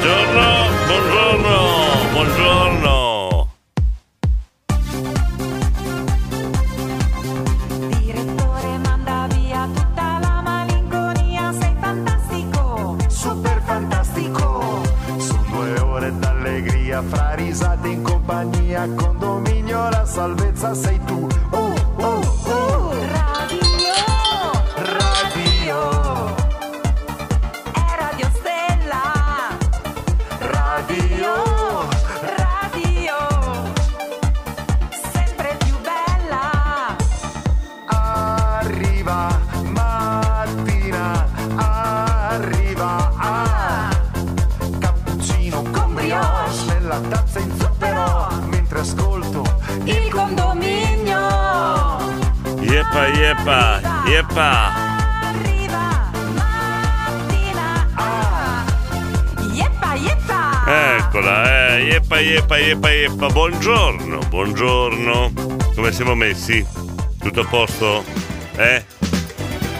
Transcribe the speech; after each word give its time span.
Buongiorno, 0.00 0.68
buongiorno, 0.86 1.56
buongiorno. 2.12 3.48
Direttore 7.98 8.78
manda 8.78 9.26
via 9.34 9.68
tutta 9.74 10.18
la 10.20 10.40
malinconia, 10.40 11.52
sei 11.52 11.74
fantastico, 11.80 12.96
super 13.08 13.60
fantastico. 13.64 14.82
Sono 15.16 15.44
due 15.50 15.80
ore 15.80 16.16
d'allegria, 16.16 17.02
fra 17.02 17.34
risate 17.34 17.88
in 17.88 18.02
compagnia, 18.02 18.86
yeppa, 62.28 62.58
yeppa, 62.58 62.90
yeppa. 62.90 63.26
Buongiorno, 63.28 64.18
buongiorno. 64.28 65.32
Come 65.74 65.92
siamo 65.92 66.14
messi? 66.14 66.64
Tutto 67.18 67.40
a 67.40 67.46
posto? 67.46 68.04
Eh? 68.56 68.84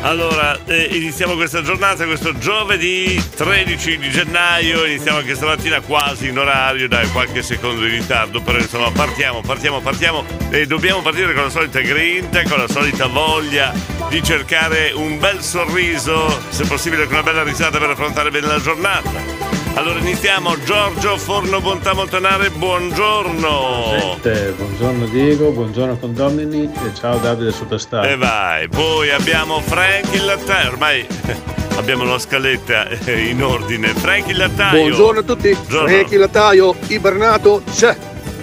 Allora, 0.01 0.57
eh, 0.65 0.89
iniziamo 0.93 1.35
questa 1.35 1.61
giornata, 1.61 2.07
questo 2.07 2.39
giovedì 2.39 3.21
13 3.35 3.99
di 3.99 4.11
gennaio, 4.11 4.85
iniziamo 4.85 5.19
anche 5.19 5.35
stamattina 5.35 5.81
quasi 5.81 6.29
in 6.29 6.39
orario, 6.39 6.89
dai 6.89 7.11
qualche 7.11 7.43
secondo 7.43 7.83
di 7.83 7.89
ritardo, 7.89 8.41
però 8.41 8.59
insomma 8.59 8.91
partiamo, 8.93 9.41
partiamo, 9.41 9.81
partiamo 9.81 10.25
e 10.51 10.67
dobbiamo 10.67 11.03
partire 11.03 11.35
con 11.35 11.43
la 11.43 11.51
solita 11.51 11.81
grinta, 11.81 12.43
con 12.45 12.59
la 12.59 12.69
solita 12.69 13.07
voglia 13.07 13.75
di 14.09 14.23
cercare 14.23 14.93
un 14.93 15.19
bel 15.19 15.43
sorriso, 15.43 16.29
se 16.49 16.65
possibile 16.65 17.05
con 17.05 17.15
una 17.15 17.25
bella 17.25 17.43
risata 17.43 17.79
per 17.79 17.91
affrontare 17.91 18.31
bene 18.31 18.47
la 18.47 18.61
giornata. 18.61 19.38
Allora 19.79 20.01
iniziamo, 20.01 20.61
Giorgio 20.65 21.17
Forno 21.17 21.61
Bontà 21.61 21.95
Montanare, 21.95 22.51
buongiorno! 22.51 23.91
Presente. 23.91 24.53
Buongiorno 24.57 25.07
Diego, 25.07 25.53
buongiorno 25.53 25.97
condomini 25.99 26.65
e 26.65 26.95
ciao 26.95 27.19
Davide 27.19 27.53
Superstar. 27.53 28.05
E 28.05 28.17
vai, 28.17 28.69
poi 28.69 29.11
abbiamo 29.11 29.61
Frank 29.61 30.13
il 30.15 30.25
lattaio, 30.25 30.71
ormai 30.71 31.07
abbiamo 31.79 32.03
la 32.03 32.19
scaletta 32.19 32.89
eh, 32.89 33.29
in 33.29 33.41
ordine. 33.41 33.95
Frank 33.95 34.27
il 34.27 34.39
lattaio. 34.39 34.81
Buongiorno 34.81 35.21
a 35.21 35.23
tutti, 35.23 35.53
Buongiorno. 35.53 35.89
Franchi 35.89 36.17
Lattaio, 36.17 36.75
ibernato, 36.89 37.63
c'è. 37.73 37.97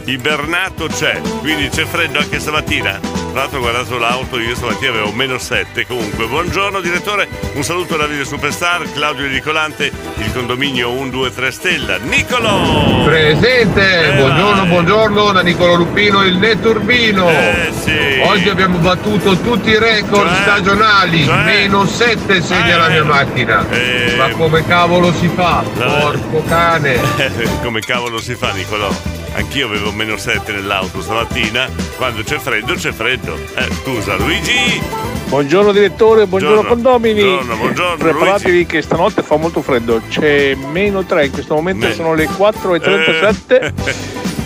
Ibernato 0.05 0.87
c'è, 0.87 1.19
quindi 1.41 1.67
c'è 1.67 1.83
freddo 1.83 2.17
anche 2.17 2.39
stamattina. 2.39 3.14
Tra 3.35 3.43
l'altro 3.43 3.59
ho 3.59 3.63
guardato 3.63 3.97
l'auto, 3.97 4.39
io 4.39 4.55
stamattina 4.55 4.91
avevo 4.91 5.11
meno 5.11 5.37
7. 5.37 5.85
Comunque, 5.85 6.25
buongiorno 6.25 6.79
direttore, 6.79 7.27
un 7.55 7.63
saluto 7.63 7.97
da 7.97 8.05
Video 8.05 8.23
Superstar, 8.23 8.89
Claudio 8.93 9.27
Nicolante, 9.27 9.91
il 10.19 10.31
condominio 10.31 10.87
123 10.87 11.51
Stella. 11.51 11.97
Nicolò! 11.97 13.03
Presente, 13.03 14.13
Eh, 14.13 14.15
buongiorno, 14.15 14.59
vai. 14.61 14.67
buongiorno 14.69 15.31
da 15.33 15.41
Nicolo 15.41 15.73
Lupino, 15.73 16.23
il 16.23 16.37
Netturbino. 16.37 17.27
Eh 17.29 17.73
sì. 17.77 18.21
Oggi 18.23 18.47
abbiamo 18.47 18.77
battuto 18.77 19.35
tutti 19.37 19.69
i 19.71 19.79
record 19.79 20.29
Cioè? 20.29 20.41
stagionali, 20.41 21.25
Cioè? 21.25 21.43
meno 21.43 21.85
7 21.85 22.41
segna 22.41 22.75
Eh. 22.75 22.77
la 22.77 22.87
mia 22.87 23.03
macchina. 23.03 23.65
Eh. 23.69 24.15
Ma 24.17 24.29
come 24.29 24.65
cavolo 24.65 25.11
si 25.11 25.27
fa? 25.27 25.61
Porco 25.75 26.41
cane. 26.47 27.01
Come 27.61 27.81
cavolo 27.81 28.17
si 28.21 28.33
fa, 28.35 28.53
Nicolò? 28.53 28.89
Anch'io 29.33 29.65
avevo 29.67 29.91
meno 29.91 30.15
7 30.15 30.53
nell'auto 30.53 31.01
stamattina. 31.01 31.67
Quando 31.97 32.23
c'è 32.23 32.37
freddo, 32.37 32.73
c'è 32.73 32.91
freddo. 32.91 33.35
Eh, 33.55 33.67
scusa, 33.83 34.15
Luigi! 34.17 34.81
Buongiorno 35.29 35.71
direttore, 35.71 36.27
buongiorno, 36.27 36.61
Buongiorno. 36.61 36.91
condomini. 36.91 37.21
Buongiorno, 37.23 37.55
buongiorno, 37.55 37.95
Preparatevi 37.97 38.65
che 38.65 38.81
stanotte 38.81 39.23
fa 39.23 39.37
molto 39.37 39.61
freddo. 39.61 40.01
C'è 40.09 40.55
meno 40.55 41.03
3, 41.05 41.25
in 41.25 41.31
questo 41.31 41.55
momento 41.55 41.87
Me- 41.87 41.93
sono 41.93 42.13
le 42.13 42.27
4.37. 42.27 43.73
Eh. 43.85 43.93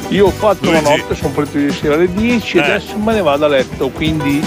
Io 0.10 0.28
ho 0.28 0.32
fatto 0.32 0.72
la 0.72 0.80
Luigi. 0.80 0.98
notte, 1.02 1.16
sono 1.16 1.34
partito 1.34 1.58
ieri 1.60 1.74
sera 1.74 1.96
alle 1.96 2.12
10 2.12 2.58
Eh. 2.58 2.62
e 2.62 2.64
adesso 2.64 2.98
me 2.98 3.14
ne 3.14 3.22
vado 3.22 3.46
a 3.46 3.48
letto. 3.48 3.90
Quindi 3.90 4.42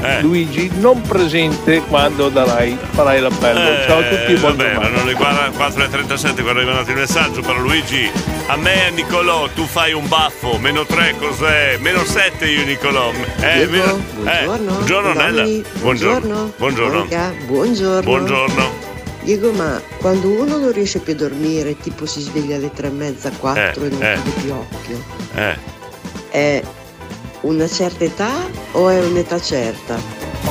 Eh. 0.00 0.22
Luigi 0.22 0.70
non 0.78 1.00
presente 1.02 1.80
quando 1.88 2.28
darai, 2.28 2.76
farai 2.90 3.20
l'appello. 3.20 3.58
Eh, 3.58 3.84
Ciao 3.86 3.98
a 3.98 4.02
tutti, 4.04 4.34
buon 4.34 4.56
vabbè, 4.56 4.70
erano 4.70 5.04
le 5.04 5.14
4.37 5.14 6.42
quando 6.42 6.60
è 6.60 6.62
arrivato 6.64 6.90
il 6.90 6.96
messaggio, 6.96 7.40
però 7.40 7.58
Luigi, 7.58 8.08
a 8.46 8.56
me 8.56 8.74
e 8.74 8.86
a 8.86 8.90
Nicolò 8.90 9.48
tu 9.54 9.64
fai 9.64 9.92
un 9.92 10.06
baffo, 10.06 10.56
meno 10.58 10.84
3 10.84 11.14
cos'è? 11.18 11.78
Meno 11.80 12.04
7 12.04 12.46
io 12.48 12.64
Nicolò. 12.64 13.10
Eh, 13.40 13.66
Diego, 13.66 13.70
meno- 13.70 14.00
buongiorno. 14.22 14.70
Eh, 14.70 14.72
buongiorno 14.74 15.12
Nella. 15.14 15.44
Buongiorno. 15.80 16.52
Buongiorno. 16.56 16.98
Monica, 16.98 17.32
buongiorno. 17.46 18.02
Buongiorno. 18.02 18.86
Diego, 19.22 19.50
ma 19.52 19.82
quando 19.98 20.28
uno 20.28 20.56
non 20.58 20.72
riesce 20.72 21.00
più 21.00 21.12
a 21.12 21.16
dormire, 21.16 21.76
tipo 21.76 22.06
si 22.06 22.20
sveglia 22.20 22.56
alle 22.56 22.70
tre 22.72 22.86
e 22.86 22.90
mezza, 22.90 23.30
quattro 23.38 23.82
Eh, 23.82 23.86
e 23.86 23.90
non 23.90 24.02
eh. 24.02 24.14
chiude 24.22 24.40
più 24.40 24.52
occhio, 24.54 25.04
Eh, 25.34 25.56
è 26.30 26.62
una 27.42 27.68
certa 27.68 28.04
età 28.04 28.48
o 28.72 28.88
è 28.88 29.04
un'età 29.04 29.40
certa? 29.40 29.96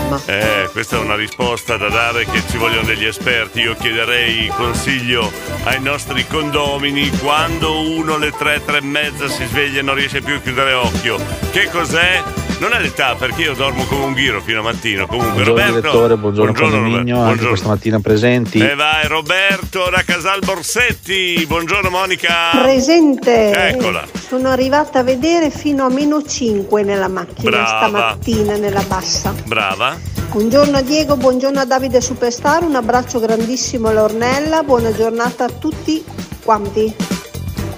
Ma 0.10 0.22
eh, 0.26 0.70
questa 0.72 0.98
è 0.98 1.00
una 1.00 1.16
risposta 1.16 1.76
da 1.78 1.90
dare 1.90 2.26
che 2.26 2.42
ci 2.50 2.58
vogliono 2.58 2.86
degli 2.86 3.06
esperti. 3.06 3.62
Io 3.62 3.76
chiederei 3.76 4.48
consiglio 4.56 5.32
ai 5.64 5.82
nostri 5.82 6.26
condomini 6.28 7.10
quando 7.18 7.82
uno 7.82 8.16
alle 8.16 8.32
3, 8.32 8.64
3 8.66 8.78
e 8.78 8.82
mezza 8.82 9.28
si 9.28 9.46
sveglia 9.46 9.80
e 9.80 9.84
non 9.84 9.96
riesce 9.96 10.22
più 10.22 10.36
a 10.36 10.40
chiudere 10.40 10.74
occhio. 10.74 11.18
Che 11.52 11.70
cos'è? 11.70 12.47
Non 12.60 12.74
è 12.74 12.80
l'età 12.82 13.14
perché 13.16 13.44
io 13.44 13.54
dormo 13.54 13.84
come 13.86 14.06
un 14.06 14.14
ghiro 14.14 14.42
fino 14.42 14.62
a 14.62 14.64
mattino. 14.64 15.06
Comunque, 15.06 15.44
Buongiorno 15.44 15.60
Roberto. 15.62 15.80
direttore, 15.80 16.18
buongiorno, 16.18 16.54
condominio, 16.54 16.88
Roberto. 16.90 17.14
Buongiorno. 17.14 17.48
questa 17.50 17.68
mattina 17.68 18.00
presenti. 18.00 18.58
E 18.58 18.74
vai 18.74 19.08
Roberto 19.08 19.88
da 19.92 20.02
Casal 20.04 20.40
Borsetti. 20.44 21.46
Buongiorno 21.48 21.90
Monica. 21.92 22.34
Presente. 22.60 23.52
Eccola. 23.52 24.04
Sono 24.28 24.50
arrivata 24.50 25.00
a 25.00 25.04
vedere 25.04 25.52
fino 25.52 25.86
a 25.86 25.90
meno 25.90 26.24
5 26.24 26.82
nella 26.82 27.08
macchina 27.08 27.50
Brava. 27.52 27.68
stamattina 27.68 28.56
nella 28.58 28.82
bassa. 28.88 29.36
Brava. 29.46 29.96
Buongiorno 30.32 30.78
a 30.78 30.82
Diego, 30.82 31.16
buongiorno 31.16 31.60
a 31.60 31.66
Davide 31.66 32.02
Superstar, 32.02 32.64
un 32.64 32.76
abbraccio 32.76 33.20
grandissimo 33.20 33.90
alla 33.90 34.04
Ornella, 34.04 34.64
buona 34.64 34.92
giornata 34.94 35.46
a 35.46 35.50
tutti 35.50 36.04
quanti. 36.44 36.94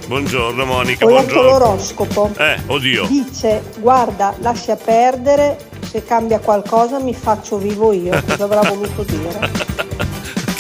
Buongiorno 0.10 0.66
Monica. 0.66 1.06
Ho 1.06 1.10
Buongiorno. 1.10 1.42
l'oroscopo. 1.52 2.32
Eh, 2.36 2.58
oddio. 2.66 3.06
Dice, 3.06 3.62
guarda, 3.78 4.34
lascia 4.40 4.76
perdere, 4.76 5.56
se 5.88 6.04
cambia 6.04 6.40
qualcosa 6.40 6.98
mi 6.98 7.14
faccio 7.14 7.58
vivo 7.60 7.94
io. 7.94 8.20
Cosa 8.28 8.44
avrà 8.46 8.62
voluto 8.62 9.04
dire? 9.04 9.78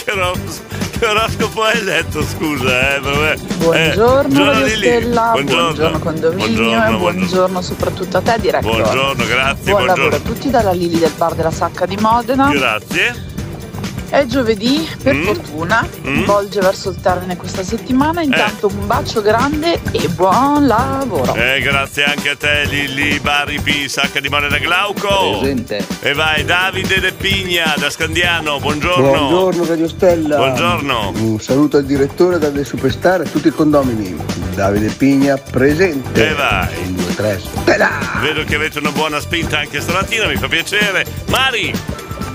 Che, 0.09 0.11
oros- 0.15 0.61
che 0.99 1.05
oroscopo 1.05 1.61
hai 1.63 1.83
letto, 1.83 2.23
scusa, 2.23 2.95
eh? 2.95 2.99
Vabbè. 2.99 3.35
Buongiorno 3.57 4.51
Eh. 4.63 4.69
Stella, 4.69 5.29
Buongiorno. 5.33 5.63
buongiorno 5.65 5.99
condominio 5.99 6.47
Buongiorno, 6.63 6.95
e 6.95 6.99
buongiorno 6.99 7.61
soprattutto 7.61 8.17
a 8.17 8.21
te 8.21 8.37
direttore. 8.39 8.81
Buongiorno, 8.81 9.25
grazie, 9.25 9.71
Buon 9.71 9.85
lavoro 9.85 10.05
a 10.05 10.09
buongiorno. 10.09 10.33
tutti 10.33 10.49
dalla 10.49 10.71
Lili 10.71 10.97
del 10.99 11.11
bar 11.15 11.33
della 11.35 11.51
Sacca 11.51 11.85
di 11.85 11.97
Modena. 11.97 12.49
Grazie. 12.51 13.27
È 14.09 14.25
giovedì, 14.25 14.87
per 15.03 15.13
Mm. 15.13 15.23
fortuna, 15.23 15.87
Mm. 16.05 16.23
volge 16.25 16.59
verso 16.61 16.89
il 16.89 16.99
termine 16.99 17.37
questa 17.37 17.63
settimana. 17.63 18.21
Intanto 18.21 18.67
un 18.67 18.87
bacio 18.87 19.21
grande 19.21 19.79
e 19.91 20.07
buon 20.09 20.65
lavoro. 20.65 21.35
Eh, 21.35 21.61
grazie 21.61 22.05
anche 22.05 22.29
a 22.29 22.35
te, 22.35 22.65
Lilli 22.65 23.19
Bari 23.19 23.59
P, 23.61 23.85
Sacca 23.87 24.19
di 24.19 24.27
Moneta 24.29 24.57
Glauco. 24.57 25.37
Presente. 25.39 25.85
E 26.01 26.13
vai, 26.13 26.43
Davide 26.43 26.99
De 26.99 27.11
Pigna 27.11 27.73
da 27.77 27.89
Scandiano, 27.89 28.59
buongiorno. 28.59 29.09
Buongiorno 29.09 29.65
Radio 29.65 29.87
Stella. 29.87 30.37
Buongiorno. 30.37 31.11
Un 31.15 31.39
saluto 31.39 31.77
al 31.77 31.85
direttore 31.85 32.39
Davide 32.39 32.63
Superstar 32.65 33.21
e 33.21 33.25
a 33.25 33.29
tutti 33.29 33.47
i 33.49 33.51
condomini. 33.51 34.15
Davide 34.55 34.89
Pigna 34.89 35.37
presente. 35.37 36.29
E 36.29 36.33
vai. 36.33 36.67
1, 36.87 36.95
2, 36.95 37.15
3, 37.15 37.39
stella. 37.61 37.89
Vedo 38.21 38.43
che 38.43 38.55
avete 38.55 38.79
una 38.79 38.91
buona 38.91 39.19
spinta 39.19 39.59
anche 39.59 39.79
stamattina, 39.79 40.25
mi 40.25 40.35
fa 40.35 40.47
piacere. 40.47 41.05
Mari, 41.27 41.71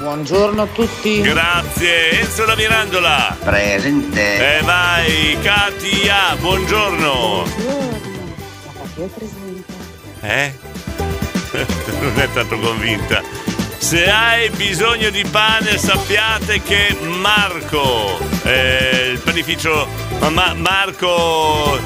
Buongiorno 0.04 0.60
a 0.60 0.66
tutti. 0.66 1.22
grazie. 1.22 2.20
Enzo 2.20 2.44
da 2.44 2.54
Mirandola. 2.54 3.34
Presente. 3.42 4.58
E 4.58 4.62
vai, 4.62 5.34
Katia, 5.40 6.36
buongiorno. 6.38 7.44
Eh? 10.20 10.54
non 12.02 12.20
è 12.20 12.28
tanto 12.34 12.58
convinta. 12.58 13.43
Se 13.84 14.10
hai 14.10 14.48
bisogno 14.48 15.10
di 15.10 15.24
pane 15.30 15.76
sappiate 15.76 16.62
che 16.62 16.96
Marco, 17.02 18.18
eh, 18.44 19.10
il 19.12 19.18
panificio 19.20 19.86
Ma- 20.30 20.54
Marco 20.54 21.78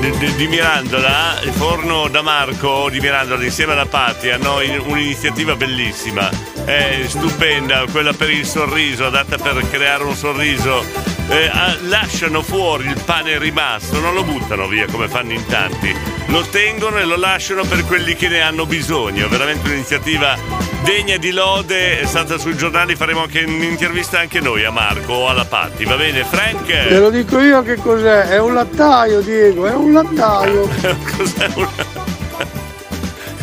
di, 0.00 0.34
di- 0.34 0.48
Mirandola, 0.48 1.38
il 1.44 1.52
forno 1.52 2.08
da 2.08 2.22
Marco 2.22 2.90
di 2.90 2.98
Mirandola 2.98 3.44
insieme 3.44 3.72
alla 3.72 3.86
Patti 3.86 4.30
hanno 4.30 4.60
in- 4.62 4.82
un'iniziativa 4.84 5.54
bellissima, 5.54 6.28
è 6.64 7.04
stupenda, 7.06 7.84
quella 7.90 8.12
per 8.12 8.30
il 8.30 8.44
sorriso, 8.44 9.06
adatta 9.06 9.38
per 9.38 9.64
creare 9.70 10.02
un 10.02 10.16
sorriso. 10.16 10.84
Eh, 11.30 11.46
ah, 11.52 11.76
lasciano 11.82 12.42
fuori 12.42 12.86
il 12.86 13.02
pane 13.04 13.38
rimasto, 13.38 14.00
non 14.00 14.14
lo 14.14 14.24
buttano 14.24 14.66
via 14.66 14.86
come 14.90 15.08
fanno 15.08 15.32
in 15.32 15.44
tanti, 15.44 15.94
lo 16.28 16.40
tengono 16.48 16.96
e 16.96 17.04
lo 17.04 17.16
lasciano 17.16 17.64
per 17.64 17.84
quelli 17.84 18.14
che 18.16 18.28
ne 18.28 18.40
hanno 18.40 18.64
bisogno. 18.64 19.28
Veramente 19.28 19.68
un'iniziativa 19.68 20.36
degna 20.82 21.18
di 21.18 21.30
lode. 21.30 22.00
È 22.00 22.06
stata 22.06 22.38
sui 22.38 22.56
giornali, 22.56 22.96
faremo 22.96 23.22
anche 23.22 23.42
un'intervista 23.42 24.20
anche 24.20 24.40
noi 24.40 24.64
a 24.64 24.70
Marco 24.70 25.12
o 25.12 25.28
alla 25.28 25.44
Patti. 25.44 25.84
Va 25.84 25.96
bene, 25.96 26.24
Frank? 26.24 26.66
Te 26.66 26.98
lo 26.98 27.10
dico 27.10 27.38
io 27.40 27.62
che 27.62 27.76
cos'è, 27.76 28.28
è 28.28 28.40
un 28.40 28.54
lattaio 28.54 29.20
Diego, 29.20 29.66
è 29.66 29.74
un 29.74 29.92
lattaio. 29.92 30.66
Cos'è 31.16 31.48
un. 31.54 31.68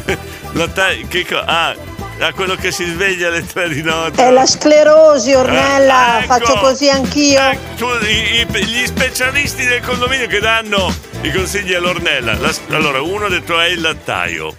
Lattaio- 0.54 1.06
che 1.08 1.26
co- 1.26 1.44
ah, 1.44 1.76
a 2.20 2.34
quello 2.34 2.56
che 2.56 2.72
si 2.72 2.86
sveglia 2.86 3.28
alle 3.28 3.46
tre 3.46 3.68
di 3.70 3.82
notte. 3.82 4.24
È 4.26 4.32
la 4.32 4.46
sclerosi, 4.46 5.34
Ornella, 5.34 6.20
Eh, 6.20 6.24
ecco. 6.24 6.34
faccio 6.34 6.58
così 6.60 6.90
anch'io. 6.90 7.42
Tu, 7.78 7.86
i- 8.06 8.40
i- 8.42 8.66
gli 8.66 8.86
specialisti 8.86 9.66
del 9.66 9.82
condominio 9.82 10.28
che 10.28 10.40
danno 10.40 10.94
i 11.22 11.32
consigli 11.32 11.74
all'Ornella. 11.74 12.36
La- 12.38 12.54
allora, 12.72 13.02
uno 13.02 13.26
ha 13.26 13.30
detto 13.30 13.60
è 13.60 13.68
il 13.68 13.82
lattaio, 13.82 14.56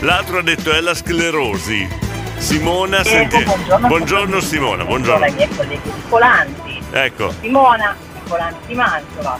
l'altro 0.00 0.38
ha 0.38 0.42
detto 0.42 0.72
è 0.72 0.80
la 0.80 0.94
sclerosi. 0.94 2.00
Simona, 2.38 3.04
senti. 3.04 3.42
buongiorno. 3.44 3.86
Buongiorno 3.86 4.40
Simona, 4.40 4.70
Sono 4.78 4.84
buongiorno. 4.86 5.26
i 5.26 5.32
miei 5.32 5.48
colleghi 5.56 5.80
di 5.94 6.02
Colanti, 6.08 6.80
Ecco. 6.90 7.32
Simona 7.40 7.96
Colanti 8.28 8.66
di 8.66 8.74
Mantova. 8.74 9.38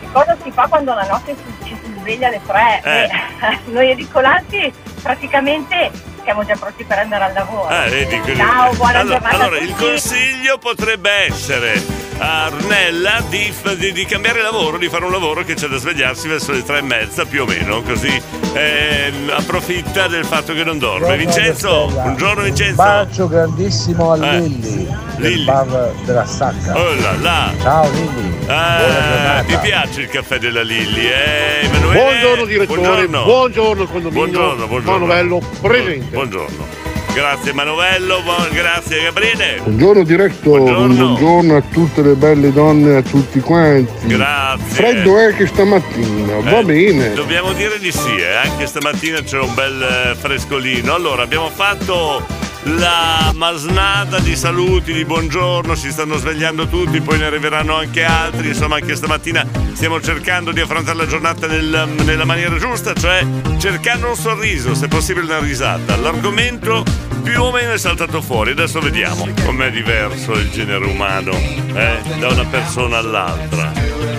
Che 0.00 0.06
cosa 0.10 0.36
si 0.42 0.50
fa 0.50 0.66
quando 0.66 0.94
la 0.94 1.06
notte 1.06 1.36
si, 1.36 1.68
ci 1.68 1.76
si 1.84 1.94
sveglia 1.98 2.28
alle 2.28 2.40
tre? 2.46 2.80
Eh. 2.82 3.02
Eh, 3.02 3.58
noi 3.72 3.94
di 3.94 4.08
Colanti 4.08 4.72
praticamente 5.02 5.90
siamo 6.30 6.44
già 6.44 6.54
pronti 6.54 6.84
per 6.84 6.98
andare 6.98 7.24
al 7.24 7.32
lavoro. 7.32 7.66
Ah, 7.68 7.88
vedi, 7.88 8.36
Ciao, 8.36 8.72
buona 8.74 9.00
allora, 9.00 9.18
giornata 9.18 9.44
allora, 9.44 9.58
il 9.58 9.74
consiglio 9.74 10.58
potrebbe 10.58 11.10
essere 11.10 12.09
a 12.22 12.50
Ornella 12.52 13.22
di, 13.30 13.50
di- 13.78 13.92
di 13.92 14.04
cambiare 14.04 14.42
lavoro, 14.42 14.76
di 14.76 14.88
fare 14.90 15.04
un 15.06 15.10
lavoro 15.10 15.42
che 15.42 15.54
c'è 15.54 15.66
da 15.68 15.78
svegliarsi 15.78 16.28
verso 16.28 16.52
le 16.52 16.62
tre 16.62 16.78
e 16.78 16.82
mezza 16.82 17.24
più 17.24 17.42
o 17.42 17.46
meno, 17.46 17.80
così 17.82 18.20
ehm, 18.52 19.30
approfitta 19.34 20.06
del 20.06 20.24
fatto 20.26 20.52
che 20.52 20.62
non 20.62 20.78
dorme. 20.78 21.16
Vincenzo, 21.16 21.88
buongiorno 21.90 22.42
Vincenzo. 22.42 22.74
Bacio 22.74 23.26
grandissimo 23.26 24.12
a 24.12 24.16
Eh, 24.34 24.38
Lilli 24.40 24.86
del 25.16 25.30
Lilli. 25.32 25.44
bar 25.44 25.92
della 26.04 26.26
Sacca. 26.26 26.76
Oh 26.78 26.94
là 26.94 27.12
là. 27.20 27.52
Ciao 27.60 27.90
Lilli. 27.90 28.38
Giornata. 28.40 29.44
ti 29.46 29.56
piace 29.62 30.00
il 30.02 30.08
caffè 30.08 30.38
della 30.38 30.62
Lilli, 30.62 31.06
eh? 31.06 31.60
Emanuele? 31.64 32.00
Buongiorno 32.02 32.44
direttore, 32.44 32.80
Buongiorno. 32.80 33.22
buongiorno 33.24 33.84
condominio. 33.86 34.20
Buongiorno, 34.26 34.66
buongiorno. 34.66 35.06
Manovello, 35.06 35.40
presente. 35.62 36.14
Buongiorno. 36.14 36.79
Grazie 37.12 37.52
Manovello, 37.52 38.22
grazie 38.52 39.02
Gabriele. 39.02 39.60
Buongiorno 39.62 40.04
diretto, 40.04 40.50
buongiorno. 40.50 41.56
a 41.56 41.62
tutte 41.62 42.02
le 42.02 42.14
belle 42.14 42.52
donne 42.52 42.96
a 42.96 43.02
tutti 43.02 43.40
quanti. 43.40 44.06
Grazie. 44.06 44.64
Freddo 44.74 45.18
è 45.18 45.34
che 45.34 45.46
stamattina, 45.46 46.38
va 46.40 46.58
Eh, 46.60 46.64
bene. 46.64 47.12
Dobbiamo 47.14 47.52
dire 47.52 47.78
di 47.78 47.90
sì, 47.90 48.16
eh. 48.16 48.34
anche 48.36 48.66
stamattina 48.66 49.20
c'è 49.22 49.38
un 49.38 49.52
bel 49.54 49.82
eh, 49.82 50.14
frescolino. 50.14 50.94
Allora, 50.94 51.22
abbiamo 51.22 51.50
fatto 51.50 52.24
la 52.64 53.32
masnada 53.34 54.18
di 54.18 54.36
saluti, 54.36 54.92
di 54.92 55.04
buongiorno, 55.04 55.74
si 55.74 55.90
stanno 55.90 56.16
svegliando 56.16 56.66
tutti, 56.68 57.00
poi 57.00 57.18
ne 57.18 57.26
arriveranno 57.26 57.74
anche 57.76 58.04
altri. 58.04 58.48
Insomma, 58.48 58.76
anche 58.76 58.94
stamattina 58.94 59.46
stiamo 59.72 60.00
cercando 60.00 60.52
di 60.52 60.60
affrontare 60.60 60.96
la 60.98 61.06
giornata 61.06 61.46
nel- 61.46 61.88
nella 62.04 62.24
maniera 62.24 62.56
giusta, 62.58 62.92
cioè 62.92 63.24
cercando 63.58 64.08
un 64.08 64.16
sorriso, 64.16 64.74
se 64.74 64.88
possibile 64.88 65.26
una 65.26 65.38
risata. 65.38 65.96
L'argomento 65.96 66.84
più 67.22 67.42
o 67.42 67.50
meno 67.50 67.72
è 67.72 67.78
saltato 67.78 68.20
fuori, 68.20 68.50
adesso 68.50 68.80
vediamo 68.80 69.26
com'è 69.44 69.70
diverso 69.70 70.32
il 70.32 70.50
genere 70.50 70.84
umano, 70.84 71.32
eh, 71.32 72.00
da 72.18 72.28
una 72.28 72.44
persona 72.44 72.98
all'altra. 72.98 73.72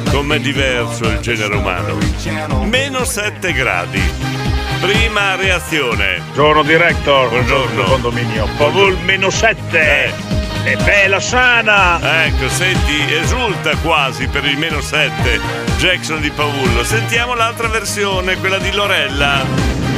Com'è 0.09 0.39
diverso 0.39 1.05
il 1.05 1.19
genere 1.19 1.55
umano. 1.55 1.97
Meno 2.65 3.05
7 3.05 3.53
gradi. 3.53 4.50
Prima 4.81 5.35
reazione. 5.35 6.21
Buongiorno 6.33 6.63
director, 6.63 7.29
Buongiorno. 7.29 7.83
condominio. 7.83 8.47
Pavul 8.57 8.97
meno 9.03 9.29
7. 9.29 10.11
E 10.63 10.75
bella 10.77 11.19
sana. 11.19 11.99
Ecco, 12.25 12.49
senti, 12.49 13.13
esulta 13.13 13.75
quasi 13.77 14.27
per 14.27 14.45
il 14.45 14.57
meno 14.57 14.81
7 14.81 15.39
Jackson 15.77 16.19
di 16.19 16.29
Pavullo. 16.31 16.83
Sentiamo 16.83 17.35
l'altra 17.35 17.67
versione, 17.67 18.37
quella 18.37 18.57
di 18.57 18.71
Lorella. 18.71 19.45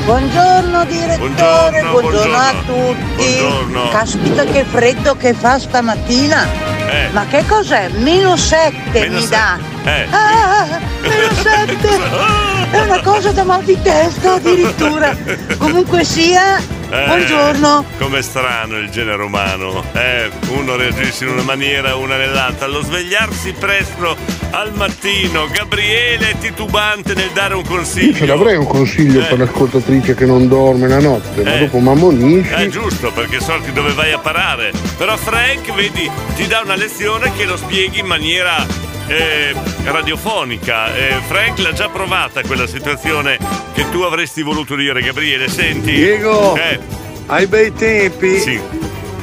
Buongiorno 0.04 0.84
direttore, 0.86 1.18
Buongiorno, 1.18 1.90
buongiorno, 1.92 2.36
a 2.38 2.54
buongiorno. 2.54 2.94
tutti. 3.16 3.16
Buongiorno. 3.40 3.90
Caspita 3.90 4.44
che 4.44 4.66
freddo 4.66 5.16
che 5.16 5.34
fa 5.34 5.60
stamattina. 5.60 6.46
Eh. 6.90 7.08
Ma 7.14 7.26
che 7.28 7.46
cos'è? 7.48 7.88
Meno 7.90 8.36
7 8.36 9.00
Meno 9.00 9.20
mi 9.20 9.28
dà. 9.28 9.58
Eh. 9.86 10.08
Ah, 10.12 10.80
meno 11.02 11.32
7. 11.42 12.53
È 12.74 12.80
una 12.82 13.02
cosa 13.02 13.32
da 13.32 13.44
mal 13.44 13.64
di 13.64 13.78
testa 13.84 14.34
addirittura. 14.34 15.16
Comunque 15.60 16.04
sia, 16.04 16.58
Eh, 16.58 17.06
buongiorno. 17.06 17.86
Com'è 18.00 18.22
strano 18.24 18.78
il 18.78 18.90
genere 18.90 19.22
umano. 19.22 19.84
Eh, 19.94 20.32
uno 20.50 20.76
reagisce 20.76 21.26
in 21.26 21.32
una 21.34 21.44
maniera, 21.44 21.96
una 21.96 22.18
nell'altra. 22.18 22.66
Lo 22.66 22.82
svegliarsi 22.82 23.54
presto 23.54 24.16
al 24.52 24.74
mattino. 24.74 25.48
Gabriele 25.52 26.32
è 26.32 26.38
titubante 26.40 27.14
nel 27.14 27.30
dare 27.32 27.54
un 27.54 27.62
Io 27.64 27.70
consiglio. 27.70 28.16
ce 28.16 28.26
l'avrei 28.26 28.56
un 28.56 28.66
consiglio 28.68 29.22
Eh. 29.22 29.26
per 29.26 29.38
l'ascoltatrice 29.38 30.16
che 30.16 30.26
non 30.26 30.48
dorme 30.48 30.88
la 30.88 31.00
notte, 31.00 31.44
ma 31.44 31.54
Eh. 31.56 31.60
dopo 31.60 31.78
m'ammonisci. 31.78 32.52
È 32.54 32.68
giusto, 32.70 33.12
perché 33.12 33.40
so 33.40 33.60
che 33.64 33.72
dove 33.72 33.94
vai 33.94 34.12
a 34.14 34.18
parare. 34.18 34.72
Però 34.98 35.16
Frank, 35.16 35.72
vedi, 35.76 36.10
ti 36.36 36.48
dà 36.48 36.62
una 36.64 36.76
lezione 36.76 37.32
che 37.38 37.46
lo 37.46 37.56
spieghi 37.56 38.00
in 38.00 38.08
maniera 38.08 38.66
eh, 39.08 39.54
radiofonica. 39.86 40.96
Eh, 40.96 41.16
Frank 41.28 41.60
l'ha 41.60 41.74
già 41.74 41.90
provata 41.90 42.42
quella 42.42 42.68
situazione 42.68 43.38
che 43.74 43.90
tu 43.90 44.02
avresti 44.02 44.42
voluto 44.42 44.76
dire, 44.76 45.02
Gabriele. 45.02 45.48
Senti. 45.50 45.92
Diego, 45.94 46.56
Eh, 46.56 46.80
ai 47.28 47.48
bei 47.48 47.74
tempi, 47.74 48.40
sì. 48.40 48.60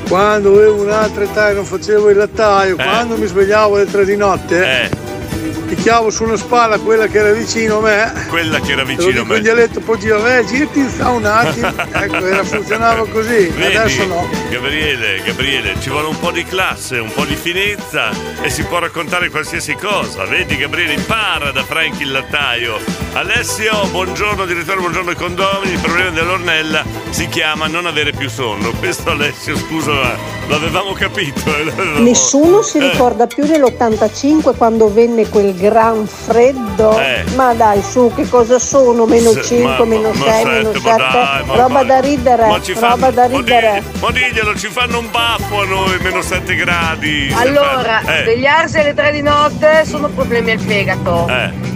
quando 0.08 0.52
avevo 0.54 0.82
un'altra 0.82 1.24
età 1.24 1.50
e 1.50 1.54
non 1.54 1.64
facevo 1.64 2.10
il 2.10 2.16
lattaio, 2.16 2.76
quando 2.76 3.16
mi 3.16 3.26
svegliavo 3.26 3.76
alle 3.76 3.86
tre 3.90 4.04
di 4.04 4.16
notte, 4.16 4.82
Eh. 4.82 4.99
Picchiavo 5.48 6.10
su 6.10 6.24
una 6.24 6.36
spalla 6.36 6.78
quella 6.78 7.06
che 7.06 7.18
era 7.18 7.32
vicino 7.32 7.78
a 7.78 7.80
me. 7.82 8.26
Quella 8.28 8.60
che 8.60 8.72
era 8.72 8.84
vicino 8.84 9.22
a 9.22 9.24
me. 9.24 9.40
dialetto, 9.40 9.80
poi 9.80 9.98
gira, 9.98 10.38
eh, 10.38 10.44
girati 10.44 10.78
in 10.78 10.90
un 11.06 11.24
attimo. 11.24 11.68
ecco, 11.92 12.26
era, 12.26 12.44
funzionava 12.44 13.06
così, 13.06 13.48
Vedi, 13.48 13.76
adesso 13.76 14.06
no. 14.06 14.28
Gabriele, 14.50 15.22
Gabriele, 15.22 15.74
ci 15.80 15.90
vuole 15.90 16.08
un 16.08 16.18
po' 16.18 16.30
di 16.30 16.44
classe, 16.44 16.98
un 16.98 17.12
po' 17.12 17.24
di 17.24 17.36
finezza 17.36 18.10
e 18.42 18.50
si 18.50 18.62
può 18.64 18.78
raccontare 18.78 19.30
qualsiasi 19.30 19.74
cosa. 19.74 20.24
Vedi, 20.24 20.56
Gabriele, 20.56 20.94
impara 20.94 21.50
da 21.50 21.64
Frank 21.64 22.00
il 22.00 22.10
lattaio. 22.10 22.78
Alessio, 23.12 23.86
buongiorno 23.90 24.46
direttore, 24.46 24.78
buongiorno 24.78 25.10
ai 25.10 25.16
condomini. 25.16 25.72
Il 25.72 25.80
problema 25.80 26.10
dell'ornella 26.10 26.84
si 27.10 27.26
chiama 27.28 27.66
non 27.66 27.86
avere 27.86 28.12
più 28.12 28.30
sonno. 28.30 28.70
Questo 28.78 29.10
Alessio, 29.10 29.56
scusa, 29.56 29.90
ma 29.92 30.14
l'avevamo 30.48 30.92
capito. 30.92 31.40
eh, 31.56 31.64
l'avevamo- 31.64 31.98
Nessuno 32.00 32.62
si 32.62 32.78
Eh, 32.78 32.88
ricorda 32.88 33.26
più 33.26 33.44
dell'85 33.44 34.54
quando 34.56 34.92
venne 34.92 35.28
quel 35.28 35.54
gran 35.56 36.06
freddo. 36.06 36.98
Eh. 37.00 37.24
Ma 37.34 37.52
dai, 37.52 37.82
su, 37.82 38.12
che 38.14 38.28
cosa 38.28 38.60
sono? 38.60 39.04
Meno 39.06 39.32
Se- 39.32 39.42
5, 39.42 39.78
ma- 39.78 39.84
meno 39.84 40.12
ma 40.12 40.24
6, 40.24 40.42
sette, 40.44 40.52
meno 40.52 40.70
ma 40.70 40.90
7. 40.90 40.96
dai, 41.12 41.44
ma- 41.44 41.56
roba 41.56 41.68
ma- 41.68 41.82
da 41.82 42.00
ridere, 42.00 42.46
ma 42.46 42.62
ci 42.62 42.74
fanno- 42.74 42.94
roba 42.94 43.10
da 43.10 43.26
ridere. 43.26 43.82
Ma 44.00 44.10
diglielo, 44.12 44.54
ci 44.56 44.68
fanno 44.68 44.98
un 45.00 45.10
baffo 45.10 45.60
a 45.60 45.64
noi, 45.64 45.98
meno 46.00 46.22
7 46.22 46.54
gradi. 46.54 47.34
Allora, 47.36 48.00
Eh, 48.02 48.22
svegliarsi 48.22 48.78
alle 48.78 48.94
3 48.94 49.10
di 49.10 49.20
notte 49.22 49.84
sono 49.84 50.08
problemi 50.08 50.52
al 50.52 50.60
fegato. 50.60 51.26
eh. 51.28 51.69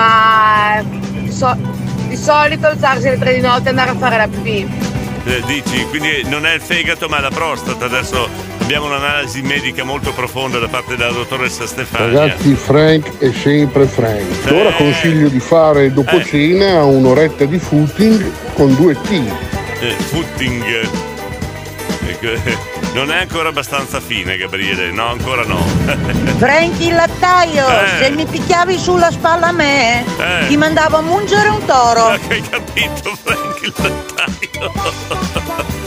Ma 0.00 0.82
di, 0.82 1.30
so- 1.30 1.56
di 2.08 2.16
solito 2.16 2.66
alzarsi 2.66 3.08
alle 3.08 3.18
3 3.18 3.34
di 3.34 3.40
notte 3.40 3.66
e 3.66 3.68
andare 3.68 3.90
a 3.90 3.94
fare 3.96 4.16
la 4.16 4.26
pipì. 4.28 4.66
Eh, 5.24 5.42
dici, 5.44 5.84
quindi 5.90 6.22
non 6.24 6.46
è 6.46 6.54
il 6.54 6.60
fegato 6.62 7.06
ma 7.08 7.18
è 7.18 7.20
la 7.20 7.28
prostata. 7.28 7.84
Adesso 7.84 8.26
abbiamo 8.62 8.86
un'analisi 8.86 9.42
medica 9.42 9.84
molto 9.84 10.12
profonda 10.12 10.58
da 10.58 10.68
parte 10.68 10.96
della 10.96 11.12
dottoressa 11.12 11.66
Stefania. 11.66 12.20
Ragazzi, 12.20 12.54
Frank 12.54 13.18
è 13.18 13.30
sempre 13.32 13.84
Frank. 13.84 14.46
Eh. 14.46 14.58
Ora 14.58 14.72
consiglio 14.72 15.28
di 15.28 15.40
fare 15.40 15.92
dopo 15.92 16.16
Eh. 16.16 16.24
cena 16.24 16.82
un'oretta 16.82 17.44
di 17.44 17.58
footing 17.58 18.30
con 18.54 18.74
due 18.76 18.94
T. 18.94 19.10
Eh, 19.80 19.94
footing. 20.08 20.64
Non 22.92 23.10
è 23.12 23.18
ancora 23.20 23.48
abbastanza 23.50 24.00
fine, 24.00 24.36
Gabriele. 24.36 24.90
No, 24.90 25.06
ancora 25.08 25.44
no. 25.44 25.64
Franchi 26.38 26.88
il 26.88 26.94
lattaio, 26.94 27.66
Eh. 27.68 28.02
se 28.02 28.10
mi 28.10 28.26
picchiavi 28.26 28.78
sulla 28.78 29.10
spalla 29.10 29.48
a 29.48 29.52
me, 29.52 30.04
Eh. 30.18 30.46
ti 30.48 30.56
mandavo 30.56 30.96
a 30.96 31.00
mungere 31.00 31.48
un 31.50 31.64
toro. 31.64 32.06
Hai 32.08 32.42
capito, 32.48 33.16
Frank 33.22 33.60
il 33.62 33.72
lattaio? 33.76 35.68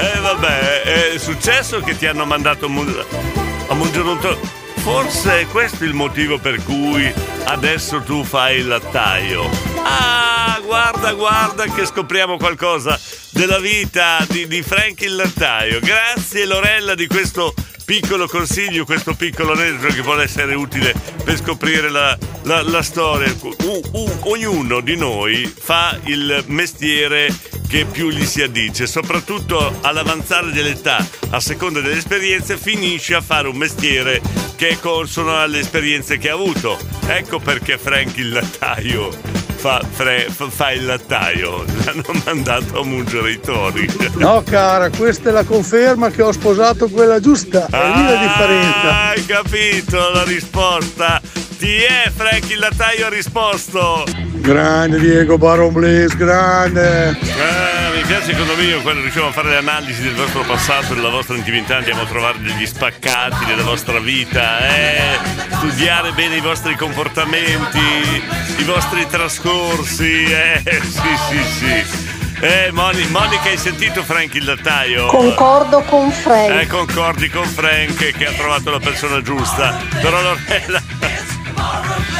Eh 0.00 0.20
vabbè, 0.20 0.82
è 1.14 1.18
successo 1.18 1.80
che 1.80 1.96
ti 1.98 2.06
hanno 2.06 2.24
mandato 2.24 2.66
a 2.66 2.68
mungere 2.68 4.08
un 4.08 4.18
toro. 4.20 4.38
Forse 4.78 5.40
è 5.40 5.46
questo 5.46 5.84
il 5.84 5.92
motivo 5.92 6.38
per 6.38 6.62
cui 6.62 7.12
adesso 7.44 8.00
tu 8.02 8.24
fai 8.24 8.58
il 8.58 8.68
lattaio. 8.68 9.48
Ah, 9.82 10.60
guarda, 10.64 11.12
guarda 11.12 11.64
che 11.64 11.84
scopriamo 11.84 12.36
qualcosa 12.36 12.98
della 13.30 13.58
vita 13.58 14.24
di, 14.28 14.46
di 14.46 14.62
Frank 14.62 15.00
il 15.02 15.16
lattaio. 15.16 15.80
Grazie 15.80 16.46
Lorella 16.46 16.94
di 16.94 17.06
questo 17.06 17.54
piccolo 17.88 18.26
consiglio, 18.28 18.84
questo 18.84 19.14
piccolo 19.14 19.52
aneddoto 19.52 19.94
che 19.94 20.02
vuole 20.02 20.24
essere 20.24 20.54
utile 20.54 20.92
per 21.24 21.38
scoprire 21.38 21.88
la, 21.88 22.14
la- 22.42 22.60
la 22.60 22.82
storia. 22.82 23.34
U- 23.40 23.80
u- 23.92 24.18
ognuno 24.24 24.80
di 24.80 24.94
noi 24.94 25.50
fa 25.58 25.98
il 26.04 26.44
mestiere 26.48 27.34
che 27.66 27.86
più 27.86 28.10
gli 28.10 28.26
si 28.26 28.42
addice, 28.42 28.86
soprattutto 28.86 29.78
all'avanzare 29.80 30.52
dell'età, 30.52 30.98
a 31.30 31.40
seconda 31.40 31.80
delle 31.80 31.96
esperienze, 31.96 32.58
finisce 32.58 33.14
a 33.14 33.22
fare 33.22 33.48
un 33.48 33.56
mestiere 33.56 34.20
che 34.56 34.68
è 34.68 34.78
consono 34.78 35.40
alle 35.40 35.60
esperienze 35.60 36.18
che 36.18 36.28
ha 36.28 36.34
avuto. 36.34 36.78
Ecco 37.06 37.38
perché 37.38 37.78
Frank 37.78 38.18
il 38.18 38.28
lattaio 38.32 39.08
fa, 39.58 39.82
fre- 39.90 40.28
fa- 40.30 40.70
il 40.70 40.86
lattaio. 40.86 41.64
L'hanno 41.84 42.22
mandato 42.24 42.80
a 42.80 42.84
mungere 42.84 43.32
i 43.32 43.40
tori. 43.40 43.86
No, 44.14 44.42
cara, 44.42 44.88
questa 44.90 45.30
è 45.30 45.32
la 45.32 45.44
conferma 45.44 46.10
che 46.10 46.22
ho 46.22 46.32
sposato 46.32 46.88
quella 46.88 47.18
giusta. 47.20 47.66
È 47.66 47.96
lì 47.96 48.04
la 48.04 48.16
differenza. 48.16 49.08
Hai 49.08 49.26
capito 49.26 50.10
la 50.10 50.22
risposta? 50.22 51.20
Ti 51.58 51.82
è 51.82 52.10
Frank 52.14 52.50
il 52.50 52.58
lattaio 52.60 53.06
ha 53.06 53.08
risposto. 53.08 54.04
Grande 54.40 54.98
Diego 54.98 55.36
Baron 55.36 55.72
Blaze, 55.72 56.16
grande. 56.16 57.10
Eh, 57.10 57.96
mi 57.96 58.02
piace 58.06 58.32
secondo 58.32 58.54
me 58.56 58.80
quando 58.82 59.02
riusciamo 59.02 59.28
a 59.28 59.32
fare 59.32 59.50
le 59.50 59.56
analisi 59.56 60.02
del 60.02 60.14
vostro 60.14 60.42
passato, 60.42 60.94
della 60.94 61.10
vostra 61.10 61.36
intimità, 61.36 61.76
andiamo 61.76 62.02
a 62.02 62.06
trovare 62.06 62.38
degli 62.40 62.66
spaccati 62.66 63.44
della 63.44 63.62
vostra 63.62 63.98
vita, 63.98 64.58
eh, 64.66 65.18
studiare 65.50 66.12
bene 66.12 66.36
i 66.36 66.40
vostri 66.40 66.76
comportamenti, 66.76 68.22
i 68.58 68.64
vostri 68.64 69.06
trascorsi, 69.08 70.24
eh, 70.24 70.62
sì 70.82 71.16
sì 71.28 71.42
sì. 71.44 72.16
Eh, 72.40 72.70
Moni- 72.70 73.06
Monica, 73.08 73.48
hai 73.48 73.56
sentito 73.56 74.02
Frank 74.04 74.32
il 74.34 74.44
lattaio? 74.44 75.06
Concordo 75.06 75.80
con 75.82 76.10
Frank. 76.12 76.62
Eh, 76.62 76.66
concordi 76.68 77.28
con 77.28 77.44
Frank 77.44 77.96
che 78.16 78.26
ha 78.26 78.32
trovato 78.32 78.70
la 78.70 78.78
persona 78.78 79.20
giusta. 79.20 79.76
Però 80.00 80.20
Lorella. 80.22 80.80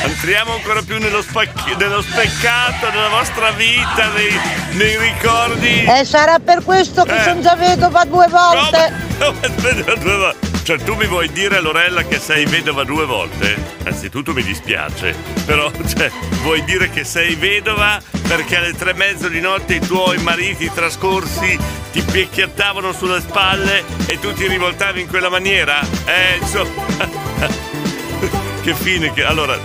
Entriamo 0.02 0.54
ancora 0.54 0.82
più 0.82 0.98
nello, 0.98 1.22
spacchi- 1.22 1.74
nello 1.76 2.02
speccato 2.02 2.88
della 2.90 3.08
vostra 3.08 3.50
vita, 3.50 4.08
nei, 4.14 4.38
nei 4.72 4.96
ricordi. 4.98 5.84
E 5.84 6.04
sarà 6.04 6.38
per 6.38 6.62
questo 6.64 7.04
che 7.04 7.16
Eh. 7.16 7.22
sono 7.22 7.40
già 7.40 7.54
vedova 7.56 8.04
due 8.04 8.26
volte. 8.28 8.92
Aspetta, 9.18 9.94
due 9.98 10.16
volte. 10.16 10.46
Cioè, 10.62 10.78
tu 10.78 10.94
mi 10.96 11.06
vuoi 11.06 11.30
dire, 11.32 11.60
Lorella, 11.60 12.02
che 12.04 12.18
sei 12.18 12.44
vedova 12.44 12.84
due 12.84 13.06
volte? 13.06 13.56
Anzitutto 13.84 14.32
mi 14.34 14.42
dispiace, 14.42 15.14
però, 15.46 15.70
cioè, 15.96 16.10
vuoi 16.42 16.62
dire 16.64 16.90
che 16.90 17.04
sei 17.04 17.34
vedova 17.36 17.98
perché 18.28 18.56
alle 18.56 18.74
tre 18.74 18.90
e 18.90 18.94
mezzo 18.94 19.28
di 19.28 19.40
notte 19.40 19.74
i 19.76 19.80
tuoi 19.80 20.18
mariti 20.18 20.70
trascorsi 20.72 21.58
ti 21.92 22.02
picchiattavano 22.02 22.92
sulle 22.92 23.20
spalle 23.20 23.82
e 24.06 24.18
tu 24.20 24.34
ti 24.34 24.46
rivoltavi 24.46 25.00
in 25.00 25.08
quella 25.08 25.30
maniera? 25.30 25.80
Eh, 26.04 26.36
insomma. 26.38 26.84
che 28.60 28.74
fine 28.74 29.12
che. 29.14 29.24
Allora, 29.24 29.58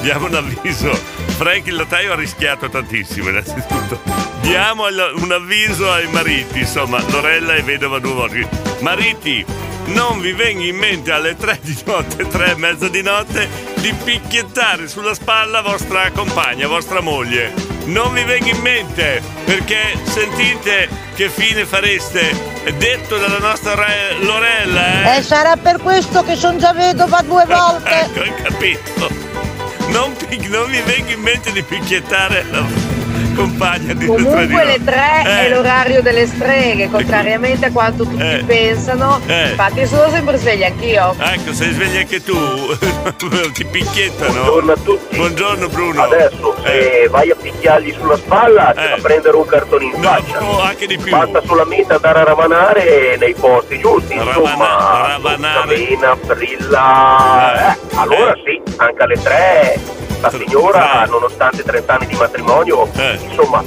diamo 0.00 0.26
un 0.26 0.34
avviso. 0.34 0.92
Frank 1.36 1.66
il 1.66 1.76
lattaio 1.76 2.12
ha 2.12 2.16
rischiato 2.16 2.68
tantissimo, 2.68 3.28
innanzitutto. 3.28 4.00
Diamo 4.40 4.86
un 4.86 5.32
avviso 5.32 5.90
ai 5.90 6.06
mariti, 6.08 6.60
insomma, 6.60 7.02
Lorella 7.10 7.54
è 7.54 7.62
vedova 7.62 7.98
due 7.98 8.12
volte. 8.12 8.48
Mariti, 8.80 9.44
non 9.86 10.20
vi 10.20 10.32
venga 10.32 10.64
in 10.64 10.76
mente 10.76 11.12
alle 11.12 11.36
tre 11.36 11.58
di 11.62 11.76
notte, 11.84 12.26
tre 12.28 12.52
e 12.52 12.56
mezza 12.56 12.88
di 12.88 13.02
notte, 13.02 13.48
di 13.76 13.92
picchiettare 14.04 14.88
sulla 14.88 15.14
spalla 15.14 15.60
vostra 15.62 16.10
compagna, 16.10 16.66
vostra 16.66 17.00
moglie. 17.00 17.52
Non 17.86 18.12
vi 18.12 18.24
venga 18.24 18.48
in 18.50 18.60
mente, 18.60 19.22
perché 19.44 19.96
sentite 20.04 20.88
che 21.14 21.28
fine 21.28 21.64
fareste. 21.64 22.54
Detto 22.78 23.16
dalla 23.16 23.38
nostra 23.38 23.74
re- 23.76 24.16
Lorella, 24.20 25.14
eh? 25.14 25.18
E 25.18 25.22
sarà 25.22 25.56
per 25.56 25.80
questo 25.80 26.24
che 26.24 26.34
sono 26.34 26.58
già 26.58 26.72
vedova 26.72 27.22
due 27.22 27.44
volte. 27.46 28.00
Ecco, 28.00 28.20
hai 28.20 28.34
capito. 28.42 29.45
Non, 29.88 30.14
non 30.48 30.70
mi 30.70 30.80
venga 30.82 31.12
in 31.12 31.20
mente 31.20 31.52
di 31.52 31.62
picchiettare 31.62 32.44
la 32.50 32.95
compagna 33.36 33.92
di 33.92 34.06
Comunque 34.06 34.64
le 34.64 34.78
3 34.84 35.22
è 35.24 35.44
Eh. 35.44 35.48
l'orario 35.50 36.00
delle 36.02 36.26
streghe, 36.26 36.88
contrariamente 36.90 37.66
a 37.66 37.70
quanto 37.70 38.04
tutti 38.04 38.22
Eh. 38.22 38.42
pensano. 38.46 39.20
Eh. 39.26 39.50
Infatti 39.50 39.86
sono 39.86 40.08
sempre 40.10 40.36
sveglia 40.38 40.66
anch'io. 40.68 41.14
Ecco, 41.18 41.52
sei 41.52 41.72
sveglia 41.72 42.00
anche 42.00 42.22
tu. 42.22 42.34
Ti 43.52 43.64
picchiettano. 43.66 44.32
Buongiorno 44.32 44.72
a 44.72 44.76
tutti. 44.82 45.16
Buongiorno 45.16 45.68
Bruno. 45.68 46.02
Adesso 46.02 46.56
se 46.64 47.08
vai 47.10 47.30
a 47.30 47.36
picchiargli 47.40 47.94
sulla 47.98 48.16
spalla 48.16 48.72
c'è 48.74 48.88
da 48.88 48.96
prendere 49.00 49.36
un 49.36 49.46
cartone 49.46 49.84
in 49.84 49.92
faccia. 50.02 50.42
Oh, 50.42 50.60
anche 50.62 50.86
di 50.86 50.96
più. 50.98 51.10
Basta 51.10 51.42
solamente 51.46 51.92
andare 51.94 52.20
a 52.20 52.24
ravanare 52.24 53.16
nei 53.18 53.34
posti 53.34 53.78
giusti, 53.78 54.14
insomma, 54.14 55.06
ravanare. 55.18 55.76
Samena, 55.76 56.16
Brilla. 56.16 57.72
Eh, 57.72 57.76
allora 57.94 58.34
sì, 58.44 58.60
anche 58.76 59.02
alle 59.02 59.22
tre 59.22 59.78
la 60.20 60.30
signora, 60.30 61.04
nonostante 61.06 61.62
30 61.62 61.92
anni 61.92 62.06
di 62.06 62.14
matrimonio, 62.16 62.88
insomma, 63.28 63.62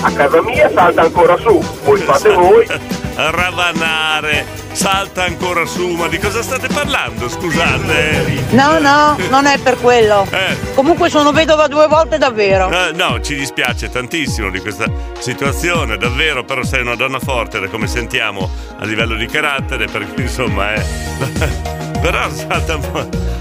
a 0.00 0.10
casa 0.12 0.42
mia 0.42 0.70
salta 0.72 1.02
ancora 1.02 1.36
su, 1.36 1.62
voi 1.84 2.00
fate 2.00 2.32
voi. 2.32 2.66
Ravanare, 3.16 4.44
salta 4.72 5.24
ancora 5.24 5.64
su, 5.64 5.88
ma 5.92 6.06
di 6.06 6.18
cosa 6.18 6.42
state 6.42 6.68
parlando? 6.68 7.30
Scusate. 7.30 8.44
No, 8.50 8.78
no, 8.78 9.16
non 9.30 9.46
è 9.46 9.58
per 9.58 9.78
quello. 9.80 10.28
Comunque 10.74 11.08
sono 11.08 11.32
vedova 11.32 11.66
due 11.66 11.86
volte 11.86 12.18
davvero. 12.18 12.68
Eh, 12.70 12.92
no, 12.92 13.20
ci 13.22 13.34
dispiace 13.34 13.88
tantissimo 13.88 14.50
di 14.50 14.60
questa 14.60 14.84
situazione, 15.18 15.96
davvero, 15.96 16.44
però 16.44 16.62
sei 16.62 16.82
una 16.82 16.94
donna 16.94 17.18
forte 17.18 17.58
da 17.58 17.68
come 17.68 17.86
sentiamo 17.86 18.50
a 18.78 18.84
livello 18.84 19.14
di 19.14 19.26
carattere, 19.26 19.86
perché 19.86 20.20
insomma 20.20 20.74
è... 20.74 21.74
però 21.98 22.28
salta. 22.30 22.78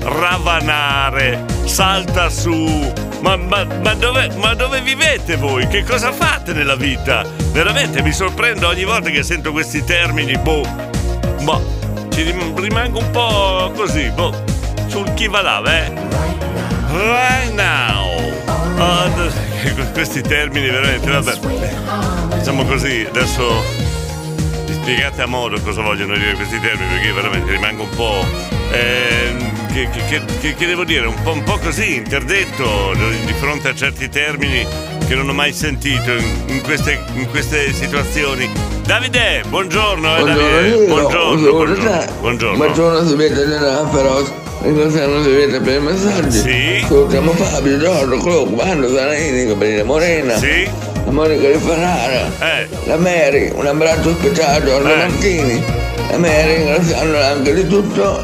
Ravanare, 0.06 1.44
salta 1.66 2.30
su... 2.30 2.92
Ma, 3.22 3.36
ma- 3.38 3.66
ma 3.82 3.94
dove, 3.96 4.30
ma 4.36 4.54
dove 4.54 4.82
vivete 4.82 5.36
voi? 5.36 5.68
Che 5.68 5.84
cosa 5.84 6.12
fate 6.12 6.54
nella 6.54 6.76
vita? 6.76 7.24
Veramente 7.52 8.04
mi 8.04 8.12
sorprendo 8.12 8.68
ogni 8.68 8.84
volta 8.84 9.10
che 9.10 9.24
sento 9.24 9.52
questi 9.52 9.84
termini, 9.84 10.38
boh... 10.38 10.64
Boh, 11.42 12.08
ci 12.12 12.22
rim- 12.22 12.60
rimango 12.60 13.00
un 13.00 13.10
po' 13.10 13.72
così, 13.76 14.10
boh, 14.12 14.32
sul 14.88 15.12
chi 15.16 15.28
va 15.28 15.42
là, 15.42 15.62
eh? 15.64 15.92
Right 16.92 17.54
now. 17.54 18.14
Oh, 18.78 19.10
questi 19.94 20.22
termini 20.22 20.70
veramente, 20.70 21.10
vabbè. 21.10 22.38
Diciamo 22.38 22.64
così, 22.66 23.06
adesso 23.10 23.64
spiegate 24.86 25.24
a 25.24 25.26
modo 25.26 25.60
cosa 25.62 25.82
vogliono 25.82 26.16
dire 26.16 26.34
questi 26.36 26.60
termini, 26.60 26.88
perché 26.92 27.08
io 27.08 27.16
veramente 27.16 27.52
rimango 27.52 27.84
un 27.84 27.90
po'. 27.90 28.24
ehm, 28.72 29.74
che, 29.74 29.90
che- 30.08 30.22
che- 30.42 30.54
che- 30.56 30.66
devo 30.68 30.84
dire, 30.84 31.08
un 31.08 31.22
po', 31.24 31.32
un 31.32 31.44
po' 31.44 31.58
così, 31.58 31.96
interdetto 31.96 32.94
di 33.26 33.34
fronte 33.40 33.70
a 33.70 33.74
certi 33.76 34.10
termini 34.10 34.66
che 35.08 35.16
non 35.16 35.28
ho 35.30 35.34
mai 35.34 35.54
sentito 35.54 36.12
in, 36.12 36.24
in 36.48 36.62
queste, 36.62 37.00
in 37.16 37.28
queste 37.30 37.74
situazioni. 37.74 38.48
Davide, 38.86 39.44
buongiorno, 39.48 40.18
eh, 40.18 40.24
Davide. 40.24 40.86
Buongiorno, 40.88 41.52
buongiorno. 41.52 42.06
Buongiorno. 42.20 42.58
Buongiorno, 42.58 43.16
vede 43.16 43.46
nella 43.46 43.88
però 43.92 44.24
ringraziamo 44.62 45.24
si 45.24 45.30
vede 45.30 45.60
per 45.62 45.76
i 45.76 45.84
messaggi. 45.84 46.38
Sì. 46.38 46.86
Salutiamo 46.88 47.32
Fabio, 47.32 47.78
Giorgio, 47.80 48.18
Clocco, 48.20 48.56
Vando, 48.56 48.94
Zanini, 48.94 49.46
Gabriele 49.48 49.84
Morena. 49.84 50.38
Sì. 50.38 50.70
La 51.06 51.12
Monica 51.12 51.48
di 51.50 51.58
Ferrara. 51.60 52.32
Eh. 52.40 52.68
La 52.86 52.98
Mary, 52.98 53.52
un 53.54 53.66
abbraccio 53.68 54.14
speciale 54.16 54.58
a 54.58 54.64
Giorgio 54.66 54.90
Eh. 54.92 54.96
Martini. 54.98 55.64
La 56.12 56.18
Mary 56.18 56.56
ringraziandola 56.56 57.28
anche 57.28 57.54
di 57.54 57.68
tutto 57.68 58.22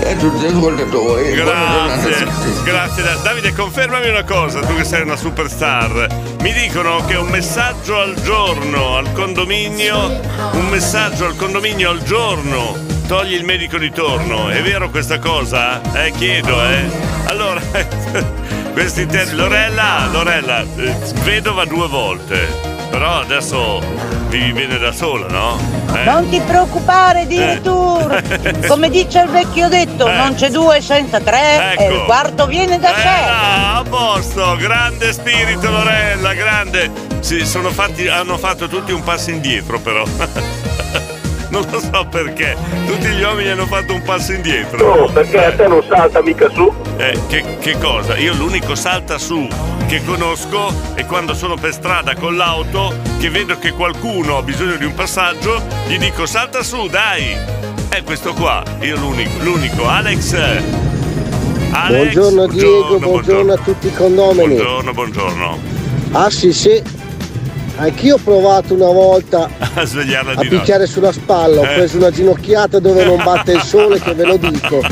e 0.00 0.10
a 0.12 0.16
tutti 0.16 0.40
gli 0.40 0.46
ascoltatori. 0.46 1.32
Grazie, 1.32 2.26
grazie 2.64 3.02
Da- 3.02 3.14
Davide, 3.22 3.52
confermami 3.52 4.08
una 4.08 4.24
cosa, 4.24 4.60
tu 4.60 4.74
che 4.74 4.84
sei 4.84 5.02
una 5.02 5.16
superstar. 5.16 6.06
Mi 6.40 6.52
dicono 6.52 7.04
che 7.06 7.16
un 7.16 7.28
messaggio 7.28 7.98
al 7.98 8.14
giorno 8.22 8.96
al 8.96 9.12
condominio, 9.12 10.18
un 10.52 10.68
messaggio 10.70 11.26
al 11.26 11.36
condominio 11.36 11.90
al 11.90 12.02
giorno 12.02 12.76
togli 13.12 13.34
il 13.34 13.44
medico 13.44 13.76
di 13.76 13.90
torno. 13.90 14.48
È 14.48 14.62
vero 14.62 14.88
questa 14.88 15.18
cosa? 15.18 15.82
Eh, 15.92 16.12
chiedo, 16.12 16.64
eh. 16.64 16.88
Allora, 17.26 17.60
questi 18.72 19.04
termini. 19.04 19.36
Lorella, 19.36 20.08
Lorella, 20.10 20.62
eh, 20.62 20.96
vedova 21.22 21.66
due 21.66 21.88
volte. 21.88 22.48
Però 22.88 23.20
adesso 23.20 23.80
vivi 24.28 24.52
bene 24.52 24.78
da 24.78 24.92
sola, 24.92 25.26
no? 25.26 25.58
Eh? 25.94 26.04
Non 26.04 26.26
ti 26.30 26.40
preoccupare, 26.40 27.22
addirittura. 27.22 28.22
Come 28.66 28.88
dice 28.88 29.20
il 29.20 29.28
vecchio 29.28 29.68
detto, 29.68 30.10
non 30.10 30.34
c'è 30.34 30.48
due 30.48 30.80
senza 30.80 31.20
tre 31.20 31.76
e 31.76 31.84
Ecco. 31.84 31.92
il 31.92 32.02
quarto 32.04 32.46
viene 32.46 32.78
da 32.78 32.94
sé. 32.94 33.28
Ah, 33.28 33.76
a 33.76 33.82
posto, 33.82 34.56
grande 34.56 35.12
spirito 35.12 35.70
Lorella, 35.70 36.32
grande. 36.32 36.90
Sì, 37.20 37.44
sono 37.44 37.68
fatti, 37.72 38.08
hanno 38.08 38.38
fatto 38.38 38.68
tutti 38.68 38.90
un 38.90 39.02
passo 39.02 39.28
indietro 39.28 39.78
però. 39.80 40.02
Non 41.52 41.66
lo 41.70 41.80
so 41.80 42.06
perché. 42.10 42.56
Tutti 42.86 43.08
gli 43.08 43.22
uomini 43.22 43.50
hanno 43.50 43.66
fatto 43.66 43.92
un 43.92 44.00
passo 44.00 44.32
indietro. 44.32 44.96
No, 44.96 45.12
perché 45.12 45.44
a 45.44 45.52
te 45.52 45.66
non 45.66 45.84
salta 45.86 46.22
mica 46.22 46.48
su. 46.48 46.72
Eh, 46.96 47.18
che, 47.28 47.58
che 47.60 47.76
cosa? 47.78 48.16
Io 48.16 48.32
l'unico 48.32 48.74
salta 48.74 49.18
su 49.18 49.46
che 49.86 50.02
conosco 50.02 50.72
è 50.94 51.04
quando 51.04 51.34
sono 51.34 51.56
per 51.56 51.74
strada 51.74 52.14
con 52.14 52.36
l'auto 52.36 52.94
che 53.18 53.28
vedo 53.28 53.58
che 53.58 53.72
qualcuno 53.72 54.38
ha 54.38 54.42
bisogno 54.42 54.76
di 54.76 54.86
un 54.86 54.94
passaggio, 54.94 55.60
gli 55.86 55.98
dico 55.98 56.24
salta 56.24 56.62
su, 56.62 56.86
dai! 56.86 57.36
È 57.90 58.02
questo 58.02 58.32
qua, 58.32 58.62
io 58.80 58.96
l'unico, 58.96 59.42
l'unico. 59.42 59.86
Alex! 59.86 60.34
Alex 61.72 62.12
buongiorno 62.14 62.46
Diego, 62.46 62.98
buongiorno, 62.98 63.52
a 63.52 63.56
tutti 63.58 63.88
i 63.88 63.92
condomini. 63.92 64.54
Buongiorno, 64.54 64.92
buongiorno. 64.94 65.58
Ah 66.12 66.30
sì 66.30 66.50
sì, 66.54 66.82
anch'io 67.82 68.14
ho 68.14 68.18
provato 68.22 68.74
una 68.74 68.86
volta 68.86 69.48
A 69.74 69.84
svegliarla 69.84 70.32
a 70.32 70.34
di 70.36 70.44
notte. 70.44 70.56
picchiare 70.56 70.86
sulla 70.86 71.12
spalla, 71.12 71.60
ho 71.60 71.64
Eh. 71.64 71.74
preso 71.74 71.96
una 71.98 72.10
ginocchiata 72.10 72.78
dove 72.78 73.04
non 73.04 73.20
batte 73.22 73.52
il 73.52 73.62
sole 73.62 74.00
che 74.00 74.12
ve 74.14 74.24
lo 74.24 74.36
dico. 74.36 74.80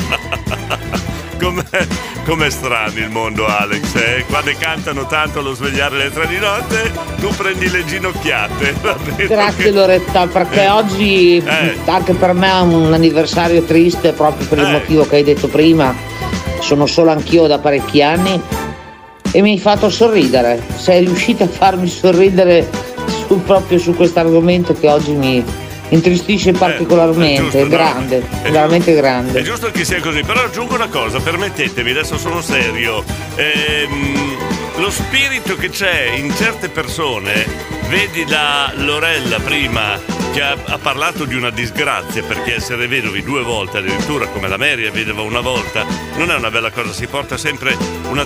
Com'è, 1.41 1.87
com'è 2.27 2.51
strano 2.51 2.99
il 2.99 3.09
mondo, 3.09 3.47
Alex, 3.47 3.95
eh? 3.95 4.25
Quando 4.29 4.51
cantano 4.59 5.07
tanto 5.07 5.39
allo 5.39 5.55
svegliare 5.55 5.97
le 5.97 6.13
tre 6.13 6.27
di 6.27 6.37
notte, 6.39 6.93
tu 7.19 7.29
prendi 7.35 7.71
le 7.71 7.83
ginocchiate. 7.83 8.75
Grazie 9.27 9.71
Loretta, 9.71 10.27
perché 10.27 10.65
Eh. 10.65 10.69
oggi 10.69 11.37
Eh. 11.39 11.79
anche 11.87 12.13
per 12.13 12.35
me 12.35 12.47
è 12.51 12.61
un 12.61 12.93
anniversario 12.93 13.63
triste 13.63 14.13
proprio 14.13 14.47
per 14.49 14.59
il 14.59 14.67
Eh. 14.67 14.71
motivo 14.73 15.07
che 15.07 15.17
hai 15.17 15.25
detto 15.25 15.49
prima. 15.49 15.95
Sono 16.61 16.85
solo 16.85 17.11
anch'io 17.11 17.47
da 17.47 17.59
parecchi 17.59 18.03
anni 18.03 18.39
e 19.33 19.43
mi 19.43 19.53
hai 19.53 19.59
fatto 19.59 19.89
sorridere. 19.91 20.63
Sei 20.77 21.05
riuscita 21.05 21.45
a 21.45 21.49
farmi 21.49 21.89
sorridere 21.89 22.69
su- 23.27 23.43
proprio 23.43 23.79
su 23.79 23.95
questo 23.95 24.19
argomento 24.21 24.75
che 24.75 24.89
oggi 24.89 25.13
mi 25.13 25.45
intristisce 25.91 26.53
particolarmente. 26.53 27.35
Eh, 27.41 27.43
giusto, 27.43 27.59
È 27.59 27.63
no? 27.63 27.69
grande, 27.69 28.23
È 28.43 28.51
veramente 28.51 28.95
grande. 28.95 29.39
È 29.41 29.43
giusto 29.43 29.71
che 29.71 29.85
sia 29.85 30.01
così, 30.01 30.23
però 30.23 30.41
aggiungo 30.45 30.75
una 30.75 30.89
cosa, 30.89 31.19
permettetemi, 31.21 31.91
adesso 31.91 32.17
sono 32.19 32.41
serio. 32.41 33.03
Ehm, 33.37 34.37
lo 34.81 34.91
spirito 34.91 35.57
che 35.57 35.69
c'è 35.69 36.05
in 36.15 36.35
certe 36.35 36.71
persone, 36.71 37.45
vedi 37.89 38.27
la 38.27 38.73
Lorella 38.77 39.39
prima 39.39 40.01
che 40.33 40.41
ha, 40.41 40.57
ha 40.65 40.79
parlato 40.79 41.27
di 41.27 41.35
una 41.35 41.51
disgrazia 41.51 42.23
perché 42.23 42.55
essere 42.55 42.87
vedovi 42.87 43.23
due 43.23 43.43
volte 43.43 43.79
addirittura 43.79 44.27
come 44.29 44.49
la 44.49 44.57
Mary 44.57 44.85
è 44.85 44.91
vedova 44.91 45.21
una 45.23 45.41
volta 45.41 45.85
non 46.17 46.31
è 46.31 46.35
una 46.35 46.51
bella 46.51 46.71
cosa, 46.71 46.93
si 46.93 47.07
porta 47.07 47.37
sempre 47.37 47.77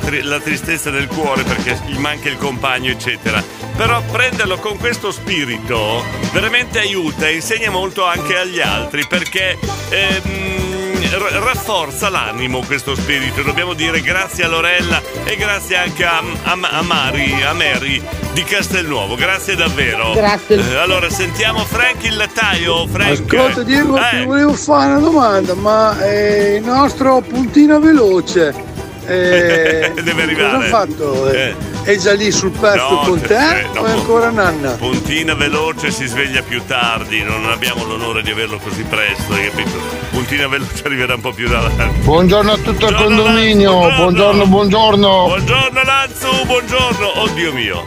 tri- 0.00 0.23
la 0.23 0.38
tristezza 0.38 0.90
nel 0.90 1.08
cuore 1.08 1.42
perché 1.42 1.80
gli 1.87 1.99
manca 1.99 2.28
il 2.28 2.37
compagno 2.37 2.90
eccetera. 2.90 3.42
Però 3.76 4.00
prenderlo 4.12 4.58
con 4.58 4.78
questo 4.78 5.11
spirito 5.11 6.04
veramente 6.32 6.78
aiuta 6.78 7.26
e 7.26 7.34
insegna 7.34 7.70
molto 7.70 8.04
anche 8.04 8.38
agli 8.38 8.61
altri 8.61 9.04
perché 9.08 9.58
ehm, 9.88 10.63
r- 11.11 11.42
rafforza 11.42 12.08
l'animo 12.08 12.61
questo 12.66 12.94
spirito. 12.94 13.42
Dobbiamo 13.42 13.75
dire 13.75 14.00
grazie 14.00 14.44
a 14.44 14.49
Lorella 14.49 15.00
e 15.25 15.37
grazie 15.37 15.76
anche 15.76 16.05
a, 16.05 16.18
a- 16.44 16.59
a 16.78 16.83
Mari, 16.83 17.42
a 17.42 17.52
Mary 17.52 18.02
di 18.33 18.42
Castelnuovo. 18.44 19.14
Grazie 19.14 19.55
davvero. 19.57 20.12
Grazie. 20.12 20.57
Eh, 20.57 20.76
allora 20.76 21.09
sentiamo 21.11 21.61
Frank 21.64 22.05
il 22.05 22.16
lattaio. 22.16 22.87
Frank. 22.87 23.33
Ascolta 23.33 23.62
Diego, 23.62 23.96
Eh, 23.98 24.18
ti 24.18 24.24
volevo 24.24 24.52
fare 24.55 24.90
una 24.92 25.00
domanda, 25.00 25.55
ma 25.55 26.00
eh, 26.05 26.57
il 26.57 26.64
nostro 26.64 27.20
puntino 27.20 27.78
veloce 27.81 28.72
eh, 29.06 29.92
Deve 30.02 30.22
arrivare. 30.22 30.34
cosa 30.34 30.56
ha 30.56 30.68
fatto? 30.68 31.30
Eh, 31.30 31.40
Eh. 31.40 31.72
È 31.84 31.96
già 31.96 32.14
lì 32.14 32.32
sul 32.32 32.50
pezzo 32.50 32.90
No, 32.90 32.98
con 33.00 33.20
te 33.20 33.36
sì, 33.38 33.74
no, 33.74 33.80
o 33.82 33.84
è 33.84 33.90
ancora 33.90 34.30
nanna? 34.30 34.70
Puntina 34.70 35.34
veloce 35.34 35.90
si 35.90 36.06
sveglia 36.06 36.40
più 36.42 36.62
tardi, 36.66 37.22
non 37.22 37.44
abbiamo 37.50 37.84
l'onore 37.84 38.22
di 38.22 38.30
averlo 38.30 38.56
così 38.58 38.82
presto, 38.84 39.34
hai 39.34 39.50
capito? 39.50 39.78
Puntina 40.10 40.48
veloce 40.48 40.82
arriverà 40.86 41.14
un 41.14 41.20
po' 41.20 41.32
più 41.32 41.46
avanti. 41.46 41.98
Buongiorno 42.00 42.52
a 42.52 42.56
tutto 42.56 42.70
il 42.70 42.76
Buongiorno, 42.94 43.22
condominio, 43.22 43.80
Lanzo, 43.80 43.96
buongiorno, 43.96 44.46
buongiorno. 44.46 45.24
Buongiorno 45.26 45.82
Lanzu, 45.82 46.44
buongiorno. 46.46 47.20
Oddio 47.20 47.52
mio. 47.52 47.84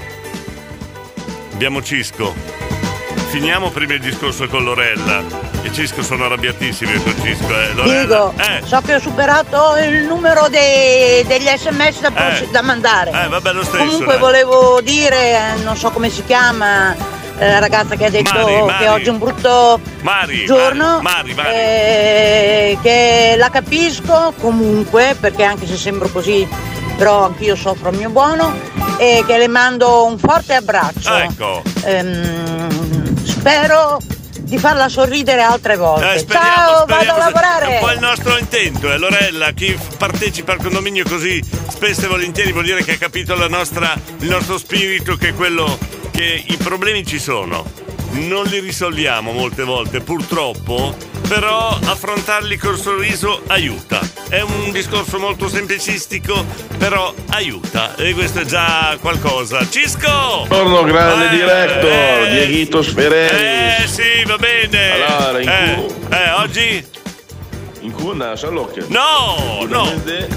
Abbiamo 1.54 1.82
Cisco. 1.82 2.36
Finiamo 3.30 3.70
prima 3.72 3.94
il 3.94 4.00
discorso 4.00 4.48
con 4.48 4.64
Lorella. 4.64 5.22
E 5.62 5.72
Cisco 5.72 6.02
sono 6.02 6.26
arrabbiatissimi 6.26 7.02
con 7.04 7.14
Cisco, 7.22 7.50
eh. 7.50 7.74
Lorella. 7.74 7.84
Diego, 7.84 8.34
Eh, 8.38 8.62
so 8.66 8.80
che 8.86 8.96
ho 8.96 9.00
superato 9.00 9.76
il 9.78 10.04
numero 10.06 10.48
dei- 10.50 11.24
degli 11.26 11.48
sms 11.48 12.00
da, 12.02 12.12
poss- 12.12 12.50
da 12.50 12.62
mandare. 12.62 13.12
eh, 13.12 13.28
vabbè 13.28 13.52
lo 13.54 13.64
stesso. 13.64 13.78
Comunque 13.84 14.14
dai. 14.14 14.20
volevo 14.20 14.80
dire, 14.82 15.32
eh, 15.56 15.64
non 15.64 15.76
so 15.76 15.90
come 15.92 16.10
si 16.10 16.24
chiama, 16.24 16.96
eh, 17.38 17.50
la 17.50 17.60
ragazza 17.60 17.96
che 17.96 18.06
ha 18.06 18.10
detto 18.10 18.34
Mari, 18.34 18.62
Mari. 18.64 18.84
che 18.84 18.90
oggi 18.90 19.06
è 19.06 19.10
un 19.10 19.18
brutto 19.20 19.80
Mari, 20.02 20.46
giorno, 20.46 21.00
Mari, 21.02 21.34
Mari. 21.34 21.50
eh, 21.54 22.78
che 22.82 23.36
la 23.38 23.50
capisco 23.50 24.34
comunque, 24.40 25.16
perché 25.20 25.44
anche 25.44 25.68
se 25.68 25.76
sembro 25.76 26.08
così, 26.10 26.48
però 26.96 27.26
anch'io 27.26 27.56
soffro 27.56 27.90
il 27.90 27.98
mio 27.98 28.10
buono, 28.10 28.58
e 29.00 29.24
che 29.28 29.38
le 29.38 29.48
mando 29.48 30.06
un 30.06 30.18
forte 30.18 30.54
abbraccio. 30.56 31.14
Ecco. 31.16 31.62
Ehm, 31.84 32.47
spero 33.48 33.98
di 34.42 34.58
farla 34.58 34.90
sorridere 34.90 35.42
altre 35.42 35.78
volte. 35.78 36.14
Eh, 36.14 36.20
speriamo, 36.20 36.48
Ciao, 36.56 36.82
speriamo. 36.82 37.06
vado 37.06 37.12
a 37.12 37.18
lavorare. 37.18 37.66
È 37.66 37.74
un 37.76 37.80
po' 37.80 37.92
il 37.92 38.00
nostro 38.00 38.38
intento, 38.38 38.92
eh, 38.92 38.98
Lorella. 38.98 39.52
Chi 39.52 39.78
partecipa 39.98 40.52
al 40.54 40.60
condominio 40.62 41.04
così 41.08 41.42
spesso 41.70 42.06
e 42.06 42.08
volentieri 42.08 42.52
vuol 42.52 42.66
dire 42.66 42.84
che 42.84 42.94
ha 42.94 42.98
capito 42.98 43.36
la 43.36 43.48
nostra- 43.48 43.98
il 44.20 44.30
nostro 44.30 44.58
spirito, 44.58 45.16
che 45.16 45.30
è 45.30 45.34
quello 45.34 45.78
che 46.12 46.44
i 46.46 46.58
problemi 46.58 47.06
ci 47.06 47.20
sono. 47.20 47.66
Non 48.12 48.46
li 48.46 48.60
risolviamo 48.60 49.32
molte 49.32 49.64
volte, 49.64 50.00
purtroppo, 50.02 50.96
però 51.28 51.78
affrontarli 51.86 52.58
col 52.58 52.78
sorriso 52.78 53.42
aiuta. 53.48 54.00
È 54.30 54.42
un 54.42 54.72
discorso 54.72 55.20
molto 55.20 55.50
semplicistico, 55.50 56.46
però 56.78 57.14
aiuta. 57.30 57.96
E 57.96 58.14
questo 58.14 58.40
è 58.42 58.46
già 58.46 58.98
qualcosa. 59.00 59.68
Cisco! 59.70 60.46
Buongiorno 60.48 60.84
grande 60.84 61.26
Eh, 61.26 61.30
director, 61.30 61.92
eh, 61.92 62.30
Dieghito 62.32 62.82
Sferelli. 62.82 63.84
Eh 63.84 63.88
sì, 63.88 64.24
va 64.26 64.38
bene. 64.38 65.04
Allora, 65.04 65.42
in 65.42 65.50
eh, 65.50 65.86
eh, 66.10 66.32
oggi? 66.32 66.86
In 67.88 67.94
cuna, 67.94 68.36
Sciallocchia. 68.36 68.84
No, 68.90 69.66
no. 69.66 69.90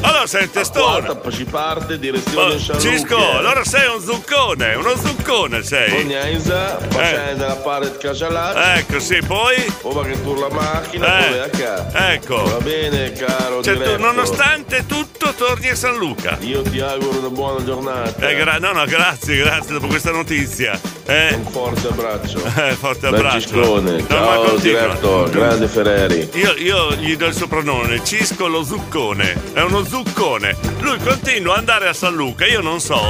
Allora 0.03 0.25
sei 0.29 0.45
il 0.45 0.51
testone. 0.51 1.05
Quarta, 1.05 1.31
si 1.33 1.45
parte, 1.45 1.99
direzione 1.99 2.55
Oh, 2.55 2.59
Sciallocchia. 2.59 2.91
Cisco, 2.93 3.31
allora 3.39 3.65
sei 3.65 3.89
un 3.93 4.01
zuccone, 4.01 4.75
uno 4.77 4.95
zuccone 4.97 5.61
sei. 5.65 5.91
Fognaisa, 5.91 6.79
facendo 6.89 7.47
la 7.49 7.57
parte 7.57 7.97
Casalaccia. 7.99 8.77
Ecco, 8.77 9.01
sì, 9.01 9.19
poi? 9.27 9.57
Ora 9.83 10.09
che 10.09 10.23
tu 10.23 10.35
la 10.39 10.49
macchina, 10.49 11.19
Eh, 11.19 11.49
poi 11.51 11.65
a 11.65 12.13
ecco. 12.13 12.41
Va 12.45 12.59
bene, 12.59 13.13
caro 13.15 13.65
Cioè, 13.65 13.77
tu, 13.77 14.01
nonostante 14.01 14.87
tutto, 14.87 15.35
torni 15.37 15.71
a 15.71 15.75
San 15.75 15.97
Luca. 15.97 16.37
Io 16.43 16.63
ti 16.63 16.79
auguro 16.79 17.19
una 17.19 17.31
buona 17.31 17.65
giornata. 17.65 18.29
Eh, 18.29 18.37
gra- 18.37 18.59
no, 18.59 18.71
no, 18.71 18.85
grazie, 18.85 19.37
grazie 19.39 19.73
dopo 19.73 19.89
questa 19.89 20.13
notizia. 20.13 20.79
Eh, 21.05 21.35
Un 21.35 21.51
forte 21.51 21.89
abbraccio. 21.89 22.39
eh, 22.63 22.75
forte 22.75 23.09
abbraccio. 23.09 23.41
Ciscone. 23.41 23.93
No, 24.03 24.07
Ciao 24.07 24.57
director, 24.59 25.31
grande 25.31 25.67
Ferreri. 25.67 26.31
Io, 26.35 26.55
io 26.57 26.95
gli 26.95 27.17
do 27.17 27.27
il 27.27 27.35
soprannome, 27.41 28.05
Cisco 28.05 28.49
lo 28.49 28.63
zuccone. 28.63 29.55
È 29.55 29.63
uno 29.63 29.83
zuccone. 29.83 30.55
Lui 30.81 30.99
continua 30.99 31.53
ad 31.55 31.61
andare 31.61 31.89
a 31.89 31.95
San 31.95 32.13
Luca, 32.15 32.45
io 32.45 32.61
non 32.61 32.81
so. 32.81 33.01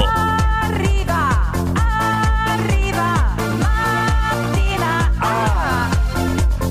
Arriva, 0.62 1.50
arriva, 2.46 3.34
mattina. 3.58 5.10
Ah, 5.18 5.88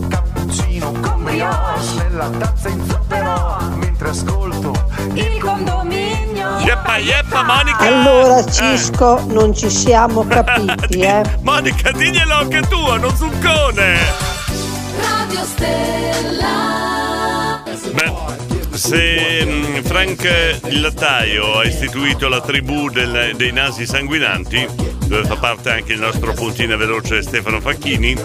Cappuccino 0.07 0.91
con 1.01 1.21
brioche 1.25 1.95
nella 1.97 2.29
tazza 2.29 2.69
in 2.69 2.81
zucchero 2.89 3.57
mentre 3.75 4.09
ascolto 4.09 4.71
il 5.15 5.37
condominio. 5.41 6.59
Yeppa, 6.59 6.95
yeppa, 6.97 7.43
Monica. 7.43 7.79
Allora 7.79 8.39
Eh. 8.39 8.49
Cisco 8.49 9.21
non 9.27 9.53
ci 9.53 9.69
siamo 9.69 10.23
capiti, 10.29 10.99
eh. 11.01 11.23
Monica, 11.41 11.91
diglielo 11.91 12.35
anche 12.35 12.61
tu, 12.61 12.77
è 12.85 12.91
uno 12.91 13.13
zuccone. 13.13 13.97
Radio 15.01 15.43
Stella. 15.43 16.98
Beh, 17.91 18.77
se 18.77 19.45
mm, 19.45 19.79
Frank 19.83 20.59
il 20.69 20.81
lattaio 20.81 21.57
ha 21.59 21.65
istituito 21.65 22.27
la 22.27 22.41
tribù 22.41 22.89
del- 22.89 23.33
dei 23.35 23.51
nasi 23.51 23.85
sanguinanti, 23.85 24.67
dove 25.05 25.23
fa 25.25 25.35
parte 25.35 25.71
anche 25.71 25.93
il 25.93 25.99
nostro 25.99 26.33
puntino 26.33 26.77
veloce 26.77 27.21
Stefano 27.21 27.59
Facchini, 27.59 28.15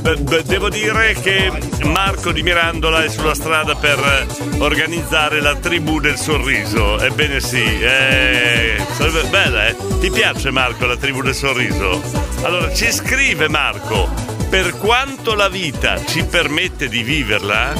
beh, 0.00 0.42
devo 0.44 0.68
dire 0.68 1.14
che 1.14 1.50
Marco 1.84 2.30
di 2.32 2.42
Mirandola 2.42 3.02
è 3.04 3.08
sulla 3.08 3.34
strada 3.34 3.74
per 3.74 4.26
organizzare 4.58 5.40
la 5.40 5.56
tribù 5.56 5.98
del 6.00 6.16
sorriso. 6.16 6.98
Ebbene 7.00 7.40
sì, 7.40 7.62
eh, 7.80 8.76
sarebbe 8.92 9.24
bella, 9.28 9.66
eh? 9.68 9.76
Ti 10.00 10.10
piace 10.10 10.50
Marco 10.50 10.86
la 10.86 10.96
tribù 10.96 11.20
del 11.22 11.34
sorriso? 11.34 12.00
Allora 12.42 12.72
ci 12.72 12.90
scrive 12.92 13.48
Marco, 13.48 14.08
per 14.48 14.76
quanto 14.78 15.34
la 15.34 15.48
vita 15.48 16.02
ci 16.06 16.24
permette 16.24 16.88
di 16.88 17.02
viverla, 17.02 17.74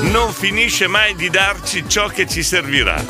non 0.00 0.32
finisce 0.32 0.86
mai 0.86 1.14
di 1.14 1.30
darci 1.30 1.88
ciò 1.88 2.08
che 2.08 2.26
ci 2.26 2.42
servirà. 2.42 3.02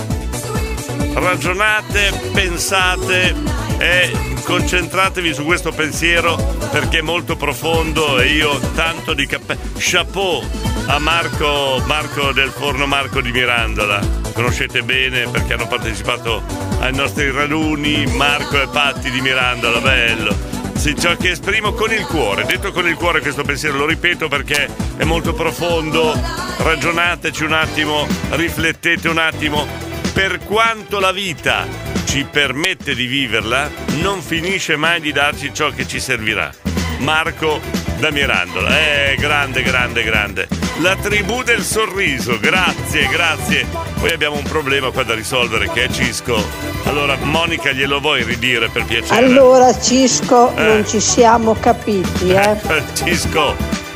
Ragionate, 1.15 2.13
pensate 2.33 3.35
e 3.79 4.13
concentratevi 4.45 5.35
su 5.35 5.45
questo 5.45 5.73
pensiero 5.73 6.37
perché 6.71 6.99
è 6.99 7.03
molto 7.03 7.37
profondo 7.37 8.19
e 8.19 8.29
io 8.29 8.59
tanto 8.75 9.15
di 9.15 9.27
cappello. 9.27 9.61
Chapeau 9.77 10.43
a 10.87 10.99
Marco, 10.99 11.83
Marco 11.87 12.33
del 12.33 12.51
Forno 12.51 12.87
Marco 12.87 13.21
di 13.21 13.31
Mirandola. 13.31 14.01
Conoscete 14.33 14.83
bene 14.83 15.29
perché 15.29 15.55
hanno 15.55 15.67
partecipato 15.67 16.43
ai 16.81 16.95
nostri 16.95 17.31
raduni 17.31 18.07
Marco 18.07 18.61
e 18.61 18.69
Patti 18.69 19.11
di 19.11 19.21
Mirandola, 19.21 19.81
bello. 19.81 20.52
Sì, 20.83 20.97
ciò 20.99 21.15
che 21.15 21.31
esprimo 21.31 21.75
con 21.75 21.93
il 21.93 22.05
cuore, 22.07 22.45
detto 22.45 22.73
con 22.73 22.89
il 22.89 22.97
cuore 22.97 23.21
questo 23.21 23.45
pensiero, 23.45 23.77
lo 23.77 23.87
ripeto 23.87 24.27
perché 24.27 24.69
è 24.97 25.05
molto 25.05 25.33
profondo, 25.33 26.13
ragionateci 26.57 27.45
un 27.45 27.53
attimo, 27.53 28.05
riflettete 28.31 29.09
un 29.09 29.19
attimo, 29.19 29.65
per 30.13 30.41
quanto 30.41 30.99
la 30.99 31.13
vita 31.13 31.69
ci 32.05 32.27
permette 32.29 32.97
di 32.97 33.07
viverla, 33.07 33.71
non 34.01 34.21
finisce 34.23 34.75
mai 34.75 35.01
di 35.01 35.13
darci 35.13 35.55
ciò 35.55 35.71
che 35.71 35.87
ci 35.87 36.01
servirà. 36.01 36.53
Marco 36.99 37.61
da 38.03 38.11
Mirandola, 38.11 38.69
eh, 38.81 39.15
grande, 39.17 39.63
grande, 39.63 40.03
grande. 40.03 40.49
La 40.81 40.97
tribù 40.97 41.45
del 41.45 41.63
sorriso, 41.63 42.37
grazie, 42.41 43.07
grazie. 43.07 43.65
Poi 44.01 44.11
abbiamo 44.11 44.35
un 44.39 44.43
problema 44.43 44.91
qua 44.91 45.05
da 45.05 45.15
risolvere 45.15 45.71
che 45.71 45.85
è 45.85 45.89
Cisco. 45.89 46.45
Allora, 46.87 47.17
Monica, 47.23 47.71
glielo 47.71 48.01
vuoi 48.01 48.25
ridire 48.25 48.69
per 48.71 48.87
piacere? 48.87 49.25
Allora 49.25 49.79
Cisco 49.79 50.53
Eh. 50.57 50.63
non 50.65 50.85
ci 50.85 50.99
siamo 50.99 51.55
capiti, 51.55 52.31
eh. 52.31 52.59
Cisco, 52.93 53.55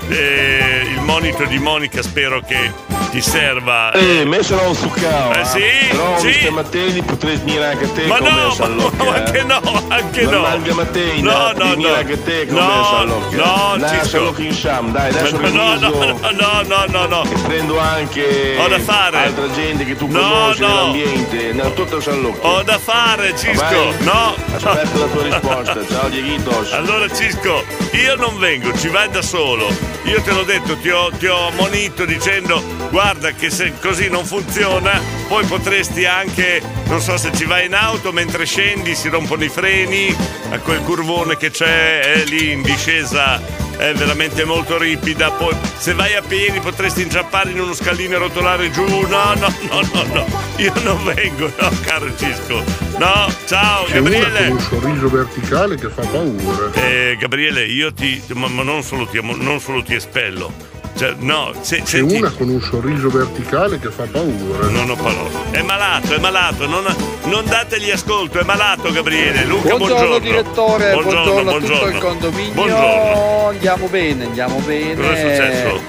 eh, 0.09 0.83
il 0.89 1.01
monito 1.01 1.45
di 1.45 1.59
Monica 1.59 2.01
spero 2.01 2.41
che 2.43 2.71
ti 3.17 3.23
serva. 3.23 3.93
Eh, 3.93 4.27
messo 4.27 4.75
su 4.75 4.91
cao. 4.91 5.33
Eh 5.33 5.45
sì, 5.47 5.63
Però 5.89 6.19
sì. 6.19 6.35
stamattina 6.35 7.03
potrei 7.03 7.37
venire 7.37 7.65
anche 7.65 7.91
te 7.95 8.07
Ma 8.07 8.19
come 8.19 8.31
no, 8.31 8.51
San 8.51 8.77
Locke, 8.77 8.97
ma 9.05 9.15
eh. 9.15 9.19
anche 9.21 9.43
no, 9.43 9.85
anche 9.89 10.25
Ma 10.27 10.31
no. 10.33 10.41
manca 10.41 10.75
mattina, 10.75 11.33
No, 11.33 11.53
no, 11.65 11.75
no. 11.77 11.95
anche 11.95 12.23
te 12.23 12.47
come 12.47 12.61
No, 12.61 12.85
San 12.85 13.07
Locke. 13.07 13.37
no, 13.37 13.89
Cisco. 13.89 14.05
San 14.07 14.23
Locke 14.25 14.43
in 14.43 14.53
Sham, 14.53 14.93
dai, 14.93 15.09
adesso 15.09 15.39
Ma- 15.39 15.49
no, 15.49 15.75
no, 15.77 15.89
no, 15.89 16.21
no, 16.31 16.63
no, 16.67 16.85
no, 16.89 17.07
no. 17.07 17.23
e 17.25 17.39
prendo 17.47 17.79
anche 17.79 18.57
Ho 18.59 18.69
da 18.69 18.79
fare. 18.81 19.17
altra 19.17 19.51
gente 19.53 19.85
che 19.87 19.97
tu 19.97 20.09
No, 20.09 20.19
conosci 20.21 20.61
no. 20.61 20.67
nell'ambiente, 20.69 21.53
nel 21.55 21.73
tutto 21.73 22.01
San 22.03 22.21
Locke. 22.21 22.47
Ho 22.47 22.63
da 22.65 22.79
fare, 22.79 23.35
Cisco. 23.35 23.65
Vai. 23.65 23.95
No. 24.01 24.35
Aspetto 24.55 24.99
la 24.99 25.07
tua 25.07 25.23
risposta. 25.23 25.79
Ciao 25.89 26.09
Dieghitos. 26.11 26.71
Allora 26.73 27.09
Cisco, 27.09 27.65
io 27.93 28.15
non 28.17 28.37
vengo, 28.39 28.77
ci 28.77 28.89
vai 28.89 29.09
da 29.09 29.23
solo. 29.23 29.69
Io 30.05 30.21
te 30.21 30.31
l'ho 30.33 30.43
detto, 30.45 30.77
ti 30.77 30.91
ho, 30.91 31.11
ti 31.19 31.27
ho 31.27 31.51
monito 31.57 32.05
dicendo 32.05 32.63
guarda 32.91 33.05
che 33.37 33.51
se 33.51 33.73
così 33.81 34.09
non 34.09 34.25
funziona, 34.25 35.01
poi 35.29 35.45
potresti 35.47 36.05
anche, 36.07 36.61
non 36.87 37.01
so 37.01 37.17
se 37.17 37.31
ci 37.37 37.45
vai 37.45 37.67
in 37.67 37.75
auto, 37.75 38.11
mentre 38.11 38.45
scendi 38.45 38.97
si 38.97 39.09
rompono 39.09 39.45
i 39.45 39.49
freni, 39.49 40.15
a 40.51 40.59
quel 40.59 40.81
curvone 40.81 41.37
che 41.37 41.51
c'è 41.53 42.01
è 42.01 42.25
lì 42.25 42.51
in 42.51 42.63
discesa 42.63 43.41
è 43.77 43.93
veramente 43.95 44.45
molto 44.45 44.79
ripida. 44.79 45.31
Poi 45.31 45.55
se 45.77 45.95
vai 45.95 46.15
a 46.15 46.23
piedi 46.23 46.59
potresti 46.61 47.03
inciappare 47.03 47.51
in 47.51 47.61
uno 47.61 47.75
scalino 47.75 48.17
e 48.17 48.19
rotolare 48.19 48.71
giù. 48.71 48.85
No, 48.85 49.35
no, 49.35 49.55
no, 49.71 49.81
no, 49.93 50.03
no. 50.13 50.27
Io 50.57 50.73
non 50.83 51.05
vengo, 51.05 51.53
no, 51.61 51.71
caro 51.83 52.15
Cisco. 52.17 52.65
No, 52.99 53.29
ciao 53.47 53.85
C'è 53.85 53.99
una 53.99 54.11
Gabriele. 54.11 54.49
con 54.49 54.57
un 54.57 54.61
sorriso 54.61 55.09
verticale 55.09 55.77
che 55.77 55.89
fa 55.89 56.03
paura. 56.07 56.73
Eh, 56.73 57.17
Gabriele, 57.19 57.67
io 57.67 57.93
ti. 57.93 58.23
Ma, 58.35 58.49
ma 58.49 58.63
non, 58.63 58.83
solo 58.83 59.07
ti 59.07 59.21
non 59.23 59.61
solo 59.61 59.83
ti 59.83 59.95
espello. 59.95 60.75
Cioè, 60.97 61.15
no, 61.19 61.53
se, 61.61 61.83
C'è 61.83 61.99
senti. 61.99 62.15
una 62.17 62.31
con 62.31 62.49
un 62.49 62.61
sorriso 62.63 63.11
verticale 63.11 63.79
che 63.79 63.91
fa 63.91 64.05
paura. 64.11 64.67
Non 64.69 64.89
ho 64.89 64.97
parole. 64.97 65.31
È 65.51 65.61
malato, 65.61 66.15
è 66.15 66.19
malato. 66.19 66.67
Non, 66.67 66.85
non 67.25 67.45
dategli 67.45 67.91
ascolto, 67.91 68.39
è 68.39 68.45
malato 68.45 68.91
Gabriele. 68.91 69.45
Luca, 69.45 69.77
buongiorno. 69.77 69.95
Buongiorno 69.95 70.19
direttore, 70.19 70.93
buongiorno, 70.93 71.21
a 71.21 71.35
tutto 71.37 71.45
buongiorno. 71.45 71.89
il 71.89 71.99
condominio. 71.99 72.53
Buongiorno. 72.55 73.49
Andiamo 73.49 73.87
bene, 73.89 74.25
andiamo 74.25 74.59
bene. 74.61 74.95
Cosa 74.95 75.13
è 75.13 75.37
successo? 75.37 75.81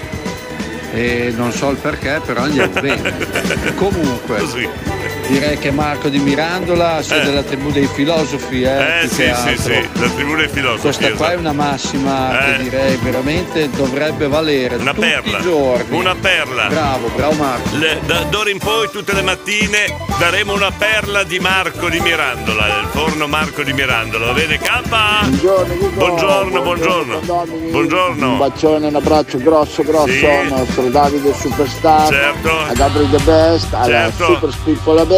Eh, 0.93 1.33
non 1.37 1.51
so 1.53 1.69
il 1.69 1.77
perché, 1.77 2.21
però 2.25 2.41
andiamo 2.41 2.73
bene. 2.81 3.13
Comunque, 3.75 4.39
direi 5.27 5.57
che 5.57 5.71
Marco 5.71 6.09
di 6.09 6.19
Mirandola 6.19 7.01
sia 7.01 7.21
Eh. 7.21 7.25
della 7.25 7.43
tribù 7.43 7.71
dei 7.71 7.87
filosofi, 7.87 8.61
eh, 8.63 9.03
Eh 9.03 9.07
sì, 9.07 9.31
sì, 9.35 9.57
sì, 9.61 9.89
la 9.93 10.07
tribù 10.09 10.35
dei 10.35 10.47
filosofi. 10.47 10.81
Questa 10.81 11.11
qua 11.11 11.27
è 11.27 11.33
esatto. 11.33 11.39
una 11.39 11.51
massima 11.53 12.39
Eh. 12.39 12.57
che 12.57 12.63
direi 12.63 12.95
veramente 12.97 13.69
dovrebbe 13.69 14.27
valere 14.27 14.75
Una 14.75 14.93
tutti 14.93 15.07
perla. 15.07 15.37
i 15.37 15.41
giorni. 15.41 15.97
Una 15.97 16.15
perla. 16.15 16.67
Bravo, 16.67 17.09
bravo 17.15 17.33
Marco. 17.33 17.69
Le- 17.77 17.99
da 18.05 18.23
d'ora 18.29 18.49
in 18.49 18.57
poi, 18.59 18.89
tutte 18.91 19.13
le 19.13 19.21
mattine, 19.21 19.95
daremo 20.19 20.53
una 20.53 20.71
perla 20.71 21.23
di 21.23 21.39
Marco 21.39 21.89
di 21.89 21.99
Mirandola. 21.99 22.65
Il 22.67 22.87
forno 22.91 23.27
Marco 23.27 23.63
di 23.63 23.73
Mirandola. 23.73 24.27
Va 24.27 24.33
bene, 24.33 24.57
campa? 24.59 25.19
Buongiorno, 25.23 25.73
Nico. 25.73 25.89
Buongiorno, 25.89 26.61
buongiorno. 26.61 27.19
Un 27.27 27.71
Buongiorno. 27.71 28.35
bacione, 28.37 28.87
un 28.87 28.95
abbraccio 28.95 29.37
grosso, 29.39 29.83
grosso 29.83 30.07
Sì. 30.11 30.27
nostro 30.49 30.83
Davide 30.89 31.33
Superstar, 31.33 32.07
Certo. 32.07 32.51
a 32.59 32.73
The 32.73 33.19
Best, 33.23 33.73
alla 33.73 33.85
Certo. 33.85 34.25
Super 34.25 34.51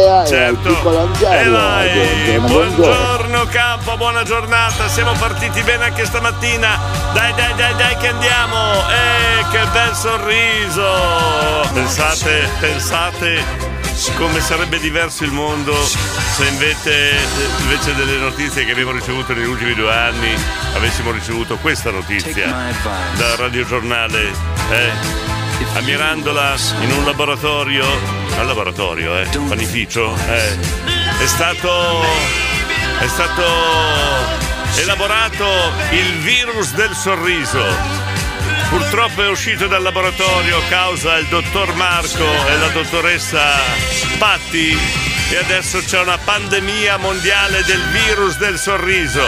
Bea 0.00 0.16
e 0.16 0.20
al 0.20 0.26
Certo. 0.26 0.68
piccolo 0.68 0.98
E 0.98 1.26
Angelo. 1.26 1.58
vai. 1.58 1.90
Buongiorno, 1.90 2.48
buongiorno. 2.48 2.76
Buongiorno 2.76 3.46
campo, 3.46 3.96
buona 3.96 4.22
giornata. 4.22 4.88
Siamo 4.88 5.12
partiti 5.12 5.62
bene 5.62 5.84
anche 5.84 6.04
stamattina. 6.04 6.78
Dai, 7.12 7.34
dai, 7.34 7.54
dai, 7.54 7.74
dai 7.76 7.96
che 7.96 8.08
andiamo. 8.08 8.88
Eh, 8.88 9.44
che 9.50 9.60
bel 9.72 9.94
sorriso. 9.94 11.68
Pensate, 11.72 12.48
pensate 12.60 13.78
come 14.16 14.40
sarebbe 14.40 14.78
diverso 14.78 15.24
il 15.24 15.30
mondo 15.30 15.74
se 15.84 16.46
invece, 16.46 17.10
invece 17.60 17.94
delle 17.94 18.16
notizie 18.16 18.64
che 18.64 18.70
abbiamo 18.72 18.92
ricevuto 18.92 19.34
negli 19.34 19.44
ultimi 19.46 19.74
due 19.74 19.92
anni 19.94 20.34
avessimo 20.74 21.10
ricevuto 21.10 21.58
questa 21.58 21.90
notizia 21.90 22.46
dal 23.16 23.36
radiogiornale. 23.36 24.32
Eh? 24.70 24.90
A 25.74 25.80
Mirandola 25.80 26.54
in 26.80 26.90
un 26.92 27.04
laboratorio, 27.04 27.84
al 28.40 28.46
laboratorio, 28.46 29.18
eh, 29.18 29.28
panificio, 29.48 30.16
eh, 30.16 30.56
è 31.22 31.26
stato, 31.26 32.02
è 32.98 33.06
stato 33.06 33.44
elaborato 34.76 35.46
il 35.90 36.12
virus 36.20 36.72
del 36.72 36.94
sorriso. 36.94 37.62
Purtroppo 38.70 39.22
è 39.22 39.28
uscito 39.28 39.66
dal 39.66 39.82
laboratorio 39.82 40.58
causa 40.68 41.18
il 41.18 41.26
dottor 41.26 41.74
Marco 41.74 42.24
e 42.24 42.56
la 42.56 42.68
dottoressa 42.68 43.42
Patti 44.16 44.78
e 45.30 45.36
adesso 45.36 45.80
c'è 45.80 46.00
una 46.00 46.18
pandemia 46.18 46.96
mondiale 46.96 47.62
del 47.64 47.82
virus 47.90 48.38
del 48.38 48.58
sorriso 48.58 49.22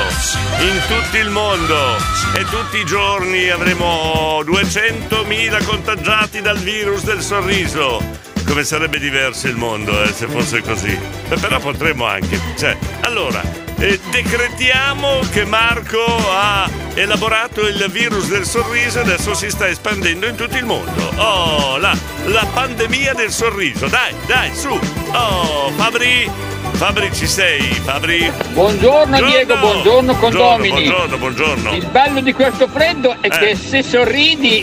in 0.61 0.81
tutto 0.87 1.17
il 1.17 1.29
mondo 1.29 1.97
e 2.35 2.45
tutti 2.45 2.79
i 2.79 2.85
giorni 2.85 3.51
avremo 3.51 4.41
200.000 4.43 5.65
contagiati 5.65 6.41
dal 6.41 6.59
virus 6.59 7.03
del 7.03 7.21
sorriso. 7.21 8.32
Come 8.53 8.65
sarebbe 8.65 8.99
diverso 8.99 9.47
il 9.47 9.57
mondo 9.57 10.03
eh, 10.03 10.13
se 10.13 10.27
fosse 10.27 10.61
così. 10.61 10.91
Eh, 10.91 11.39
Però 11.39 11.59
potremmo 11.59 12.05
anche. 12.05 12.39
Cioè, 12.59 12.77
allora, 13.01 13.41
eh, 13.79 13.99
decretiamo 14.11 15.21
che 15.33 15.47
Marco 15.47 16.05
ha 16.31 16.69
elaborato 16.93 17.67
il 17.67 17.87
virus 17.91 18.29
del 18.29 18.45
sorriso 18.45 18.99
e 18.99 19.03
adesso 19.05 19.33
si 19.33 19.49
sta 19.49 19.69
espandendo 19.69 20.27
in 20.27 20.35
tutto 20.35 20.55
il 20.59 20.67
mondo. 20.67 21.13
Oh, 21.17 21.79
la, 21.79 21.97
la 22.27 22.47
pandemia 22.53 23.15
del 23.15 23.31
sorriso. 23.31 23.87
Dai, 23.87 24.13
dai, 24.27 24.55
su. 24.55 24.79
Oh, 25.13 25.71
Fabri, 25.75 26.31
Fabri 26.73 27.11
ci 27.15 27.27
sei, 27.27 27.63
Fabri? 27.63 28.31
Buongiorno 28.53 29.19
Diego, 29.23 29.57
buongiorno 29.57 30.15
condomini. 30.17 30.69
Buongiorno, 30.89 31.17
buongiorno. 31.17 31.73
Il 31.73 31.87
bello 31.87 32.21
di 32.21 32.35
questo 32.35 32.69
freddo 32.69 33.17
è 33.19 33.29
Eh. 33.29 33.39
che 33.39 33.57
se 33.57 33.83
sorridi 33.83 34.63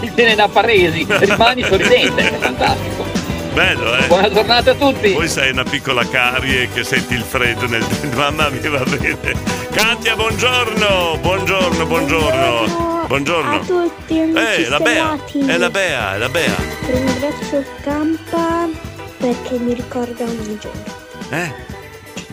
ti 0.00 0.10
tiene 0.14 0.34
da 0.34 0.48
paresi, 0.48 1.04
rimani 1.06 1.62
sorridente, 1.64 2.22
è 2.32 2.38
fantastico. 2.38 2.95
Bello, 3.56 3.96
eh? 3.96 4.06
Buona 4.06 4.30
giornata 4.30 4.72
a 4.72 4.74
tutti. 4.74 5.12
Poi 5.12 5.26
sei 5.26 5.50
una 5.50 5.62
piccola 5.64 6.06
carie 6.06 6.68
che 6.68 6.84
senti 6.84 7.14
il 7.14 7.22
freddo 7.22 7.66
nel... 7.66 7.82
Mamma 8.14 8.50
mia, 8.50 8.68
va 8.68 8.84
bene. 8.84 9.16
Katia, 9.70 10.14
buongiorno. 10.14 11.16
Buongiorno, 11.22 11.86
buongiorno. 11.86 13.04
Buongiorno. 13.06 13.54
A 13.54 13.58
tutti, 13.60 14.20
amici 14.20 14.64
Eh, 14.64 14.68
la 14.68 14.78
Bea. 14.78 15.18
È 15.46 15.56
la 15.56 15.70
Bea, 15.70 16.14
è 16.16 16.18
la 16.18 16.28
Bea. 16.28 16.54
Ringrazio 16.86 17.64
Campa 17.80 18.68
perché 19.16 19.58
mi 19.58 19.72
ricorda 19.72 20.24
ogni 20.24 20.58
giorno. 20.60 20.84
Eh? 21.30 21.50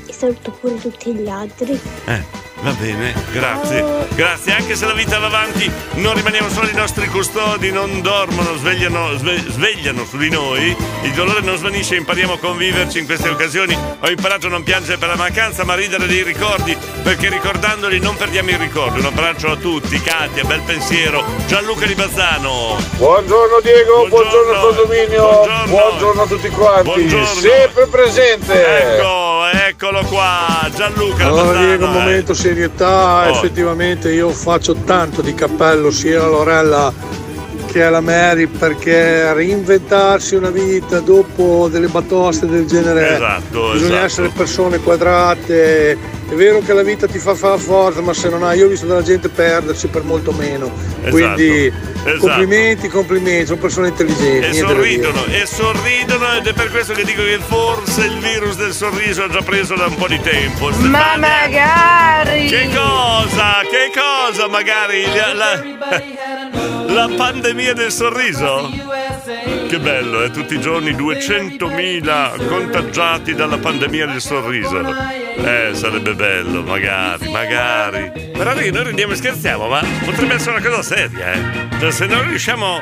E 0.05 0.11
saluto 0.11 0.51
pure 0.51 0.77
tutti 0.77 1.13
gli 1.13 1.29
altri. 1.29 1.79
Eh, 2.03 2.21
va 2.63 2.71
bene, 2.71 3.13
grazie. 3.31 3.83
Grazie, 4.15 4.53
anche 4.53 4.75
se 4.75 4.85
la 4.85 4.93
vita 4.93 5.19
va 5.19 5.25
avanti, 5.27 5.69
non 5.95 6.13
rimaniamo 6.15 6.49
soli, 6.49 6.71
i 6.71 6.75
nostri 6.75 7.07
custodi 7.07 7.71
non 7.71 8.01
dormono, 8.01 8.55
svegliano, 8.55 9.17
sve- 9.17 9.43
svegliano 9.47 10.05
su 10.05 10.17
di 10.17 10.29
noi, 10.29 10.75
il 11.03 11.11
dolore 11.13 11.41
non 11.41 11.57
svanisce, 11.57 11.95
impariamo 11.95 12.33
a 12.33 12.39
conviverci 12.39 12.99
in 12.99 13.05
queste 13.05 13.29
occasioni. 13.29 13.77
Ho 13.99 14.09
imparato 14.09 14.47
a 14.47 14.49
non 14.49 14.63
piangere 14.63 14.97
per 14.97 15.09
la 15.09 15.15
mancanza, 15.15 15.63
ma 15.65 15.73
a 15.73 15.75
ridere 15.75 16.07
dei 16.07 16.23
ricordi, 16.23 16.75
perché 17.03 17.29
ricordandoli 17.29 17.99
non 17.99 18.15
perdiamo 18.15 18.49
il 18.51 18.57
ricordo. 18.57 18.99
Un 18.99 19.05
abbraccio 19.05 19.51
a 19.51 19.55
tutti, 19.57 19.99
Katia, 20.01 20.43
bel 20.45 20.61
pensiero, 20.61 21.23
Gianluca 21.47 21.85
Di 21.85 21.95
Bazzano. 21.95 22.77
Buongiorno 22.97 23.59
Diego, 23.61 24.07
buongiorno, 24.07 24.51
Buongiorno, 24.53 24.85
condominio, 24.85 25.65
buongiorno. 25.67 26.21
a 26.21 26.27
tutti 26.27 26.49
quanti, 26.49 26.83
Buongiorno. 26.83 27.25
sempre 27.25 27.87
presente. 27.87 28.97
Ecco, 28.97 29.32
eccolo 29.67 30.01
qua, 30.03 30.69
Gianluca 30.75 31.25
Allora. 31.25 31.59
Diego, 31.59 31.85
un 31.85 31.95
eh. 31.95 31.99
momento 31.99 32.33
serietà, 32.33 33.25
Oh. 33.27 33.35
effettivamente 33.35 34.11
io 34.11 34.29
faccio 34.29 34.73
tanto 34.73 35.21
di 35.21 35.33
cappello 35.33 35.91
sia 35.91 36.19
alla 36.19 36.27
Lorella 36.29 36.93
che 37.67 37.83
alla 37.83 38.01
Mary 38.01 38.45
perché 38.45 39.33
reinventarsi 39.33 40.35
una 40.35 40.49
vita 40.51 40.99
dopo 40.99 41.67
delle 41.71 41.87
batoste 41.87 42.45
del 42.45 42.65
genere 42.67 43.15
Esatto, 43.15 43.71
bisogna 43.71 43.87
esatto. 43.93 44.05
essere 44.05 44.29
persone 44.29 44.77
quadrate, 44.79 45.97
è 46.29 46.33
vero 46.35 46.59
che 46.59 46.73
la 46.73 46.83
vita 46.83 47.07
ti 47.07 47.19
fa 47.19 47.35
fare 47.35 47.59
forza 47.59 48.01
ma 48.01 48.13
se 48.13 48.29
non 48.29 48.43
hai, 48.43 48.57
io 48.57 48.65
ho 48.65 48.69
visto 48.69 48.85
della 48.85 49.03
gente 49.03 49.29
perdersi 49.29 49.87
per 49.87 50.03
molto 50.03 50.31
meno, 50.31 50.71
quindi 51.09 51.67
esatto. 51.67 52.17
complimenti, 52.17 52.87
complimenti, 52.87 53.45
sono 53.47 53.59
persone 53.59 53.87
intelligenti. 53.89 54.47
E 54.47 54.53
sorridono, 54.53 55.25
e 55.25 55.45
sorridono 55.45 56.33
ed 56.33 56.47
è 56.47 56.53
per 56.53 56.69
questo 56.69 56.93
che 56.93 57.03
dico 57.03 57.23
che 57.23 57.39
forse 57.39 58.05
il 58.05 58.17
virus 58.19 58.55
del 58.57 58.73
sorriso 58.73 59.23
ha 59.23 59.29
già 59.29 59.41
preso 59.41 59.75
da 59.75 59.85
un 59.85 59.95
po' 59.95 60.07
di 60.07 60.19
tempo. 60.21 60.69
Ma 60.69 61.15
magari! 61.17 62.47
Che 62.47 62.69
cosa? 62.73 63.61
Che 63.69 63.91
cosa 63.93 64.47
magari? 64.47 65.03
La, 65.13 65.33
la- 65.33 65.61
la 66.93 67.09
pandemia 67.15 67.73
del 67.73 67.91
sorriso? 67.91 68.69
Che 69.67 69.79
bello, 69.79 70.23
eh? 70.23 70.31
tutti 70.31 70.55
i 70.55 70.59
giorni 70.59 70.91
200.000 70.91 72.47
contagiati 72.47 73.33
dalla 73.33 73.57
pandemia 73.57 74.05
del 74.07 74.21
sorriso. 74.21 74.79
Eh, 75.35 75.71
sarebbe 75.73 76.12
bello, 76.15 76.63
magari, 76.63 77.29
magari. 77.29 78.11
Però 78.31 78.53
noi 78.53 78.71
noi 78.71 78.83
ridiamo 78.85 79.13
e 79.13 79.15
scherziamo, 79.15 79.67
ma 79.67 79.81
potrebbe 80.05 80.35
essere 80.35 80.57
una 80.57 80.67
cosa 80.67 80.81
seria, 80.81 81.33
eh? 81.33 81.41
Cioè, 81.79 81.91
se 81.91 82.05
non 82.05 82.27
riusciamo 82.27 82.81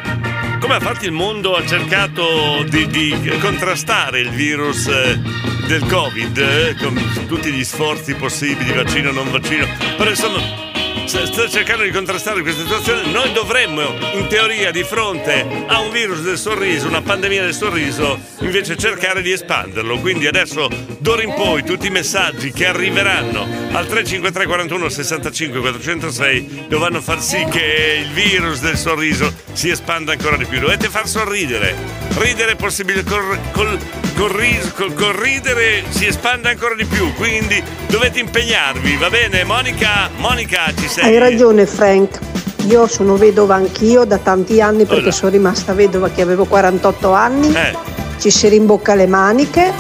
come 0.59 0.75
infatti 0.75 1.05
il 1.05 1.11
mondo 1.11 1.55
ha 1.55 1.65
cercato 1.65 2.63
di, 2.69 2.87
di 2.87 3.37
contrastare 3.39 4.19
il 4.19 4.29
virus 4.29 4.87
eh, 4.87 5.19
del 5.67 5.83
Covid 5.87 6.37
eh, 6.37 6.75
con 6.79 7.25
tutti 7.27 7.51
gli 7.51 7.63
sforzi 7.63 8.13
possibili, 8.13 8.71
vaccino, 8.71 9.11
non 9.11 9.31
vaccino, 9.31 9.65
però 9.97 10.09
insomma 10.09 10.70
sta 11.05 11.47
cercando 11.47 11.83
di 11.83 11.91
contrastare 11.91 12.41
questa 12.41 12.61
situazione, 12.61 13.11
noi 13.11 13.31
dovremmo 13.31 13.81
in 14.13 14.27
teoria 14.27 14.71
di 14.71 14.83
fronte 14.83 15.45
a 15.67 15.79
un 15.79 15.91
virus 15.91 16.21
del 16.21 16.37
sorriso, 16.37 16.87
una 16.87 17.01
pandemia 17.01 17.41
del 17.41 17.53
sorriso, 17.53 18.19
invece 18.39 18.77
cercare 18.77 19.21
di 19.21 19.31
espanderlo. 19.31 19.99
Quindi 19.99 20.27
adesso 20.27 20.69
d'ora 20.99 21.23
in 21.23 21.33
poi 21.33 21.63
tutti 21.63 21.87
i 21.87 21.89
messaggi 21.89 22.51
che 22.51 22.65
arriveranno 22.65 23.41
al 23.71 23.87
353 23.87 24.45
41 24.45 24.89
65 24.89 25.59
406 25.59 26.65
dovranno 26.67 27.01
far 27.01 27.21
sì 27.21 27.43
che 27.49 28.03
il 28.05 28.11
virus 28.11 28.59
del 28.59 28.77
sorriso 28.77 29.33
si 29.53 29.69
espanda 29.69 30.11
ancora 30.11 30.37
di 30.37 30.45
più. 30.45 30.59
Dovete 30.59 30.89
far 30.89 31.07
sorridere. 31.07 31.75
Ridere 32.17 32.51
è 32.51 32.55
possibile 32.55 33.03
col, 33.03 33.39
col, 33.51 33.79
col 34.15 34.29
ris- 34.29 34.73
col- 34.73 34.93
col 34.93 35.13
ridere 35.13 35.83
si 35.89 36.05
espande 36.05 36.49
ancora 36.49 36.75
di 36.75 36.85
più. 36.85 37.13
Quindi 37.13 37.61
dovete 37.87 38.19
impegnarvi, 38.19 38.97
va 38.97 39.09
bene? 39.09 39.43
Monica, 39.43 40.09
Monica 40.17 40.71
ci 40.81 40.87
sei? 40.89 41.03
Hai 41.05 41.17
ragione 41.17 41.65
Frank, 41.65 42.19
io 42.67 42.87
sono 42.87 43.15
vedova 43.15 43.55
anch'io 43.55 44.03
da 44.05 44.17
tanti 44.17 44.61
anni 44.61 44.85
perché 44.85 45.03
Hola. 45.03 45.11
sono 45.11 45.31
rimasta 45.31 45.73
vedova 45.73 46.09
che 46.09 46.21
avevo 46.21 46.45
48 46.45 47.11
anni, 47.13 47.53
Eh. 47.53 47.75
ci 48.19 48.29
si 48.31 48.47
rimbocca 48.47 48.95
le 48.95 49.07
maniche, 49.07 49.71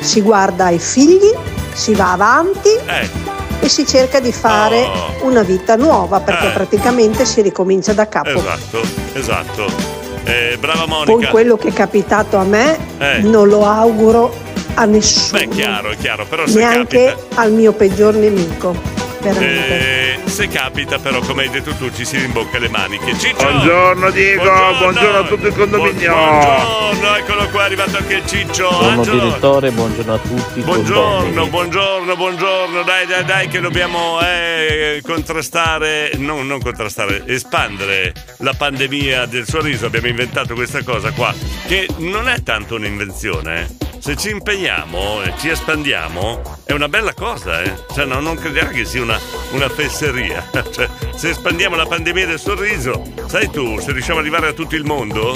si 0.00 0.20
guarda 0.22 0.66
ai 0.66 0.78
figli, 0.78 1.30
si 1.72 1.94
va 1.94 2.12
avanti 2.12 2.68
Eh. 2.70 3.08
e 3.60 3.68
si 3.68 3.86
cerca 3.86 4.20
di 4.20 4.32
fare 4.32 4.82
Oh. 4.82 5.26
una 5.26 5.42
vita 5.42 5.76
nuova 5.76 6.20
perché 6.20 6.48
Eh. 6.48 6.52
praticamente 6.52 7.24
si 7.24 7.40
ricomincia 7.42 7.92
da 7.92 8.08
capo. 8.08 8.30
Esatto, 8.30 8.80
esatto. 9.14 9.66
Eh, 10.24 10.56
brava 10.58 10.84
Poi 10.86 11.04
Monica. 11.06 11.30
quello 11.30 11.56
che 11.56 11.68
è 11.68 11.72
capitato 11.72 12.36
a 12.36 12.44
me 12.44 12.76
Eh. 12.98 13.18
non 13.20 13.48
lo 13.48 13.64
auguro 13.66 14.34
a 14.74 14.84
nessuno, 14.84 15.38
Beh, 15.38 15.44
è 15.44 15.48
chiaro, 15.48 15.90
è 15.90 15.96
chiaro, 15.96 16.26
però 16.28 16.46
se 16.46 16.58
neanche 16.58 17.04
capita. 17.16 17.40
al 17.40 17.52
mio 17.52 17.72
peggior 17.72 18.14
nemico. 18.14 18.74
Veramente. 19.32 20.24
eh, 20.24 20.28
se 20.28 20.48
capita, 20.48 20.98
però, 20.98 21.20
come 21.20 21.42
hai 21.44 21.50
detto 21.50 21.72
tu, 21.74 21.90
ci 21.92 22.04
si 22.04 22.16
rimbocca 22.18 22.58
le 22.58 22.68
maniche. 22.68 23.16
Ciccio! 23.18 23.36
Buongiorno 23.50 24.10
Diego, 24.10 24.42
buongiorno, 24.78 25.18
a 25.18 25.24
tutto 25.24 25.46
il 25.46 25.54
condominio. 25.54 26.12
Buongiorno, 26.14 27.16
eccolo 27.16 27.48
qua, 27.48 27.62
è 27.62 27.64
arrivato 27.64 27.96
anche 27.96 28.14
il 28.14 28.26
Ciccio. 28.26 28.68
Buongiorno 28.68 29.00
Angelo. 29.00 29.20
direttore, 29.24 29.70
buongiorno 29.70 30.14
a 30.14 30.18
tutti. 30.18 30.60
Buongiorno, 30.60 31.18
condomini. 31.22 31.48
buongiorno, 31.50 32.16
buongiorno, 32.16 32.82
dai, 32.82 33.06
dai, 33.06 33.24
dai, 33.24 33.48
che 33.48 33.60
dobbiamo 33.60 34.20
eh, 34.20 35.00
contrastare, 35.02 36.10
no, 36.16 36.42
non 36.42 36.60
contrastare, 36.60 37.22
espandere 37.26 38.12
la 38.38 38.54
pandemia 38.56 39.26
del 39.26 39.46
sorriso. 39.46 39.86
Abbiamo 39.86 40.08
inventato 40.08 40.54
questa 40.54 40.82
cosa 40.82 41.10
qua, 41.12 41.34
che 41.66 41.88
non 41.98 42.28
è 42.28 42.42
tanto 42.42 42.74
un'invenzione. 42.76 43.60
eh. 43.62 43.84
Se 44.06 44.16
ci 44.16 44.30
impegniamo 44.30 45.20
e 45.22 45.34
ci 45.36 45.48
espandiamo, 45.48 46.40
è 46.62 46.70
una 46.70 46.88
bella 46.88 47.12
cosa, 47.12 47.60
eh. 47.62 47.74
Cioè, 47.92 48.04
no, 48.04 48.20
non 48.20 48.36
crederà 48.36 48.68
che 48.68 48.84
sia 48.84 49.02
una, 49.02 49.18
una 49.50 49.68
fesseria. 49.68 50.48
Cioè, 50.70 50.88
se 51.16 51.30
espandiamo 51.30 51.74
la 51.74 51.86
pandemia 51.86 52.24
del 52.24 52.38
sorriso, 52.38 53.02
sai 53.26 53.50
tu, 53.50 53.80
se 53.80 53.90
riusciamo 53.90 54.20
ad 54.20 54.24
arrivare 54.24 54.50
a 54.50 54.52
tutto 54.52 54.76
il 54.76 54.84
mondo, 54.84 55.34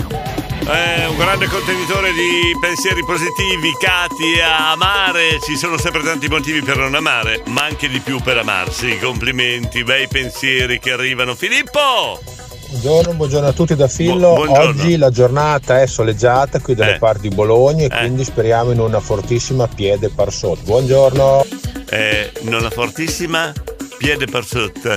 è 0.69 1.05
un 1.09 1.17
grande 1.17 1.49
contenitore 1.49 2.13
di 2.13 2.57
pensieri 2.61 3.05
positivi, 3.05 3.73
Katia, 3.77 4.69
amare, 4.69 5.41
ci 5.43 5.57
sono 5.57 5.77
sempre 5.77 6.05
tanti 6.05 6.29
motivi 6.29 6.63
per 6.63 6.77
non 6.77 6.95
amare, 6.95 7.43
ma 7.47 7.65
anche 7.65 7.89
di 7.89 7.99
più 7.99 8.21
per 8.21 8.39
amarsi. 8.39 9.01
Complimenti, 9.01 9.83
bei 9.83 10.07
pensieri 10.07 10.79
che 10.79 10.93
arrivano. 10.93 11.35
Filippo! 11.35 12.40
Buongiorno, 12.71 13.15
buongiorno 13.15 13.49
a 13.49 13.53
tutti 13.53 13.75
da 13.75 13.89
Fillo. 13.89 14.35
Bu-. 14.35 14.53
Oggi 14.53 14.97
la 14.97 15.11
giornata 15.11 15.81
è 15.83 15.87
soleggiata 15.87 16.61
qui 16.61 16.75
dalle 16.75 16.95
Eh. 16.95 16.99
parti 16.99 17.29
di 17.29 17.35
Bologna 17.35 17.83
e 17.83 17.87
Eh. 17.87 17.99
quindi 17.99 18.25
speriamo 18.25 18.71
in 18.71 18.79
una 18.79 19.01
fortissima 19.01 19.67
piede 19.67 20.09
par 20.09 20.33
sotto. 20.33 20.61
Buongiorno. 20.65 21.45
Eh, 21.91 22.31
non 22.43 22.63
la 22.63 22.71
fortissima 22.71 23.53
piede 23.99 24.27
per 24.27 24.45
sotto. 24.45 24.97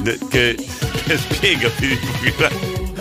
De- 0.00 0.18
Che, 0.28 0.54
che 1.06 1.16
spiega 1.18 1.70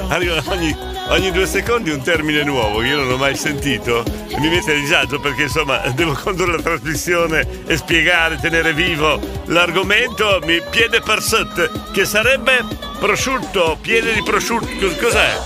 Arriva 0.09 0.41
ogni, 0.47 0.73
ogni 1.09 1.31
due 1.31 1.45
secondi 1.45 1.89
un 1.89 2.01
termine 2.01 2.43
nuovo 2.43 2.79
che 2.79 2.87
io 2.87 2.95
non 3.01 3.11
ho 3.11 3.17
mai 3.17 3.35
sentito 3.35 4.03
e 4.29 4.39
mi 4.39 4.47
mette 4.47 4.71
a 4.71 4.75
disagio 4.75 5.19
perché 5.19 5.43
insomma 5.43 5.79
devo 5.93 6.13
condurre 6.13 6.55
la 6.55 6.61
trasmissione 6.61 7.45
e 7.67 7.75
spiegare, 7.75 8.37
tenere 8.39 8.73
vivo 8.73 9.19
l'argomento 9.47 10.39
mi, 10.45 10.61
piede 10.69 11.01
per 11.01 11.21
sotto 11.21 11.69
che 11.91 12.05
sarebbe 12.05 12.63
prosciutto, 12.99 13.77
piede 13.81 14.13
di 14.13 14.23
prosciutto, 14.23 14.67
cos- 14.79 14.97
cos'è? 14.99 15.37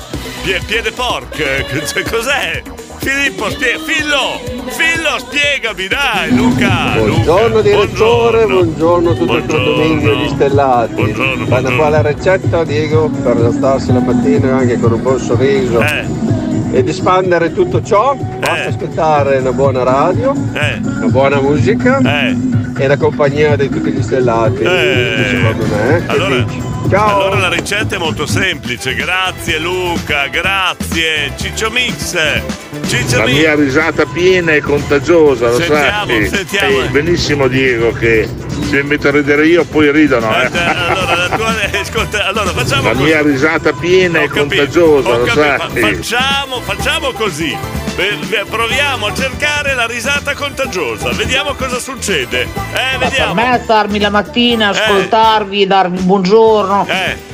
Pie- 0.44 0.62
piede 0.66 0.92
pork, 0.92 1.66
cos- 1.72 1.94
cos'è? 2.10 2.62
Filippo, 2.98 3.50
spie- 3.50 3.80
Fillo, 3.80 4.40
Fillo, 4.68 5.18
spiegami 5.18 5.88
dai 5.88 6.36
Luca, 6.36 6.94
Buongiorno 6.98 7.48
Luca, 7.58 7.62
direttore, 7.62 8.46
buongiorno 8.46 9.10
a 9.10 9.14
tutto 9.14 9.36
il 9.36 9.44
Buongiorno. 9.44 9.66
condominio 9.74 10.16
di 10.16 10.28
Stellati. 10.30 10.94
Buongiorno, 10.94 11.46
buongiorno. 11.46 11.76
buona 11.78 12.02
ricetta 12.02 12.64
Diego 12.64 13.10
per 13.10 13.38
alzarsi 13.38 13.92
la 13.92 14.00
mattina 14.02 14.56
anche 14.58 14.80
con 14.80 14.92
un 14.94 15.02
buon 15.02 15.20
sorriso 15.20 15.82
Eh. 15.82 16.06
e 16.74 16.84
di 16.84 16.94
spandere 16.94 17.52
tutto 17.54 17.82
ciò. 17.84 18.16
Basta 18.16 18.68
aspettare 18.70 19.38
una 19.38 19.52
buona 19.52 19.82
radio, 19.84 20.34
Eh. 20.54 20.80
una 20.84 21.08
buona 21.08 21.42
musica 21.42 22.00
e 22.78 22.88
la 22.88 22.98
compagnia 22.98 23.56
di 23.56 23.68
tutti 23.68 23.90
gli 23.92 24.02
stellati. 24.04 24.62
Eh. 24.62 25.26
Secondo 25.28 25.66
me, 25.66 25.98
eh? 25.98 26.04
Allora? 26.06 26.46
Ciao. 26.89 27.22
Allora 27.22 27.39
la 27.39 27.50
ricetta 27.50 27.96
è 27.96 27.98
molto 27.98 28.26
semplice. 28.26 28.94
Grazie 28.96 29.60
Luca, 29.60 30.28
grazie. 30.28 31.32
Ciccio 31.38 31.70
Mix. 31.72 32.17
Ciccio 32.88 33.17
La 33.20 33.26
Mix. 33.26 33.36
mia 33.38 33.56
risata 33.56 34.06
piena 34.06 34.52
e 34.54 34.60
contagiosa, 34.62 35.50
lo 35.50 35.58
Sentiamo, 35.58 36.06
sai. 36.08 36.28
sentiamo. 36.28 36.82
Eh, 36.82 36.88
benissimo 36.89 37.48
Diego 37.48 37.94
che 37.94 38.28
se 38.70 38.82
mi 38.84 38.89
metto 38.89 39.08
a 39.08 39.12
ridere 39.12 39.48
io 39.48 39.63
poi 39.63 39.89
ridono. 39.91 40.30
eh. 40.41 40.46
Allora, 40.48 41.15
la 41.15 41.36
tua- 41.36 41.56
ascolta, 41.80 42.26
allora 42.28 42.50
facciamo 42.52 42.84
La 42.84 42.89
così. 42.91 43.04
mia 43.04 43.22
risata 43.22 43.72
piena 43.72 44.20
e 44.22 44.28
contagiosa, 44.28 45.10
lo 45.10 45.24
capito, 45.24 45.41
sai. 45.41 45.58
fa- 45.60 45.70
Facciamo, 45.96 46.62
facciamo 46.62 47.12
così. 47.13 47.58
Beh, 48.02 48.46
Proviamo 48.50 49.06
a 49.06 49.14
cercare 49.14 49.76
la 49.76 49.86
risata 49.86 50.34
contagiosa. 50.34 51.10
Vediamo 51.12 51.54
cosa 51.54 51.78
succede. 51.78 52.42
Eh, 52.42 52.98
Per 52.98 53.10
vediamo. 53.10 53.36
me 53.36 53.46
alzarmi 53.46 54.00
la 54.00 54.10
mattina, 54.10 54.70
ascoltarvi, 54.70 55.68
darvi 55.68 55.98
il 55.98 56.04
buongiorno 56.04 56.88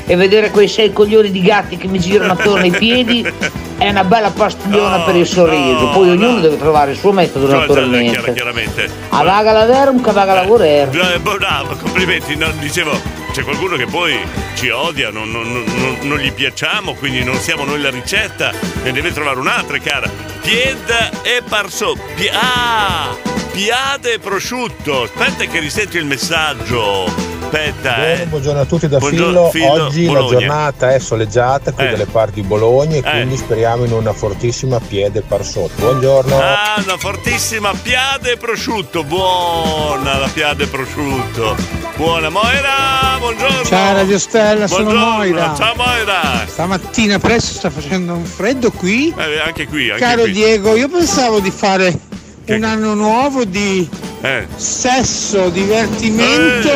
e 0.06 0.16
vedere 0.18 0.52
quei 0.52 0.68
sei 0.68 0.92
coglioni 0.92 1.32
di 1.32 1.42
gatti 1.42 1.78
che 1.78 1.88
mi 1.88 2.00
girano 2.00 2.34
attorno 2.34 2.64
ai 2.66 2.72
piedi 2.72 3.22
è 3.78 3.88
una 3.90 4.04
bella 4.04 4.30
pastigliona 4.32 5.00
per 5.04 5.16
il 5.16 5.26
sorriso. 5.26 5.88
Poi 5.92 6.10
ognuno 6.10 6.40
deve 6.42 6.58
trovare 6.58 6.92
il 6.92 6.98
suo 6.98 7.14
metodo 7.14 7.48
Cioè, 7.48 7.60
naturalmente. 7.60 8.34
chiaramente. 8.34 8.90
A 9.10 9.24
vaga 9.24 9.54
la 9.54 9.66
verum 9.66 10.04
che 10.04 10.12
vaga 10.12 10.34
la 10.34 10.44
vorere. 10.44 10.92
Eh, 11.14 11.20
Bravo, 11.20 11.78
complimenti. 11.82 12.36
No, 12.36 12.52
dicevo, 12.60 12.92
c'è 13.32 13.44
qualcuno 13.44 13.76
che 13.76 13.86
poi 13.86 14.18
ci 14.56 14.70
odia, 14.70 15.10
non, 15.12 15.30
non- 15.32 15.52
non- 15.52 15.98
non 16.02 16.18
gli 16.18 16.32
piacciamo, 16.32 16.94
quindi 16.96 17.24
non 17.24 17.38
siamo 17.38 17.64
noi 17.66 17.82
la 17.82 17.90
ricetta 17.90 18.52
e 18.84 18.92
deve 18.92 19.12
trovare 19.12 19.40
un'altra, 19.40 19.78
cara. 19.80 20.10
Pied 20.42 20.90
e 21.24 21.42
parso. 21.48 21.96
Pi- 22.16 22.30
ah! 22.32 23.16
Piade 23.52 24.14
e 24.14 24.20
prosciutto. 24.20 25.04
Aspetta 25.04 25.46
che 25.46 25.60
risenti 25.60 25.98
il 25.98 26.06
messaggio. 26.06 27.06
Aspetta, 27.50 27.94
Buongiorno, 27.96 28.22
eh. 28.22 28.26
buongiorno 28.26 28.60
a 28.62 28.66
tutti 28.66 28.88
da 28.88 28.98
Buongiorno, 28.98 29.50
Fillo. 29.50 29.66
Fillo, 29.72 29.84
Oggi 29.86 30.06
Bologna. 30.06 30.24
la 30.24 30.30
giornata 30.40 30.94
è 30.94 31.00
soleggiata 31.00 31.72
qui 31.72 31.86
Eh. 31.86 31.90
dalle 31.92 32.06
parti 32.06 32.42
di 32.42 32.48
Bologna 32.48 32.96
e 32.96 32.98
Eh. 32.98 33.02
quindi 33.10 33.38
speriamo 33.38 33.86
in 33.86 33.94
una 33.94 34.12
fortissima 34.14 34.80
piede 34.80 35.22
par 35.22 35.44
sotto. 35.46 35.74
Buongiorno. 35.78 36.38
Ah, 36.40 36.76
una 36.84 36.98
fortissima 36.98 37.74
piade 37.74 38.34
e 38.34 38.38
prosciutto. 38.38 39.04
Buona 39.06 40.18
la 40.18 40.28
piade 40.28 40.66
e 40.66 40.68
prosciutto. 40.68 41.56
Buona 41.98 42.30
Moira, 42.30 43.18
buongiorno. 43.18 43.64
Ciao 43.64 43.94
Radio 43.96 44.20
Stella, 44.20 44.68
sono 44.68 44.84
Buongiorno, 44.84 45.16
Moira. 45.16 45.56
Ciao 45.58 45.74
Moira. 45.76 46.46
Stamattina 46.48 47.18
presto 47.18 47.56
sta 47.56 47.70
facendo 47.72 48.14
un 48.14 48.24
freddo 48.26 48.72
qui. 48.72 49.12
Eh, 49.18 49.40
anche 49.40 49.66
qui, 49.66 49.90
anche 49.90 50.02
Caro 50.04 50.22
qui. 50.24 50.32
Diego, 50.32 50.76
io 50.76 50.90
pensavo 50.90 51.40
di 51.40 51.50
fare 51.50 51.98
un 52.46 52.64
anno 52.64 52.94
nuovo 52.94 53.46
di 53.46 53.90
Eh. 54.22 54.46
sesso, 54.56 55.50
divertimento, 55.50 56.70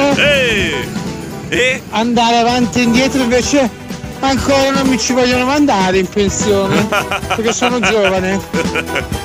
e 1.49 1.81
andare 1.91 2.38
avanti 2.38 2.79
e 2.79 2.84
indietro, 2.84 3.21
invece 3.21 3.69
ancora 4.29 4.69
non 4.71 4.88
mi 4.88 4.97
ci 4.99 5.13
vogliono 5.13 5.45
mandare 5.45 5.97
in 5.99 6.07
pensione 6.07 6.88
perché 7.36 7.51
sono 7.53 7.79
giovane. 7.81 8.39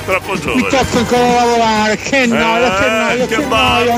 Troppo 0.07 0.33
Mi 0.33 0.41
giovane. 0.41 0.69
tocca 0.69 0.99
ancora 0.99 1.35
lavorare, 1.35 1.97
che 1.97 2.27
noia, 2.27 2.75
che 2.77 2.85
Eh, 2.87 2.91
noia, 2.91 3.27
che 3.27 3.27
che, 3.27 3.37
noia. 3.47 3.49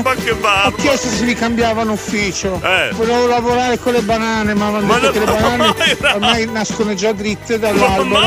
barba, 0.01 0.13
che 0.15 0.33
barba. 0.33 0.67
Ho 0.67 0.71
chiesto 0.73 1.07
se 1.09 1.23
mi 1.23 1.33
cambiavano 1.33 1.91
ufficio. 1.93 2.59
Eh. 2.63 2.89
Volevo 2.93 3.27
lavorare 3.27 3.77
con 3.79 3.93
le 3.93 4.01
banane, 4.01 4.53
ma 4.53 4.69
mi 4.71 4.85
Ma 4.85 4.95
hanno 4.95 5.09
detto 5.09 5.19
no, 5.19 5.25
che 5.25 5.31
le 5.31 5.95
banane 5.97 5.97
ormai 6.13 6.45
nascono 6.51 6.93
già 6.93 7.11
dritte 7.13 7.57
dall'albero. 7.59 8.19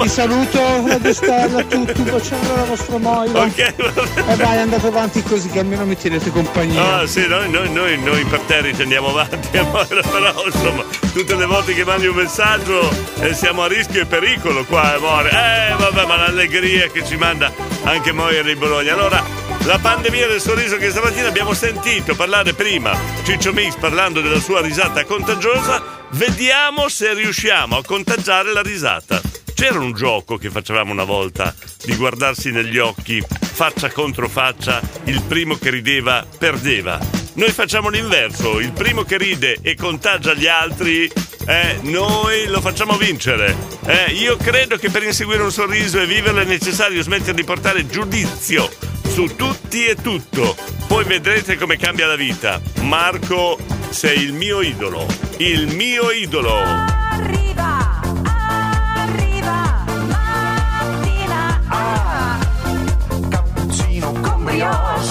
Vi 0.00 0.08
saluto, 0.08 0.86
Radio 0.86 1.12
Stella, 1.12 1.58
a 1.58 1.64
tutti, 1.64 2.00
un 2.00 2.10
bacione 2.10 2.52
alla 2.52 2.64
vostra 2.64 2.98
Moira. 2.98 3.40
Ok, 3.42 3.58
E 3.58 4.36
vai, 4.36 4.58
andate 4.58 4.86
avanti 4.86 5.22
così 5.22 5.48
che 5.48 5.58
almeno 5.58 5.84
mi 5.84 5.96
tenete 5.96 6.30
compagnia. 6.30 6.98
Ah 6.98 7.06
sì, 7.06 7.26
noi, 7.26 7.50
noi, 7.50 7.68
noi, 7.72 7.98
noi 7.98 8.20
imperterriti 8.20 8.82
andiamo 8.82 9.08
avanti, 9.08 9.58
Moira, 9.58 10.00
però 10.00 10.44
insomma, 10.46 10.84
tutte 11.12 11.34
le 11.34 11.46
volte 11.46 11.74
che 11.74 11.84
mandi 11.84 12.06
un 12.06 12.14
messaggio 12.14 12.88
eh, 13.20 13.34
siamo 13.34 13.62
a 13.62 13.66
rischio 13.66 14.02
e 14.02 14.06
pericolo 14.06 14.64
qua, 14.64 14.94
amore. 14.94 15.30
Eh 15.30 15.74
vabbè, 15.76 16.06
ma 16.06 16.16
l'allegria 16.16 16.86
che 16.88 17.04
ci 17.04 17.16
manda 17.16 17.52
anche 17.82 18.12
Moira 18.12 18.42
di 18.42 18.54
Bologna. 18.54 18.92
Allora, 18.92 19.22
la 19.64 19.78
pandemia 19.78 20.28
del 20.28 20.40
sorriso 20.40 20.76
che 20.76 20.90
stamattina 20.90 21.26
abbiamo 21.26 21.54
sentito 21.54 22.14
parlare 22.14 22.54
prima, 22.54 22.96
Ciccio 23.24 23.52
Mix 23.52 23.74
parlando 23.74 24.20
della 24.20 24.40
sua 24.40 24.60
risata 24.60 25.04
contagiosa, 25.04 25.82
vediamo 26.10 26.88
se 26.88 27.12
riusciamo 27.14 27.78
a 27.78 27.84
contagiare 27.84 28.52
la 28.52 28.62
risata. 28.62 29.20
C'era 29.58 29.80
un 29.80 29.92
gioco 29.92 30.36
che 30.36 30.50
facevamo 30.50 30.92
una 30.92 31.02
volta 31.02 31.52
di 31.84 31.96
guardarsi 31.96 32.52
negli 32.52 32.78
occhi, 32.78 33.20
faccia 33.20 33.90
contro 33.90 34.28
faccia, 34.28 34.80
il 35.06 35.20
primo 35.22 35.56
che 35.56 35.70
rideva 35.70 36.24
perdeva. 36.38 36.96
Noi 37.32 37.50
facciamo 37.50 37.88
l'inverso, 37.88 38.60
il 38.60 38.70
primo 38.70 39.02
che 39.02 39.18
ride 39.18 39.58
e 39.60 39.74
contagia 39.74 40.34
gli 40.34 40.46
altri, 40.46 41.10
eh, 41.44 41.80
noi 41.82 42.46
lo 42.46 42.60
facciamo 42.60 42.96
vincere. 42.96 43.56
Eh, 43.84 44.12
io 44.12 44.36
credo 44.36 44.76
che 44.76 44.90
per 44.90 45.02
inseguire 45.02 45.42
un 45.42 45.50
sorriso 45.50 45.98
e 45.98 46.06
viverlo 46.06 46.38
è 46.38 46.44
necessario 46.44 47.02
smettere 47.02 47.34
di 47.34 47.42
portare 47.42 47.84
giudizio 47.88 48.70
su 49.08 49.34
tutti 49.34 49.86
e 49.86 49.96
tutto. 49.96 50.54
Poi 50.86 51.02
vedrete 51.02 51.58
come 51.58 51.76
cambia 51.76 52.06
la 52.06 52.14
vita. 52.14 52.62
Marco, 52.82 53.58
sei 53.90 54.22
il 54.22 54.34
mio 54.34 54.60
idolo. 54.60 55.04
Il 55.38 55.66
mio 55.74 56.12
idolo. 56.12 57.07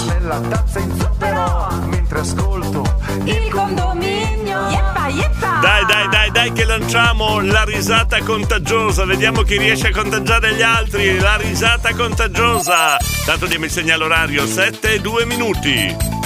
Nella 0.06 0.40
tazza 0.40 0.78
in 0.78 0.98
zucchero 0.98 1.68
mentre 1.86 2.20
ascolto 2.20 2.82
il 3.24 3.48
condominio. 3.50 4.68
Yeppa, 4.68 5.08
yeppa. 5.08 5.58
Dai, 5.60 5.86
dai, 5.86 6.08
dai, 6.08 6.30
dai 6.30 6.52
che 6.52 6.64
lanciamo 6.64 7.40
la 7.40 7.64
risata 7.64 8.22
contagiosa. 8.22 9.04
Vediamo 9.04 9.42
chi 9.42 9.58
riesce 9.58 9.88
a 9.88 9.92
contagiare 9.92 10.54
gli 10.54 10.62
altri. 10.62 11.18
La 11.18 11.36
risata 11.36 11.94
contagiosa. 11.94 12.96
Tanto 13.24 13.46
diamo 13.46 13.64
il 13.64 13.70
segnale 13.70 14.04
orario 14.04 14.46
7 14.46 14.94
e 14.94 15.00
2 15.00 15.24
minuti. 15.24 16.17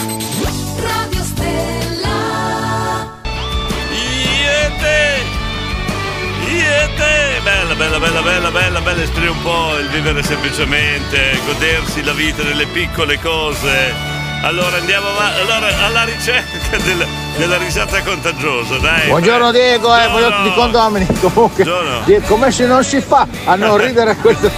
Iete! 6.52 7.40
Bella, 7.42 7.74
bella, 7.74 7.98
bella, 7.98 8.20
bella, 8.20 8.50
bella, 8.50 8.80
bella. 8.80 9.02
Esprime 9.02 9.28
un 9.30 9.42
po' 9.42 9.76
il 9.78 9.88
vivere 9.88 10.22
semplicemente, 10.22 11.40
godersi 11.46 12.04
la 12.04 12.12
vita 12.12 12.42
nelle 12.42 12.66
piccole 12.66 13.18
cose. 13.20 14.10
Allora 14.42 14.76
andiamo 14.76 15.08
avanti. 15.08 15.40
Allora, 15.40 15.84
alla 15.86 16.04
ricerca 16.04 16.76
del- 16.76 17.06
della 17.36 17.56
risata 17.56 18.02
contagiosa, 18.02 18.76
dai. 18.78 19.06
Buongiorno 19.06 19.50
Diego, 19.52 19.96
eh, 19.96 20.08
voglio 20.08 20.28
Buongiorno. 20.28 20.42
di 20.42 20.52
condomini. 20.54 21.06
Comunque, 21.20 21.64
Buongiorno. 21.64 22.26
Come 22.26 22.50
se 22.50 22.66
non 22.66 22.84
si 22.84 23.00
fa 23.00 23.26
a 23.44 23.54
non 23.54 23.76
ridere 23.80 24.16
questo. 24.16 24.50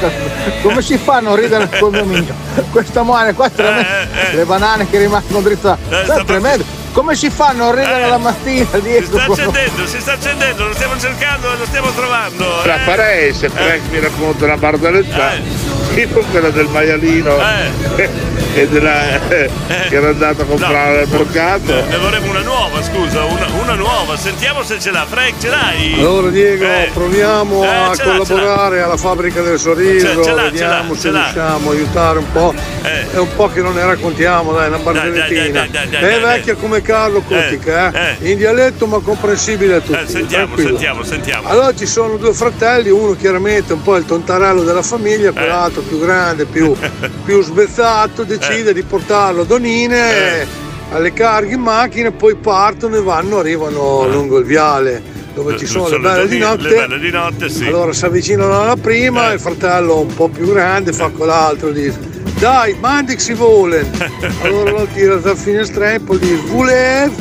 Come 0.63 0.83
si 0.83 0.97
fa 0.99 1.17
a 1.17 1.21
non 1.21 1.37
ridere 1.37 1.65
il 1.65 1.79
condominio? 1.79 2.35
Questa 2.73 3.03
muore 3.03 3.35
qua 3.35 3.47
è 3.47 3.53
tremendo. 3.53 3.87
Le 4.33 4.45
banane 4.45 4.89
che 4.91 4.99
rimangono 4.99 5.41
dritte. 5.43 5.77
È 5.89 6.25
tremendo. 6.25 6.65
Come 6.95 7.17
si 7.17 7.29
fa 7.29 7.49
a 7.49 7.53
non 7.53 7.75
ridere 7.75 8.09
la 8.09 8.19
mattina, 8.19 8.69
Si 8.73 8.81
Diego? 8.83 9.19
sta 9.19 9.25
accendendo, 9.25 9.85
si 9.87 10.01
sta 10.01 10.13
accendendo, 10.13 10.67
lo 10.69 10.75
stiamo 10.75 10.97
cercando 10.97 11.53
e 11.53 11.57
lo 11.57 11.65
stiamo 11.67 11.91
trovando. 11.91 12.47
La 12.65 12.77
eh. 12.77 12.85
farei 12.85 13.35
se 13.35 13.49
Frank 13.49 13.81
mi 13.91 13.99
racconta 13.99 14.45
una 14.45 14.57
barzelletta. 14.57 15.73
Tipo 15.93 16.21
quella 16.31 16.51
del 16.51 16.67
maialino 16.69 17.37
e 18.55 18.69
della 18.69 19.19
che 19.29 19.51
era 19.91 20.09
andato 20.09 20.43
a 20.43 20.45
comprare 20.45 21.01
al 21.03 21.09
mercato. 21.09 21.73
Ne 21.89 21.97
vorremmo 21.99 22.31
una 22.31 22.41
nuova, 22.41 22.83
scusa, 22.83 23.25
una, 23.25 23.47
una 23.61 23.75
nuova. 23.75 24.17
Sentiamo 24.17 24.63
se 24.63 24.79
ce 24.81 24.91
l'ha. 24.93 25.05
Frank, 25.09 25.35
ce 25.41 25.49
l'hai? 25.49 25.95
Allora 25.95 26.29
Diego, 26.31 26.65
Eh. 26.65 26.91
proviamo 26.93 27.63
Eh, 27.65 27.67
a 27.67 27.93
collaborare 28.01 28.83
alla 28.83 28.97
fabbrica 28.97 29.41
del 29.43 29.59
sorriso, 29.59 30.07
Ce- 30.07 30.23
ce 30.23 30.33
vediamo 30.33 30.89
l'ha, 30.91 30.95
se 30.95 31.01
ce 31.01 31.11
l'ha. 31.11 31.23
riusciamo 31.25 31.71
a 31.71 31.73
aiutare 31.73 32.19
un 32.19 32.33
po'. 32.33 32.55
È 32.83 33.17
un 33.19 33.35
po' 33.37 33.49
che 33.51 33.61
non 33.61 33.75
ne 33.75 33.85
raccontiamo, 33.85 34.53
dai, 34.53 34.69
una 34.69 34.79
barzellettina. 34.79 35.61
dai, 35.61 35.71
dai, 35.71 35.89
dai, 35.91 36.03
È 36.15 36.21
vecchia 36.21 36.55
come 36.57 36.83
Carlo 36.85 37.23
Cotica, 37.23 37.91
eh, 38.19 38.31
in 38.31 38.37
dialetto 38.37 38.87
ma 38.87 38.99
comprensibile 38.99 39.77
a 39.77 39.81
tutti. 39.81 40.03
Eh, 40.03 40.07
sentiamo, 40.07 40.45
tranquillo. 40.45 40.69
sentiamo, 40.69 41.03
sentiamo. 41.03 41.49
Allora 41.49 41.75
ci 41.75 41.87
sono 41.87 42.17
due 42.17 42.35
fratelli, 42.35 42.91
uno 42.91 43.15
chiaramente 43.15 43.73
un 43.73 43.83
po' 43.83 43.97
il 43.97 44.05
tontarello 44.05 44.63
della 44.63 44.83
famiglia, 44.83 45.33
quell'altro 45.33 45.81
più 45.81 45.99
grande, 45.99 46.45
più, 46.45 46.75
più 47.25 47.43
sbezzato, 47.43 48.25
decide 48.25 48.75
di 48.75 48.83
portarlo 48.83 49.43
a 49.43 49.45
Donine 49.45 50.43
eh, 50.43 50.47
alle 50.91 51.13
carghe 51.15 51.55
in 51.55 51.61
macchina, 51.61 52.13
poi 52.13 52.35
partono 52.35 52.97
e 52.97 53.01
vanno, 53.01 53.39
arrivano 53.39 54.07
lungo 54.07 54.39
il 54.39 54.45
viale 54.45 55.23
dove 55.35 55.57
ci 55.59 55.67
sono 55.67 55.89
le 55.89 55.99
belle 55.99 56.29
di 56.29 56.39
notte. 56.39 56.69
Le 56.69 56.75
belle 56.75 56.99
di 56.99 57.11
notte, 57.11 57.49
sì. 57.49 57.67
Allora 57.67 57.93
si 57.93 58.05
avvicinano 58.05 58.61
alla 58.61 58.77
prima, 58.77 59.33
il 59.33 59.41
fratello 59.41 60.01
un 60.01 60.15
po' 60.15 60.29
più 60.29 60.53
grande 60.53 60.93
fa 60.93 61.09
con 61.09 61.27
l'altro, 61.27 61.71
dice 61.71 62.14
dai, 62.39 62.75
mandi 62.81 63.15
che 63.15 63.21
si 63.21 63.35
vuole. 63.35 63.89
Allora 64.43 64.71
lo 64.71 64.87
tira 64.87 65.17
dal 65.17 65.37
finestrino, 65.37 66.17
dice 66.17 66.37
volev. 66.47 67.13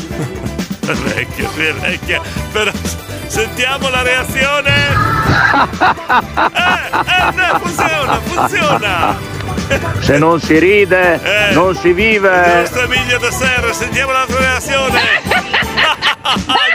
Vecchia, 1.15 1.49
vecchia. 1.80 2.21
Però 2.52 2.71
sentiamo 3.28 3.89
la 3.89 4.02
reazione. 4.02 4.71
Eh, 6.54 6.89
eh, 6.95 7.32
no, 7.36 7.60
funziona, 7.60 8.19
funziona. 8.21 9.17
Se 9.99 10.17
non 10.17 10.39
si 10.39 10.58
ride, 10.60 11.19
Eh. 11.23 11.54
non 11.54 11.76
si 11.76 11.93
vive. 11.93 12.60
nostro 12.62 12.82
Emilio 12.82 13.17
da 13.19 13.32
Serra, 13.32 13.73
sentiamo 13.73 14.12
la 14.12 14.26
tua 14.28 14.39
reazione. 14.39 14.99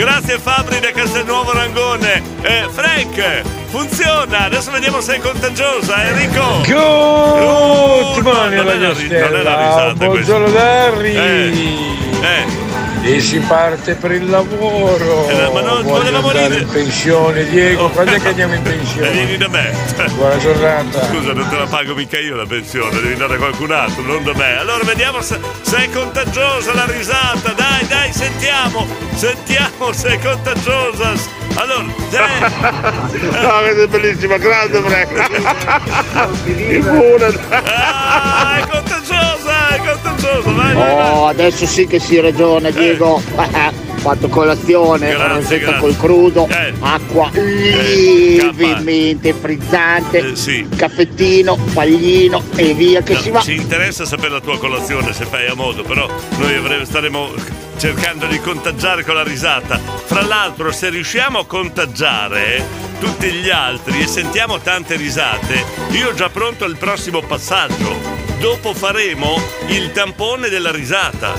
Gra- 0.00 0.20
Grazie 0.20 0.38
Fabri 0.38 0.80
da 0.80 0.92
Castelnuovo 0.92 1.52
Rangone. 1.52 2.22
Eh, 2.40 2.66
Frank, 2.70 3.42
funziona. 3.66 4.44
Adesso 4.44 4.70
vediamo 4.70 5.00
se 5.02 5.16
è 5.16 5.18
contagiosa. 5.18 6.04
Enrico. 6.08 6.62
Good 6.64 8.22
morning, 8.22 8.62
non 8.62 8.68
è 8.68 8.78
la 8.78 8.92
non 8.92 9.34
è 9.34 9.42
la 9.42 9.56
risata 9.56 9.92
Buongiorno 10.06 10.44
questa. 10.44 10.60
Darry. 10.60 11.16
Eh. 11.16 12.69
E 13.02 13.18
si 13.20 13.38
parte 13.40 13.94
per 13.94 14.12
il 14.12 14.28
lavoro. 14.28 15.26
Eh, 15.28 15.50
ma 15.52 15.60
non- 15.62 15.82
volevamo 15.82 16.28
andare 16.28 16.48
ridere. 16.48 16.62
in 16.64 16.68
pensione, 16.68 17.44
Diego. 17.48 17.88
Quando 17.88 18.12
è 18.12 18.20
che 18.20 18.28
andiamo 18.28 18.54
in 18.54 18.60
Eh, 18.60 18.70
pensione? 18.70 19.10
Vieni 19.10 19.36
da 19.38 19.48
me. 19.48 19.72
Buona 20.14 20.36
giornata. 20.36 21.06
Scusa, 21.06 21.32
non 21.32 21.48
te 21.48 21.56
la 21.56 21.66
pago 21.66 21.94
mica 21.94 22.18
io 22.18 22.36
la 22.36 22.44
pensione, 22.46 23.00
devi 23.00 23.16
dare 23.16 23.34
a 23.34 23.38
qualcun 23.38 23.72
altro, 23.72 24.02
non 24.02 24.22
da 24.22 24.34
me. 24.34 24.58
Allora 24.58 24.84
vediamo 24.84 25.22
se, 25.22 25.40
se 25.62 25.76
è 25.78 25.90
contagiosa 25.90 26.74
la 26.74 26.84
risata. 26.84 27.52
Dai, 27.52 27.86
dai, 27.88 28.12
sentiamo. 28.12 28.86
Sentiamo 29.14 29.92
se 29.92 30.08
è 30.08 30.18
contagiosa. 30.18 31.38
Allora, 31.54 31.82
No, 32.10 33.60
questa 33.60 33.82
è 33.82 33.86
bellissima, 33.88 34.36
grande 34.36 34.80
Frank. 34.82 36.38
Immune. 36.46 37.38
Ah, 37.48 38.56
è 38.58 38.66
contagiosa, 38.68 39.29
Vai, 39.78 40.54
vai, 40.54 40.74
vai. 40.74 41.12
Oh, 41.16 41.26
adesso 41.28 41.66
sì 41.66 41.86
che 41.86 41.98
si 42.00 42.18
ragiona, 42.20 42.70
Diego. 42.70 43.22
Ho 44.00 44.02
fatto 44.02 44.28
colazione, 44.28 45.14
rosetta 45.14 45.76
col 45.76 45.94
crudo, 45.94 46.48
Eh. 46.48 46.72
acqua 46.80 47.28
Eh, 47.34 48.38
lievemente 48.38 49.34
frizzante, 49.34 50.30
Eh, 50.30 50.36
sì. 50.36 50.66
caffettino, 50.74 51.54
paglino 51.74 52.42
e 52.56 52.72
via 52.72 53.02
che 53.02 53.12
No, 53.12 53.20
si 53.20 53.30
va. 53.30 53.40
Ci 53.42 53.54
interessa 53.56 54.06
sapere 54.06 54.30
la 54.30 54.40
tua 54.40 54.58
colazione 54.58 55.12
se 55.12 55.26
fai 55.26 55.48
a 55.48 55.54
modo, 55.54 55.82
però 55.82 56.08
noi 56.38 56.86
staremo 56.86 57.28
cercando 57.76 58.24
di 58.24 58.40
contagiare 58.40 59.04
con 59.04 59.16
la 59.16 59.22
risata. 59.22 59.78
Fra 60.06 60.22
l'altro, 60.22 60.72
se 60.72 60.88
riusciamo 60.88 61.40
a 61.40 61.44
contagiare 61.46 62.64
tutti 63.00 63.30
gli 63.30 63.50
altri 63.50 64.00
e 64.00 64.06
sentiamo 64.06 64.60
tante 64.60 64.96
risate, 64.96 65.62
io 65.90 66.08
ho 66.08 66.14
già 66.14 66.30
pronto 66.30 66.64
il 66.64 66.76
prossimo 66.78 67.20
passaggio. 67.20 68.19
Dopo 68.40 68.72
faremo 68.72 69.38
il 69.68 69.92
tampone 69.92 70.48
della 70.48 70.72
risata. 70.72 71.34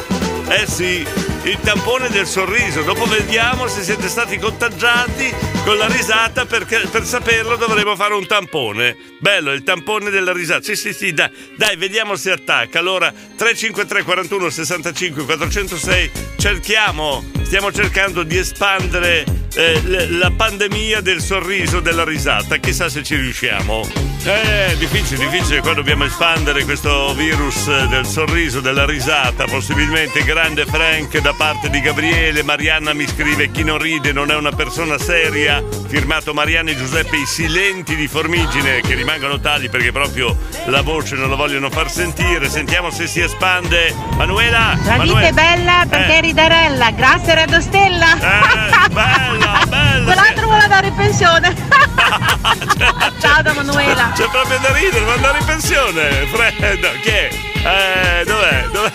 Eh 0.48 0.68
sì, 0.68 1.04
il 1.44 1.60
tampone 1.64 2.10
del 2.10 2.28
sorriso. 2.28 2.84
Dopo 2.84 3.06
vediamo 3.06 3.68
se 3.68 3.82
siete 3.82 4.08
stati 4.08 4.38
contagiati 4.38 5.34
con 5.66 5.78
la 5.78 5.88
risata 5.88 6.46
perché 6.46 6.88
per 6.92 7.04
saperlo 7.04 7.56
dovremo 7.56 7.96
fare 7.96 8.14
un 8.14 8.28
tampone. 8.28 8.96
Bello, 9.20 9.52
il 9.52 9.64
tampone 9.64 10.12
della 10.12 10.32
risata. 10.32 10.62
Sì, 10.62 10.76
sì, 10.76 10.94
sì, 10.94 11.12
dai, 11.12 11.32
dai 11.58 11.76
vediamo 11.76 12.16
se 12.16 12.34
attacca. 12.34 12.78
Allora, 12.78 13.12
353 13.12 14.04
41 14.04 14.50
65 14.52 15.26
406, 15.26 16.12
cerchiamo, 16.38 17.24
stiamo 17.42 17.72
cercando 17.72 18.22
di 18.22 18.38
espandere 18.38 19.26
eh, 19.56 20.10
la 20.10 20.32
pandemia 20.32 21.02
del 21.02 21.22
sorriso, 21.22 21.80
della 21.80 22.04
risata. 22.04 22.58
Chissà 22.58 22.90
se 22.90 23.04
ci 23.04 23.16
riusciamo. 23.16 24.10
Eh, 24.24 24.76
difficile, 24.78 25.28
difficile 25.28 25.62
qua 25.62 25.74
dobbiamo 25.74 26.04
espandere 26.06 26.64
questo 26.64 27.12
virus 27.16 27.68
eh, 27.68 27.88
del 27.88 28.06
sorriso, 28.06 28.60
della 28.60 28.86
risata, 28.86 29.46
possibilmente 29.46 30.24
grande 30.24 30.64
Frank 30.68 31.18
da 31.22 31.34
parte 31.34 31.72
di 31.72 31.82
Gabriele, 31.82 32.44
Marianna 32.44 32.94
mi 32.94 33.08
scrive 33.08 33.50
chi 33.50 33.64
non 33.64 33.80
ride 33.80 34.12
non 34.12 34.30
è 34.30 34.36
una 34.36 34.52
persona 34.52 35.00
seria, 35.00 35.64
firmato 35.88 36.36
Marianna 36.36 36.70
e 36.70 36.78
Giuseppe 36.78 37.18
i 37.18 37.26
silenti 37.26 37.96
di 37.96 38.08
Formigine 38.08 38.82
che 38.82 38.94
rimangono 38.94 39.40
tali 39.40 39.70
perché 39.70 39.92
proprio 39.92 40.38
la 40.68 40.82
voce 40.82 41.16
non 41.16 41.28
la 41.28 41.36
vogliono 41.36 41.72
far 41.72 41.90
sentire, 41.90 42.48
sentiamo 42.48 42.92
se 42.92 43.08
si 43.08 43.22
espande. 43.22 43.92
Manuela, 44.18 44.78
La 44.86 44.98
vita 45.00 45.16
Manuela. 45.16 45.28
è 45.28 45.32
bella 45.32 45.86
perché 45.90 46.18
è 46.18 46.22
ridarella, 46.22 46.92
grazie 46.92 47.34
Radio 47.34 47.60
Stella. 47.60 48.16
Eh, 48.18 48.90
bella, 48.90 49.41
bella. 49.68 50.04
Quell'altro 50.14 50.46
vuole 50.48 50.62
andare 50.64 50.88
in 50.88 50.96
pensione. 50.96 51.56
Ciao 53.20 53.42
da 53.42 53.54
Manuela. 53.54 54.12
C'è 54.16 54.28
proprio 54.30 54.58
da 54.60 54.72
ridere, 54.74 55.00
vuole 55.04 55.16
andare 55.16 55.40
in 55.40 55.46
pensione. 55.46 56.10
Freddo, 56.28 56.90
chi 57.02 57.10
è? 57.10 57.30
Eh, 57.64 58.24
dov'è? 58.26 58.68
Dov'è? 58.72 58.92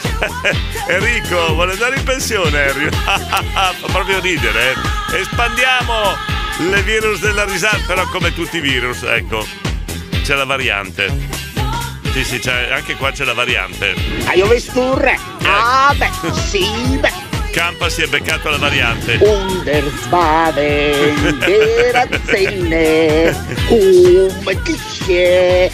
Enrico, 0.93 1.55
vuole 1.55 1.73
andare 1.73 1.97
in 1.97 2.05
pensione, 2.05 2.67
Enrico. 2.69 2.97
Fa 2.97 3.73
proprio 3.93 4.21
ridere. 4.21 4.73
eh. 5.13 5.21
Espandiamo 5.21 6.17
le 6.71 6.83
virus 6.83 7.21
della 7.21 7.45
risata, 7.45 7.79
però 7.87 8.07
come 8.09 8.33
tutti 8.35 8.57
i 8.57 8.61
virus, 8.61 9.03
ecco, 9.03 9.47
c'è 10.23 10.35
la 10.35 10.45
variante. 10.45 11.35
Sì, 12.13 12.25
sì, 12.25 12.39
c'è- 12.39 12.73
anche 12.73 12.95
qua 12.97 13.11
c'è 13.13 13.25
la 13.25 13.35
variante. 13.35 13.95
Hai 14.25 14.43
visto 14.49 14.81
un 14.81 14.99
re? 14.99 15.19
Ah, 15.45 15.95
beh, 15.97 16.11
sì, 16.33 16.67
beh. 16.99 17.26
Campa 17.57 17.89
si 17.89 18.03
è 18.03 18.07
beccato 18.07 18.51
la 18.51 18.59
variante. 18.59 19.17
Untersbaden 19.19 21.39
der 21.39 22.07
Zähne, 22.27 23.35
come 23.67 24.63
ti 24.63 24.79
Eh, 25.07 25.71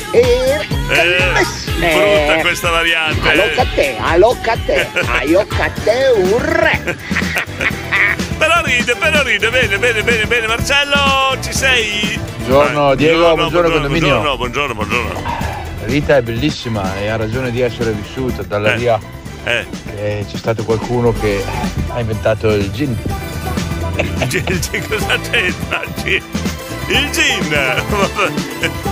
brutta 1.81 2.41
questa 2.41 2.71
variante. 2.71 3.29
Alocca 3.29 3.63
a 3.63 3.67
te, 3.75 3.97
alocca 3.99 4.53
a 4.53 4.59
te, 4.65 4.87
alocca 5.07 5.65
a 5.65 5.71
te 5.71 6.13
un 6.19 6.39
re. 6.41 6.95
Però 8.39 8.61
ride, 8.63 8.95
però 8.95 9.23
ride, 9.25 9.51
bene, 9.51 9.77
bene, 9.79 10.03
bene, 10.05 10.25
bene. 10.27 10.47
Marcello, 10.47 11.37
ci 11.43 11.53
sei? 11.53 12.17
Buongiorno, 12.47 12.95
Diego, 12.95 13.35
buongiorno, 13.35 13.71
condominio. 13.71 14.21
Buongiorno, 14.37 14.37
buongiorno, 14.37 14.75
buongiorno. 14.75 15.21
Rita 15.87 16.17
è 16.19 16.23
bellissima 16.23 16.97
e 17.01 17.09
ha 17.09 17.17
ragione 17.17 17.51
di 17.51 17.61
essere 17.61 17.91
vissuta 17.91 18.45
dalla 18.45 18.75
Eh, 18.75 18.77
via. 18.77 19.01
Eh. 19.45 19.67
che 19.85 20.25
c'è 20.29 20.37
stato 20.37 20.65
qualcuno 20.65 21.13
che 21.13 21.45
ha 21.89 22.01
inventato 22.01 22.51
il 22.51 22.71
gin. 22.71 22.97
Il 23.97 24.29
gin, 24.29 24.45
il 24.49 24.61
gin 24.61 24.89
cosa 24.89 25.19
c'entra? 25.19 25.83
Il 25.83 25.93
gin. 26.03 26.23
Il 26.89 27.11
gin! 27.11 28.91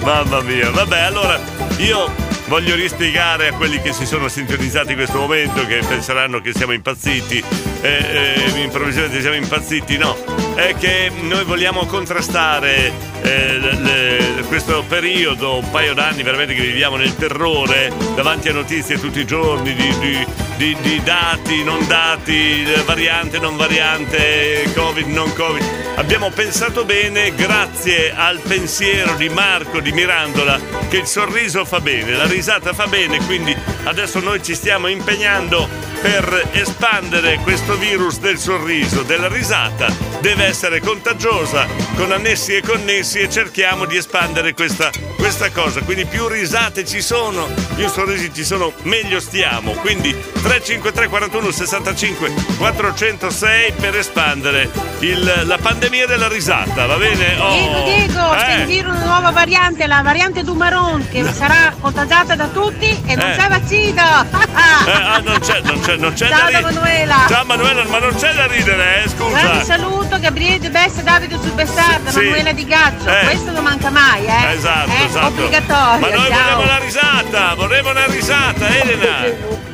Mamma 0.04 0.40
mia, 0.42 0.70
vabbè, 0.70 1.00
allora 1.00 1.40
io 1.78 2.10
voglio 2.46 2.74
rispiegare 2.74 3.48
a 3.48 3.52
quelli 3.54 3.80
che 3.80 3.92
si 3.92 4.06
sono 4.06 4.28
sintonizzati 4.28 4.90
in 4.90 4.96
questo 4.96 5.18
momento, 5.18 5.66
che 5.66 5.82
penseranno 5.86 6.40
che 6.40 6.52
siamo 6.52 6.72
impazziti, 6.72 7.42
eh, 7.80 8.44
eh, 8.54 8.60
improvvisamente 8.62 9.20
siamo 9.20 9.36
impazziti, 9.36 9.96
no, 9.98 10.14
è 10.56 10.74
che 10.78 11.10
noi 11.20 11.44
vogliamo 11.44 11.84
contrastare 11.86 12.90
eh, 13.22 13.58
le- 13.58 13.78
le- 13.80 14.42
questo 14.48 14.84
periodo, 14.88 15.58
un 15.58 15.70
paio 15.70 15.92
d'anni 15.94 16.22
veramente 16.22 16.54
che 16.54 16.62
viviamo 16.62 16.96
nel 16.96 17.14
terrore, 17.16 17.92
davanti 18.14 18.48
a 18.48 18.52
notizie 18.52 18.98
tutti 18.98 19.20
i 19.20 19.26
giorni 19.26 19.74
di, 19.74 19.98
di- 19.98 20.26
di- 20.56 20.76
di 20.80 21.02
dati, 21.02 21.62
non 21.62 21.86
dati, 21.86 22.62
eh, 22.64 22.82
variante, 22.84 23.38
non 23.38 23.56
variante, 23.56 24.70
covid, 24.74 25.06
non 25.08 25.32
covid. 25.34 25.62
Abbiamo 25.96 26.30
pensato 26.30 26.84
bene, 26.84 27.34
grazie 27.34 28.12
al 28.14 28.38
pensiero 28.40 29.14
di 29.16 29.28
Marco 29.28 29.80
di 29.80 29.92
Mirandola, 29.92 30.58
che 30.88 30.98
il 30.98 31.06
sorriso 31.06 31.64
fa 31.64 31.80
bene, 31.80 32.12
la 32.12 32.26
risata 32.26 32.72
fa 32.72 32.86
bene, 32.86 33.18
quindi 33.26 33.54
adesso 33.84 34.20
noi 34.20 34.42
ci 34.42 34.54
stiamo 34.54 34.86
impegnando 34.88 35.68
per 36.00 36.48
espandere 36.52 37.38
questo 37.42 37.76
virus 37.76 38.18
del 38.20 38.38
sorriso, 38.38 39.02
della 39.02 39.28
risata. 39.28 39.88
Deve 40.20 40.45
essere 40.46 40.80
contagiosa, 40.80 41.66
con 41.96 42.12
annessi 42.12 42.54
e 42.54 42.62
connessi 42.62 43.18
e 43.18 43.28
cerchiamo 43.30 43.84
di 43.84 43.96
espandere 43.96 44.54
questa, 44.54 44.90
questa 45.16 45.50
cosa. 45.50 45.80
Quindi 45.80 46.04
più 46.06 46.26
risate 46.28 46.84
ci 46.86 47.00
sono, 47.02 47.48
più 47.74 47.88
sorrisi 47.88 48.32
ci 48.32 48.44
sono, 48.44 48.72
meglio 48.82 49.18
stiamo. 49.20 49.72
Quindi 49.72 50.10
353 50.42 51.08
41 51.08 51.50
65 51.50 52.32
406 52.58 53.72
per 53.72 53.96
espandere 53.96 54.70
il- 55.00 55.42
la 55.44 55.58
pandemia 55.58 56.06
della 56.06 56.28
risata, 56.28 56.86
va 56.86 56.96
bene? 56.96 57.36
Oh, 57.38 57.52
Diego, 57.52 57.84
Diego, 57.84 58.34
eh. 58.34 58.38
c'è 58.38 58.52
in 58.60 58.68
giro 58.68 58.90
una 58.90 59.04
nuova 59.04 59.30
variante, 59.30 59.86
la 59.86 60.02
variante 60.02 60.42
Dumaron, 60.44 61.06
che 61.10 61.24
sarà 61.24 61.74
contagiata 61.80 62.34
da 62.36 62.46
tutti 62.46 62.86
e 63.06 63.14
non 63.16 63.30
Eh. 63.30 63.36
c'è 63.36 63.48
vaccino. 63.48 64.02
Eh, 64.22 64.90
ah, 64.92 65.20
non 65.24 65.38
c'è, 65.40 65.60
non 65.62 65.80
c'è, 65.80 65.96
non 65.96 66.12
c'è 66.12 66.28
Ciao 66.28 66.38
da 66.40 66.46
ridere. 66.46 66.62
Manuela. 66.62 67.24
Ciao 67.28 67.44
Manuela, 67.44 67.84
ma 67.84 67.98
non 67.98 68.14
c'è 68.14 68.32
da 68.34 68.46
ridere, 68.46 69.04
eh, 69.04 69.08
scusa. 69.08 69.64
saluto, 69.64 70.18
Gabriele 70.18 70.34
De 70.36 70.68
Besse, 70.70 71.02
Davide 71.02 71.38
Superstar, 71.42 71.98
da 72.00 72.10
Sì. 72.10 72.18
Manuela 72.18 72.52
Di 72.52 72.66
Gaccio. 72.66 73.08
Eh. 73.08 73.24
Questo 73.24 73.50
non 73.52 73.62
manca 73.64 73.88
mai, 73.88 74.26
eh? 74.26 74.52
Esatto, 74.52 74.90
È 74.90 75.04
esatto. 75.06 75.26
obbligatorio. 75.28 75.98
Ma 76.08 76.14
noi 76.14 76.28
ciao. 76.28 76.56
vorremmo 76.56 76.64
la 76.66 76.78
risata, 76.78 77.54
vorremmo 77.54 77.90
una 77.90 78.04
risata, 78.06 78.68
Elena. 78.68 79.64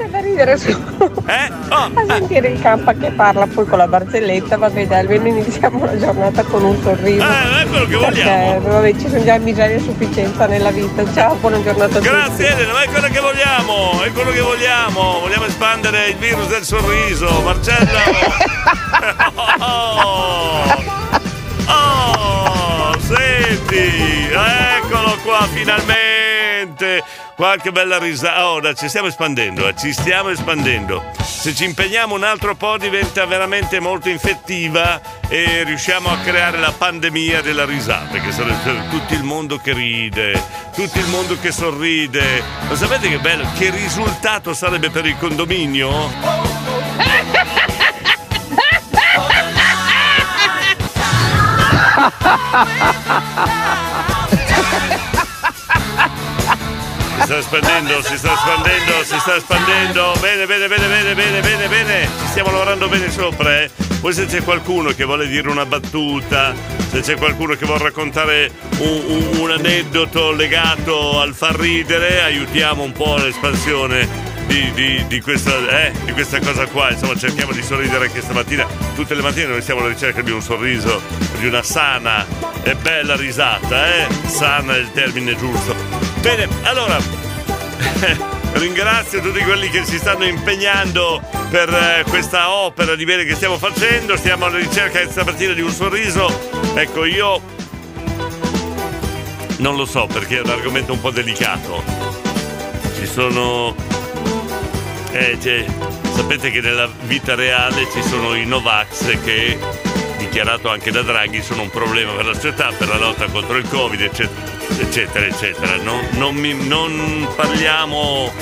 C'è 0.00 0.08
da 0.08 0.20
ridere 0.20 0.56
su. 0.56 0.70
Eh? 0.70 1.50
Oh, 1.68 1.90
a 1.94 2.04
sentire 2.08 2.48
il 2.48 2.58
campa 2.62 2.94
che 2.94 3.10
parla 3.10 3.46
poi 3.46 3.66
con 3.66 3.76
la 3.76 3.86
barzelletta, 3.86 4.56
vabbè 4.56 4.86
dai, 4.86 5.00
almeno 5.00 5.26
iniziamo 5.28 5.84
la 5.84 5.98
giornata 5.98 6.42
con 6.44 6.64
un 6.64 6.80
sorriso. 6.82 7.22
Eh, 7.22 7.62
è 7.62 7.66
quello 7.68 7.84
che 7.84 7.96
Perché 7.98 8.22
vogliamo. 8.22 8.60
vabbè, 8.60 8.92
ci 8.96 9.08
sono 9.10 9.22
già 9.24 9.36
miserie 9.36 9.76
a 9.76 9.80
sufficienza 9.80 10.46
nella 10.46 10.70
vita. 10.70 11.04
Ciao, 11.12 11.34
buona 11.34 11.62
giornata 11.62 11.98
a 11.98 12.00
tutti. 12.00 12.08
Grazie 12.08 12.48
Elena, 12.48 12.72
ma 12.72 12.82
è 12.82 12.88
quello 12.88 13.08
che 13.08 13.20
vogliamo, 13.20 14.02
è 14.02 14.10
quello 14.12 14.30
che 14.30 14.40
vogliamo. 14.40 15.18
Vogliamo 15.20 15.44
espandere 15.44 16.08
il 16.08 16.16
virus 16.16 16.48
del 16.48 16.64
sorriso. 16.64 17.28
Marcello. 17.42 17.98
Oh, 19.62 20.64
oh, 21.66 22.98
senti, 23.00 24.28
eccolo 24.30 25.16
qua 25.22 25.46
finalmente. 25.52 26.19
Qualche 27.36 27.72
bella 27.72 27.98
risata. 27.98 28.46
Oh, 28.46 28.74
ci 28.74 28.88
stiamo 28.88 29.08
espandendo, 29.08 29.68
eh, 29.68 29.74
ci 29.76 29.92
stiamo 29.92 30.30
espandendo. 30.30 31.12
Se 31.22 31.54
ci 31.54 31.64
impegniamo 31.64 32.14
un 32.14 32.24
altro 32.24 32.54
po' 32.54 32.76
diventa 32.76 33.24
veramente 33.26 33.80
molto 33.80 34.08
infettiva 34.08 35.00
e 35.28 35.62
riusciamo 35.64 36.10
a 36.10 36.18
creare 36.18 36.58
la 36.58 36.72
pandemia 36.72 37.40
della 37.42 37.64
risata, 37.64 38.18
che 38.18 38.32
sarebbe 38.32 38.88
tutto 38.90 39.14
il 39.14 39.22
mondo 39.22 39.58
che 39.58 39.72
ride, 39.72 40.42
tutto 40.74 40.98
il 40.98 41.06
mondo 41.06 41.38
che 41.38 41.52
sorride. 41.52 42.42
Ma 42.68 42.74
sapete 42.74 43.08
che 43.08 43.18
bello? 43.18 43.46
Che 43.56 43.70
risultato 43.70 44.52
sarebbe 44.52 44.90
per 44.90 45.06
il 45.06 45.16
condominio? 45.16 46.08
sta 57.30 57.38
espandendo, 57.38 58.02
si 58.02 58.16
sta 58.18 58.32
espandendo, 58.32 59.04
si 59.04 59.18
sta 59.20 59.36
espandendo. 59.36 60.12
Bene, 60.20 60.46
bene, 60.46 60.66
bene, 60.66 60.86
bene, 60.88 61.14
bene, 61.14 61.40
bene, 61.40 61.68
bene. 61.68 62.08
Ci 62.22 62.26
stiamo 62.26 62.50
lavorando 62.50 62.88
bene 62.88 63.08
sopra, 63.10 63.60
eh. 63.62 63.70
Poi 64.00 64.12
se 64.12 64.26
c'è 64.26 64.42
qualcuno 64.42 64.90
che 64.90 65.04
vuole 65.04 65.28
dire 65.28 65.48
una 65.48 65.64
battuta, 65.64 66.52
se 66.90 67.00
c'è 67.02 67.16
qualcuno 67.16 67.54
che 67.54 67.66
vuole 67.66 67.84
raccontare 67.84 68.50
un, 68.78 69.02
un- 69.06 69.38
un 69.40 69.50
aneddoto 69.50 70.32
legato 70.32 71.20
al 71.20 71.34
far 71.34 71.54
ridere, 71.56 72.22
aiutiamo 72.22 72.82
un 72.82 72.92
po' 72.92 73.16
l'espansione 73.16 74.08
di, 74.46 74.72
di- 74.72 75.04
di 75.06 75.20
questa, 75.20 75.52
eh, 75.84 75.92
di 76.04 76.12
questa 76.12 76.40
cosa 76.40 76.66
qua. 76.66 76.90
Insomma, 76.90 77.14
cerchiamo 77.16 77.52
di 77.52 77.62
sorridere 77.62 78.06
anche 78.06 78.22
stamattina. 78.22 78.66
Tutte 78.96 79.14
le 79.14 79.22
mattine 79.22 79.46
noi 79.46 79.62
siamo 79.62 79.80
alla 79.80 79.90
ricerca 79.90 80.20
di 80.22 80.32
un 80.32 80.42
sorriso, 80.42 81.00
di 81.38 81.46
una 81.46 81.62
sana 81.62 82.26
e 82.64 82.74
bella 82.74 83.14
risata, 83.14 83.86
eh? 83.94 84.06
Sana 84.26 84.74
è 84.74 84.78
il 84.78 84.90
termine 84.92 85.36
giusto. 85.36 85.89
Bene, 86.20 86.48
allora 86.62 86.98
ringrazio 88.52 89.22
tutti 89.22 89.40
quelli 89.42 89.70
che 89.70 89.84
si 89.84 89.96
stanno 89.96 90.24
impegnando 90.24 91.20
per 91.48 91.68
eh, 91.68 92.04
questa 92.08 92.50
opera 92.50 92.94
di 92.94 93.04
bene 93.04 93.24
che 93.24 93.34
stiamo 93.34 93.56
facendo. 93.56 94.16
Stiamo 94.16 94.44
alla 94.44 94.58
ricerca 94.58 95.00
stamattina 95.08 95.54
di 95.54 95.62
un 95.62 95.70
sorriso. 95.70 96.28
Ecco, 96.74 97.04
io 97.06 97.40
non 99.58 99.76
lo 99.76 99.86
so 99.86 100.06
perché 100.06 100.38
è 100.38 100.40
un 100.42 100.50
argomento 100.50 100.92
un 100.92 101.00
po' 101.00 101.10
delicato. 101.10 101.82
Ci 102.94 103.06
sono. 103.06 103.74
Eh, 105.12 105.38
cioè, 105.40 105.64
sapete 106.14 106.50
che 106.50 106.60
nella 106.60 106.88
vita 107.04 107.34
reale 107.34 107.88
ci 107.92 108.02
sono 108.02 108.34
i 108.34 108.44
Novax 108.44 109.18
che, 109.24 109.58
dichiarato 110.24 110.68
anche 110.68 110.90
da 110.90 111.02
Draghi, 111.02 111.42
sono 111.42 111.62
un 111.62 111.70
problema 111.70 112.12
per 112.12 112.26
la 112.26 112.34
società, 112.34 112.70
per 112.76 112.88
la 112.88 112.98
lotta 112.98 113.26
contro 113.26 113.56
il 113.56 113.66
Covid, 113.68 114.00
eccetera, 114.00 114.58
eccetera, 114.78 115.26
eccetera. 115.26 115.76
Non, 115.76 116.06
non 116.12 116.34
mi- 116.36 116.54
non 116.66 117.26
parliamo 117.34 118.32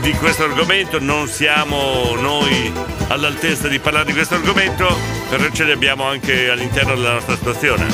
di 0.00 0.12
questo 0.12 0.44
argomento, 0.44 0.98
non 0.98 1.28
siamo 1.28 2.14
noi 2.18 2.72
all'altezza 3.08 3.68
di 3.68 3.78
parlare 3.78 4.06
di 4.06 4.12
questo 4.12 4.34
argomento, 4.34 4.96
però 5.28 5.44
ce 5.50 5.64
li 5.64 5.72
abbiamo 5.72 6.04
anche 6.04 6.48
all'interno 6.50 6.94
della 6.94 7.12
nostra 7.12 7.36
situazione. 7.36 7.86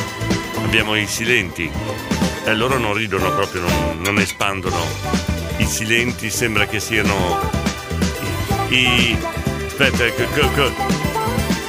Abbiamo 0.64 0.94
i 0.94 1.06
silenti. 1.06 1.70
E 2.44 2.54
loro 2.54 2.78
non 2.78 2.94
ridono 2.94 3.30
proprio, 3.34 3.62
non, 3.62 3.98
non 4.02 4.18
espandono. 4.18 4.84
I 5.58 5.66
silenti 5.66 6.30
sembra 6.30 6.66
che 6.66 6.80
siano 6.80 7.40
i. 8.68 9.16
Aspetta, 9.66 10.10
co- 10.12 10.26
co- 10.34 10.50
co- 10.50 11.10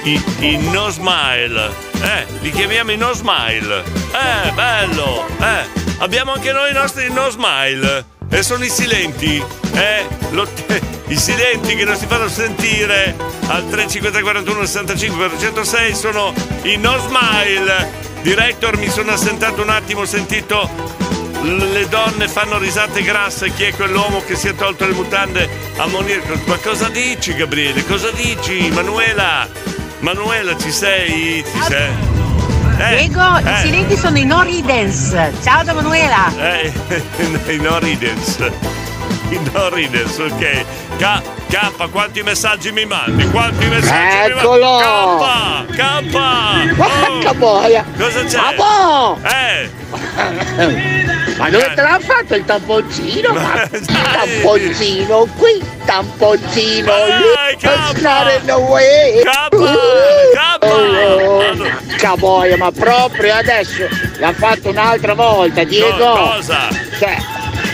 i, 0.03 0.21
i 0.39 0.57
no 0.71 0.89
smile. 0.89 1.69
Eh, 2.01 2.25
li 2.41 2.51
chiamiamo 2.51 2.91
i 2.91 2.97
no 2.97 3.13
smile. 3.13 3.83
Eh, 4.11 4.51
bello. 4.51 5.25
Eh, 5.39 5.65
abbiamo 5.99 6.33
anche 6.33 6.51
noi 6.51 6.71
i 6.71 6.73
nostri 6.73 7.11
no 7.11 7.29
smile. 7.29 8.05
E 8.29 8.41
sono 8.43 8.63
i 8.63 8.69
silenti. 8.69 9.43
Eh, 9.73 10.05
lo- 10.31 10.47
i 11.07 11.17
silenti 11.17 11.75
che 11.75 11.85
non 11.85 11.95
si 11.95 12.05
fanno 12.05 12.27
sentire 12.27 13.15
al 13.47 13.67
353 13.69 14.21
41 14.21 14.65
65 14.65 15.27
406 15.29 15.95
sono 15.95 16.33
i 16.63 16.77
no 16.77 16.97
smile. 16.99 18.01
Director, 18.21 18.77
mi 18.77 18.89
sono 18.89 19.11
assentato 19.11 19.61
un 19.61 19.69
attimo, 19.69 20.01
ho 20.01 20.05
sentito 20.05 20.69
le 21.43 21.87
donne 21.89 22.29
fanno 22.29 22.57
risate 22.57 23.01
grasse, 23.01 23.51
chi 23.51 23.63
è 23.63 23.73
quell'uomo 23.73 24.23
che 24.23 24.33
si 24.33 24.47
è 24.47 24.55
tolto 24.55 24.87
le 24.87 24.93
mutande 24.93 25.49
a 25.75 25.85
morire? 25.87 26.21
Ma 26.45 26.55
cosa 26.55 26.87
dici 26.87 27.33
Gabriele? 27.35 27.83
Cosa 27.85 28.11
dici? 28.11 28.69
Manuela? 28.71 29.45
Manuela 30.03 30.57
ci 30.57 30.69
sei? 30.69 31.41
Ci 31.49 31.61
sei? 31.61 31.89
Eh, 32.77 32.97
Diego, 32.97 33.37
eh, 33.37 33.51
i 33.51 33.57
silenti 33.61 33.95
sono 33.95 34.17
i 34.17 34.25
no 34.25 34.41
ridens. 34.41 35.15
Ciao 35.41 35.63
da 35.63 35.71
Manuela. 35.73 36.29
Eh, 36.35 36.73
i 37.53 37.57
no 37.57 37.79
riders. 37.79 38.37
I 39.29 39.39
no 39.53 39.69
riders, 39.69 40.17
ok. 40.17 40.65
K, 40.97 41.21
K, 41.53 41.89
quanti 41.91 42.23
messaggi 42.23 42.71
mi 42.71 42.83
mandi? 42.83 43.29
Quanti 43.29 43.67
messaggi 43.67 44.31
Eccolo! 44.31 44.75
mi 44.75 44.83
mandi? 45.19 45.75
K, 45.75 46.09
K! 46.09 46.75
Porca 46.75 47.33
boia! 47.35 47.85
Cosa 47.95 48.23
c'è? 48.23 48.37
Ah, 48.39 48.53
boh! 48.53 49.19
Eh! 49.21 49.69
Ma 51.37 51.49
dove 51.51 51.73
te 51.75 51.81
l'ha 51.83 51.99
fatto 52.01 52.33
il 52.33 52.43
tamponcino? 52.43 53.33
Ma 53.33 53.69
tamponcino 53.69 55.27
qui, 55.37 55.63
tamponcino 55.85 56.91
lì, 57.05 57.57
stare 57.99 58.41
no 58.45 58.55
way. 58.57 59.21
Porca 60.59 62.15
boia, 62.17 62.57
ma 62.57 62.71
proprio 62.71 63.35
adesso 63.35 63.87
l'ha 64.17 64.33
fatto 64.33 64.69
un'altra 64.69 65.13
volta, 65.13 65.63
Diego. 65.63 65.97
Co- 65.97 66.29
cosa? 66.33 66.67
Cioè, 66.97 67.15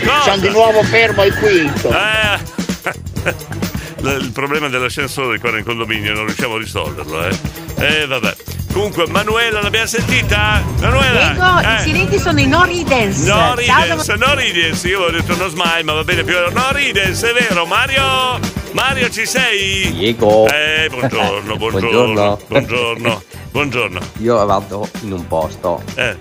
Cosa? 0.04 0.20
sono 0.22 0.36
di 0.36 0.50
nuovo 0.50 0.82
fermo 0.82 1.22
al 1.22 1.32
quinto. 1.38 1.88
Eh. 1.88 3.58
L- 4.02 4.18
Il 4.20 4.30
problema 4.32 4.68
dell'ascensore 4.68 5.38
qua 5.38 5.50
nel 5.50 5.64
condominio 5.64 6.12
non 6.14 6.26
riusciamo 6.26 6.54
a 6.54 6.58
risolverlo, 6.58 7.26
eh. 7.26 7.36
Eh, 7.76 8.06
vabbè. 8.06 8.36
Comunque, 8.72 9.06
Manuela, 9.08 9.60
l'abbiamo 9.62 9.86
sentita? 9.86 10.62
Manuela! 10.80 11.28
Diego, 11.30 11.58
eh. 11.58 11.74
i 11.74 11.78
silenti 11.80 12.18
sono 12.20 12.38
i 12.40 12.46
no 12.46 12.62
ridens. 12.64 13.18
No 13.24 13.34
Ciao 13.34 13.54
ridens, 13.56 14.08
no 14.08 14.34
ridens, 14.34 14.82
io 14.84 15.00
ho 15.02 15.10
detto 15.10 15.34
no 15.36 15.48
smile, 15.48 15.82
ma 15.82 15.92
va 15.94 16.04
bene 16.04 16.22
più. 16.22 16.34
No 16.52 16.70
ridens, 16.72 17.22
è 17.22 17.32
vero, 17.32 17.66
Mario? 17.66 18.38
Mario 18.72 19.10
ci 19.10 19.26
sei? 19.26 19.92
Diego. 19.92 20.46
Eh, 20.46 20.88
buongiorno, 20.88 21.56
buongiorno, 21.58 21.78
Buongiorno. 21.82 22.38
buongiorno, 22.46 23.22
buongiorno. 23.50 24.00
Io 24.18 24.46
vado 24.46 24.88
in 25.00 25.12
un 25.12 25.26
posto. 25.26 25.82
Eh. 25.96 26.16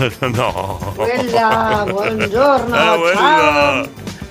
No. 0.20 0.94
Quella, 0.96 1.84
buongiorno, 1.86 2.94
Eh, 2.94 2.98
quella. 2.98 3.88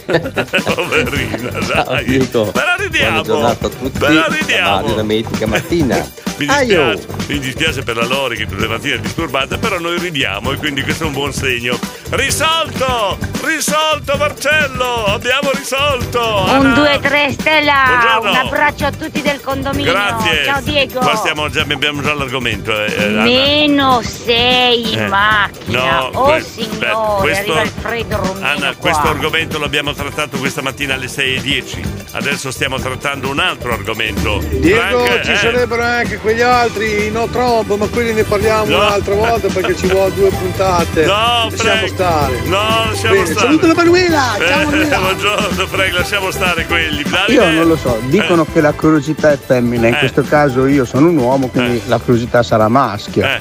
Ciao. 0.09 0.73
Poverina, 0.75 1.51
Ciao 1.65 1.83
dai. 1.83 2.05
Me 2.07 2.27
la 2.53 2.75
ridiamo. 2.77 3.21
Buona 3.21 3.21
giornata 3.23 3.65
a 3.65 3.69
tutti. 3.69 3.99
La 4.13 4.27
ridiamo. 4.29 4.87
Da 4.87 4.93
domenica 4.93 5.47
mattina. 5.47 6.27
Mi 6.39 6.45
dispiace, 6.45 7.05
mi 7.27 7.39
dispiace 7.39 7.83
per 7.83 7.97
la 7.97 8.05
Lori 8.05 8.37
che 8.37 8.45
tutte 8.45 8.61
le 8.61 8.67
mattine 8.69 8.95
è 8.95 8.99
disturbata, 8.99 9.57
però 9.57 9.77
noi 9.77 9.99
ridiamo 9.99 10.51
e 10.53 10.55
quindi 10.55 10.81
questo 10.83 11.03
è 11.03 11.07
un 11.07 11.11
buon 11.11 11.33
segno. 11.33 11.77
Risolto! 12.11 13.17
Risolto 13.43 14.15
Marcello! 14.17 15.03
Abbiamo 15.05 15.49
risolto! 15.53 16.43
Un 16.47 16.65
Anna- 16.65 16.73
2 16.75 16.99
3 17.01 17.31
Stella, 17.33 17.73
Buongiorno. 17.87 18.29
un 18.31 18.35
abbraccio 18.47 18.85
a 18.85 18.91
tutti 18.91 19.21
del 19.21 19.41
condominio. 19.41 19.91
Grazie. 19.91 20.45
Ciao 20.45 20.61
Diego. 20.61 20.99
Qua 20.99 21.15
stiamo 21.17 21.49
già, 21.49 21.65
abbiamo 21.69 22.01
già 22.01 22.13
l'argomento. 22.13 22.71
eh, 22.85 22.93
eh. 22.97 23.07
Meno 23.09 24.01
6 24.01 24.93
in 24.93 24.99
Eh, 24.99 25.07
macchina. 25.07 25.83
no, 25.99 26.09
oh 26.13 26.25
que- 26.31 26.41
signore, 26.41 26.77
beh, 26.77 27.19
questo- 27.19 27.51
arriva 27.51 27.61
il 27.63 27.71
freddo 27.81 28.37
Anna, 28.39 28.55
qua. 28.67 28.75
questo 28.77 29.07
argomento 29.09 29.59
l'abbiamo 29.59 29.91
trattato 30.03 30.37
questa 30.37 30.61
mattina 30.61 30.93
alle 30.93 31.07
6.10. 31.07 31.97
Adesso 32.11 32.51
stiamo 32.51 32.79
trattando 32.79 33.29
un 33.29 33.39
altro 33.39 33.73
argomento. 33.73 34.39
Diego, 34.49 35.03
Frank, 35.05 35.21
ci 35.25 35.31
eh, 35.31 35.35
sarebbero 35.35 35.83
anche 35.83 36.17
quegli 36.17 36.41
altri, 36.41 37.11
no 37.11 37.27
Trump, 37.27 37.75
ma 37.75 37.85
quelli 37.87 38.13
ne 38.13 38.23
parliamo 38.23 38.65
No. 38.65 38.77
un'altra 38.77 39.13
volta 39.15 39.47
perché 39.49 39.75
ci 39.75 39.87
vuole 39.87 40.13
due 40.13 40.29
puntate. 40.29 41.05
No, 41.05 41.47
lasciamo 41.49 41.57
Frank. 41.57 41.87
stare. 41.89 42.41
No, 42.45 42.57
lasciamo 42.89 43.13
Bene, 43.13 43.25
stare. 43.25 43.39
saluto 43.45 43.67
la 43.67 43.73
Manuela, 43.75 44.35
Eh, 44.37 44.47
ciao 44.47 44.63
Manuela. 44.65 44.97
buongiorno, 44.99 45.67
Frank, 45.67 45.91
lasciamo 45.93 46.31
stare 46.31 46.65
quelli. 46.65 47.03
Davide? 47.03 47.33
Io 47.33 47.51
non 47.51 47.67
lo 47.67 47.75
so, 47.77 47.99
dicono 48.05 48.45
che 48.51 48.61
la 48.61 48.71
curiosità 48.71 49.31
è 49.31 49.37
femmina, 49.37 49.87
in 49.87 49.93
Eh. 49.95 49.99
questo 49.99 50.23
caso 50.23 50.65
io 50.65 50.85
sono 50.85 51.09
un 51.09 51.17
uomo, 51.17 51.47
quindi 51.47 51.81
la 51.87 51.97
curiosità 51.99 52.41
sarà 52.41 52.67
maschia. 52.69 53.35
Eh. 53.35 53.39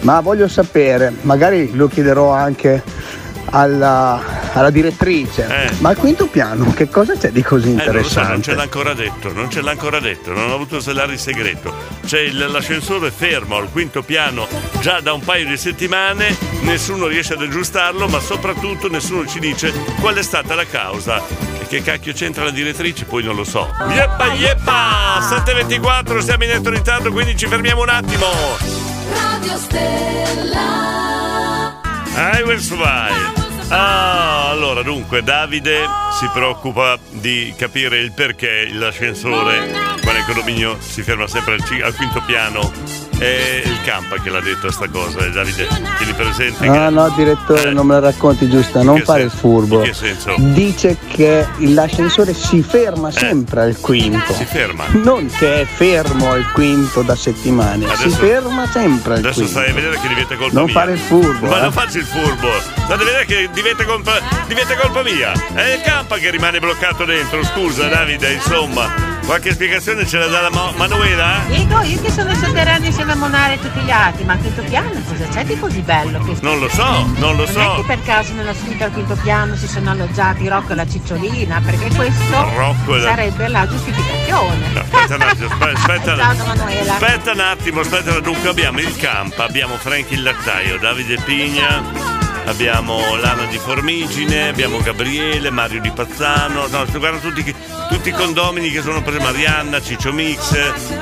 Ma 0.00 0.20
voglio 0.20 0.46
sapere, 0.48 1.12
magari 1.22 1.74
lo 1.74 1.88
chiederò 1.88 2.30
anche 2.30 2.82
alla, 3.50 4.20
alla 4.52 4.70
direttrice, 4.70 5.46
Eh. 5.46 5.70
ma 5.78 5.90
al 5.90 5.96
quinto 5.96 6.26
piano 6.26 6.72
che 6.74 6.88
cosa 6.88 7.16
c'è 7.16 7.30
di 7.30 7.42
così 7.42 7.70
Eh, 7.70 7.72
non 7.72 7.78
so, 7.78 7.84
non 7.86 7.96
interessante? 7.98 8.42
ce 8.42 8.54
l'ha 8.54 8.62
ancora 8.62 8.94
detto, 8.94 9.32
non 9.32 9.50
ce 9.50 9.60
l'ha 9.62 9.70
ancora 9.70 10.00
detto, 10.00 10.32
non 10.32 10.50
ho 10.50 10.54
avuto 10.54 10.80
celare 10.80 11.12
il 11.14 11.18
segreto. 11.18 11.74
C'è 12.06 12.20
il- 12.20 12.46
l'ascensore 12.50 13.10
fermo 13.10 13.56
al 13.56 13.70
quinto 13.70 14.02
piano 14.02 14.46
già 14.80 15.00
da 15.00 15.12
un 15.12 15.20
paio 15.20 15.46
di 15.46 15.56
settimane, 15.56 16.36
nessuno 16.62 17.06
riesce 17.06 17.34
ad 17.34 17.42
aggiustarlo, 17.42 18.06
ma 18.08 18.20
soprattutto 18.20 18.88
nessuno 18.88 19.26
ci 19.26 19.38
dice 19.40 19.72
qual 20.00 20.14
è 20.16 20.22
stata 20.22 20.54
la 20.54 20.64
causa. 20.66 21.20
E 21.60 21.66
che 21.66 21.82
cacchio 21.82 22.12
c'entra 22.12 22.44
la 22.44 22.50
direttrice? 22.50 23.04
Poi 23.04 23.22
non 23.24 23.34
lo 23.36 23.44
so. 23.44 23.70
Yeppa 23.90 24.32
yeppa! 24.34 25.20
7.24, 25.44 26.20
siamo 26.20 26.44
in 26.44 26.50
netto 26.50 26.70
ritardo, 26.70 27.10
quindi 27.10 27.36
ci 27.36 27.46
fermiamo 27.46 27.82
un 27.82 27.88
attimo. 27.88 28.26
Radio 29.12 29.56
Stella. 29.56 31.17
I 32.20 32.42
will 32.42 32.58
survive. 32.58 33.46
Ah, 33.68 34.48
allora, 34.50 34.82
dunque, 34.82 35.22
Davide 35.22 35.84
si 36.18 36.28
preoccupa 36.32 36.98
di 37.10 37.54
capire 37.56 37.98
il 37.98 38.12
perché 38.12 38.68
l'ascensore 38.72 39.70
qua 40.02 40.12
nel 40.12 40.24
condominio 40.24 40.80
si 40.80 41.02
ferma 41.02 41.28
sempre 41.28 41.54
al, 41.54 41.64
ci- 41.64 41.80
al 41.80 41.94
quinto 41.94 42.20
piano. 42.26 43.07
È 43.18 43.62
il 43.64 43.80
Campa 43.82 44.16
che 44.20 44.30
l'ha 44.30 44.40
detto 44.40 44.70
sta 44.70 44.86
cosa, 44.88 45.24
eh, 45.26 45.30
Davide. 45.30 45.66
Tieni 45.96 46.12
presente 46.12 46.60
che... 46.60 46.68
No, 46.68 46.88
no, 46.90 47.08
direttore, 47.16 47.72
non 47.72 47.86
me 47.86 47.94
la 47.94 48.00
racconti 48.10 48.48
giusta, 48.48 48.82
non 48.84 49.00
fare 49.02 49.22
il 49.24 49.30
furbo. 49.30 49.80
Che 49.80 49.92
senso? 49.92 50.34
Dice 50.38 50.96
che 51.08 51.44
l'ascensore 51.58 52.32
si 52.32 52.62
ferma 52.62 53.10
sempre 53.10 53.62
al 53.62 53.76
quinto. 53.80 54.32
Eh. 54.32 54.34
Si 54.34 54.44
ferma. 54.44 54.84
Non 54.92 55.26
che 55.36 55.62
è 55.62 55.64
fermo 55.66 56.30
al 56.30 56.52
quinto 56.52 57.02
da 57.02 57.16
settimane, 57.16 57.86
si 57.86 58.02
Adesso- 58.04 58.16
ferma 58.18 58.66
sempre 58.70 59.12
al 59.14 59.18
Adesso 59.18 59.34
quinto. 59.42 59.50
stai 59.50 59.70
a 59.70 59.74
vedere 59.74 59.98
che 60.00 60.08
diventa 60.08 60.36
colpa 60.36 60.54
Non 60.54 60.64
mia. 60.66 60.74
fare 60.74 60.92
il 60.92 60.98
furbo, 60.98 61.46
Ma 61.48 61.58
eh. 61.58 61.62
non 61.62 61.72
faccio 61.72 61.98
il 61.98 62.04
furbo. 62.04 62.48
State 62.60 62.92
a 62.92 62.96
vedere 62.96 63.24
che 63.24 63.48
diventa 63.52 63.84
colpa, 63.84 64.12
diventa 64.46 64.76
colpa 64.76 65.02
mia. 65.02 65.32
È 65.54 65.72
il 65.74 65.80
Campa 65.80 66.18
che 66.18 66.30
rimane 66.30 66.60
bloccato 66.60 67.04
dentro. 67.04 67.42
Scusa, 67.42 67.88
Davide, 67.88 68.32
insomma. 68.34 69.16
Qualche 69.28 69.52
spiegazione 69.52 70.06
ce 70.06 70.16
la 70.16 70.26
dà 70.26 70.40
la 70.40 70.48
Mo- 70.50 70.72
Manuela? 70.74 71.40
Dico, 71.48 71.82
io 71.82 72.00
che 72.00 72.10
sono 72.10 72.34
sotterraneo 72.34 72.86
insieme 72.88 73.12
a 73.12 73.14
Monare 73.14 73.54
e 73.54 73.60
tutti 73.60 73.78
gli 73.80 73.90
altri, 73.90 74.24
ma 74.24 74.32
al 74.32 74.38
quinto 74.38 74.62
piano 74.62 74.90
cosa 75.06 75.26
c'è 75.28 75.44
di 75.44 75.58
così 75.58 75.80
bello? 75.82 76.18
Che 76.24 76.34
Non 76.40 76.58
lo 76.58 76.66
so, 76.70 77.06
non 77.16 77.36
lo 77.36 77.44
Non 77.44 77.48
è 77.48 77.52
so. 77.52 77.74
che 77.76 77.82
per 77.86 78.02
caso 78.04 78.32
nella 78.32 78.54
suite 78.54 78.84
al 78.84 78.90
quinto 78.90 79.14
piano 79.22 79.54
si 79.56 79.68
sono 79.68 79.90
alloggiati 79.90 80.48
Rocco 80.48 80.72
e 80.72 80.74
la 80.76 80.86
Cicciolina, 80.88 81.60
perché 81.62 81.94
questo 81.94 82.50
Rocco 82.56 82.98
sarebbe 83.02 83.48
la 83.48 83.68
giustificazione. 83.68 84.66
Aspetta 84.80 85.14
un 85.16 85.20
attimo, 85.22 85.46
aspe- 85.50 85.72
aspetta, 85.76 86.16
Ciao, 86.16 86.46
Manuela. 86.46 86.92
aspetta 86.94 87.32
un 87.32 87.40
attimo, 87.40 87.80
aspetta, 87.80 88.20
dunque 88.20 88.48
abbiamo 88.48 88.80
il 88.80 88.96
Campa, 88.96 89.44
abbiamo 89.44 89.76
Frank 89.76 90.10
il 90.10 90.22
lattaio, 90.22 90.78
Davide 90.78 91.18
Pigna, 91.22 91.82
abbiamo 92.46 92.98
Lana 93.16 93.44
di 93.44 93.58
Formigine, 93.58 94.48
abbiamo 94.48 94.78
Gabriele, 94.80 95.50
Mario 95.50 95.82
di 95.82 95.90
Pazzano, 95.90 96.66
no, 96.66 96.86
guarda 96.98 97.18
tutti, 97.18 97.54
tutti 97.88 98.10
i 98.10 98.12
condomini 98.12 98.70
che 98.70 98.82
sono 98.82 99.02
presi, 99.02 99.18
Marianna, 99.18 99.80
Ciccio 99.80 100.12
Mix, 100.12 100.54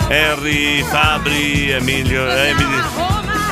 Harry, 0.08 0.82
Fabri, 0.82 1.70
Emilio, 1.70 2.28
Emily, 2.28 2.80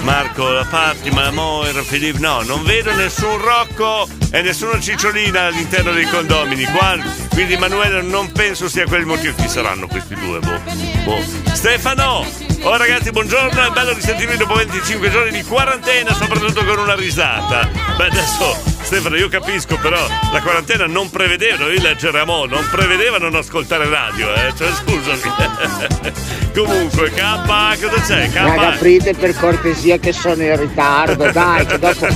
Marco 0.03 0.65
Patti, 0.69 1.13
la 1.13 1.31
Moira, 1.31 1.83
Filippo, 1.83 2.21
no, 2.21 2.43
non 2.43 2.63
vedo 2.65 2.95
nessun 2.95 3.39
Rocco 3.39 4.09
e 4.31 4.43
nessuna 4.43 4.79
Cicciolina 4.79 5.47
all'interno 5.47 5.93
dei 5.93 6.07
condomini, 6.07 6.65
qua, 6.65 6.97
quindi 7.31 7.55
Emanuele 7.55 8.03
non 8.03 8.31
penso 8.33 8.69
sia 8.69 8.87
quel 8.87 9.05
motivo, 9.05 9.35
chi 9.37 9.49
saranno 9.49 9.87
questi 9.87 10.15
due, 10.15 10.39
boh, 10.41 10.61
boh. 11.05 11.23
Stefano! 11.53 12.44
Oh 12.67 12.77
ragazzi, 12.79 13.11
buongiorno, 13.11 13.63
è 13.63 13.71
bello 13.73 13.93
risentirvi 13.93 14.39
dopo 14.39 14.55
25 14.55 15.11
giorni 15.11 15.33
di 15.33 15.47
quarantena, 15.47 16.15
soprattutto 16.15 16.65
con 16.65 16.79
una 16.79 16.95
risata. 16.95 17.69
Beh, 17.99 18.07
adesso, 18.07 18.57
Stefano, 18.81 19.17
io 19.17 19.29
capisco, 19.29 19.77
però 19.77 19.99
la 20.33 20.41
quarantena 20.41 20.87
non 20.87 21.11
prevedeva, 21.11 21.57
dovevi 21.57 21.83
leggere 21.83 22.21
a 22.21 22.25
mo', 22.25 22.47
non 22.47 22.67
prevedeva 22.71 23.19
non 23.19 23.35
ascoltare 23.35 23.87
radio, 23.87 24.33
eh, 24.33 24.55
cioè 24.57 24.69
scusami. 24.73 25.21
Comunque, 26.57 27.11
K, 27.11 27.81
cosa 27.81 28.01
c'è? 28.01 28.31
Raga, 28.33 28.71
K? 28.71 28.75
aprite 28.77 29.13
per 29.13 29.37
cortesia 29.37 29.99
che 29.99 30.15
sono 30.15 30.43
in 30.43 30.57
ritardo, 30.59 31.31
dai, 31.31 31.67
che 31.67 31.79
dopo, 31.79 32.07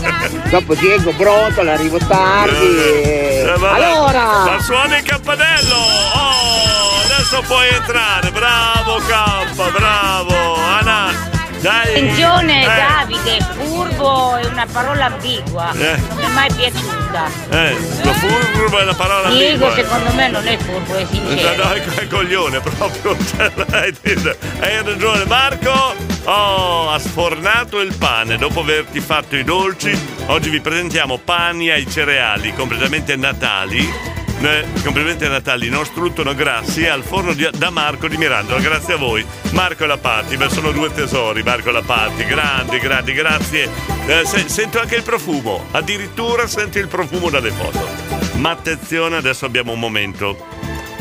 dopo 0.49 0.75
Diego 0.77 1.13
Brotola 1.13 1.75
arrivo 1.75 1.99
tardi. 1.99 2.77
Eh, 2.79 3.53
vabbè. 3.55 3.83
Allora, 3.83 4.45
Ma 4.45 4.61
suona 4.63 4.97
il 4.97 5.05
campanello! 5.05 5.75
Oh, 5.75 7.07
adesso 7.31 7.43
puoi 7.47 7.69
entrare, 7.69 8.31
bravo 8.31 8.97
K, 8.97 9.71
bravo! 9.73 10.55
Anna, 10.55 11.13
dai! 11.61 11.89
Attenzione 11.91 12.63
Eh, 12.63 12.67
Davide, 12.67 13.47
furbo 13.55 14.37
è 14.37 14.47
una 14.47 14.67
parola 14.73 15.05
ambigua, 15.07 15.71
Eh. 15.73 15.97
non 16.09 16.17
mi 16.17 16.23
è 16.25 16.29
mai 16.29 16.51
piaciuta. 16.55 17.29
Eh, 17.51 17.77
lo 18.03 18.13
furbo 18.15 18.79
è 18.79 18.85
la 18.85 18.95
parola 18.95 19.29
Diego 19.29 19.67
ambigua. 19.67 19.75
secondo 19.75 20.13
me 20.15 20.29
non 20.31 20.47
è 20.47 20.57
furbo, 20.57 20.95
è 20.97 21.03
No, 21.03 21.09
sincero. 21.09 21.65
no, 21.65 21.71
è 21.73 21.85
è 21.85 22.07
coglione 22.07 22.61
proprio. 22.65 23.17
Cioè, 23.23 23.53
hai, 23.73 23.95
hai 24.61 24.83
ragione, 24.83 25.25
Marco. 25.27 25.95
Oh, 26.25 26.91
ha 26.91 26.99
sfornato 26.99 27.81
il 27.81 27.95
pane 27.95 28.37
dopo 28.39 28.61
averti 28.61 29.01
fatto 29.01 29.37
i 29.37 29.45
dolci. 29.45 29.99
Oggi 30.27 30.49
vi 30.49 30.61
presentiamo 30.61 31.19
pani 31.19 31.71
ai 31.71 31.87
cereali 31.91 32.55
completamente 32.55 33.17
natali. 33.17 34.17
Eh, 34.41 34.65
completamente 34.85 35.29
natali, 35.29 35.69
non 35.69 35.85
struttono 35.85 36.35
grassi 36.35 36.87
al 36.87 37.03
forno 37.03 37.33
di- 37.33 37.49
da 37.57 37.71
Marco 37.71 38.09
di 38.09 38.17
Mirandola. 38.17 38.61
Grazie 38.61 38.95
a 38.95 38.97
voi, 38.97 39.25
Marco 39.51 39.85
e 39.85 39.87
la 39.87 39.99
Patti. 39.99 40.37
Beh, 40.37 40.49
sono 40.49 40.71
due 40.73 40.93
tesori, 40.93 41.43
Marco 41.43 41.71
e 41.71 41.73
la 41.73 41.83
Patti. 41.83 42.25
Grandi, 42.25 42.79
grandi, 42.79 43.13
grazie. 43.13 43.69
Eh, 44.07 44.25
se- 44.25 44.49
sento 44.49 44.81
anche 44.81 44.97
il 44.97 45.03
profumo, 45.03 45.67
addirittura 45.73 46.47
sento 46.47 46.79
il 46.79 46.89
profumo 46.89 47.31
dalle 47.31 47.51
foto. 47.51 47.87
Ma 48.37 48.51
attenzione, 48.51 49.17
adesso 49.17 49.45
abbiamo 49.45 49.73
un 49.73 49.81
momento 49.81 50.47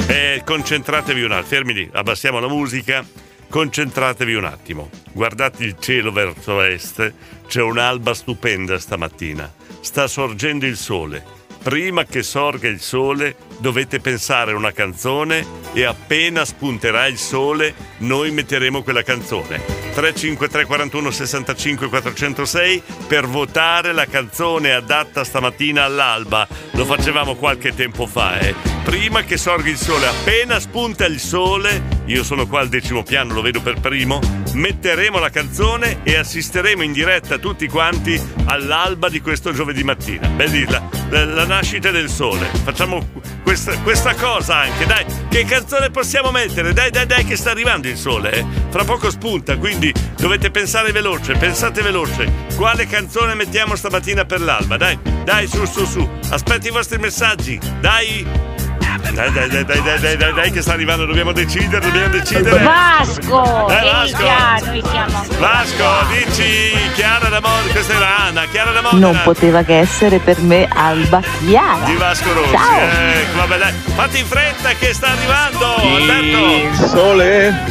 eh, 0.07 0.41
concentratevi 0.45 1.21
un 1.21 1.31
attimo, 1.31 1.47
fermi 1.47 1.73
lì, 1.73 1.89
abbassiamo 1.93 2.39
la 2.39 2.47
musica, 2.47 3.05
concentratevi 3.49 4.33
un 4.33 4.45
attimo. 4.45 4.89
Guardate 5.11 5.63
il 5.63 5.75
cielo 5.79 6.11
verso 6.11 6.61
est, 6.61 7.13
c'è 7.47 7.61
un'alba 7.61 8.13
stupenda 8.13 8.79
stamattina. 8.79 9.51
Sta 9.81 10.07
sorgendo 10.07 10.65
il 10.65 10.75
sole. 10.77 11.23
Prima 11.63 12.05
che 12.05 12.23
sorga 12.23 12.67
il 12.69 12.79
sole 12.79 13.35
dovete 13.59 13.99
pensare 13.99 14.51
a 14.51 14.55
una 14.55 14.71
canzone 14.71 15.45
e 15.73 15.83
appena 15.83 16.45
spunterà 16.45 17.07
il 17.07 17.17
sole 17.17 17.73
noi 17.97 18.31
metteremo 18.31 18.83
quella 18.83 19.03
canzone. 19.03 19.85
353 19.93 20.65
41 20.65 21.11
65 21.11 21.89
406 21.89 22.83
per 23.07 23.25
votare 23.25 23.93
la 23.93 24.05
canzone 24.05 24.71
adatta 24.71 25.23
stamattina 25.23 25.83
all'alba. 25.83 26.47
Lo 26.71 26.85
facevamo 26.85 27.35
qualche 27.35 27.73
tempo 27.73 28.05
fa, 28.05 28.39
eh. 28.39 28.53
Prima 28.83 29.23
che 29.23 29.35
sorga 29.35 29.69
il 29.69 29.75
sole, 29.75 30.07
appena 30.07 30.61
spunta 30.61 31.05
il 31.05 31.19
sole, 31.19 31.81
io 32.05 32.23
sono 32.23 32.47
qua 32.47 32.61
al 32.61 32.69
decimo 32.69 33.03
piano, 33.03 33.33
lo 33.33 33.41
vedo 33.41 33.59
per 33.59 33.81
primo, 33.81 34.21
metteremo 34.53 35.19
la 35.19 35.29
canzone 35.29 35.99
e 36.03 36.15
assisteremo 36.15 36.83
in 36.83 36.93
diretta 36.93 37.37
tutti 37.37 37.67
quanti 37.67 38.17
all'alba 38.45 39.09
di 39.09 39.19
questo 39.19 39.51
giovedì 39.51 39.83
mattina. 39.83 40.29
Vedi 40.37 40.65
la, 40.69 40.81
la- 41.09 41.25
la 41.25 41.45
nascita 41.47 41.89
del 41.89 42.09
sole. 42.09 42.45
Facciamo 42.63 43.09
questa, 43.41 43.77
questa 43.79 44.13
cosa 44.13 44.57
anche, 44.57 44.85
dai. 44.85 45.05
Che 45.29 45.45
canzone 45.45 45.89
possiamo 45.89 46.29
mettere? 46.31 46.73
Dai, 46.73 46.91
dai, 46.91 47.05
dai, 47.05 47.25
che 47.25 47.35
sta 47.35 47.51
arrivando 47.51 47.87
il 47.87 47.97
sole. 47.97 48.31
eh. 48.31 48.45
Fra 48.69 48.83
poco 48.83 49.09
spunta, 49.09 49.57
quindi 49.57 49.91
dovete 50.17 50.51
pensare 50.51 50.91
veloce, 50.91 51.33
pensate 51.33 51.81
veloce. 51.81 52.31
Quale 52.55 52.85
canzone 52.85 53.33
mettiamo 53.33 53.75
stamattina 53.75 54.25
per 54.25 54.41
l'alba? 54.41 54.77
Dai, 54.77 54.99
dai, 55.23 55.47
su, 55.47 55.65
su, 55.65 55.85
su. 55.85 56.07
Aspetto 56.29 56.67
i 56.67 56.71
vostri 56.71 56.97
messaggi. 56.97 57.59
Dai. 57.79 58.66
Dai, 59.13 59.31
dai, 59.31 59.49
dai, 59.49 59.65
dai, 59.65 59.81
dai, 59.81 59.99
dai, 59.99 60.17
dai, 60.17 60.33
dai, 60.33 60.51
che 60.51 60.61
sta 60.61 60.73
arrivando, 60.73 61.05
dobbiamo 61.05 61.31
decidere, 61.31 61.79
dobbiamo 61.79 62.09
decidere. 62.09 62.63
Vasco! 62.63 63.67
Eh, 63.69 63.91
Vasco. 63.91 64.17
già, 64.17 64.59
noi 64.65 64.83
siamo 64.89 65.25
Vasco, 65.39 65.85
dici 66.11 66.71
Chiara 66.93 67.29
da 67.29 67.39
Modena, 67.41 67.71
questa 67.71 67.93
era 67.93 68.17
Anna, 68.17 68.45
Chiara 68.45 68.71
da 68.71 68.81
Modena. 68.81 69.11
Non 69.11 69.21
poteva 69.23 69.63
che 69.63 69.79
essere 69.79 70.19
per 70.19 70.39
me 70.41 70.67
Alba 70.71 71.21
Chiara. 71.45 71.85
Di 71.85 71.95
Vasco 71.95 72.33
Rossi. 72.33 72.51
Ciao. 72.51 72.79
Ecco, 72.79 73.37
vabbè, 73.37 73.57
dai. 73.57 73.73
Fatti 73.95 74.19
in 74.19 74.25
fretta 74.25 74.69
che 74.73 74.93
sta 74.93 75.07
arrivando, 75.07 75.75
Alberto. 75.75 76.83
Il 76.83 76.89
sole, 76.89 77.63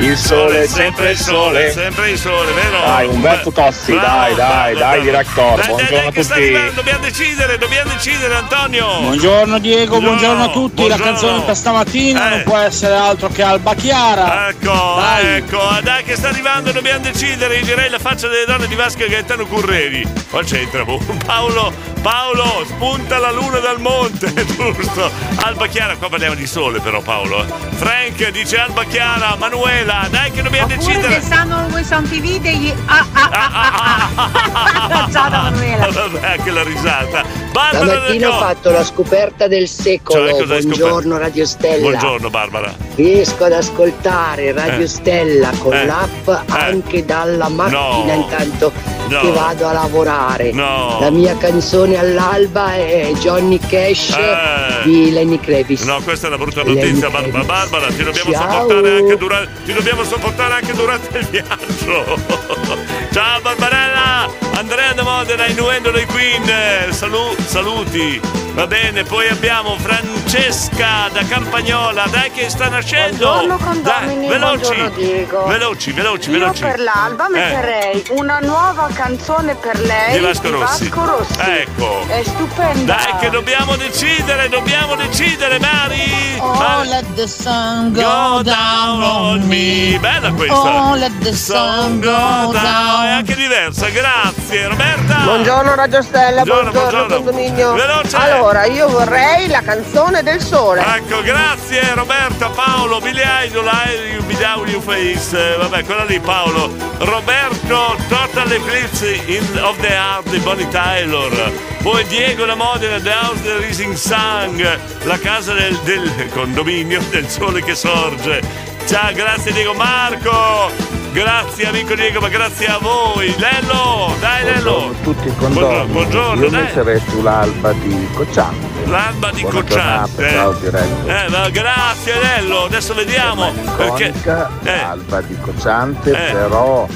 il 0.00 0.16
sole, 0.16 0.66
sempre 0.66 1.10
il 1.10 1.18
sole. 1.18 1.70
Sempre 1.72 2.10
il 2.10 2.18
sole, 2.18 2.52
vero? 2.52 2.80
Dai, 2.80 3.06
Umberto 3.06 3.50
Tossi, 3.52 3.92
dai, 3.92 4.34
dai, 4.34 4.74
dai. 4.74 4.74
Dai, 4.74 5.10
dai, 5.10 5.24
Buongiorno 5.24 5.88
dai, 5.90 6.06
a 6.06 6.10
tutti. 6.12 6.74
dobbiamo 6.74 6.98
decidere, 7.00 7.58
dobbiamo 7.58 7.90
decidere, 7.92 8.34
Antonio. 8.34 9.00
Buongiorno 9.00 9.58
Diego, 9.58 10.00
buongiorno, 10.00 10.44
a 10.44 10.48
tutti. 10.48 10.88
La 10.88 10.96
canzone 10.96 11.42
per 11.42 11.54
stamattina 11.56 12.26
Eh. 12.26 12.30
non 12.30 12.42
può 12.44 12.56
essere 12.56 12.94
altro 12.94 13.28
che 13.28 13.42
Alba 13.42 13.74
Chiara. 13.74 14.48
Ecco, 14.48 14.94
Dai. 14.96 15.26
ecco, 15.36 15.58
dai 15.82 16.02
che 16.04 16.16
sta 16.16 16.28
arrivando, 16.28 16.72
dobbiamo 16.72 17.00
decidere. 17.00 17.56
Io 17.58 17.64
direi 17.64 17.90
la 17.90 17.98
faccia 17.98 18.26
delle 18.28 18.46
donne 18.46 18.66
di 18.66 18.74
Vasco 18.74 19.04
e 19.04 19.08
Gaetano 19.08 19.44
Curreri. 19.46 20.06
Qua 20.30 20.42
c'entra, 20.42 20.84
boh. 20.84 20.98
Paolo, 21.26 21.72
Paolo, 22.00 22.64
spunta 22.66 23.18
la 23.18 23.30
luna 23.30 23.58
dal 23.58 23.78
monte, 23.80 24.32
giusto? 24.46 25.10
Alba 25.42 25.66
Chiara, 25.66 25.96
qua 25.96 26.08
parliamo 26.08 26.34
di 26.34 26.46
sole 26.46 26.80
però 26.80 27.00
Paolo. 27.02 27.44
eh. 27.44 27.76
Frank 27.76 28.28
dice 28.30 28.58
Alba 28.58 28.84
Chiara, 28.84 29.36
Manuela, 29.38 29.89
dai 30.10 30.30
che 30.30 30.42
dobbiamo 30.42 30.66
Oppure 30.72 30.86
decidere. 30.86 31.14
che 31.14 31.20
stanno 31.22 31.56
always 31.56 31.90
on 31.90 32.02
TV 32.08 32.38
degli 32.40 32.72
ah 32.86 33.06
ah 33.12 33.28
ah 33.32 33.50
ah 33.52 34.10
ah. 34.14 35.08
Ciao 35.12 35.28
da 35.28 35.42
Manuela. 35.42 35.88
Vabbè, 35.90 36.26
anche 36.26 36.50
la 36.50 36.62
risata. 36.62 37.24
Barbara 37.52 37.84
Stamattina 37.84 38.28
ho 38.28 38.38
fatto 38.38 38.70
la 38.70 38.84
scoperta 38.84 39.46
del 39.48 39.66
secolo. 39.68 40.28
Cioè, 40.28 40.62
Buongiorno? 40.62 41.18
Radio 41.18 41.44
Stella. 41.46 41.80
Buongiorno 41.88 42.30
Barbara. 42.30 42.72
Riesco 42.94 43.44
ad 43.44 43.52
ascoltare 43.52 44.52
Radio 44.52 44.84
Eh. 44.84 44.88
Stella 44.88 45.50
con 45.58 45.72
Eh. 45.74 45.84
l'app 45.86 46.28
anche 46.50 47.04
dalla 47.04 47.48
macchina 47.48 48.14
No. 48.14 48.20
intanto 48.22 48.72
No. 49.08 49.20
che 49.20 49.30
vado 49.32 49.66
a 49.66 49.72
lavorare. 49.72 50.52
No. 50.52 50.98
La 51.00 51.10
mia 51.10 51.36
canzone 51.36 51.96
all'alba 51.98 52.74
è 52.74 53.10
Johnny 53.18 53.58
Cash 53.58 54.10
Eh. 54.10 54.82
di 54.84 55.10
Lenny 55.10 55.40
Kravitz. 55.40 55.82
No, 55.82 56.00
questa 56.02 56.26
è 56.26 56.28
una 56.28 56.38
brutta 56.38 56.62
notizia, 56.62 57.08
Kravitz. 57.08 57.32
Bar- 57.32 57.44
Barbara. 57.46 57.86
Ti 57.88 58.04
dobbiamo, 58.04 58.32
Ciao. 58.32 58.50
sopportare 58.60 58.96
anche 58.98 59.16
durante, 59.16 59.50
ti 59.64 59.72
dobbiamo 59.80 60.04
sopportare 60.04 60.54
anche 60.54 60.74
durante 60.74 61.18
il 61.18 61.26
viaggio. 61.28 62.18
Ciao 63.12 63.40
Barbarella! 63.40 64.30
Andrea 64.52 64.92
da 64.92 65.02
Modena, 65.02 65.46
innuendo 65.46 65.90
dei 65.90 66.04
Queen. 66.04 66.92
salu- 66.92 67.34
saluti. 67.46 68.20
Va 68.52 68.66
bene, 68.66 69.04
poi 69.04 69.26
abbiamo 69.28 69.76
Francesca 69.78 71.08
da 71.12 71.22
Campagnola, 71.24 72.04
dai 72.10 72.30
che 72.32 72.50
sta 72.50 72.68
nascendo. 72.68 73.24
Buongiorno 73.46 73.56
Dai, 73.80 73.92
condomini, 73.94 74.28
veloci. 74.28 74.56
buongiorno 74.74 74.88
Diego. 74.90 75.46
Veloci, 75.46 75.92
veloci, 75.92 76.30
Io 76.30 76.38
veloci. 76.38 76.60
per 76.62 76.80
l'alba 76.80 77.26
Eh. 77.26 77.30
metterei 77.30 78.04
una 78.10 78.38
nuova 78.40 78.88
canzone 78.92 79.54
per 79.54 79.78
lei 79.80 80.12
Di 80.12 80.18
Vasco 80.18 80.50
Rossi. 80.50 80.88
Vasco 80.88 81.04
Rossi. 81.06 81.38
Ecco. 81.40 82.04
È 82.08 82.22
stupenda. 82.24 82.94
Dai 82.96 83.16
che 83.20 83.30
dobbiamo 83.30 83.76
decidere, 83.76 84.48
dobbiamo 84.48 84.94
decidere, 84.96 85.58
Mari! 85.58 86.38
Oh, 86.40 86.54
Mari. 86.54 86.88
let 86.88 87.04
the 87.14 87.26
sun 87.28 87.92
Go 87.92 88.42
down 88.42 89.02
on 89.02 89.40
me. 89.46 89.96
Bella 90.00 90.32
questa. 90.32 90.54
Oh, 90.90 90.94
let 90.96 91.12
the 91.22 91.32
sun 91.32 92.00
go 92.00 92.10
È 92.50 92.52
down. 92.52 93.06
anche 93.06 93.34
diversa, 93.36 93.88
grazie 93.88 94.66
Roberta. 94.68 95.16
Buongiorno 95.22 95.74
Radio 95.76 96.02
Stella, 96.02 96.42
Buongiorno, 96.42 96.70
buongiorno, 96.72 97.06
buongiorno. 97.06 97.24
condominio. 97.24 97.72
Veloce. 97.74 98.16
Allora, 98.16 98.38
io 98.40 98.88
vorrei 98.88 99.48
la 99.48 99.60
canzone 99.60 100.22
del 100.22 100.40
sole. 100.40 100.82
Ecco, 100.96 101.22
grazie 101.22 101.92
Roberta, 101.94 102.48
Paolo, 102.48 102.98
Billy 103.00 103.22
Idol, 103.44 103.68
You 104.12 104.22
Be 104.24 104.34
Down 104.36 104.66
Your 104.68 104.82
Face. 104.82 105.36
Eh, 105.54 105.56
Vabbè, 105.58 105.84
quella 105.84 106.04
lì 106.04 106.18
Paolo. 106.20 106.72
Roberto, 106.98 107.96
Total 108.08 108.50
Eclipse 108.50 109.12
in- 109.26 109.60
of 109.62 109.78
the 109.80 109.88
Heart 109.88 110.28
di 110.30 110.38
Bonnie 110.38 110.68
Taylor. 110.68 111.52
Poi 111.82 112.04
Diego 112.06 112.44
da 112.46 112.54
Modena, 112.54 112.98
The 113.00 113.10
House 113.12 113.42
the 113.42 113.56
Rising 113.58 113.94
Sun, 113.94 114.78
la 115.02 115.18
casa 115.18 115.52
del, 115.52 115.76
del 115.84 116.28
condominio 116.32 117.00
del 117.10 117.28
sole 117.28 117.62
che 117.62 117.74
sorge. 117.74 118.69
Ciao, 118.86 119.12
grazie 119.14 119.52
Diego 119.52 119.72
Marco. 119.74 120.70
Grazie 121.12 121.66
amico 121.66 121.94
Diego, 121.94 122.20
ma 122.20 122.28
grazie 122.28 122.66
a 122.66 122.78
voi. 122.78 123.34
Lello, 123.38 124.14
dai 124.20 124.44
Lello. 124.44 124.92
Buongiorno 124.92 124.92
a 124.92 125.02
tutti 125.02 125.28
Buongiorno, 125.30 125.84
buongiorno, 125.86 126.42
Io 126.44 126.50
dai. 126.50 126.60
metterei 126.62 127.00
sull'alba 127.08 127.72
di 127.72 128.08
Cocciante. 128.14 128.86
L'alba 128.88 129.30
di 129.32 129.40
Buona 129.42 129.60
Cocciante. 129.60 130.28
giornata. 130.28 131.24
Eh, 131.24 131.28
ma 131.28 131.48
grazie 131.50 132.20
Lello, 132.20 132.64
adesso 132.64 132.94
vediamo. 132.94 133.52
Perché 133.76 134.12
eh, 134.24 134.76
l'alba 134.80 135.20
di 135.22 135.36
Cocciante, 135.40 136.10
Eh. 136.10 136.32
però 136.32 136.86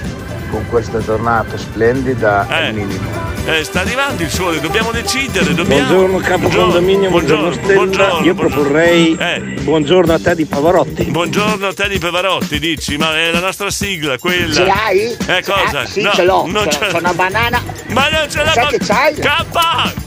con 0.55 0.67
questa 0.69 1.01
giornata 1.03 1.57
splendida 1.57 2.47
Eh. 2.49 2.59
è 2.61 2.69
il 2.69 2.75
minimo. 2.75 3.33
eh, 3.47 3.65
sta 3.65 3.81
arrivando 3.81 4.23
il 4.23 4.31
sole, 4.31 4.61
dobbiamo 4.61 4.93
decidere. 4.93 5.53
Dobbiamo... 5.53 5.87
Buongiorno 5.89 6.19
capo 6.19 6.49
condominio, 6.49 7.11
buongiorno, 7.11 7.53
Stella. 7.53 7.75
buongiorno, 7.75 8.25
Io 8.25 8.35
buongiorno. 8.35 8.49
proporrei 8.63 9.17
Eh. 9.19 9.41
buongiorno 9.63 10.13
a 10.13 10.21
te 10.21 10.35
di 10.37 10.45
Pavarotti. 10.47 11.05
Buongiorno 11.05 11.67
a 11.67 11.75
te 11.75 11.89
di 11.89 11.99
Pevarotti, 11.99 12.59
dici, 12.61 12.97
ma 12.97 13.17
è 13.19 13.33
la 13.33 13.41
nostra 13.41 13.69
sigla 13.71 14.17
quella. 14.19 14.55
Ce 14.55 14.65
l'hai? 14.65 15.17
Eh, 15.27 15.43
cosa? 15.45 15.83
Eh, 15.83 15.87
sì, 15.89 16.03
No, 16.03 16.13
ce 16.15 16.25
l'ho. 16.25 16.45
non 16.47 16.67
C'è- 16.69 16.91
ce- 16.91 16.97
una 16.97 17.13
banana. 17.15 17.61
Ma 17.89 18.09
non 18.09 18.31
ce 18.31 18.43
l'ha 18.45 18.53
Sai 18.53 18.67
che 18.69 18.79
c'hai? 18.79 19.15
K! 19.15 19.29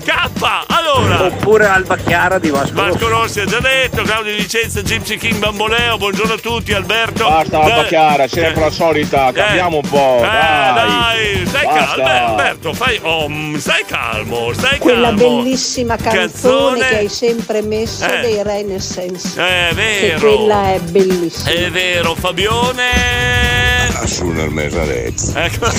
K! 0.06 0.66
Allora! 0.68 1.24
Oppure 1.26 1.66
Alba 1.68 1.98
Chiara 1.98 2.40
di 2.40 2.50
Vasco 2.50 2.74
Rossi. 2.82 2.92
Vasco 2.92 3.08
Rossi 3.10 3.40
ha 3.42 3.46
già 3.46 3.60
detto, 3.60 4.04
Claudio 4.04 4.32
Di 4.34 4.40
Vicenza, 4.42 4.82
Gypsy 4.82 5.18
King 5.18 5.36
Bamboleo, 5.38 5.98
buongiorno 5.98 6.34
a 6.34 6.38
tutti, 6.38 6.74
Alberto. 6.74 7.28
Basta 7.28 7.60
Alba 7.60 7.84
Eh, 7.86 7.88
Chiara, 7.88 8.28
sempre 8.28 8.62
la 8.62 8.70
solita, 8.70 9.32
cambiamo 9.34 9.80
un 9.84 9.90
po', 9.90 10.22
Eh, 10.24 10.28
dai. 10.38 11.36
dai, 11.36 11.46
stai 11.48 11.66
calmo, 11.66 12.08
eh, 12.08 12.12
Alberto, 12.18 12.74
fai, 12.74 13.02
mm, 13.30 13.56
stai 13.58 13.86
calmo, 13.86 14.54
stai 14.54 14.78
Quella 14.80 15.10
calmo. 15.14 15.42
bellissima 15.42 15.96
canzone, 15.96 16.20
Canzone. 16.20 16.88
che 16.88 16.98
hai 16.98 17.10
sempre 17.10 17.62
messo 17.62 18.06
Eh. 18.06 18.20
dei 18.22 18.44
Renaissance. 18.44 19.30
È 19.40 19.68
Che 19.70 19.76
vero. 19.76 20.20
quella 20.20 20.74
è 20.74 20.80
bellissima. 20.80 21.50
È 21.50 21.72
vero, 21.72 22.16
Fabione. 22.16 23.86
Assume 24.00 24.44
il 24.44 24.52
mesaretto. 24.52 25.32
Ecco. 25.36 25.66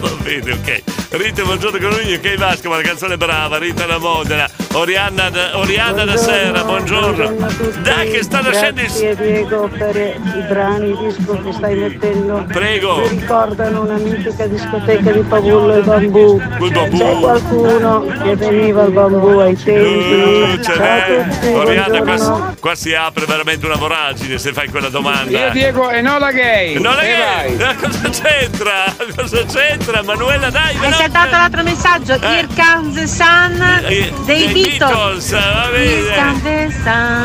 Va 0.00 0.10
bene, 0.22 0.52
ok. 0.52 0.82
Rita, 1.10 1.42
buongiorno 1.42 1.78
con 1.78 1.90
lui, 1.90 2.14
ok 2.14 2.36
Vasco, 2.36 2.68
ma 2.68 2.76
la 2.76 2.82
canzone 2.82 3.14
è 3.14 3.16
brava, 3.16 3.58
Rita 3.58 3.84
da 3.86 3.98
Modena, 3.98 4.48
Orianna 4.72 5.28
da, 5.30 5.58
Orianna 5.58 6.04
da 6.04 6.16
Sera, 6.16 6.62
buongiorno. 6.62 7.48
Dai 7.82 8.08
che 8.08 8.22
sta 8.22 8.40
nascendo 8.40 8.80
il... 8.80 8.86
Grazie 8.86 9.16
Diego 9.16 9.68
per 9.76 9.96
i 9.96 10.44
brani 10.48 10.90
i 10.90 10.96
disco 10.96 11.42
che 11.42 11.52
stai 11.52 11.74
mettendo. 11.76 12.44
Prego. 12.46 12.98
Mi 13.00 13.08
ricordano 13.08 13.80
una 13.82 13.96
mitica 13.96 14.46
discoteca 14.46 15.10
di 15.10 15.20
Pavullo 15.22 15.74
e 15.74 15.80
Bambù. 15.82 16.40
Col 16.56 16.70
bambù. 16.70 16.98
C'è 16.98 17.18
qualcuno 17.18 18.06
che 18.22 18.36
veniva 18.36 18.82
al 18.82 18.92
bambù 18.92 19.38
ai 19.38 19.48
Uh, 19.50 19.62
tempi. 19.64 20.62
ce 20.62 20.72
Ciao 20.72 20.74
a 20.74 20.86
n'è. 20.86 21.28
tutti, 21.28 21.46
Oriana, 21.52 21.98
buongiorno. 22.00 22.36
qua, 22.38 22.54
qua 22.60 22.74
si 22.76 22.94
apre 22.94 23.26
veramente 23.26 23.66
una 23.66 23.74
voragine 23.76 24.38
se 24.38 24.52
fai 24.52 24.68
quella 24.68 24.88
domanda. 24.88 25.46
Io 25.46 25.50
Diego 25.50 25.90
e 25.90 26.00
non 26.00 26.20
la 26.20 26.30
gay. 26.30 26.78
Non 26.80 26.94
vai. 26.94 27.56
Eh, 27.56 27.74
Cosa 27.82 28.08
c'entra? 28.08 28.94
Cosa 29.16 29.44
c'entra? 29.46 30.02
Manuela, 30.04 30.48
dai, 30.48 30.76
Hai 30.80 30.92
saltato 30.92 31.30
l'altro 31.32 31.62
messaggio, 31.64 32.12
Here 32.22 32.46
Comes 32.54 32.94
the 32.94 33.06
Sun 33.08 33.60
Eh, 33.88 34.12
dei 34.24 34.46
dei 34.52 34.52
Beatles. 34.62 35.30
va 35.32 35.68
bene. 35.72 36.70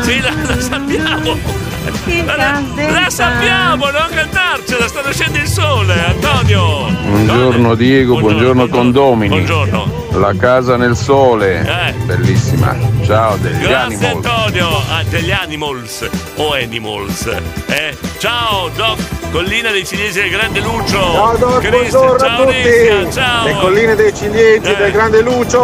Sì, 0.02 0.20
la, 0.20 0.30
la 0.46 0.60
sappiamo. 0.60 1.64
La, 2.24 2.34
la 2.34 2.62
sun. 3.00 3.10
sappiamo, 3.10 3.90
non 3.90 4.06
cantarcela, 4.12 4.88
sta 4.88 5.02
nascendo 5.02 5.38
il 5.38 5.46
sole, 5.46 5.94
Antonio. 6.06 6.86
Buongiorno 6.90 7.74
Diego, 7.74 8.18
buongiorno, 8.18 8.68
condomini. 8.68 9.28
Buongiorno. 9.28 10.04
La 10.14 10.34
casa 10.36 10.76
nel 10.76 10.96
sole. 10.96 11.60
Eh. 11.60 11.92
Bellissima. 12.04 12.76
Ciao 13.04 13.36
degli 13.36 13.58
Grazie 13.60 14.08
animal. 14.08 14.14
Antonio, 14.16 14.68
ah, 14.90 15.02
degli 15.08 15.30
Animals 15.30 16.08
o 16.36 16.52
Animals. 16.54 17.26
Eh? 17.66 17.96
Ciao 18.18 18.68
Doc, 18.74 18.98
collina 19.30 19.70
dei 19.70 19.86
cinesi 19.86 20.20
del 20.20 20.30
Grande 20.30 20.60
Lucio. 20.60 20.98
Ciao 21.00 21.36
Doc, 21.36 21.68
buongiorno 21.68 22.14
a 22.14 22.18
ciao 22.18 22.44
tutti. 22.44 23.12
Ciao. 23.12 23.44
Le 23.44 23.54
colline 23.60 23.94
dei 23.94 24.14
ciliegi 24.14 24.70
Eh. 24.70 24.76
del 24.76 24.90
Grande 24.90 25.20
Lucio. 25.20 25.62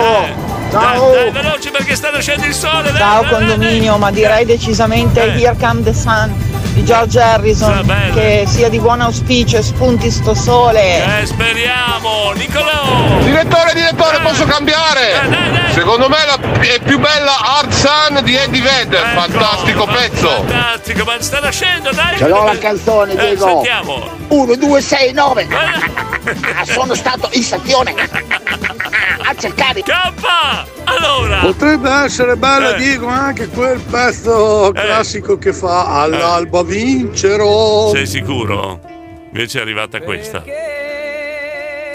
Ciao. 0.71 1.11
Dai, 1.13 1.33
dai, 1.33 1.43
veloci 1.63 1.71
perché 1.71 1.95
sta 1.95 2.11
nascendo 2.11 2.47
il 2.47 2.55
sole. 2.55 2.91
dai, 2.91 2.99
Ciao 2.99 3.23
dai, 3.23 3.31
dai, 3.31 3.39
condominio, 3.47 3.97
ma 3.99 4.11
direi 4.11 4.45
decisamente 4.45 5.23
Eh. 5.23 5.41
Here 5.43 5.57
Come 5.59 5.83
the 5.83 5.93
Sun 5.95 6.51
di 6.73 6.85
George 6.85 7.21
Harrison, 7.21 7.85
che 8.15 8.45
sia 8.49 8.69
di 8.71 8.79
buon 8.81 9.01
auspicio 9.03 9.59
e 9.59 9.63
spunti 9.63 10.11
sto 10.11 10.35
sole. 10.35 11.21
Eh, 11.21 11.27
speriamo, 11.27 12.33
Nicolò. 12.35 13.19
Direttore, 13.21 13.75
direttore, 13.75 14.19
posso 14.21 14.45
cambiare? 14.45 15.71
Secondo 15.73 16.09
me 16.09 16.17
la- 16.25 16.61
è 16.61 16.81
più 16.81 16.99
bella 16.99 17.37
Hard 17.59 17.71
Sun 17.73 18.21
di 18.25 18.35
Eddie 18.35 18.63
Vedder. 18.63 19.05
Fantastico 19.15 19.85
pezzo. 19.87 20.29
Fantastico, 20.29 21.05
ma 21.05 21.17
sta 21.21 21.41
nascendo, 21.41 21.91
dai. 21.93 22.17
Ce 22.17 22.27
l'ho 22.27 22.45
la 22.45 22.59
canzone, 22.59 23.13
Eh, 23.13 23.17
Diego. 23.17 23.47
Sentiamo. 23.47 24.09
1, 24.29 24.55
2, 24.57 24.81
6, 24.81 25.13
9. 25.13 25.47
Sono 26.65 26.95
stato 26.95 27.29
in 27.33 27.43
stazione 27.43 27.95
a 29.33 29.35
cercare. 29.37 29.83
K! 29.83 29.91
Allora. 30.85 31.39
Potrebbe 31.41 31.91
essere 31.91 32.37
bello, 32.37 32.75
Eh. 32.75 32.79
dico, 32.79 33.07
anche 33.07 33.49
quel 33.49 33.81
pezzo 33.81 34.71
classico 34.73 35.39
che 35.39 35.53
fa 35.53 36.01
all'alba 36.03 36.63
vincerò. 36.63 37.91
Sei 37.91 38.07
sicuro? 38.07 38.81
Invece 39.27 39.59
è 39.59 39.63
arrivata 39.63 40.01
questa. 40.01 40.45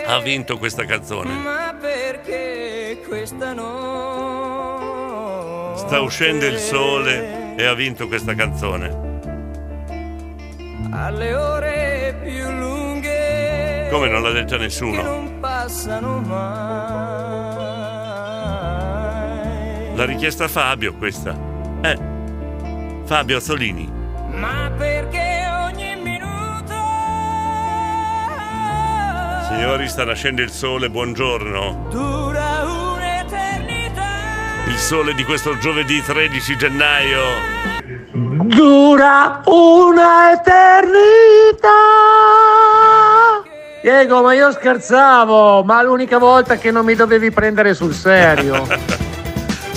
Ha 0.07 0.19
vinto 0.19 0.57
questa 0.57 0.85
canzone. 0.85 1.31
Ma 1.33 1.75
perché 1.79 3.01
questa 3.07 3.53
no? 3.53 4.85
Sta 5.77 5.99
uscendo 6.01 6.45
il 6.45 6.57
sole 6.57 7.55
e 7.55 7.65
ha 7.65 7.73
vinto 7.73 8.07
questa 8.07 8.33
canzone. 8.33 9.05
Alle 10.91 11.35
ore 11.35 12.17
più 12.23 12.49
lunghe 12.49 12.76
Come 13.89 14.07
non 14.09 14.21
l'ha 14.21 14.31
detta 14.31 14.57
che 14.57 14.63
nessuno? 14.63 15.01
non 15.01 15.39
passano 15.39 16.19
mai. 16.19 16.45
L'ha 19.95 20.05
richiesta 20.05 20.47
Fabio 20.47 20.93
questa. 20.95 21.35
Eh. 21.81 21.97
Fabio 23.05 23.37
Azzolini. 23.37 23.89
Ma 24.31 24.69
perché 24.77 25.47
ogni 25.65 25.95
minuto 25.95 26.75
Signori, 29.49 29.87
sta 29.87 30.03
nascendo 30.03 30.41
il 30.41 30.51
sole, 30.51 30.89
buongiorno. 30.89 31.87
dura 31.89 32.63
un'eternità. 32.65 34.03
Il 34.67 34.77
sole 34.77 35.13
di 35.15 35.23
questo 35.23 35.57
giovedì 35.57 36.01
13 36.03 36.57
gennaio. 36.57 37.21
Dura 38.43 39.41
una 39.45 40.31
eternità. 40.33 41.67
Diego, 43.81 44.21
ma 44.21 44.33
io 44.33 44.51
scherzavo, 44.51 45.63
ma 45.63 45.81
l'unica 45.81 46.17
volta 46.17 46.57
che 46.57 46.71
non 46.71 46.85
mi 46.85 46.95
dovevi 46.95 47.31
prendere 47.31 47.73
sul 47.73 47.93
serio. 47.93 48.67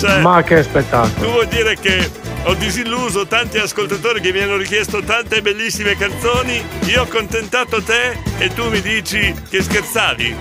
Cioè, 0.01 0.19
ma 0.19 0.41
che 0.41 0.63
spettacolo. 0.63 1.13
Tu 1.13 1.31
vuoi 1.31 1.47
dire 1.47 1.75
che 1.75 2.09
ho 2.45 2.55
disilluso 2.55 3.27
tanti 3.27 3.59
ascoltatori 3.59 4.19
che 4.19 4.31
mi 4.31 4.39
hanno 4.39 4.57
richiesto 4.57 5.03
tante 5.03 5.43
bellissime 5.43 5.95
canzoni, 5.95 6.59
io 6.85 7.01
ho 7.01 7.03
accontentato 7.03 7.83
te 7.83 8.17
e 8.39 8.51
tu 8.51 8.67
mi 8.69 8.81
dici 8.81 9.31
che 9.47 9.61
scherzavi? 9.61 10.35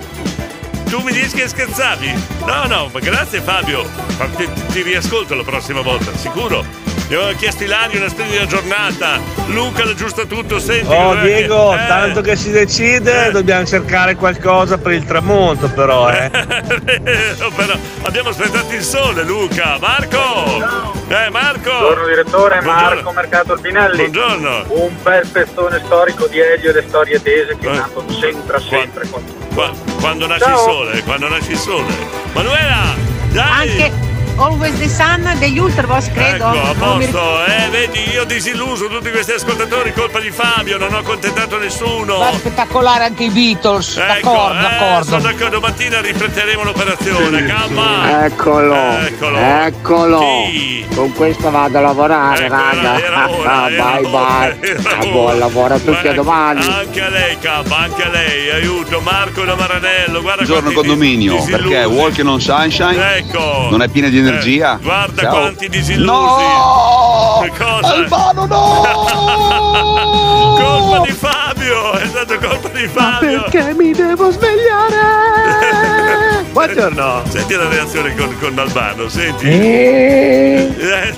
tu 0.90 1.00
mi 1.02 1.12
dici 1.12 1.36
che 1.36 1.46
scherzavi? 1.46 2.12
No, 2.44 2.66
no, 2.66 2.90
ma 2.92 2.98
grazie 2.98 3.40
Fabio. 3.40 3.84
Ti, 4.36 4.48
ti 4.72 4.82
riascolto 4.82 5.36
la 5.36 5.44
prossima 5.44 5.82
volta, 5.82 6.12
sicuro. 6.16 6.64
Mi 7.10 7.16
aveva 7.16 7.32
chiesto 7.32 7.64
Ilario 7.64 7.98
una 7.98 8.08
splendida 8.08 8.46
giornata. 8.46 9.18
Luca 9.46 9.84
l'aggiusta 9.84 10.26
tutto, 10.26 10.60
senti. 10.60 10.94
Oh 10.94 11.16
Diego, 11.16 11.70
che- 11.70 11.82
eh. 11.82 11.86
tanto 11.88 12.20
che 12.20 12.36
si 12.36 12.52
decide, 12.52 13.32
dobbiamo 13.32 13.66
cercare 13.66 14.14
qualcosa 14.14 14.78
per 14.78 14.92
il 14.92 15.04
tramonto 15.04 15.68
però, 15.70 16.08
eh. 16.08 16.30
Vero, 17.02 17.50
però 17.56 17.72
abbiamo 18.02 18.28
aspettato 18.28 18.72
il 18.72 18.82
sole, 18.84 19.24
Luca. 19.24 19.76
Marco! 19.80 20.94
Eh, 21.08 21.30
Marco! 21.30 21.70
Buongiorno 21.70 22.06
direttore, 22.06 22.60
Buongiorno. 22.60 22.94
Marco 22.94 23.10
Mercato 23.10 23.52
Albinelli. 23.54 23.96
Buongiorno. 24.08 24.64
Un 24.68 24.94
bel 25.02 25.26
pestone 25.26 25.82
storico 25.84 26.28
di 26.28 26.38
Elio 26.38 26.70
e 26.70 26.72
le 26.74 26.84
storie 26.86 27.20
tese 27.20 27.56
che 27.58 27.70
Eh. 27.72 27.76
tanto 27.76 28.04
c'entra 28.20 28.60
sempre 28.60 29.08
con 29.10 29.24
Qua- 29.52 29.72
quando 29.98 30.28
nasce 30.28 30.44
Ciao. 30.44 30.54
il 30.54 30.60
sole, 30.60 31.02
quando 31.02 31.28
nasce 31.28 31.50
il 31.50 31.58
sole. 31.58 31.92
Manuela! 32.34 32.94
Dai! 33.32 33.68
Anche 33.82 33.99
Always 34.40 34.78
the 34.78 34.88
Sun 34.88 35.30
degli 35.38 35.58
Ultravox, 35.58 36.10
credo. 36.12 36.50
Ecco, 36.50 36.68
a 36.70 36.74
posto, 36.74 37.44
eh, 37.44 37.68
vedi, 37.70 38.08
io 38.10 38.24
disilluso 38.24 38.86
tutti 38.86 39.10
questi 39.10 39.32
ascoltatori, 39.32 39.92
colpa 39.92 40.18
di 40.18 40.30
Fabio, 40.30 40.78
non 40.78 40.94
ho 40.94 40.98
accontentato 40.98 41.58
nessuno. 41.58 42.16
Ma 42.18 42.32
spettacolare 42.32 43.04
anche 43.04 43.24
i 43.24 43.28
Beatles. 43.28 43.98
Ecco, 43.98 44.30
d'accordo, 44.30 44.58
eh, 44.58 44.62
d'accordo. 44.62 45.04
sono 45.04 45.20
d'accordo, 45.20 45.60
domattina 45.60 46.00
riprenderemo 46.00 46.62
l'operazione, 46.64 47.44
calma. 47.44 48.24
Eccolo, 48.24 48.74
Eccolo. 49.00 49.36
eccolo. 49.38 50.18
Chi? 50.48 50.86
Con 50.94 51.12
questo 51.12 51.50
vado 51.50 51.76
a 51.76 51.80
lavorare, 51.82 52.44
Ecco, 52.46 52.54
raga. 52.54 52.98
era 53.04 53.30
ora, 53.30 53.70
era 53.70 53.82
bye 53.98 54.06
ora, 54.06 54.56
bye. 54.58 54.68
era 54.70 54.80
Ah, 55.00 55.04
buon 55.06 55.38
lavoro 55.38 55.74
a 55.74 55.78
tutti, 55.78 56.08
a 56.08 56.12
domani. 56.14 56.64
Anche 56.66 57.02
a 57.02 57.08
lei, 57.10 57.38
K, 57.38 57.44
anche 57.70 58.02
a 58.04 58.08
lei, 58.08 58.50
aiuto, 58.52 59.00
Marco 59.02 59.44
da 59.44 59.54
Maranello, 59.54 60.22
guarda 60.22 60.44
Buongiorno 60.44 60.72
condominio, 60.72 61.42
perché 61.44 61.84
Walking 61.84 62.26
on 62.26 62.40
Sunshine 62.40 63.16
Ecco. 63.18 63.68
non 63.70 63.82
è 63.82 63.88
piena 63.88 64.08
di 64.08 64.16
energia. 64.16 64.28
Eh, 64.38 64.76
guarda 64.82 65.22
Ciao. 65.22 65.30
quanti 65.32 65.68
disillusi. 65.68 66.04
No! 66.06 67.44
Cosa? 67.58 67.94
Albano 67.94 68.46
no! 68.46 68.82
colpa 70.60 71.00
di 71.04 71.12
Fabio, 71.12 71.92
è 71.94 72.06
stato 72.06 72.38
colpa 72.38 72.68
di 72.68 72.86
Fabio. 72.86 73.42
Perché 73.42 73.74
mi 73.74 73.92
devo 73.92 74.30
svegliare? 74.30 74.96
Buongiorno. 76.52 77.22
Senti 77.28 77.54
la 77.54 77.68
reazione 77.68 78.14
con, 78.14 78.36
con 78.38 78.58
Albano, 78.58 79.08
senti. 79.08 79.46
Eh. 79.48 80.72
Eh, 80.78 81.14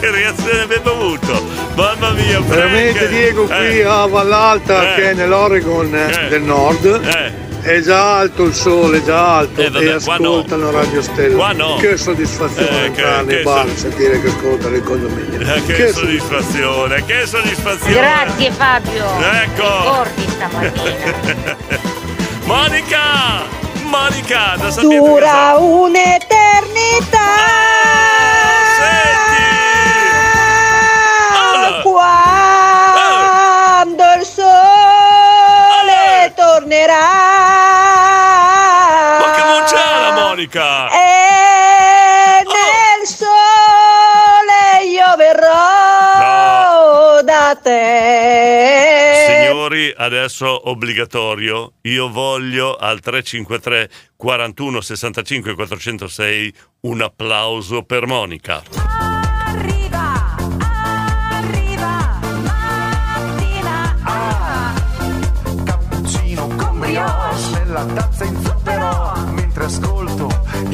che 0.00 0.10
reazione 0.10 0.60
abbiamo 0.62 0.90
avuto? 0.90 1.44
Mamma 1.74 2.10
mia, 2.10 2.40
Frank. 2.42 2.46
Veramente 2.46 3.08
Diego 3.08 3.44
qui 3.46 3.78
Eh, 3.80 3.84
a 3.84 4.06
Vallalta 4.06 4.92
Eh. 4.92 4.94
che 4.94 5.10
è 5.10 5.14
nell'Oregon 5.14 5.92
eh, 5.94 6.24
Eh. 6.24 6.28
del 6.28 6.42
nord 6.42 6.84
Eh. 6.84 7.32
È 7.62 7.80
già 7.80 8.18
alto 8.18 8.42
il 8.44 8.54
sole, 8.54 8.98
è 8.98 9.02
già 9.04 9.36
alto 9.38 9.60
Eh, 9.60 9.70
vabbè, 9.70 9.94
e 9.94 10.02
qua 10.02 10.16
no. 10.18 10.28
ascoltano 10.28 10.70
Radio 10.72 11.00
Stella. 11.02 11.36
Qua 11.36 11.52
no. 11.52 11.76
Che 11.76 11.96
soddisfazione 11.96 12.68
Eh, 12.86 12.90
che- 12.90 13.02
entrare 13.02 13.24
che 13.26 13.34
nei 13.34 13.42
bar 13.44 13.68
so- 13.68 13.76
sentire 13.76 14.20
che 14.20 14.28
ascoltano 14.28 14.74
il 14.76 14.82
condominio. 14.82 15.40
eh, 15.54 15.64
che, 15.64 15.88
soddisfazione, 15.92 17.04
che 17.04 17.26
soddisfazione. 17.26 17.92
Grazie 17.94 18.50
Fabio. 18.52 19.04
Ecco. 19.20 19.62
Ricordi 19.62 20.28
stamattina. 20.28 21.80
Monica! 22.44 23.00
Monica, 23.84 24.54
da 24.56 24.70
San 24.70 24.88
Dura 24.88 25.54
un'eternità. 25.58 27.20
Quando 33.12 34.02
il 34.18 34.24
sole 34.24 34.50
tornerà. 36.34 37.11
Monica? 40.42 40.88
E 40.88 42.42
nel 42.42 43.06
sole 43.06 44.82
io 44.90 45.14
verrò 45.16 47.22
da 47.22 47.56
te. 47.62 49.44
Signori, 49.46 49.94
adesso 49.96 50.68
obbligatorio. 50.68 51.74
Io 51.82 52.10
voglio 52.10 52.74
al 52.74 52.98
353 52.98 53.88
41 54.16 54.80
65 54.80 55.54
406 55.54 56.52
un 56.80 57.02
applauso 57.02 57.84
per 57.84 58.06
Monica. 58.06 58.64
Cappuccino 65.64 66.48
con 66.56 66.80
brioche 66.80 67.50
nella 67.52 67.84
tazza 67.84 68.24
in 68.24 68.41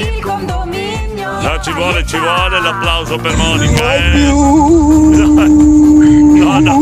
il 0.02 0.20
condominio. 0.20 1.40
No, 1.40 1.60
ci 1.60 1.72
vuole, 1.72 2.04
ci 2.06 2.18
vuole 2.18 2.60
l'applauso 2.60 3.16
per 3.16 3.36
Monica. 3.36 3.94
Eh. 3.94 4.30
No, 6.38 6.58
no. 6.60 6.78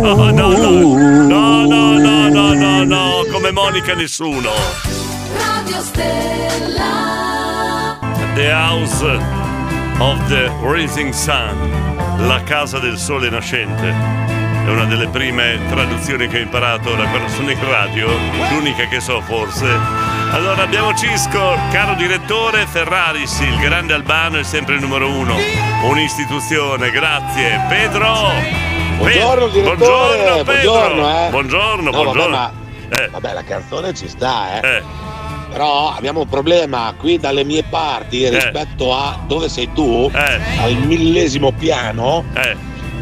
No, 0.00 0.30
no, 0.30 0.56
no. 0.56 0.70
No, 1.26 1.64
no, 1.66 2.28
no, 2.28 2.54
no, 2.54 2.84
no. 2.84 3.24
Come 3.30 3.50
Monica 3.52 3.94
nessuno. 3.94 4.50
Radio 5.34 5.80
Stella. 5.80 6.92
The 8.34 8.50
House 8.50 9.04
of 9.98 10.26
the 10.28 10.50
Rising 10.62 11.12
Sun, 11.12 11.70
la 12.26 12.42
casa 12.44 12.78
del 12.78 12.96
sole 12.96 13.28
nascente. 13.30 13.94
È 14.64 14.68
una 14.68 14.84
delle 14.84 15.08
prime 15.08 15.58
traduzioni 15.68 16.28
che 16.28 16.38
ho 16.38 16.40
imparato 16.40 16.94
da 16.94 17.04
quando 17.08 17.28
sono 17.28 17.50
in 17.50 17.58
radio, 17.68 18.08
l'unica 18.50 18.86
che 18.86 19.00
so 19.00 19.20
forse. 19.20 20.21
Allora 20.32 20.62
abbiamo 20.62 20.94
Cisco, 20.94 21.56
caro 21.70 21.94
direttore 21.94 22.66
Ferraris, 22.66 23.40
il 23.40 23.58
grande 23.58 23.92
Albano 23.92 24.38
è 24.38 24.42
sempre 24.44 24.74
il 24.76 24.80
numero 24.80 25.08
uno. 25.10 25.36
Un'istituzione, 25.84 26.90
grazie. 26.90 27.60
Pedro! 27.68 28.30
Buongiorno, 28.96 29.46
Pe- 29.46 29.52
direttore. 29.52 29.76
Buongiorno, 29.76 30.44
Pedro. 30.44 30.70
Buongiorno, 30.72 31.26
eh. 31.26 31.28
Buongiorno, 31.30 31.82
No, 31.82 31.90
vabbè, 31.90 32.02
buongiorno. 32.04 32.36
ma- 32.36 32.52
Eh. 32.98 33.08
Vabbè, 33.10 33.32
la 33.34 33.44
canzone 33.44 33.94
ci 33.94 34.08
sta, 34.08 34.60
eh. 34.60 34.82
Però 35.50 35.94
abbiamo 35.94 36.20
un 36.20 36.28
problema 36.28 36.94
qui 36.98 37.18
dalle 37.18 37.44
mie 37.44 37.60
Eh. 37.60 37.64
parti 37.64 38.26
rispetto 38.30 38.94
a 38.96 39.18
dove 39.26 39.50
sei 39.50 39.70
tu, 39.74 40.10
al 40.14 40.74
millesimo 40.76 41.52
piano. 41.52 42.24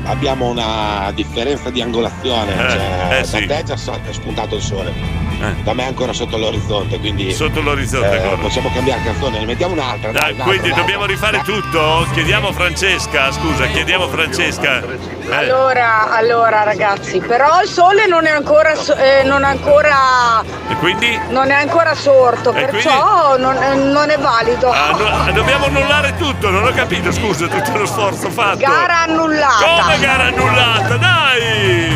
Abbiamo 0.05 0.49
una 0.49 1.12
differenza 1.14 1.70
di 1.70 1.81
angolazione. 1.81 2.53
Eh, 2.55 2.70
cioè, 2.70 3.18
eh, 3.20 3.24
sì. 3.24 3.47
Da 3.47 3.57
te 3.57 3.64
già 3.64 3.74
è 3.74 4.12
spuntato 4.12 4.57
il 4.57 4.62
sole. 4.62 5.28
Da 5.62 5.72
me 5.72 5.84
è 5.84 5.86
ancora 5.86 6.12
sotto 6.12 6.36
l'orizzonte, 6.36 6.99
quindi. 6.99 7.32
Sotto 7.32 7.62
l'orizzonte 7.62 8.32
eh, 8.32 8.36
possiamo 8.36 8.70
cambiare 8.74 9.01
canzone, 9.03 9.38
ne 9.38 9.47
mettiamo 9.47 9.72
un'altra. 9.72 10.11
Dai, 10.11 10.20
Dai, 10.20 10.32
un'altra, 10.32 10.45
quindi 10.45 10.66
un'altra. 10.68 10.82
dobbiamo 10.82 11.07
rifare 11.07 11.41
tutto? 11.43 12.07
Chiediamo 12.12 12.53
Francesca, 12.53 13.32
scusa, 13.32 13.64
chiediamo 13.66 14.09
Francesca. 14.09 14.80
Eh, 14.82 15.34
Allora, 15.34 16.11
allora 16.11 16.62
ragazzi, 16.62 17.20
però 17.20 17.62
il 17.62 17.68
sole 17.68 18.07
non 18.07 18.26
è 18.26 18.30
ancora, 18.30 18.72
eh, 18.72 19.22
non 19.24 19.43
è 19.45 19.47
ancora, 19.47 20.43
E 20.68 20.74
quindi? 20.76 21.18
non 21.30 21.51
è 21.51 21.55
ancora 21.55 21.95
sorto, 21.95 22.53
E 22.53 22.64
perciò 22.66 23.36
non, 23.38 23.57
eh, 23.57 23.74
non 23.76 24.11
è 24.11 24.18
valido. 24.18 24.70
Ah, 24.70 24.91
no, 25.26 25.32
dobbiamo 25.32 25.66
annullare 25.66 26.16
tutto, 26.18 26.51
non 26.51 26.64
ho 26.66 26.70
capito, 26.72 27.11
scusa, 27.12 27.47
tutto 27.47 27.78
lo 27.78 27.86
sforzo 27.86 28.28
fatto. 28.30 28.59
Gara 28.59 29.03
annullata. 29.03 29.82
Come 29.82 29.99
gara 30.01 30.24
annullata? 30.24 30.97
Dai! 30.97 31.89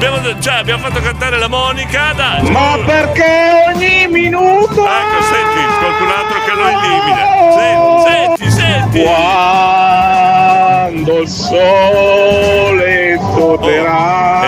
Dobbiamo, 0.00 0.40
cioè, 0.40 0.54
abbiamo 0.54 0.84
fatto 0.84 1.02
cantare 1.02 1.36
la 1.36 1.46
Monica, 1.46 2.14
dai! 2.16 2.50
Ma 2.50 2.78
perché 2.86 3.50
ogni 3.66 4.06
minuto? 4.08 4.86
Ecco, 4.86 5.22
senti, 5.28 5.60
qualcun 5.78 6.08
altro 6.08 6.38
che 6.46 6.52
lo 6.54 6.66
elimina. 6.66 7.20
Senti, 7.52 8.48
senti, 8.48 8.50
senti! 8.50 9.02
Quando 11.02 11.20
il 11.20 11.28
sole 11.28 13.20
tornerà. 13.36 14.40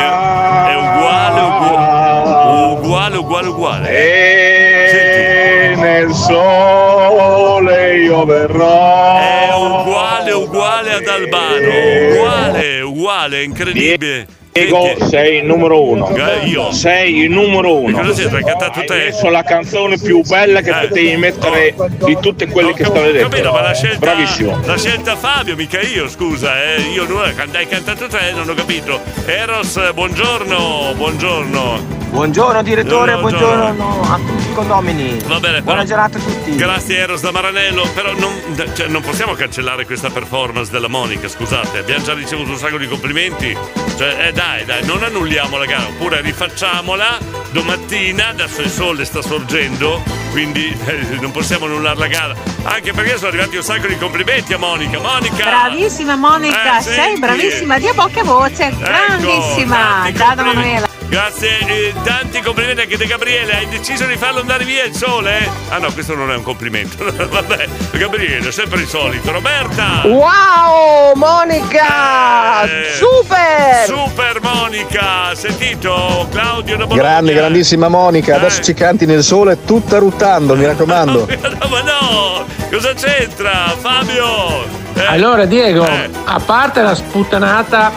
È 0.70 0.74
uguale, 0.74 1.40
uguale, 1.42 2.72
uguale, 2.78 3.16
uguale, 3.18 3.48
uguale. 3.48 3.90
E 3.90 5.74
nel 5.76 6.14
sole 6.14 7.98
io 7.98 8.24
verrò. 8.24 9.18
È 9.18 9.50
uguale, 9.54 10.32
uguale 10.32 10.92
ad 10.94 11.06
Albano. 11.06 11.68
Uguale, 12.08 12.80
uguale, 12.80 13.42
incredibile. 13.42 14.40
Diego, 14.52 14.94
sei 15.08 15.38
il 15.38 15.44
numero 15.46 15.82
uno. 15.82 16.14
Io? 16.44 16.72
Sei 16.72 17.20
il 17.22 17.30
numero 17.30 17.74
uno. 17.78 18.00
E 18.02 18.06
cosa? 18.06 18.28
Hai 18.36 18.44
cantato? 18.44 18.80
Hai 18.92 18.98
messo 19.06 19.30
la 19.30 19.42
canzone 19.42 19.96
più 19.96 20.20
bella 20.20 20.60
che 20.60 20.68
Eh. 20.68 20.88
potevi 20.88 21.16
mettere 21.16 21.74
di 22.04 22.18
tutte 22.20 22.46
quelle 22.48 22.74
che 22.74 22.84
state 22.84 23.12
Capito, 23.12 23.28
dentro. 23.28 23.52
ma 23.52 23.62
la 23.62 23.74
scelta, 23.74 23.98
Bravissimo. 23.98 24.60
la 24.66 24.76
scelta 24.76 25.16
Fabio, 25.16 25.56
mica 25.56 25.80
io, 25.80 26.06
scusa, 26.06 26.62
eh. 26.62 26.80
Io 26.92 27.06
non 27.06 27.22
hai 27.22 27.66
cantato 27.66 28.06
te, 28.08 28.32
non 28.34 28.46
ho 28.46 28.52
capito. 28.52 29.00
Eros, 29.24 29.92
buongiorno, 29.94 30.92
buongiorno. 30.96 32.00
Buongiorno 32.12 32.62
direttore, 32.62 33.16
Buongiorno. 33.16 33.72
buongiorno, 33.72 34.02
a 34.12 34.16
tutti 34.18 34.50
i 34.50 34.52
condomini. 34.52 35.16
Va 35.24 35.40
bene, 35.40 35.62
Buona 35.62 35.82
però- 35.82 35.88
giornata 36.02 36.18
a 36.18 36.20
tutti. 36.20 36.54
Grazie 36.56 36.98
Eros 36.98 37.22
da 37.22 37.30
Maranello, 37.30 37.88
però 37.94 38.12
non, 38.12 38.32
cioè, 38.74 38.86
non 38.88 39.00
possiamo 39.00 39.32
cancellare 39.32 39.86
questa 39.86 40.10
performance 40.10 40.70
della 40.70 40.88
Monica, 40.88 41.26
scusate, 41.26 41.78
abbiamo 41.78 42.04
già 42.04 42.12
ricevuto 42.12 42.50
un 42.50 42.58
sacco 42.58 42.76
di 42.76 42.86
complimenti. 42.86 43.56
Cioè, 43.96 44.26
eh 44.26 44.32
dai, 44.42 44.64
dai, 44.64 44.84
non 44.84 45.02
annulliamo 45.02 45.56
la 45.56 45.66
gara, 45.66 45.86
oppure 45.86 46.20
rifacciamola 46.20 47.18
domattina, 47.52 48.28
adesso 48.28 48.60
il 48.62 48.70
sole 48.70 49.04
sta 49.04 49.22
sorgendo, 49.22 50.02
quindi 50.32 50.76
eh, 50.86 51.16
non 51.20 51.30
possiamo 51.30 51.66
annullare 51.66 51.98
la 51.98 52.06
gara. 52.08 52.34
Anche 52.64 52.92
perché 52.92 53.16
sono 53.16 53.28
arrivati 53.28 53.56
un 53.56 53.62
sacco 53.62 53.86
di 53.86 53.96
complimenti 53.98 54.52
a 54.52 54.58
Monica. 54.58 54.98
Monica! 54.98 55.44
Bravissima 55.44 56.16
Monica, 56.16 56.78
Eh, 56.78 56.82
sei 56.82 56.94
senti. 56.94 57.20
bravissima, 57.20 57.78
di 57.78 57.86
a 57.88 57.92
bocca 57.92 58.24
voce, 58.24 58.74
grandissima. 58.78 59.76
tanti 60.02 60.16
Ciao 60.18 60.34
da. 60.34 60.42
Manuela. 60.42 60.91
Grazie, 61.12 61.58
eh, 61.66 61.92
tanti 62.04 62.40
complimenti 62.40 62.80
anche 62.80 62.96
da 62.96 63.04
Gabriele. 63.04 63.54
Hai 63.54 63.68
deciso 63.68 64.06
di 64.06 64.16
farlo 64.16 64.40
andare 64.40 64.64
via 64.64 64.84
il 64.84 64.94
sole? 64.94 65.46
Ah 65.68 65.76
no, 65.76 65.92
questo 65.92 66.14
non 66.14 66.30
è 66.30 66.36
un 66.36 66.42
complimento. 66.42 67.04
Vabbè, 67.04 67.68
Gabriele, 67.98 68.50
sempre 68.50 68.80
il 68.80 68.88
solito. 68.88 69.30
Roberta! 69.30 70.00
Wow, 70.06 71.12
Monica! 71.14 72.62
Eh, 72.62 72.92
Super! 72.94 73.84
Super 73.84 74.40
Monica! 74.40 75.34
Sentito? 75.34 76.26
Claudio 76.32 76.78
da 76.78 76.86
Bologna. 76.86 77.02
Grande, 77.06 77.34
grandissima 77.34 77.88
Monica, 77.88 78.36
adesso 78.36 78.62
ci 78.62 78.72
canti 78.72 79.04
nel 79.04 79.22
sole 79.22 79.62
tutta 79.66 79.98
ruttando, 79.98 80.56
mi 80.56 80.64
raccomando. 80.64 81.28
No, 81.62 81.68
ma 81.68 81.82
no! 81.82 82.46
Cosa 82.70 82.94
c'entra? 82.94 83.74
Fabio! 83.78 84.64
Eh, 84.94 85.04
Allora 85.04 85.44
Diego, 85.44 85.86
Eh. 85.86 86.08
a 86.24 86.40
parte 86.40 86.80
la 86.80 86.94
sputtanata, 86.94 87.92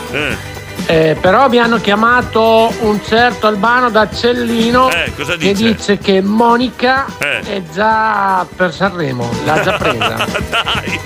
eh, 0.87 1.17
però 1.19 1.49
mi 1.49 1.57
hanno 1.57 1.77
chiamato 1.77 2.71
un 2.81 2.99
certo 3.03 3.47
Albano 3.47 3.89
da 3.89 4.07
Cellino 4.09 4.89
Eh, 4.91 5.11
cosa 5.15 5.35
che 5.35 5.53
dice? 5.53 5.73
dice 5.73 5.97
che 5.97 6.21
Monica 6.21 7.05
Eh. 7.19 7.39
è 7.41 7.61
già 7.73 8.45
per 8.55 8.73
Sanremo, 8.73 9.29
l'ha 9.45 9.61
già 9.61 9.73
presa. 9.77 10.15
Dai! 10.49 10.99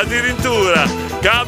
Addirittura! 0.00 0.84
K, 1.20 1.44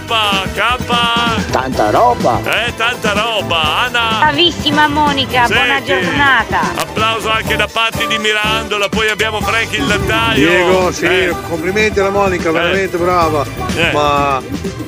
K! 0.53 1.51
Tanta 1.51 1.89
roba. 1.89 2.39
Eh, 2.45 2.75
tanta 2.77 3.15
roba! 3.15 3.79
Anna! 3.87 4.19
Bravissima 4.19 4.89
Monica, 4.89 5.47
buona 5.47 5.77
Senti, 5.77 5.87
giornata. 5.87 6.61
Applauso 6.77 7.31
anche 7.31 7.57
da 7.57 7.67
parte 7.67 8.07
di 8.07 8.19
Mirandola, 8.19 8.91
poi 8.91 9.09
abbiamo 9.09 9.41
Frank 9.41 9.73
il 9.73 9.87
lattaio. 9.87 10.49
Diego, 10.49 10.93
sì, 10.93 11.07
Eh, 11.07 11.35
complimenti 11.49 11.99
alla 12.01 12.11
Monica, 12.11 12.51
veramente 12.51 12.99
brava. 12.99 13.43
Eh. 13.75 13.91
Ma 13.93 14.43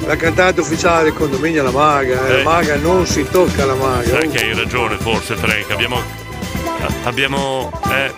la 0.05 0.17
cantante 0.17 0.61
ufficiale 0.61 1.05
del 1.05 1.15
condominio 1.15 1.63
è 1.63 1.65
la 1.65 1.71
maga, 1.71 2.27
eh. 2.27 2.33
Eh. 2.33 2.37
la 2.37 2.43
maga 2.43 2.77
non 2.77 3.07
si 3.07 3.27
tocca 3.31 3.65
la 3.65 3.75
maga. 3.75 4.11
Sai 4.11 4.29
che 4.29 4.45
hai 4.45 4.55
ragione 4.55 4.99
forse 4.99 5.37
Frank, 5.37 5.71
abbiamo, 5.71 6.03
abbiamo, 7.05 7.73
eh, 7.91 8.13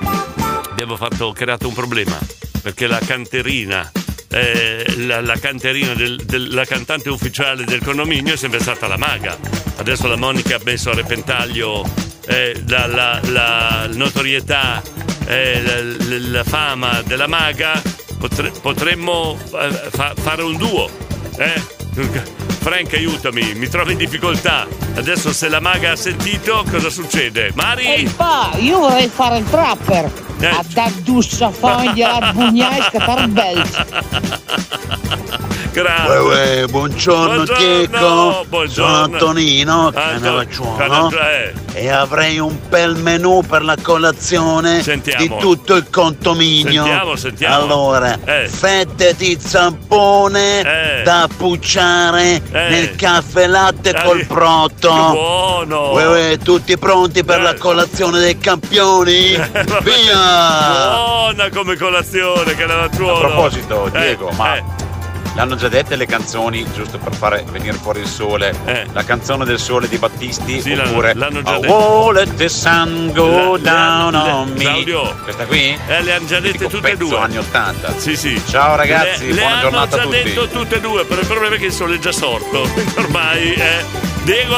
abbiamo 0.70 0.96
fatto, 0.96 1.30
creato 1.30 1.68
un 1.68 1.74
problema, 1.74 2.18
perché 2.60 2.88
la 2.88 2.98
canterina, 2.98 3.88
eh, 4.28 4.84
la, 4.98 5.20
la 5.20 5.38
canterina 5.38 5.94
del- 5.94 6.20
la 6.54 6.64
cantante 6.64 7.08
ufficiale 7.10 7.64
del 7.64 7.80
condominio 7.82 8.34
è 8.34 8.36
sempre 8.36 8.60
stata 8.60 8.86
la 8.86 8.96
maga. 8.96 9.36
Adesso 9.76 10.06
la 10.06 10.16
Monica 10.16 10.56
ha 10.56 10.60
messo 10.64 10.90
a 10.90 10.94
repentaglio 10.94 11.84
eh, 12.26 12.62
la, 12.66 12.86
la- 12.86 13.20
la 13.24 13.88
notorietà, 13.92 14.82
eh, 15.26 15.62
la 16.28 16.44
fama 16.44 17.02
della 17.02 17.26
maga, 17.26 17.80
Potre- 18.18 18.50
potremmo 18.62 19.38
eh, 19.60 19.90
fa- 19.90 20.14
fare 20.16 20.42
un 20.42 20.56
duo. 20.56 20.88
Eh? 21.36 21.62
Frank 22.66 22.92
aiutami, 22.94 23.54
mi 23.54 23.68
trovo 23.68 23.92
in 23.92 23.96
difficoltà. 23.96 24.66
Adesso 24.96 25.32
se 25.32 25.48
la 25.48 25.60
maga 25.60 25.92
ha 25.92 25.96
sentito, 25.96 26.64
cosa 26.68 26.90
succede? 26.90 27.52
Mari? 27.54 27.86
Ehi 27.86 28.08
pa, 28.08 28.50
io 28.58 28.80
vorrei 28.80 29.06
fare 29.08 29.38
il 29.38 29.44
trapper. 29.48 30.10
Eh. 30.40 30.46
A 30.48 30.64
da 30.72 30.90
dussa 31.02 31.50
foglia 31.52 32.18
la 32.18 32.32
bugnai 32.32 32.82
scatar 32.90 33.28
belz. 33.28 33.84
Grazie. 35.72 36.16
Uè, 36.16 36.20
uè, 36.62 36.66
buongiorno, 36.70 37.44
buongiorno. 37.44 38.68
Sono 38.68 39.02
Antonino, 39.02 39.86
Anto- 39.88 40.00
Canavacciuono. 40.00 40.76
Canavaccio- 40.76 41.20
eh. 41.20 41.52
E 41.74 41.90
avrei 41.90 42.38
un 42.38 42.56
bel 42.70 42.96
menù 42.96 43.42
per 43.46 43.62
la 43.62 43.76
colazione 43.82 44.80
Sentiamo. 44.82 45.20
di 45.22 45.30
tutto 45.38 45.74
il 45.74 45.90
condominio. 45.90 46.82
Sentiamo, 46.84 47.16
sentiamo. 47.16 47.54
Allora, 47.54 48.18
Eh. 48.24 48.48
fette 48.48 49.14
di 49.18 49.36
zampone 49.38 50.60
Eh. 50.60 51.02
da 51.02 51.28
pucciare 51.36 52.40
nel 52.68 52.96
caffè 52.96 53.46
latte 53.46 53.94
col 54.04 54.24
brotto. 54.24 54.88
Che 54.88 55.10
buono! 55.12 55.92
Uè, 55.92 56.06
uè, 56.08 56.38
tutti 56.38 56.76
pronti 56.78 57.24
per 57.24 57.40
la 57.40 57.54
colazione 57.54 58.18
dei 58.18 58.38
campioni? 58.38 59.36
Via! 59.82 60.94
Buona 60.94 61.48
come 61.52 61.76
colazione, 61.76 62.54
che 62.54 62.66
la 62.66 62.84
A 62.84 62.88
proposito, 62.88 63.86
Eh, 63.86 63.90
Diego, 63.90 64.30
ma 64.30 64.84
l'hanno 65.36 65.54
già 65.54 65.68
dette 65.68 65.94
le 65.96 66.06
canzoni, 66.06 66.66
giusto 66.74 66.98
per 66.98 67.14
fare 67.14 67.44
venire 67.50 67.74
fuori 67.74 68.00
il 68.00 68.06
sole? 68.06 68.52
La 68.92 69.04
canzone 69.04 69.44
del 69.44 69.58
sole 69.58 69.86
di 69.86 69.98
Battisti 69.98 70.60
Sì, 70.60 70.74
l'hanno- 70.74 70.90
oppure 70.90 71.12
l'hanno 71.14 71.42
già 71.42 71.56
I 71.56 71.60
dette. 71.60 71.72
won't 71.72 72.16
let 72.16 72.34
the 72.34 72.48
sun 72.48 73.12
go 73.14 73.56
La- 73.56 73.70
down 73.70 74.12
la- 74.12 74.34
on 74.34 74.48
me. 74.52 74.58
Claudio. 74.64 75.14
Questa 75.22 75.44
qui? 75.44 75.78
Eh, 75.86 76.02
le 76.02 76.12
hanno 76.14 76.26
già 76.26 76.40
dette 76.40 76.66
tutte 76.66 76.78
e 76.90 76.96
pezzo 76.96 77.08
due. 77.10 77.18
anni 77.18 77.36
80. 77.38 77.94
Sì, 77.98 78.16
sì. 78.16 78.40
Ciao 78.48 78.74
ragazzi, 78.76 79.26
le, 79.28 79.34
le 79.34 79.40
buona 79.40 79.50
hanno 79.52 79.60
giornata 79.62 79.96
già 79.96 80.02
a 80.02 80.04
tutti. 80.06 80.22
detto 80.22 80.48
tutte 80.48 80.74
e 80.76 80.80
due, 80.80 81.04
però 81.04 81.20
il 81.20 81.26
problema 81.26 81.54
è 81.54 81.58
che 81.58 81.66
il 81.66 81.72
sole 81.72 81.94
è 81.96 81.98
già 81.98 82.12
sorto. 82.12 82.66
Ormai, 82.96 83.52
eh. 83.54 83.84
Diego. 84.24 84.56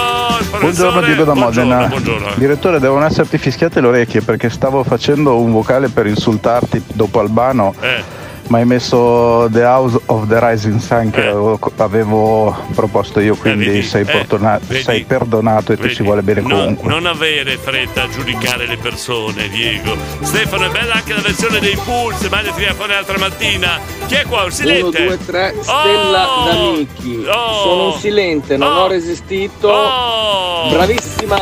Buongiorno 0.60 1.00
Diego 1.02 1.24
da 1.24 1.32
Buongiorno, 1.32 1.70
Modena. 1.74 1.88
buongiorno. 1.88 2.30
Direttore, 2.36 2.78
devono 2.78 3.04
esserti 3.04 3.36
fischiate 3.36 3.80
le 3.82 3.88
orecchie 3.88 4.22
perché 4.22 4.48
stavo 4.48 4.82
facendo 4.84 5.36
un 5.38 5.50
vocale 5.52 5.88
per 5.88 6.06
insultarti 6.06 6.82
dopo 6.94 7.20
Albano. 7.20 7.74
Eh. 7.80 8.16
Ma 8.48 8.56
hai 8.58 8.64
messo 8.64 9.46
The 9.50 9.62
House 9.62 10.00
of 10.06 10.26
the 10.26 10.38
Rising 10.40 10.80
Sun 10.80 11.10
che 11.10 11.20
avevo, 11.20 11.58
avevo 11.76 12.56
proposto 12.74 13.20
io, 13.20 13.36
quindi 13.36 13.66
vedi? 13.66 13.82
sei, 13.82 14.02
Eh, 14.02 14.10
fortuna- 14.10 14.58
vedi? 14.66 14.82
sei 14.82 15.04
perdonato 15.04 15.72
e 15.72 15.76
ti 15.76 15.82
Vedi? 15.82 15.94
ci 15.96 16.02
vuole 16.02 16.22
bene 16.22 16.40
Non- 16.40 16.50
comunque. 16.50 16.88
Non, 16.88 17.04
avere 17.04 17.58
fretta 17.58 18.04
a 18.04 18.08
giudicare 18.08 18.66
le 18.66 18.78
persone, 18.78 19.48
Diego. 19.50 19.94
Stefano, 20.22 20.64
è 20.64 20.70
bella 20.70 20.94
anche 20.94 21.12
la 21.12 21.20
versione 21.20 21.58
dei 21.60 21.76
Pulse, 21.84 22.30
ma 22.30 22.40
ne 22.40 22.50
fuori 22.74 22.92
l'altra 22.92 23.18
mattina. 23.18 23.78
Chi 24.06 24.14
è 24.14 24.22
qua? 24.26 24.38
Un 24.38 24.44
1, 24.44 24.50
silente? 24.52 25.04
2, 25.04 25.18
3, 25.26 25.54
Stella 25.60 26.28
Oh! 26.30 26.44
D'Amichi. 26.46 27.24
Oh! 27.26 27.62
Sono 27.62 27.84
un 27.92 27.98
silente, 28.00 28.56
non 28.56 28.72
Oh! 28.72 28.80
ho 28.84 28.86
resistito. 28.88 29.68
Oh! 29.68 30.70
Bravissima! 30.70 31.36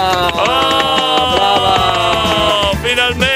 Oh, 1.07 2.75
finalmente 2.83 3.35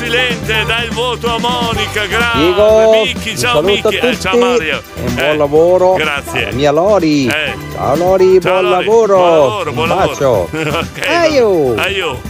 silente, 0.00 0.64
dai 0.66 0.84
il 0.86 0.92
voto 0.92 1.34
a 1.34 1.38
Monica, 1.38 2.06
grazie. 2.06 2.40
Diego, 2.40 2.90
Micchi, 3.04 3.30
un 3.30 3.36
ciao 3.36 3.52
saluto 3.62 3.88
Micchi, 3.90 3.98
a 3.98 4.08
Eh, 4.08 4.18
ciao 4.20 4.38
Mario. 4.38 4.82
E 4.96 5.00
un 5.00 5.06
Eh, 5.18 5.22
buon 5.24 5.36
lavoro. 5.36 5.94
Grazie. 5.94 6.44
alla 6.46 6.52
Mia 6.54 6.70
Lori. 6.72 7.26
Eh. 7.26 7.54
Ciao 7.74 7.96
Lori, 7.96 8.40
Ciao, 8.40 8.50
buon 8.52 8.62
Lori. 8.70 8.84
lavoro. 8.84 9.16
Buon 9.16 9.30
lavoro, 9.30 9.72
buon 9.72 9.88
lavoro. 9.88 10.08
bacio. 10.08 10.48
Ok, 10.80 11.06
Aio. 11.06 11.74
Aio. 11.76 12.20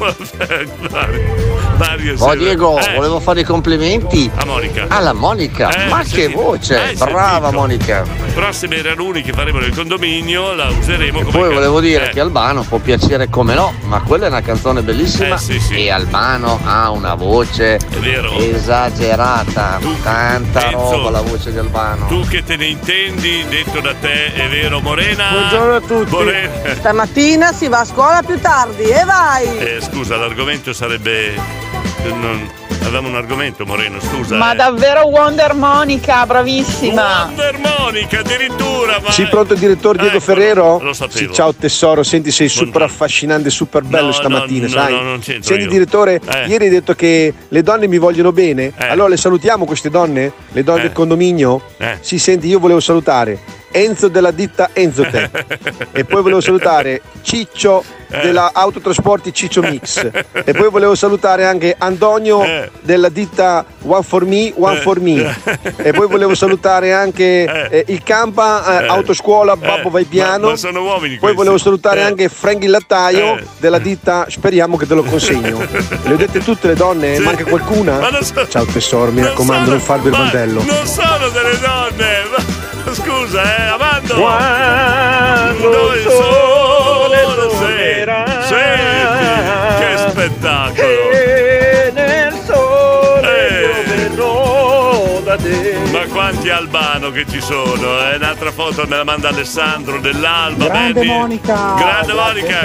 Mario, 1.79 2.15
Oh. 2.19 2.35
Diego, 2.35 2.79
Eh, 2.79 2.95
volevo 2.95 3.21
fare 3.21 3.41
i 3.41 3.45
complimenti 3.45 4.31
a 4.35 4.45
Monica. 4.45 4.85
alla 4.89 5.13
Monica. 5.15 5.71
Eh, 5.71 5.89
Ma 5.89 6.03
che 6.03 6.29
voce! 6.29 6.77
Hai 6.79 6.95
Brava 6.95 7.31
sentito? 7.49 7.51
Monica. 7.53 8.05
Prossime 8.35 8.83
ranuni 8.83 9.23
che 9.23 9.33
faremo 9.33 9.59
nel 9.61 9.75
condominio 9.75 10.53
la 10.55 10.69
useremo 10.69 11.21
come 11.23 11.31
Poi 11.31 11.55
volevo 11.55 11.81
dire 11.81 12.07
eh. 12.07 12.09
che 12.11 12.21
Albano 12.21 12.63
può 12.63 12.79
piacere 12.79 13.29
come 13.31 13.55
no, 13.55 13.73
ma 13.85 14.01
quella 14.03 14.27
è 14.27 14.29
una 14.29 14.43
canzone 14.43 14.83
bellissima 14.83 15.35
Eh, 15.37 15.39
sì, 15.39 15.59
sì. 15.59 15.75
e 15.87 15.91
Albano 15.91 16.61
ha 16.65 16.91
una 16.91 17.15
voce 17.15 17.60
vero. 18.01 18.37
esagerata, 18.39 19.79
tanta 20.03 20.71
Enzo, 20.71 20.91
roba 20.91 21.11
la 21.11 21.21
voce 21.21 21.53
di 21.53 21.59
Albano. 21.59 22.07
Tu 22.07 22.27
che 22.29 22.43
te 22.43 22.57
ne 22.57 22.67
intendi, 22.67 23.45
detto 23.49 23.81
da 23.81 23.95
te, 23.95 24.33
è 24.33 24.49
vero 24.49 24.81
Morena? 24.81 25.31
Buongiorno 25.31 25.75
a 25.75 25.81
tutti. 25.81 26.11
Morena. 26.11 26.75
Stamattina 26.75 27.53
si 27.53 27.69
va 27.69 27.81
a 27.81 27.85
scuola 27.85 28.23
più 28.23 28.41
tardi 28.41 28.85
e 28.85 29.05
vai! 29.05 29.59
Eh, 29.59 29.81
scusa, 29.81 30.17
l'argomento 30.17 30.73
sarebbe... 30.73 31.35
non- 32.05 32.60
Avevamo 32.83 33.09
un 33.09 33.15
argomento, 33.17 33.65
Moreno, 33.67 34.01
scusa. 34.01 34.37
Ma 34.37 34.53
eh. 34.53 34.57
davvero 34.57 35.07
Wonder 35.07 35.55
Monica, 35.55 36.25
bravissima. 36.27 37.25
Wonder 37.27 37.59
Monica, 37.59 38.19
addirittura, 38.21 38.99
ma... 39.03 39.11
Sì, 39.13 39.27
pronto 39.27 39.53
il 39.53 39.59
direttore 39.59 39.99
Diego 39.99 40.19
Ferrero? 40.19 40.79
lo 40.83 40.93
sapevo. 40.93 41.19
Sì, 41.19 41.33
ciao 41.33 41.55
tesoro, 41.55 42.03
senti 42.03 42.31
sei 42.33 42.49
super 42.49 42.83
affascinante, 42.83 43.49
super 43.51 43.83
bello 43.85 44.07
No, 44.07 44.13
stamattina, 44.13 44.67
no, 44.67 44.73
sai? 44.73 44.93
no, 44.95 45.03
non 45.03 45.19
c'entro 45.21 45.45
Senti 45.49 45.65
io. 45.65 45.71
direttore, 45.71 46.21
Eh. 46.27 46.47
ieri 46.49 46.65
hai 46.65 46.71
detto 46.71 46.95
che 46.95 47.33
le 47.49 47.63
donne 47.63 47.87
mi 47.87 47.99
vogliono 47.99 48.33
bene, 48.33 48.73
allora 48.77 49.09
le 49.09 49.17
salutiamo 49.17 49.67
queste 49.67 49.91
donne? 49.91 50.33
Le 50.51 50.63
donne 50.65 50.81
Eh. 50.81 50.83
del 50.85 50.93
condominio? 50.93 51.63
Eh. 51.77 51.99
Sì, 52.01 52.19
senti, 52.19 52.49
io 52.49 52.59
volevo 52.59 52.81
salutare 52.81 53.39
Enzo 53.71 54.09
della 54.09 54.31
ditta 54.31 54.71
Enzotech. 54.73 55.45
e 55.93 56.05
poi 56.05 56.23
volevo 56.23 56.41
salutare 56.41 57.01
Ciccio 57.23 57.85
della 58.09 58.51
Autotrasporti 58.53 59.33
Ciccio 59.33 59.61
Mix. 59.63 60.09
E 60.33 60.53
poi 60.53 60.69
volevo 60.69 60.95
salutare 60.97 61.45
anche 61.45 61.75
Antonio 61.79 62.45
della 62.81 63.09
ditta 63.09 63.65
One 63.83 64.03
for 64.03 64.25
Me, 64.27 64.53
One 64.57 64.79
Eh. 64.79 64.81
for 64.81 65.01
Me. 65.01 65.37
E 65.77 65.93
poi 65.93 66.09
volevo 66.09 66.35
salutare 66.35 66.93
anche 66.93 67.69
eh, 67.71 67.85
il 67.89 68.03
Campa 68.03 68.83
eh, 68.83 68.87
Autoscuola 68.89 69.57
Babbo 69.57 69.91
Vai 69.91 70.05
Piano. 70.05 70.49
ma 70.49 70.57
sono 70.57 70.83
uomini 70.83 71.11
Poi 71.11 71.19
questi. 71.21 71.37
volevo 71.37 71.59
salutare 71.59 72.01
Eh. 72.01 72.05
anche 72.05 72.29
Frank 72.29 72.65
il 72.65 72.71
Lattaio 72.71 73.37
Eh. 73.39 73.47
della 73.59 73.79
ditta 73.79 74.27
Speriamo 74.29 74.77
che 74.77 74.87
te 74.87 74.95
lo 74.95 75.05
consegno. 75.05 75.59
Le 76.03 76.13
ho 76.13 76.17
dette 76.17 76.41
tutte 76.41 76.67
le 76.67 76.75
donne? 76.75 77.15
Sì. 77.15 77.23
Manca 77.23 77.45
qualcuna? 77.45 77.99
Ma 78.01 78.23
so- 78.23 78.49
Ciao 78.49 78.65
tesoro, 78.65 79.13
mi 79.13 79.23
raccomando, 79.23 79.65
sono- 79.67 79.77
non 79.77 79.81
farvi 79.81 80.07
il 80.07 80.13
ma 80.13 80.19
mandello. 80.19 80.63
Non 80.65 80.87
sono 80.87 81.29
delle 81.29 81.59
donne! 81.61 82.60
Ma, 82.85 82.95
scusa, 82.95 83.43
eh, 83.43 83.63
Amando! 83.69 84.15
Quando 84.15 85.95
il 85.95 86.03
sole 86.03 87.23
tornerà. 87.35 88.25
Senti, 88.43 89.79
che 89.79 89.97
spettacolo! 90.11 91.11
E 91.11 91.91
nel 91.95 92.33
sole 92.45 93.61
io 93.61 93.73
verrò 93.87 95.21
da 95.25 95.37
te. 95.37 95.79
Ma 95.93 96.05
quanti 96.07 96.49
Albano 96.51 97.11
che 97.11 97.25
ci 97.29 97.41
sono? 97.41 97.99
Eh? 98.11 98.17
Un'altra 98.17 98.51
foto 98.53 98.85
me 98.87 98.97
la 98.97 99.05
manda 99.05 99.29
Alessandro 99.29 99.99
dell'Alba. 100.01 100.65
Grande 100.67 100.93
Benny. 101.01 101.07
Monica! 101.07 101.75
Grande 101.77 102.13
Monica! 102.13 102.61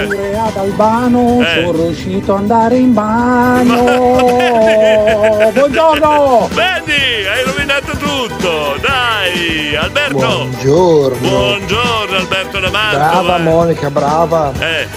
ad 0.46 0.56
Albano 0.56 1.40
Eh. 1.42 1.62
sono 1.64 1.72
riuscito 1.72 2.32
ad 2.34 2.38
andare 2.40 2.76
in 2.76 2.92
bagno. 2.92 3.82
Buongiorno! 5.52 6.48
Benny, 6.52 7.26
hai 7.26 7.42
rovinato 7.44 7.65
tutto! 8.16 8.76
Dai! 8.80 9.76
Alberto! 9.76 10.16
Buongiorno. 10.16 11.28
Buongiorno 11.28 12.16
Alberto 12.16 12.58
D'Amato! 12.60 12.96
Brava 12.96 13.36
eh. 13.36 13.42
Monica, 13.42 13.90
brava. 13.90 14.52
Eh, 14.58 14.88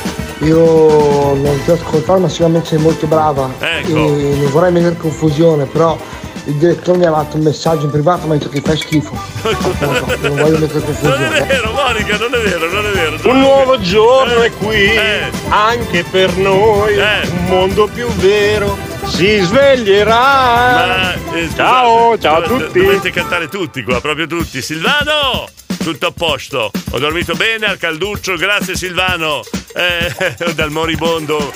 Io 0.45 1.33
non 1.35 1.59
ti 1.65 1.71
ho 1.71 1.73
ascoltato, 1.73 2.19
ma 2.19 2.29
sicuramente 2.29 2.67
sei 2.69 2.79
molto 2.79 3.07
brava. 3.07 3.49
Ecco. 3.59 3.87
E 3.89 3.91
non 4.39 4.49
vorrei 4.51 4.71
mettere 4.71 4.95
confusione, 4.95 5.65
però 5.65 5.97
il 6.45 6.53
direttore 6.55 6.97
mi 6.97 7.05
ha 7.05 7.11
mandato 7.11 7.35
un 7.37 7.43
messaggio 7.43 7.85
in 7.85 7.91
privato, 7.91 8.25
mi 8.25 8.35
ha 8.35 8.37
detto 8.37 8.49
che 8.49 8.61
fai 8.61 8.77
schifo. 8.77 9.13
Non 10.21 10.35
voglio 10.35 10.57
mettere 10.59 10.79
non 10.79 10.81
è 10.81 10.85
confusione. 10.85 11.45
vero, 11.45 11.71
Monica, 11.71 12.17
non 12.17 12.33
è 12.33 12.37
vero, 12.39 12.71
non 12.71 12.85
è 12.85 12.89
vero. 12.89 13.29
Un 13.29 13.39
nuovo 13.39 13.79
giorno 13.79 14.41
Eh, 14.41 14.45
è 14.45 14.51
qui, 14.53 14.75
eh. 14.95 15.29
anche 15.49 16.03
per 16.09 16.35
noi, 16.37 16.95
Eh. 16.97 17.27
un 17.29 17.45
mondo 17.47 17.87
più 17.93 18.07
vero 18.15 18.77
si 19.09 19.39
sveglierà. 19.39 20.13
Ma, 20.15 21.13
eh, 21.13 21.17
scusate, 21.17 21.55
ciao, 21.55 22.17
ciao 22.17 22.37
a 22.37 22.47
tutti. 22.47 22.79
Dovete 22.79 23.11
cantare 23.11 23.49
tutti 23.49 23.83
qua, 23.83 23.99
proprio 23.99 24.27
tutti. 24.27 24.61
Silvano! 24.61 25.47
Tutto 25.77 26.07
a 26.07 26.11
posto. 26.11 26.71
Ho 26.91 26.99
dormito 26.99 27.33
bene 27.35 27.65
al 27.65 27.77
calduccio, 27.77 28.35
grazie 28.35 28.75
Silvano. 28.75 29.41
Eh, 29.73 30.53
dal 30.53 30.71
moribondo. 30.71 31.53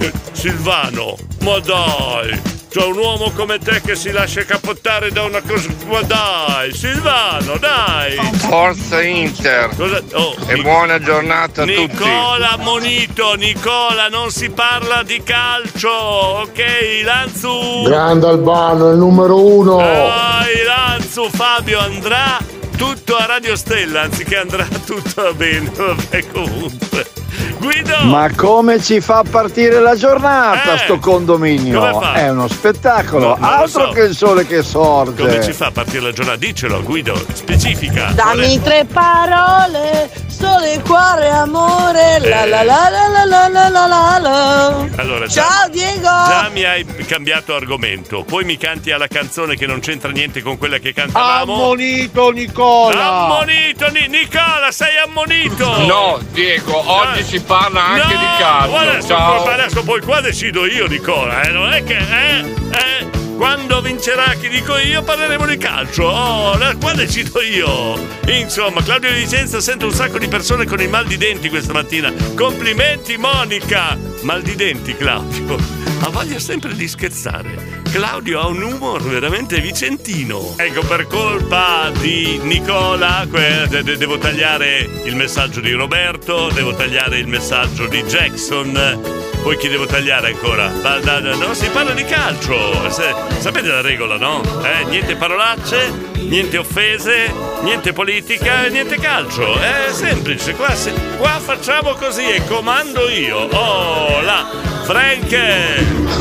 Eh, 0.00 0.12
Silvano, 0.32 1.16
ma 1.40 1.58
dai! 1.58 2.57
C'è 2.70 2.84
un 2.84 2.98
uomo 2.98 3.30
come 3.34 3.58
te 3.58 3.80
che 3.80 3.94
si 3.96 4.10
lascia 4.10 4.44
capottare 4.44 5.10
da 5.10 5.22
una 5.22 5.40
cosa. 5.40 5.68
Ma 5.86 6.02
dai, 6.02 6.72
Silvano, 6.74 7.56
dai! 7.56 8.16
Forza 8.36 9.02
Inter 9.02 9.70
Cosa- 9.74 10.02
oh, 10.12 10.34
e 10.46 10.52
Nic- 10.54 10.62
buona 10.62 11.00
giornata 11.00 11.62
a 11.62 11.66
tutti. 11.66 11.80
Nicola 11.80 12.56
Monito, 12.58 13.34
Nicola, 13.36 14.08
non 14.08 14.30
si 14.30 14.50
parla 14.50 15.02
di 15.02 15.22
calcio, 15.22 15.88
ok? 15.90 16.62
Lanzu. 17.04 17.82
Grande 17.84 18.26
Albano, 18.26 18.90
il 18.90 18.98
numero 18.98 19.42
uno. 19.42 19.76
Dai, 19.78 20.62
Lanzu, 20.66 21.30
Fabio 21.30 21.78
andrà 21.78 22.36
tutto 22.76 23.16
a 23.16 23.24
Radio 23.24 23.56
Stella, 23.56 24.02
anziché 24.02 24.36
andrà 24.36 24.66
tutto 24.84 25.26
a 25.26 25.32
bene, 25.32 25.70
vabbè 25.74 26.26
comunque. 26.30 27.17
Guido! 27.58 27.96
Ma 28.04 28.30
come 28.34 28.80
ci 28.80 29.00
fa 29.00 29.22
partire 29.28 29.80
la 29.80 29.96
giornata 29.96 30.74
Eh, 30.74 30.78
sto 30.78 30.98
condominio? 30.98 31.78
come 31.80 31.92
fa? 32.04 32.12
È 32.14 32.30
uno 32.30 32.48
spettacolo, 32.48 33.36
No, 33.36 33.46
altro 33.46 33.86
so. 33.86 33.88
che 33.90 34.00
il 34.02 34.14
sole 34.14 34.46
che 34.46 34.62
sorge. 34.62 35.22
Come 35.26 35.42
ci 35.42 35.52
fa 35.52 35.66
a 35.66 35.70
partire 35.72 36.02
la 36.02 36.12
giornata? 36.12 36.36
Diccelo, 36.38 36.82
Guido, 36.82 37.14
specifica. 37.32 38.10
Dammi 38.12 38.60
tre 38.62 38.86
parole, 38.90 40.10
sole, 40.28 40.80
cuore, 40.84 41.28
amore. 41.30 42.18
La 42.20 42.44
la 42.46 42.62
la 42.62 42.88
la 42.88 43.08
la 43.08 43.24
la 43.24 43.48
la 43.48 43.68
la 43.68 43.86
la 43.86 44.18
la. 44.20 44.86
Allora, 44.96 45.26
già- 45.26 45.42
Ciao 45.42 45.68
Diego! 45.70 46.02
Già 46.02 46.48
mi 46.52 46.64
hai 46.64 46.84
cambiato 47.06 47.54
argomento, 47.54 48.22
poi 48.24 48.44
mi 48.44 48.56
canti 48.56 48.90
alla 48.92 49.06
canzone 49.08 49.56
che 49.56 49.66
non 49.66 49.80
c'entra 49.80 50.10
niente 50.10 50.42
con 50.42 50.58
quella 50.58 50.78
che 50.78 50.92
cantavamo. 50.92 51.52
Ammonito 51.54 52.30
Nicola. 52.30 53.04
Ammonito, 53.08 53.88
Ni- 53.90 54.08
Nicola, 54.08 54.70
sei 54.70 54.96
ammonito! 55.04 55.86
No, 55.86 56.18
Diego, 56.32 56.82
oggi 56.90 57.24
si 57.24 57.40
parla 57.48 57.84
anche 57.86 58.14
No, 58.14 58.20
di 58.20 58.26
calcio. 58.38 58.76
Adesso, 58.76 59.08
Ciao. 59.08 59.44
adesso 59.46 59.82
poi 59.82 60.00
qua 60.02 60.20
decido 60.20 60.66
io, 60.66 60.86
Nicola, 60.86 61.40
eh, 61.40 61.48
non 61.50 61.72
è 61.72 61.82
che, 61.82 61.96
eh, 61.96 62.54
eh, 62.72 63.08
quando 63.38 63.80
vincerà 63.80 64.34
chi 64.34 64.48
dico 64.48 64.76
io 64.76 65.00
parleremo 65.04 65.46
di 65.46 65.56
calcio. 65.56 66.02
Oh, 66.02 66.58
la- 66.58 66.74
qua 66.74 66.92
decido 66.92 67.40
io. 67.40 67.96
Insomma, 68.26 68.82
Claudio 68.82 69.12
Di 69.12 69.20
Vicenza 69.20 69.60
sento 69.60 69.86
un 69.86 69.92
sacco 69.92 70.18
di 70.18 70.26
persone 70.26 70.66
con 70.66 70.80
il 70.80 70.88
mal 70.88 71.06
di 71.06 71.16
denti 71.16 71.48
questa 71.48 71.72
mattina. 71.72 72.12
Complimenti 72.34 73.16
Monica! 73.16 73.96
Mal 74.22 74.42
di 74.42 74.56
denti, 74.56 74.96
Claudio. 74.96 75.56
Ha 76.00 76.08
voglia 76.10 76.40
sempre 76.40 76.74
di 76.74 76.88
scherzare. 76.88 77.82
Claudio 77.92 78.40
ha 78.40 78.46
un 78.48 78.60
humor 78.60 79.02
veramente 79.02 79.60
vicentino. 79.60 80.54
Ecco, 80.56 80.80
per 80.80 81.06
colpa 81.06 81.92
di 81.96 82.40
Nicola, 82.42 83.24
devo 83.28 84.18
tagliare 84.18 84.88
il 85.04 85.14
messaggio 85.14 85.60
di 85.60 85.72
Roberto, 85.72 86.50
devo 86.52 86.74
tagliare 86.74 87.18
il 87.18 87.28
messaggio 87.28 87.86
di 87.86 88.02
Jackson. 88.02 89.27
Poi 89.42 89.56
chi 89.56 89.68
devo 89.68 89.86
tagliare 89.86 90.28
ancora? 90.32 90.68
Da- 90.68 90.98
da- 91.00 91.20
da- 91.20 91.34
no, 91.34 91.54
si 91.54 91.68
parla 91.68 91.92
di 91.92 92.04
calcio. 92.04 92.90
Se- 92.90 93.14
sapete 93.38 93.68
la 93.68 93.80
regola, 93.80 94.16
no? 94.16 94.42
Eh, 94.62 94.84
niente 94.84 95.16
parolacce, 95.16 95.90
niente 96.16 96.58
offese, 96.58 97.32
niente 97.62 97.92
politica 97.92 98.64
e 98.66 98.68
niente 98.70 98.98
calcio. 98.98 99.54
È 99.58 99.90
semplice, 99.92 100.54
qua, 100.54 100.74
se- 100.74 100.92
qua 101.16 101.40
facciamo 101.42 101.94
così 101.94 102.28
e 102.28 102.44
comando 102.46 103.08
io. 103.08 103.38
Oh, 103.38 104.20
là. 104.20 104.46
Frank! 104.84 105.36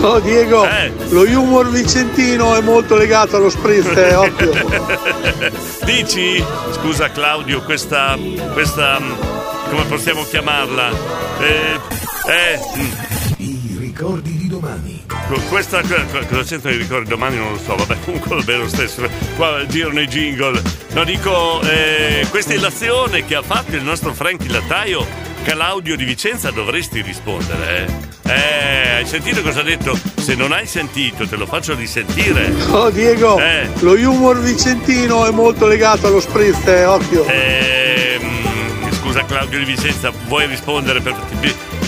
Oh 0.01 0.19
Diego, 0.19 0.65
Eh. 0.67 0.91
lo 1.09 1.21
humor 1.21 1.69
vicentino 1.69 2.53
è 2.55 2.61
molto 2.61 2.95
legato 2.97 3.37
allo 3.37 3.49
spritz, 3.49 3.87
eh, 3.95 4.13
occhio. 4.15 4.51
Dici, 5.85 6.43
scusa 6.73 7.09
Claudio, 7.11 7.61
questa, 7.61 8.17
questa, 8.53 8.99
mm, 8.99 9.11
come 9.69 9.83
possiamo 9.87 10.23
chiamarla? 10.25 10.89
Eh, 11.39 11.79
eh, 12.29 12.59
I 12.75 13.06
ricordi 13.97 14.37
di 14.37 14.47
domani. 14.47 15.03
Questa, 15.49 15.81
que- 15.81 16.05
cosa 16.29 16.43
c'entra 16.43 16.69
i 16.69 16.77
ricordi 16.77 17.05
di 17.05 17.09
domani 17.09 17.37
non 17.37 17.53
lo 17.53 17.57
so, 17.57 17.75
vabbè 17.75 17.97
comunque 18.05 18.35
va 18.35 18.43
bene 18.43 18.59
lo 18.59 18.67
stesso, 18.69 19.01
qua 19.35 19.65
girano 19.65 20.01
i 20.01 20.07
jingle. 20.07 20.61
No 20.93 21.03
dico, 21.03 21.59
eh, 21.63 22.23
questa 22.29 22.53
illazione 22.53 23.25
che 23.25 23.33
ha 23.33 23.41
fatto 23.41 23.75
il 23.75 23.81
nostro 23.81 24.13
Frank 24.13 24.45
Lattaio, 24.51 25.03
Claudio 25.43 25.95
di 25.95 26.05
Vicenza 26.05 26.51
dovresti 26.51 27.01
rispondere, 27.01 27.87
eh? 28.23 28.31
Eh, 28.31 28.89
hai 28.97 29.07
sentito 29.07 29.41
cosa 29.41 29.61
ha 29.61 29.63
detto? 29.63 29.97
Se 30.15 30.35
non 30.35 30.51
hai 30.51 30.67
sentito 30.67 31.27
te 31.27 31.35
lo 31.35 31.47
faccio 31.47 31.73
risentire. 31.73 32.53
Oh 32.69 32.91
Diego, 32.91 33.39
Eh. 33.39 33.67
lo 33.79 33.93
humor 33.93 34.39
vicentino 34.39 35.25
è 35.25 35.31
molto 35.31 35.65
legato 35.65 36.05
allo 36.05 36.19
spritz, 36.19 36.67
eh, 36.67 36.85
occhio. 36.85 37.25
Ehm, 37.25 38.91
scusa 38.91 39.25
Claudio 39.25 39.57
di 39.57 39.65
Vicenza, 39.65 40.11
vuoi 40.27 40.45
rispondere? 40.45 40.99
Per, 41.01 41.15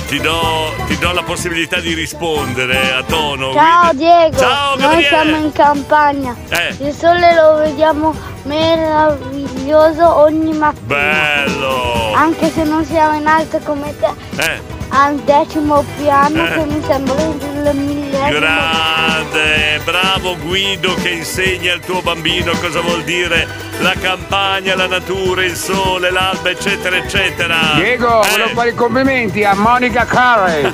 ti, 0.10 0.20
do, 0.20 0.74
ti 0.88 0.98
do 0.98 1.12
la 1.14 1.22
possibilità 1.22 1.80
di 1.80 1.94
rispondere 1.94 2.94
a 2.94 3.04
tono. 3.04 3.54
Ciao. 3.54 3.94
Diego, 3.94 4.38
Ciao 4.38 4.76
noi 4.78 5.04
siamo 5.04 5.36
in 5.36 5.52
campagna. 5.52 6.36
Eh. 6.50 6.76
Il 6.80 6.94
sole 6.94 7.36
lo 7.36 7.58
vediamo 7.58 8.16
meraviglioso 8.44 10.18
ogni 10.18 10.54
mattina. 10.54 10.84
Bello! 10.84 12.14
Anche 12.16 12.50
se 12.50 12.64
non 12.64 12.84
siamo 12.86 13.18
in 13.18 13.28
alto 13.28 13.60
come 13.60 13.96
te, 14.00 14.10
Eh, 14.42 14.62
al 14.90 15.16
decimo 15.20 15.84
piano 15.98 16.46
Eh. 16.46 16.54
che 16.54 16.66
mi 16.66 16.82
sembra 16.86 17.22
il 17.22 17.76
millesimo. 17.76 18.40
grande, 18.40 19.80
bravo 19.84 20.36
Guido 20.38 20.94
che 20.96 21.10
insegna 21.10 21.74
al 21.74 21.80
tuo 21.80 22.02
bambino 22.02 22.52
cosa 22.60 22.82
vuol 22.82 23.04
dire 23.04 23.48
la 23.80 23.94
campagna, 24.02 24.76
la 24.76 24.88
natura, 24.88 25.44
il 25.46 25.56
sole, 25.56 26.10
l'alba, 26.12 26.50
eccetera, 26.50 26.98
eccetera. 26.98 27.56
Diego, 27.76 28.24
Eh. 28.24 28.30
volevo 28.30 28.50
fare 28.50 28.70
i 28.70 28.76
complimenti 28.76 29.44
a 29.44 29.54
Monica 29.54 30.06
Carey. 30.06 30.64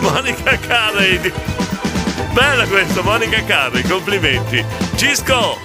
Monica 0.00 0.56
Carey. 0.58 1.32
Bella 2.32 2.64
questa, 2.66 3.02
Monica 3.02 3.42
Carey, 3.44 3.82
complimenti. 3.82 4.64
Cisco! 4.96 5.58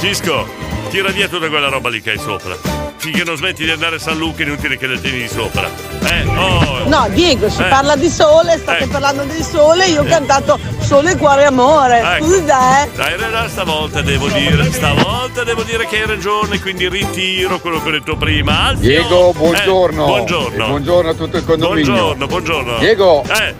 Cisco, 0.00 0.46
tira 0.90 1.10
via 1.10 1.28
tutta 1.28 1.48
quella 1.48 1.68
roba 1.68 1.88
lì 1.88 2.00
che 2.00 2.10
hai 2.12 2.18
sopra. 2.18 2.75
Finché 3.06 3.22
non 3.22 3.36
smetti 3.36 3.62
di 3.64 3.70
andare 3.70 3.96
a 3.96 3.98
San 4.00 4.16
Luca 4.18 4.42
è 4.42 4.46
inutile 4.46 4.76
che 4.76 4.88
le 4.88 5.00
tieni 5.00 5.18
di 5.18 5.28
sopra. 5.28 5.70
Eh, 6.02 6.26
oh. 6.26 6.88
No, 6.88 7.06
Diego, 7.10 7.48
si 7.48 7.62
Eh. 7.62 7.66
parla 7.66 7.94
di 7.94 8.08
sole, 8.08 8.58
state 8.58 8.82
Eh. 8.84 8.86
parlando 8.88 9.22
del 9.22 9.42
sole, 9.44 9.86
io 9.86 10.02
ho 10.02 10.04
cantato 10.04 10.58
Sole, 10.80 11.16
cuore 11.16 11.42
e 11.42 11.44
amore. 11.46 11.98
Ecco. 12.00 12.24
Scusi, 12.24 12.38
eh. 12.42 12.90
Dai, 12.94 13.16
Rena, 13.16 13.48
stavolta 13.48 14.02
devo 14.02 14.28
dire, 14.28 14.70
stavolta 14.72 15.42
devo 15.44 15.62
dire 15.62 15.86
che 15.86 16.00
hai 16.00 16.06
ragione, 16.06 16.60
quindi 16.60 16.88
ritiro 16.88 17.58
quello 17.60 17.80
che 17.82 17.88
ho 17.88 17.92
detto 17.92 18.16
prima. 18.16 18.66
Alfio! 18.66 18.88
Diego, 18.88 19.30
Eh, 19.30 19.32
buongiorno. 19.34 20.04
buongiorno. 20.04 20.64
E 20.64 20.68
buongiorno 20.68 21.10
a 21.10 21.14
tutto 21.14 21.36
il 21.36 21.44
condominio. 21.44 21.92
Buongiorno, 21.92 22.26
buongiorno. 22.26 22.78
Diego, 22.78 23.22
Eh, 23.24 23.54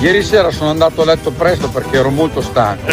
ieri 0.00 0.22
sera 0.22 0.50
sono 0.50 0.70
andato 0.70 1.02
a 1.02 1.04
letto 1.06 1.30
presto 1.30 1.68
perché 1.68 1.96
ero 1.98 2.10
molto 2.10 2.40
stanco. 2.42 2.90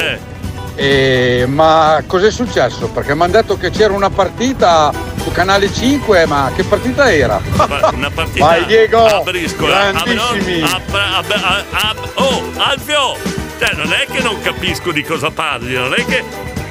E- 0.82 1.44
ma 1.46 2.02
cos'è 2.08 2.32
successo? 2.32 2.88
Perché 2.88 3.14
mi 3.14 3.24
hanno 3.24 3.34
detto 3.34 3.58
che 3.58 3.70
c'era 3.70 3.92
una 3.92 4.10
partita 4.10 4.94
su 5.22 5.30
Canale 5.32 5.70
5, 5.74 6.26
ma 6.26 6.50
che 6.56 6.64
partita 6.64 7.12
era? 7.12 7.42
Una 7.92 8.10
partita 8.10 8.46
Vai 8.46 8.66
Diego! 8.66 9.06
a 9.06 9.20
briscola. 9.22 9.92
Grandissimi! 9.92 10.62
A- 10.62 10.82
a- 10.92 11.18
a- 11.18 11.24
a- 11.28 11.66
a- 11.90 11.96
oh, 12.14 12.44
Alfio! 12.56 13.18
Cioè, 13.60 13.74
non 13.76 13.92
è 13.92 14.06
che 14.10 14.22
non 14.22 14.40
capisco 14.42 14.94
di 14.94 15.04
cosa 15.04 15.30
parli, 15.32 15.74
non 15.74 15.94
è 15.94 16.06
che, 16.06 16.24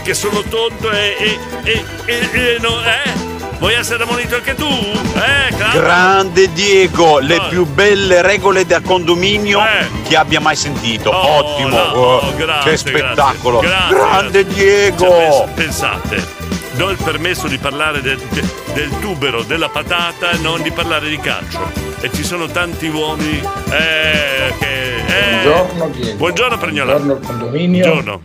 che 0.03 0.15
sono 0.15 0.41
tonto 0.41 0.91
e. 0.91 1.15
e, 1.19 1.39
e, 1.71 1.85
e- 2.07 2.55
e 2.55 2.59
no, 2.61 2.81
eh? 2.83 3.37
Vuoi 3.59 3.75
essere 3.75 4.05
ammonito 4.05 4.37
anche 4.37 4.55
tu? 4.55 4.67
Eh, 4.69 5.55
Claudio? 5.57 5.81
Grande 5.81 6.53
Diego, 6.53 7.19
le 7.19 7.35
Eh. 7.37 7.41
più 7.49 7.65
belle 7.67 8.23
regole 8.23 8.65
da 8.65 8.81
condominio 8.81 9.61
che 10.07 10.17
abbia 10.17 10.39
mai 10.41 10.55
sentito. 10.55 11.11
Oh, 11.11 11.39
Ottimo, 11.55 11.69
no, 11.69 11.77
oh, 11.77 12.35
grazie, 12.37 12.71
che 12.71 12.77
spettacolo. 12.77 13.59
grazie, 13.59 13.97
Grande 13.97 14.45
grazie. 14.45 14.63
Diego. 14.65 14.97
Cioè, 15.07 15.27
pens- 15.27 15.51
pensate, 15.55 16.27
do 16.75 16.91
il 16.91 16.99
permesso 17.03 17.49
di 17.49 17.59
parlare 17.59 18.01
del, 18.01 18.19
de- 18.31 18.49
del 18.75 18.91
tubero, 19.01 19.43
della 19.43 19.69
patata 19.69 20.31
e 20.31 20.39
non 20.39 20.63
di 20.63 20.71
parlare 20.71 21.09
di 21.09 21.19
calcio. 21.19 21.73
E 22.01 22.11
ci 22.15 22.23
sono 22.23 22.47
tanti 22.47 22.87
uomini 22.87 23.43
eh, 23.71 24.55
che. 24.57 24.97
eh. 24.99 25.43
Buongiorno 25.43 25.89
Diego. 25.89 26.17
Buongiorno 26.17 26.59
Pregnola. 26.59 26.93
Buongiorno 26.95 27.27
condominio. 27.27 27.83
Buongiorno. 27.91 28.23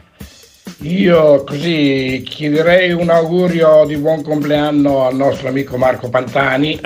Io 0.83 1.45
così 1.45 2.23
chiederei 2.27 2.91
un 2.91 3.09
augurio 3.09 3.85
di 3.85 3.95
buon 3.95 4.21
compleanno 4.21 5.05
al 5.05 5.15
nostro 5.15 5.47
amico 5.47 5.77
Marco 5.77 6.09
Pantani, 6.09 6.77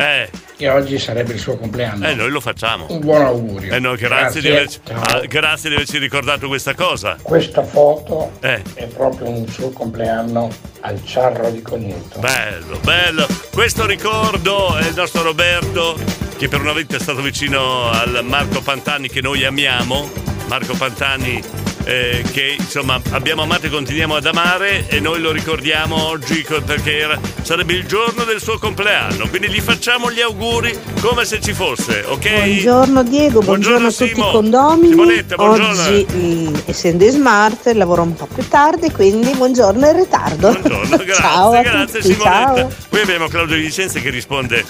che 0.55 0.69
oggi 0.69 0.99
sarebbe 0.99 1.33
il 1.33 1.39
suo 1.39 1.57
compleanno. 1.57 2.07
Eh, 2.07 2.13
noi 2.13 2.29
lo 2.29 2.39
facciamo. 2.39 2.85
Un 2.89 2.99
buon 2.99 3.23
augurio. 3.23 3.73
Eh, 3.73 3.79
no, 3.79 3.95
grazie, 3.95 4.39
di 4.41 4.49
Grazie. 4.49 4.81
averci, 4.91 5.15
ah, 5.15 5.25
grazie 5.25 5.69
di 5.69 5.75
averci 5.75 5.97
ricordato 5.97 6.47
questa 6.47 6.75
cosa. 6.75 7.17
Questa 7.19 7.63
foto 7.63 8.33
Eh. 8.41 8.61
è 8.75 8.85
proprio 8.85 9.29
un 9.29 9.47
suo 9.47 9.71
compleanno 9.71 10.47
al 10.81 11.03
Ciarro 11.03 11.49
di 11.49 11.63
Cogneto. 11.63 12.19
Bello, 12.19 12.79
bello. 12.83 13.25
Questo 13.51 13.87
ricordo 13.87 14.77
è 14.77 14.87
il 14.87 14.93
nostro 14.95 15.23
Roberto, 15.23 15.97
che 16.37 16.47
per 16.47 16.61
una 16.61 16.73
volta 16.73 16.97
è 16.97 16.99
stato 16.99 17.21
vicino 17.23 17.89
al 17.89 18.19
Marco 18.23 18.61
Pantani 18.61 19.09
che 19.09 19.21
noi 19.21 19.43
amiamo. 19.43 20.07
Marco 20.49 20.75
Pantani 20.75 21.41
eh, 21.87 22.21
che 22.33 22.55
insomma 22.59 22.99
abbiamo 23.11 23.43
amato 23.43 23.67
e 23.67 23.69
continuiamo 23.69 24.15
ad 24.17 24.25
amare 24.25 24.87
e 24.89 24.99
noi 24.99 25.21
lo 25.21 25.31
ricordiamo 25.31 26.07
oggi 26.09 26.45
perché 26.65 26.97
era- 26.97 27.17
sarebbe 27.41 27.73
il 27.73 27.85
giorno 27.87 28.25
del 28.25 28.41
suo 28.41 28.57
compleanno. 28.59 29.27
Quindi 29.29 29.47
gli 29.49 29.61
facciamo 29.61 30.11
gli 30.11 30.19
auguri 30.19 30.77
come 30.99 31.23
se 31.23 31.39
ci 31.39 31.53
fosse, 31.53 32.03
ok? 32.05 32.29
Buongiorno 32.29 33.03
Diego, 33.03 33.39
buongiorno, 33.39 33.87
a 33.87 33.91
tutti 33.91 34.07
Simo. 34.13 34.27
i 34.27 34.31
condomini. 34.33 34.89
Simonetta, 34.89 35.35
buongiorno. 35.35 35.81
Oggi, 35.81 36.05
mm, 36.13 36.55
essendo 36.65 37.05
in 37.05 37.11
smart, 37.11 37.67
lavoro 37.67 38.01
un 38.01 38.15
po' 38.15 38.27
più 38.33 38.45
tardi, 38.49 38.91
quindi 38.91 39.31
buongiorno 39.33 39.87
in 39.87 39.95
ritardo. 39.95 40.51
Buongiorno, 40.51 40.97
grazie, 41.05 41.13
ciao 41.13 41.51
grazie 41.51 41.85
tutti, 42.01 42.13
Simonetta. 42.13 42.55
ciao. 42.55 42.71
Poi 42.89 43.01
abbiamo 43.01 43.27
Claudio 43.29 43.55
Di 43.55 43.61
Vicenza 43.61 43.99
che 43.99 44.09
risponde: 44.09 44.65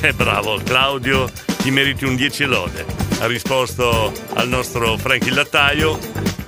Eh 0.00 0.12
bravo, 0.14 0.58
Claudio, 0.64 1.30
ti 1.62 1.70
meriti 1.70 2.04
un 2.04 2.16
10 2.16 2.44
lode. 2.44 2.84
Ha 3.20 3.26
risposto 3.26 4.12
al 4.34 4.48
nostro 4.48 4.96
Frank 4.96 5.24
il 5.26 5.34
lattaio: 5.34 5.98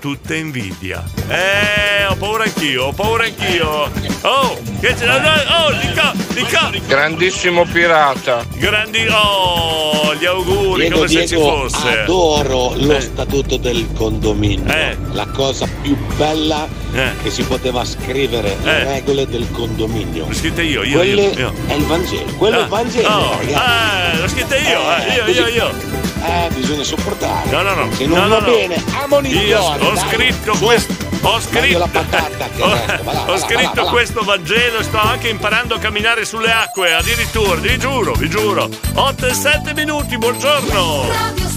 tutta 0.00 0.34
invidia. 0.34 1.02
Eh, 1.28 2.04
ho 2.06 2.16
paura 2.16 2.44
anch'io, 2.44 2.86
ho 2.86 2.92
paura 2.92 3.24
anch'io. 3.24 3.90
Oh, 4.22 4.58
che 4.80 4.94
c'è? 4.94 5.08
Oh, 5.08 5.70
Lica, 5.70 6.12
Lica. 6.34 6.70
Grandissimo 6.86 7.64
pirata. 7.64 8.44
Grandi, 8.56 9.06
oh, 9.08 10.14
gli 10.16 10.24
auguri 10.24 10.80
Diego, 10.82 10.96
come 10.96 11.08
se 11.08 11.26
ci 11.28 11.34
Diego, 11.36 11.68
fosse. 11.68 12.00
adoro 12.00 12.72
lo 12.76 12.96
Eh. 12.96 13.00
statuto 13.00 13.56
del 13.56 13.86
condominio. 13.94 14.72
Eh. 14.72 14.96
La 15.12 15.26
cosa 15.26 15.68
più 15.80 15.96
bella 16.16 16.66
Eh. 16.94 17.10
che 17.22 17.30
si 17.30 17.42
poteva 17.44 17.84
scrivere, 17.84 18.56
le 18.62 18.80
Eh. 18.80 18.84
regole 18.84 19.26
del 19.28 19.46
condominio. 19.52 20.26
L'ho 20.26 20.34
scritta 20.34 20.62
io, 20.62 20.82
io, 20.82 20.96
Quelle 20.98 21.22
io, 21.22 21.38
io. 21.38 21.52
è 21.66 21.74
il 21.74 21.84
Vangelo. 21.84 22.32
Quello 22.36 22.56
è 22.56 22.58
il 22.60 22.64
Ah, 22.64 22.68
Vangelo, 22.68 23.08
oh, 23.08 23.36
ragazzi. 23.38 24.16
eh, 24.16 24.20
l'ho 24.20 24.28
scritta 24.28 24.56
io, 24.56 24.96
eh, 24.96 25.03
io, 25.12 25.26
io, 25.26 25.46
io. 25.48 25.70
Eh, 26.22 26.48
bisogna 26.54 26.84
sopportare. 26.84 27.50
No, 27.50 27.62
no, 27.62 27.74
no. 27.74 27.92
Se 27.92 28.06
non 28.06 28.18
no, 28.18 28.28
va 28.28 28.38
no, 28.40 28.46
no. 28.46 28.52
bene, 28.52 28.82
ammonizione. 29.02 29.46
Io 29.46 29.60
ho 29.60 29.92
dai. 29.92 30.08
scritto 30.08 30.56
questo. 30.58 30.94
Ho 31.22 31.40
scritto. 31.40 31.88
patata 31.90 32.48
ho, 32.58 32.72
resto. 32.72 33.02
Va 33.02 33.12
là, 33.12 33.22
ho 33.22 33.26
va 33.26 33.32
là, 33.32 33.38
scritto 33.38 33.72
va 33.74 33.82
là, 33.82 33.90
questo 33.90 34.22
Vangelo 34.22 34.78
e 34.78 34.82
sto 34.82 34.98
anche 34.98 35.28
imparando 35.28 35.74
a 35.74 35.78
camminare 35.78 36.24
sulle 36.24 36.50
acque, 36.50 36.94
addirittura, 36.94 37.60
vi 37.60 37.78
giuro, 37.78 38.14
vi 38.14 38.28
giuro. 38.28 38.68
8 38.94 39.26
e 39.26 39.34
7 39.34 39.74
minuti, 39.74 40.16
buongiorno. 40.16 41.52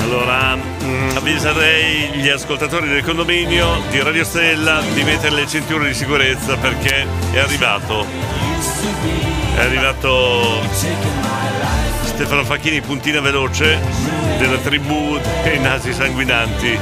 Allora, 0.00 0.56
mm, 0.56 1.16
avviserei 1.16 2.08
gli 2.14 2.28
ascoltatori 2.28 2.88
del 2.88 3.04
condominio 3.04 3.80
di 3.90 4.02
Radio 4.02 4.24
Stella 4.24 4.82
di 4.92 5.02
mettere 5.04 5.34
le 5.34 5.46
cinture 5.46 5.86
di 5.86 5.94
sicurezza 5.94 6.56
perché 6.56 7.06
è 7.32 7.38
arrivato. 7.38 8.04
È 9.54 9.60
arrivato 9.60 10.62
Stefano 12.02 12.44
Facchini, 12.44 12.80
puntina 12.80 13.20
veloce 13.20 13.78
della 14.38 14.56
tribù 14.58 15.18
dei 15.42 15.58
nasi 15.58 15.92
sanguinanti. 15.92 16.78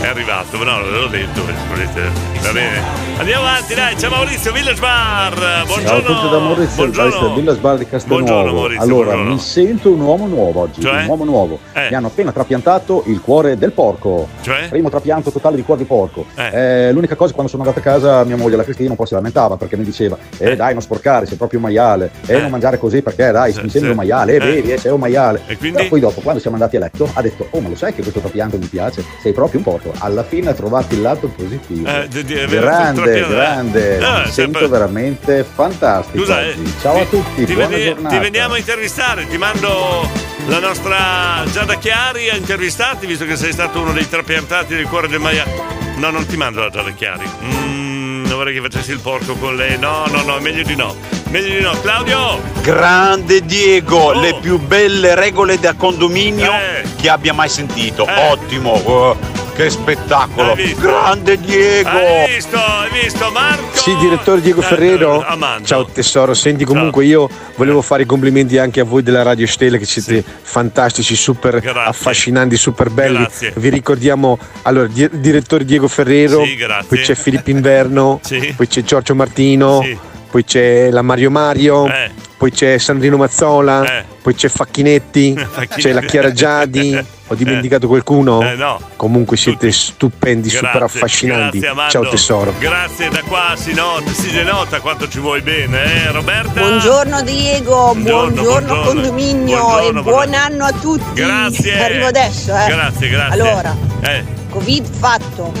È 0.00 0.06
arrivato, 0.06 0.56
no, 0.64 0.80
l'ho 0.80 1.06
detto, 1.08 1.42
volete- 1.68 2.10
va 2.42 2.52
bene. 2.52 3.08
Andiamo 3.18 3.42
avanti, 3.46 3.74
dai, 3.74 3.94
c'è 3.96 4.08
Maurizio 4.08 4.50
Village 4.50 4.80
Bar. 4.80 5.64
Buongiorno. 5.66 5.86
Ciao 5.86 5.98
a 5.98 6.00
tutti 6.00 6.30
da 6.30 6.38
Maurizio, 6.38 6.76
Buongiorno. 6.76 7.10
Maurizio 7.10 7.34
Villa 7.34 7.52
Sbar 7.54 7.76
di 7.76 7.84
Buongiorno, 7.84 8.24
Castelnuovo. 8.24 8.58
Maurizio, 8.60 8.82
allora, 8.82 9.04
buongiorno. 9.10 9.32
mi 9.34 9.38
sento 9.38 9.90
un 9.90 10.00
uomo 10.00 10.26
nuovo 10.26 10.60
oggi, 10.62 10.80
Cioè? 10.80 11.02
un 11.02 11.06
uomo 11.08 11.24
nuovo. 11.24 11.58
Eh. 11.74 11.88
Mi 11.90 11.96
hanno 11.96 12.06
appena 12.06 12.32
trapiantato 12.32 13.02
il 13.08 13.20
cuore 13.20 13.58
del 13.58 13.72
porco. 13.72 14.26
Cioè? 14.40 14.68
Primo 14.70 14.88
trapianto 14.88 15.30
totale 15.30 15.56
di 15.56 15.62
cuore 15.62 15.82
di 15.82 15.86
porco. 15.86 16.24
Eh, 16.34 16.90
l'unica 16.92 17.14
cosa, 17.14 17.34
quando 17.34 17.50
sono 17.50 17.62
andato 17.64 17.80
a 17.80 17.82
casa, 17.82 18.24
mia 18.24 18.36
moglie, 18.38 18.56
la 18.56 18.64
Cristina, 18.64 18.88
un 18.90 18.96
po' 18.96 19.04
si 19.04 19.12
lamentava 19.12 19.58
perché 19.58 19.76
mi 19.76 19.84
diceva: 19.84 20.16
Eh, 20.38 20.56
dai, 20.56 20.72
non 20.72 20.80
sporcare, 20.80 21.26
sei 21.26 21.36
proprio 21.36 21.58
un 21.58 21.66
maiale. 21.66 22.10
Eh, 22.24 22.40
non 22.40 22.50
mangiare 22.50 22.78
così 22.78 23.02
perché, 23.02 23.30
dai, 23.32 23.52
mi 23.62 23.68
sembri 23.68 23.90
un 23.90 23.96
maiale. 23.96 24.36
Eh, 24.38 24.62
Eh. 24.66 24.72
eh, 24.72 24.78
sei 24.78 24.92
un 24.92 24.98
maiale. 25.00 25.42
E 25.46 25.58
quindi? 25.58 25.76
Però 25.76 25.88
poi 25.90 26.00
dopo, 26.00 26.22
quando 26.22 26.40
siamo 26.40 26.56
andati 26.56 26.76
a 26.76 26.80
letto, 26.80 27.06
ha 27.12 27.20
detto: 27.20 27.48
Oh, 27.50 27.60
ma 27.60 27.68
lo 27.68 27.76
sai 27.76 27.92
che 27.92 28.00
questo 28.00 28.20
trapianto 28.20 28.56
mi 28.56 28.66
piace? 28.66 29.04
Sei 29.20 29.34
proprio 29.34 29.58
un 29.58 29.64
porco. 29.64 29.89
Alla 29.98 30.22
fine 30.24 30.50
ha 30.50 30.54
trovato 30.54 30.94
il 30.94 31.00
lato 31.02 31.28
positivo. 31.28 31.88
Eh, 31.88 32.08
di- 32.08 32.24
di- 32.24 32.34
è 32.34 32.46
vero, 32.46 32.66
grande, 32.66 33.18
eh. 33.18 33.28
grande. 33.28 33.96
Eh, 33.96 33.98
mi 34.00 34.06
sento 34.30 34.32
sempre- 34.32 34.68
veramente 34.68 35.44
fantastico. 35.54 36.18
Scusa, 36.18 36.40
eh, 36.42 36.50
oggi. 36.50 36.74
Ciao 36.80 37.00
a 37.00 37.04
tutti, 37.04 37.44
ti, 37.44 37.52
buona 37.52 37.68
veni- 37.68 37.84
giornata. 37.84 38.14
ti 38.14 38.20
veniamo 38.22 38.54
a 38.54 38.58
intervistare, 38.58 39.26
ti 39.28 39.36
mando 39.38 40.08
la 40.46 40.58
nostra 40.58 41.44
Giada 41.52 41.74
Chiari 41.76 42.28
a 42.30 42.36
intervistarti, 42.36 43.06
visto 43.06 43.24
che 43.24 43.36
sei 43.36 43.52
stato 43.52 43.80
uno 43.80 43.92
dei 43.92 44.08
trapiantati 44.08 44.74
del 44.74 44.86
cuore 44.86 45.08
del 45.08 45.20
maiale. 45.20 45.78
No, 45.96 46.10
non 46.10 46.24
ti 46.26 46.36
mando 46.36 46.60
la 46.62 46.70
Giada 46.70 46.90
Chiari. 46.92 47.28
Mm, 47.44 48.24
non 48.26 48.36
vorrei 48.36 48.54
che 48.54 48.60
facessi 48.60 48.90
il 48.92 49.00
porco 49.00 49.34
con 49.34 49.54
lei. 49.56 49.78
No, 49.78 50.06
no, 50.06 50.22
no, 50.22 50.38
meglio 50.40 50.62
di 50.62 50.74
no. 50.76 50.94
Meglio 51.30 51.54
di 51.58 51.60
no. 51.62 51.72
Claudio! 51.80 52.40
Grande 52.62 53.44
Diego, 53.44 53.96
Oh. 53.98 54.20
le 54.20 54.34
più 54.40 54.58
belle 54.58 55.14
regole 55.14 55.58
da 55.60 55.74
condominio 55.74 56.52
che 57.00 57.08
abbia 57.08 57.32
mai 57.32 57.48
sentito. 57.48 58.04
Ottimo, 58.08 58.70
oh, 58.72 59.16
che 59.60 59.68
spettacolo. 59.70 60.56
Grande 60.78 61.38
Diego! 61.38 61.88
Hai 61.90 62.32
visto? 62.34 62.56
Hai 62.56 62.88
visto? 63.02 63.30
Marco! 63.30 63.76
Sì, 63.78 63.94
direttore 63.96 64.40
Diego 64.40 64.60
Eh, 64.60 64.64
Ferrero. 64.64 65.22
Amando. 65.22 65.66
Ciao 65.66 65.84
tesoro, 65.84 66.32
senti 66.32 66.64
comunque 66.64 67.04
io 67.04 67.28
volevo 67.56 67.82
fare 67.82 68.02
i 68.04 68.06
complimenti 68.06 68.56
anche 68.56 68.80
a 68.80 68.84
voi 68.84 69.02
della 69.02 69.22
Radio 69.22 69.46
Stella 69.46 69.76
che 69.76 69.84
siete 69.84 70.24
fantastici, 70.24 71.14
super 71.14 71.60
affascinanti, 71.74 72.56
super 72.56 72.88
belli. 72.88 73.18
Grazie. 73.18 73.52
Vi 73.56 73.68
ricordiamo 73.68 74.38
allora 74.62 74.86
di- 74.86 75.10
direttore 75.12 75.66
Diego 75.66 75.88
Ferrero, 75.88 76.42
Sì, 76.42 76.56
grazie. 76.56 76.86
poi 76.88 76.98
c'è 77.00 77.14
Filippo 77.14 77.50
Inverno, 77.50 78.20
Sì. 78.24 78.54
poi 78.56 78.66
c'è 78.66 78.82
Giorgio 78.82 79.14
Martino, 79.14 79.82
Sì. 79.82 79.98
poi 80.30 80.42
c'è 80.44 80.90
la 80.90 81.02
Mario 81.02 81.30
Mario, 81.30 81.86
Eh. 81.86 82.10
Poi 82.40 82.50
c'è 82.52 82.78
Sandrino 82.78 83.18
Mazzola, 83.18 83.84
Eh. 83.98 84.04
poi 84.22 84.34
c'è 84.34 84.48
Facchinetti, 84.48 85.34
Facchinetti. 85.36 85.80
c'è 85.82 85.92
la 85.92 86.00
Chiara 86.00 86.32
Giadi. 86.32 87.18
Ho 87.26 87.34
dimenticato 87.34 87.86
qualcuno? 87.86 88.40
Eh, 88.40 88.54
no. 88.54 88.80
Comunque 88.96 89.36
siete 89.36 89.70
stupendi, 89.70 90.48
super 90.48 90.70
Grazie, 90.78 90.84
affascinanti. 90.98 91.58
grazie. 91.58 91.90
Ciao 91.90 92.08
tesoro. 92.08 92.54
Grazie, 92.58 93.10
da 93.10 93.20
qua 93.28 93.52
si 93.56 93.74
nota, 93.74 94.10
si 94.10 94.30
denota 94.32 94.80
quanto 94.80 95.06
ci 95.06 95.18
vuoi 95.20 95.42
bene, 95.42 96.06
eh, 96.06 96.10
Roberta? 96.12 96.58
Buongiorno 96.60 97.20
Diego, 97.22 97.92
buongiorno, 97.94 98.42
buongiorno. 98.42 98.80
condominio 98.84 99.58
Buongiorno, 99.60 100.00
e 100.00 100.02
buon 100.02 100.34
anno 100.34 100.64
a 100.64 100.72
tutti. 100.72 101.12
Grazie. 101.12 101.78
Arrivo 101.84 102.06
adesso, 102.06 102.56
eh. 102.56 102.66
Grazie, 102.68 103.08
grazie. 103.10 103.40
Allora, 103.40 103.76
Eh, 104.00 104.24
Covid 104.48 104.86
fatto, 104.90 105.52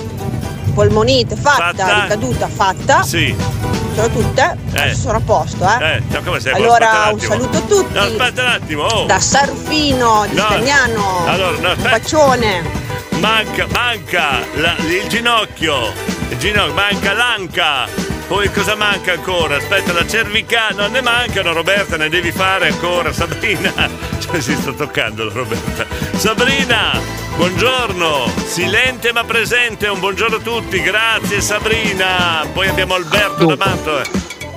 polmonite 0.74 1.36
fatta, 1.36 1.72
Fatta. 1.84 2.00
ricaduta 2.02 2.48
fatta. 2.48 3.02
sì. 3.02 3.69
Sono 4.00 4.08
tutte, 4.08 4.56
Eh. 4.74 4.94
sono 4.94 5.18
a 5.18 5.20
posto, 5.20 5.64
eh. 5.78 5.84
Eh, 5.96 6.02
no, 6.08 6.22
come 6.22 6.40
sei? 6.40 6.52
Allora, 6.54 6.90
un 6.90 7.18
attimo. 7.18 7.18
saluto 7.32 7.58
a 7.58 7.60
tutti. 7.60 7.92
No, 7.94 8.00
aspetta 8.00 8.42
un 8.42 8.48
attimo, 8.48 8.82
oh. 8.84 9.04
Da 9.06 9.20
Sarufino 9.20 10.26
di 10.28 10.34
No. 10.36 10.42
Stagnano. 10.46 11.24
Allora, 11.26 11.58
no, 11.58 11.70
un 11.76 11.82
bacione. 11.82 12.88
Manca, 13.18 13.66
manca 13.72 14.38
la- 14.54 14.76
il 14.78 15.06
ginocchio, 15.08 15.92
il 16.30 16.38
ginocchio, 16.38 16.72
manca 16.72 17.12
l'anca. 17.12 18.08
Poi 18.26 18.50
cosa 18.52 18.76
manca 18.76 19.12
ancora? 19.12 19.56
Aspetta, 19.56 19.92
la 19.92 20.06
cervicale, 20.06 20.74
non 20.76 20.92
ne 20.92 21.00
mancano 21.02 21.52
Roberta, 21.52 21.96
ne 21.96 22.08
devi 22.08 22.30
fare 22.32 22.68
ancora. 22.68 23.12
Sabrina, 23.12 23.72
cioè 24.20 24.40
si 24.40 24.54
sta 24.54 24.72
toccando 24.72 25.24
la 25.24 25.32
Roberta. 25.32 25.84
Sabrina, 26.16 26.92
buongiorno, 27.36 28.26
silente 28.46 29.12
ma 29.12 29.24
presente, 29.24 29.88
un 29.88 30.00
buongiorno 30.00 30.36
a 30.36 30.40
tutti, 30.40 30.80
grazie 30.82 31.40
Sabrina. 31.40 32.44
Poi 32.52 32.68
abbiamo 32.68 32.94
Alberto 32.94 33.46
D'Amato. 33.46 34.00
eh. 34.00 34.04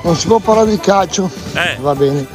Non 0.04 0.16
si 0.16 0.28
può 0.28 0.40
parlare 0.40 0.70
di 0.72 0.80
calcio, 0.80 1.30
Eh. 1.54 1.78
va 1.80 1.96
bene. 1.96 2.26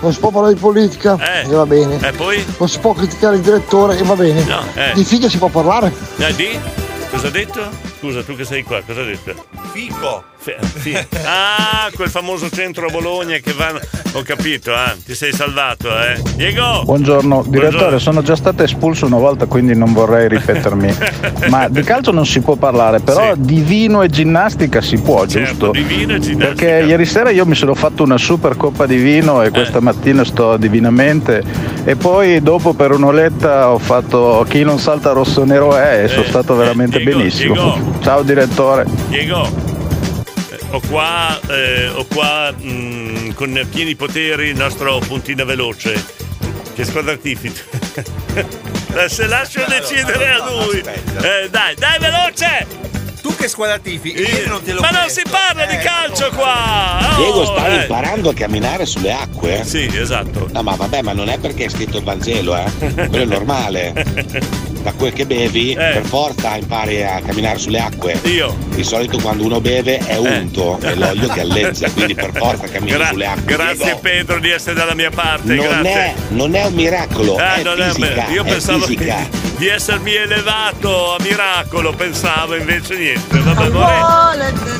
Non 0.00 0.12
si 0.12 0.18
può 0.18 0.30
parlare 0.30 0.54
di 0.54 0.60
politica, 0.60 1.16
Eh. 1.20 1.42
e 1.42 1.46
va 1.54 1.66
bene. 1.66 1.98
E 2.02 2.12
poi? 2.12 2.44
Non 2.58 2.68
si 2.68 2.78
può 2.80 2.92
criticare 2.92 3.36
il 3.36 3.42
direttore, 3.42 3.96
e 3.98 4.02
va 4.02 4.16
bene. 4.16 4.42
No, 4.44 4.64
eh. 4.74 4.92
Di 4.94 5.04
figa 5.04 5.28
si 5.28 5.38
può 5.38 5.48
parlare. 5.48 5.92
Eh, 6.16 6.34
di? 6.34 6.58
Cosa 7.10 7.28
ha 7.28 7.30
detto? 7.30 7.60
Scusa, 7.98 8.24
tu 8.24 8.34
che 8.34 8.44
sei 8.44 8.64
qua, 8.64 8.80
cosa 8.84 9.02
ha 9.02 9.04
detto? 9.04 9.34
Fico. 9.72 10.24
Ah, 11.24 11.88
quel 11.94 12.08
famoso 12.08 12.50
centro 12.50 12.86
a 12.86 12.90
Bologna 12.90 13.36
che 13.38 13.52
va. 13.52 13.78
Ho 14.14 14.22
capito, 14.22 14.74
ah, 14.74 14.94
ti 15.04 15.14
sei 15.14 15.32
salvato, 15.32 15.88
eh. 15.88 16.20
Diego! 16.34 16.82
Buongiorno, 16.84 17.44
direttore, 17.46 17.98
sono 17.98 18.22
già 18.22 18.34
stato 18.36 18.62
espulso 18.64 19.06
una 19.06 19.18
volta, 19.18 19.46
quindi 19.46 19.74
non 19.76 19.92
vorrei 19.92 20.28
ripetermi. 20.28 20.94
Ma 21.48 21.68
di 21.68 21.82
calcio 21.82 22.10
non 22.10 22.26
si 22.26 22.40
può 22.40 22.56
parlare, 22.56 23.00
però 23.00 23.34
di 23.36 23.60
vino 23.60 24.02
e 24.02 24.08
ginnastica 24.08 24.80
si 24.82 24.98
può, 24.98 25.26
Certo, 25.26 25.48
giusto? 25.48 25.70
di 25.70 25.82
vino 25.82 26.14
e 26.14 26.18
ginnastica. 26.18 26.46
Perché 26.68 26.86
ieri 26.86 27.06
sera 27.06 27.30
io 27.30 27.46
mi 27.46 27.54
sono 27.54 27.74
fatto 27.74 28.02
una 28.02 28.18
super 28.18 28.56
coppa 28.56 28.84
di 28.84 28.96
vino 28.96 29.42
e 29.42 29.50
questa 29.50 29.80
mattina 29.80 30.24
sto 30.24 30.56
divinamente. 30.56 31.42
E 31.84 31.96
poi 31.96 32.42
dopo 32.42 32.74
per 32.74 32.90
un'oletta 32.90 33.70
ho 33.70 33.78
fatto 33.78 34.44
chi 34.48 34.62
non 34.62 34.78
salta 34.78 35.12
rosso 35.12 35.44
nero 35.44 35.74
è 35.76 36.02
e 36.04 36.08
sono 36.08 36.24
stato 36.24 36.54
veramente 36.54 37.00
benissimo. 37.00 37.54
Diego. 37.54 37.98
Ciao 38.02 38.22
direttore. 38.22 38.84
Diego! 39.08 39.71
Eh, 40.72 40.76
Ho 40.76 40.80
qua, 40.88 41.38
eh, 41.48 41.88
ho 41.88 42.06
qua 42.06 42.52
mm, 42.52 43.32
con 43.32 43.66
pieni 43.70 43.94
poteri 43.94 44.48
il 44.48 44.56
nostro 44.56 44.98
puntino 45.00 45.44
veloce. 45.44 46.02
Che 46.74 46.84
squadra 46.84 47.14
tifi? 47.16 47.52
Eh, 48.94 49.08
Se 49.08 49.26
lascio 49.26 49.62
decidere 49.68 50.30
a 50.30 50.48
lui. 50.48 50.78
Eh, 50.78 51.48
dai, 51.50 51.74
dai, 51.74 51.98
veloce! 51.98 52.66
Tu 53.20 53.36
che 53.36 53.48
squadra 53.48 53.78
tifi? 53.78 54.14
Io 54.18 54.48
non 54.48 54.62
te 54.62 54.72
lo 54.72 54.80
Ma 54.80 54.90
non 54.90 55.08
si 55.08 55.22
parla 55.28 55.66
di 55.66 55.76
calcio 55.76 56.30
qua! 56.30 56.98
Oh, 57.12 57.16
Diego, 57.16 57.44
stai 57.44 57.78
eh. 57.78 57.82
imparando 57.82 58.30
a 58.30 58.34
camminare 58.34 58.86
sulle 58.86 59.12
acque? 59.12 59.64
Sì, 59.64 59.90
esatto. 59.94 60.48
No, 60.50 60.62
ma 60.62 60.74
vabbè, 60.74 61.02
ma 61.02 61.12
non 61.12 61.28
è 61.28 61.38
perché 61.38 61.66
è 61.66 61.68
scritto 61.68 61.98
il 61.98 62.04
Vangelo, 62.04 62.56
eh? 62.56 62.70
Quello 63.08 63.22
è 63.22 63.26
normale. 63.26 64.70
Da 64.82 64.92
quel 64.94 65.12
che 65.12 65.26
bevi, 65.26 65.74
per 65.76 66.02
forza 66.04 66.56
impari 66.56 67.04
a 67.04 67.20
camminare 67.24 67.56
sulle 67.58 67.78
acque. 67.78 68.18
Eh. 68.22 68.28
Io. 68.30 68.56
Di 68.70 68.82
solito 68.82 69.18
quando 69.18 69.44
uno 69.44 69.60
beve 69.60 69.98
è 69.98 70.16
unto 70.16 70.78
e 70.82 70.96
l'olio 70.96 71.28
galleggia, 71.28 71.88
quindi 71.90 72.14
per 72.16 72.32
forza 72.34 72.66
cammini 72.66 72.96
Gra- 72.96 73.06
sulle 73.08 73.26
acque. 73.26 73.54
grazie 73.54 73.84
Diego. 73.84 73.98
Pedro 74.00 74.38
di 74.40 74.50
essere 74.50 74.74
dalla 74.74 74.94
mia 74.94 75.10
parte, 75.10 75.54
Non 75.54 75.86
è, 75.86 76.14
non 76.30 76.54
è 76.56 76.64
un 76.64 76.72
miracolo, 76.74 77.36
Ah, 77.36 77.54
è 77.54 77.62
non 77.62 77.80
è- 77.80 77.90
fisica, 77.92 78.26
io 78.30 78.42
è 78.42 78.44
pensavo 78.50 78.80
fisica. 78.80 79.28
di 79.56 79.68
essermi 79.68 80.14
elevato 80.14 81.14
a 81.14 81.16
miracolo, 81.22 81.92
pensavo 81.92 82.56
invece 82.56 82.96
niente. 82.96 83.38
Vabbè, 83.38 83.70
vorrei... 83.70 84.00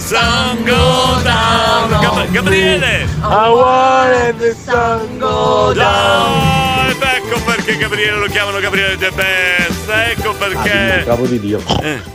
Sun 0.01 0.65
go 0.65 1.21
down. 1.23 2.01
Gab- 2.01 2.31
Gabriele! 2.33 3.07
I 3.23 3.49
wanted 3.49 4.37
the 4.39 4.57
sun 4.65 5.19
go 5.19 5.73
down. 5.73 6.91
Ecco 7.01 7.41
perché 7.45 7.77
Gabriele 7.77 8.17
lo 8.19 8.27
chiamano 8.27 8.59
Gabriele 8.59 8.97
De 8.97 9.11
Best, 9.85 10.19
ecco 10.19 10.31
Ah, 10.31 10.35
perché. 10.35 11.03
Bravo 11.05 11.27
di 11.27 11.41
Dio 11.41 11.61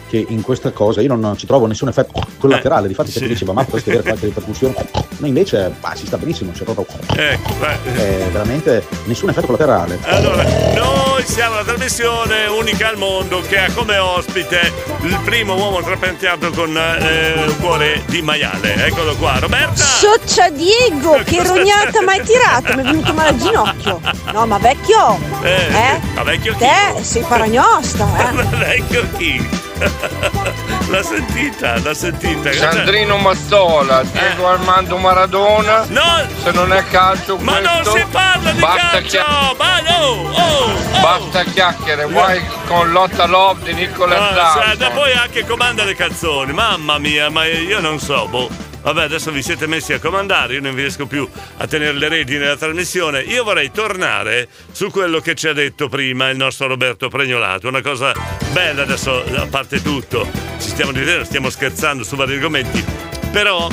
che 0.08 0.26
in 0.30 0.42
questa 0.42 0.72
cosa 0.72 1.02
io 1.02 1.14
non, 1.14 1.38
ci 1.38 1.46
trovo 1.46 1.66
nessun 1.66 1.90
effetto 1.90 2.22
collaterale. 2.38 2.88
Difatti, 2.88 3.12
se 3.12 3.20
sì. 3.20 3.26
ti 3.26 3.32
diceva, 3.32 3.54
ma 3.54 3.64
potresti 3.64 3.90
avere 3.90 4.04
qualche 4.04 4.26
ripercussione, 4.28 4.76
noi 5.18 5.30
invece 5.30 5.74
bah, 5.80 5.94
si 5.96 6.06
sta 6.06 6.18
benissimo, 6.18 6.52
c'è 6.52 6.64
proprio 6.64 6.86
Ecco, 7.16 7.54
eh, 7.96 8.30
veramente 8.32 8.84
nessun 9.06 9.30
effetto 9.30 9.48
collaterale. 9.48 9.98
Allora, 10.04 10.44
noi 10.44 10.97
siamo 11.28 11.56
la 11.56 11.64
trasmissione 11.64 12.48
unica 12.48 12.88
al 12.88 12.98
mondo 12.98 13.42
che 13.42 13.60
ha 13.60 13.72
come 13.74 13.98
ospite 13.98 14.72
il 15.02 15.20
primo 15.26 15.56
uomo 15.56 15.82
trapiantato 15.84 16.50
con 16.52 16.76
eh, 16.76 17.34
un 17.46 17.56
cuore 17.60 18.02
di 18.08 18.22
maiale. 18.22 18.86
Eccolo 18.86 19.16
qua, 19.18 19.38
Roberta! 19.38 19.76
Socicia 19.76 20.50
Diego, 20.50 21.22
che 21.26 21.44
rognata 21.44 22.02
mai 22.02 22.22
tirato, 22.24 22.74
mi 22.76 22.82
è 22.82 22.86
venuto 22.86 23.14
male 23.14 23.30
al 23.30 23.38
ginocchio. 23.38 24.02
No, 24.32 24.48
ma 24.48 24.58
vecchio, 24.58 25.20
Eh, 25.44 25.68
eh? 25.70 26.00
ma 26.16 26.24
vecchio 26.24 26.54
chi? 26.54 26.60
Te 26.60 27.04
sei 27.04 27.24
faragnosta, 27.24 28.06
eh? 28.06 28.32
Ma 28.32 28.44
vecchio 28.58 29.06
chi? 29.18 29.50
l'ha 30.90 31.04
sentita, 31.04 31.80
l'ha 31.80 31.94
sentita. 31.94 32.52
Sandrino 32.54 33.18
Mazzola, 33.18 34.04
Diego 34.04 34.48
Armando 34.48 34.98
Maradona. 34.98 35.86
No! 35.90 36.02
Se 36.44 36.52
non 36.52 36.74
è 36.74 36.84
calcio 36.90 37.38
Ma 37.38 37.60
non 37.60 37.82
questo, 37.82 37.98
si 37.98 38.06
parla 38.12 38.52
di 38.52 38.60
basta 38.60 38.90
calcio! 38.90 39.08
chia- 39.08 39.26
Ma 39.58 39.80
no! 39.82 39.98
Oh, 40.06 40.32
oh. 40.32 41.00
Basta 41.02 41.44
chiacchiere, 41.44 42.06
guai 42.06 42.42
con 42.68 42.92
Lotta 42.92 43.26
Love 43.26 43.64
di 43.64 43.74
Nicola 43.74 44.16
Ah, 44.30 44.34
Zalto. 44.34 44.84
sai, 44.84 44.92
poi 44.92 45.12
anche 45.14 45.46
comanda 45.46 45.84
le 45.84 45.96
canzoni, 45.96 46.52
mamma 46.54 46.98
mia, 46.98 47.30
ma 47.30 47.46
io 47.46 47.80
non 47.80 48.00
so, 48.00 48.28
boh. 48.28 48.50
Vabbè, 48.82 49.04
adesso 49.04 49.32
vi 49.32 49.42
siete 49.42 49.68
messi 49.68 49.94
a 49.94 50.00
comandare, 50.00 50.54
io 50.54 50.62
non 50.62 50.76
riesco 50.76 51.06
più 51.06 51.28
a 51.58 51.68
tenere 51.68 51.98
le 51.98 52.08
redini 52.08 52.40
nella 52.40 52.56
trasmissione. 52.56 53.22
Io 53.22 53.44
vorrei 53.44 53.72
tornare 53.72 54.48
su 54.72 54.90
quello 54.90 55.20
che 55.20 55.36
ci 55.36 55.48
ha 55.48 55.54
detto 55.54 55.90
prima 55.90 56.30
il 56.30 56.38
nostro 56.38 56.68
Roberto 56.68 57.10
Pregnolato. 57.10 57.68
Una 57.68 57.82
cosa 57.82 58.14
bella 58.54 58.84
adesso, 58.84 59.24
a 59.36 59.48
parte 59.48 59.82
tutto, 59.82 60.30
ci 60.60 60.70
stiamo 60.70 60.92
stiamo 61.26 61.50
scherzando 61.50 62.04
su 62.04 62.16
vari 62.16 62.36
argomenti. 62.36 62.84
Però 63.32 63.68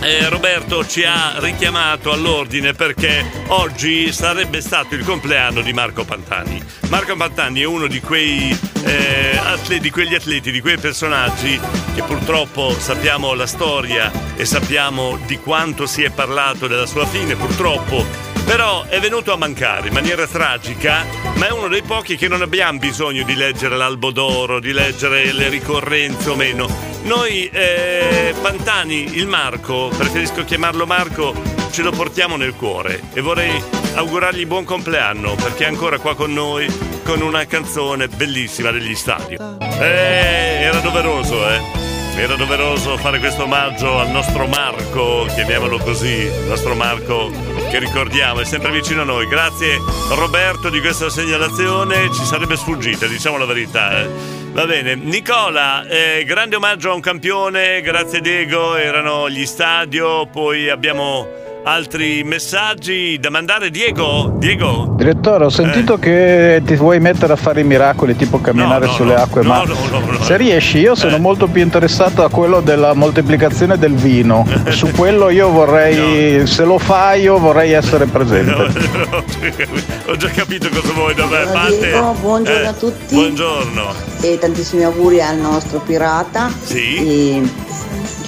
eh, 0.00 0.28
Roberto 0.28 0.86
ci 0.86 1.04
ha 1.04 1.34
richiamato 1.38 2.12
all'ordine 2.12 2.72
perché 2.72 3.24
oggi 3.48 4.12
sarebbe 4.12 4.60
stato 4.60 4.94
il 4.94 5.04
compleanno 5.04 5.60
di 5.60 5.72
Marco 5.72 6.04
Pantani. 6.04 6.62
Marco 6.88 7.16
Pantani 7.16 7.60
è 7.60 7.64
uno 7.64 7.86
di 7.86 8.00
quei 8.00 8.56
eh, 8.84 9.36
atleti, 9.36 9.80
di 9.80 9.90
quegli 9.90 10.14
atleti, 10.14 10.50
di 10.50 10.60
quei 10.60 10.78
personaggi 10.78 11.58
che 11.94 12.02
purtroppo 12.02 12.70
sappiamo 12.78 13.34
la 13.34 13.46
storia 13.46 14.10
e 14.36 14.44
sappiamo 14.44 15.18
di 15.26 15.38
quanto 15.38 15.86
si 15.86 16.02
è 16.02 16.10
parlato 16.10 16.66
della 16.66 16.86
sua 16.86 17.06
fine, 17.06 17.36
purtroppo. 17.36 18.29
Però 18.44 18.84
è 18.84 18.98
venuto 19.00 19.32
a 19.32 19.36
mancare 19.36 19.88
in 19.88 19.94
maniera 19.94 20.26
tragica, 20.26 21.04
ma 21.36 21.46
è 21.46 21.52
uno 21.52 21.68
dei 21.68 21.82
pochi 21.82 22.16
che 22.16 22.28
non 22.28 22.42
abbiamo 22.42 22.78
bisogno 22.78 23.22
di 23.22 23.34
leggere 23.34 23.76
l'albo 23.76 24.10
d'oro, 24.10 24.60
di 24.60 24.72
leggere 24.72 25.32
le 25.32 25.48
ricorrenze 25.48 26.30
o 26.30 26.34
meno. 26.34 26.68
Noi, 27.02 27.48
eh, 27.52 28.34
Pantani, 28.40 29.16
il 29.16 29.26
Marco, 29.26 29.90
preferisco 29.96 30.44
chiamarlo 30.44 30.86
Marco, 30.86 31.34
ce 31.70 31.82
lo 31.82 31.90
portiamo 31.90 32.36
nel 32.36 32.54
cuore 32.54 33.00
e 33.12 33.20
vorrei 33.20 33.62
augurargli 33.94 34.46
buon 34.46 34.64
compleanno 34.64 35.34
perché 35.34 35.64
è 35.64 35.68
ancora 35.68 35.98
qua 35.98 36.14
con 36.14 36.32
noi 36.32 36.66
con 37.04 37.22
una 37.22 37.44
canzone 37.46 38.08
bellissima 38.08 38.70
degli 38.70 38.94
stadio. 38.94 39.58
Eh, 39.60 40.62
era 40.62 40.78
doveroso, 40.80 41.48
eh. 41.48 41.89
Era 42.16 42.34
doveroso 42.36 42.98
fare 42.98 43.18
questo 43.18 43.44
omaggio 43.44 43.98
al 43.98 44.10
nostro 44.10 44.46
Marco, 44.46 45.26
chiamiamolo 45.34 45.78
così, 45.78 46.24
il 46.26 46.44
nostro 46.46 46.74
Marco 46.74 47.30
che 47.70 47.78
ricordiamo, 47.78 48.40
è 48.40 48.44
sempre 48.44 48.70
vicino 48.70 49.02
a 49.02 49.04
noi. 49.04 49.26
Grazie 49.26 49.78
Roberto 50.10 50.68
di 50.68 50.80
questa 50.80 51.08
segnalazione, 51.08 52.12
ci 52.12 52.24
sarebbe 52.24 52.56
sfuggita, 52.56 53.06
diciamo 53.06 53.38
la 53.38 53.46
verità. 53.46 54.00
eh. 54.00 54.08
Va 54.52 54.66
bene, 54.66 54.96
Nicola, 54.96 55.86
eh, 55.86 56.24
grande 56.24 56.56
omaggio 56.56 56.90
a 56.90 56.94
un 56.94 57.00
campione, 57.00 57.80
grazie 57.80 58.20
Diego, 58.20 58.76
erano 58.76 59.30
gli 59.30 59.46
stadio, 59.46 60.26
poi 60.26 60.68
abbiamo 60.68 61.26
altri 61.64 62.22
messaggi 62.24 63.18
da 63.20 63.30
mandare. 63.30 63.70
Diego, 63.70 64.34
Diego, 64.38 64.94
Direttore, 64.96 65.44
ho 65.44 65.48
sentito 65.50 65.98
che 65.98 66.62
ti 66.64 66.74
vuoi 66.74 66.98
mettere 67.00 67.32
a 67.32 67.36
fare 67.36 67.60
i 67.60 67.64
miracoli, 67.64 68.16
tipo 68.16 68.40
camminare 68.40 68.86
no, 68.86 68.92
sulle 68.92 69.14
no, 69.14 69.22
acque, 69.22 69.42
no, 69.42 69.48
ma 69.48 69.62
no, 69.64 69.74
no, 69.90 69.98
no. 70.00 70.22
se 70.22 70.36
riesci, 70.36 70.78
io 70.78 70.94
sono 70.94 71.16
Eh. 71.16 71.18
molto 71.18 71.46
più 71.46 71.62
interessato 71.62 72.24
a 72.24 72.30
quello 72.30 72.60
della 72.60 72.94
moltiplicazione 72.94 73.78
del 73.78 73.94
vino. 73.94 74.46
Su 74.70 74.90
quello 74.90 75.28
io 75.30 75.50
vorrei, 75.50 76.46
se 76.46 76.64
lo 76.64 76.78
fai, 76.78 77.22
io 77.22 77.38
vorrei 77.38 77.72
essere 77.72 78.06
presente. 78.06 78.52
ho 80.06 80.16
già 80.16 80.28
capito 80.30 80.68
cosa 80.68 80.92
vuoi 80.92 81.14
da 81.14 81.26
me. 81.26 81.46
Diego, 81.78 82.14
buongiorno 82.20 82.60
Eh, 82.62 82.66
a 82.66 82.72
tutti. 82.72 83.14
Buongiorno. 83.14 83.94
E 84.22 84.38
tantissimi 84.38 84.82
auguri 84.84 85.20
al 85.22 85.36
nostro 85.36 85.78
pirata. 85.80 86.50
Sì. 86.62 86.96
E 86.96 87.42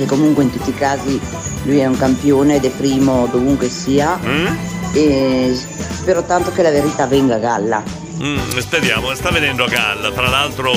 che 0.03 0.07
comunque 0.07 0.43
in 0.43 0.51
tutti 0.51 0.71
i 0.71 0.75
casi 0.75 1.21
lui 1.65 1.79
è 1.79 1.87
un 1.87 1.97
campione 1.97 2.57
ed 2.57 2.65
è 2.65 2.71
primo 2.71 3.29
dovunque 3.31 3.69
sia. 3.69 4.19
Mm? 4.23 4.47
E 4.95 5.55
spero 5.55 6.25
tanto 6.25 6.51
che 6.53 6.63
la 6.63 6.71
verità 6.71 7.07
venga 7.07 7.37
a 7.37 7.39
galla. 7.39 7.83
Mm, 8.23 8.59
speriamo, 8.59 9.15
sta 9.15 9.31
venendo 9.31 9.65
a 9.65 9.69
galla. 9.69 10.11
Tra 10.11 10.29
l'altro, 10.29 10.73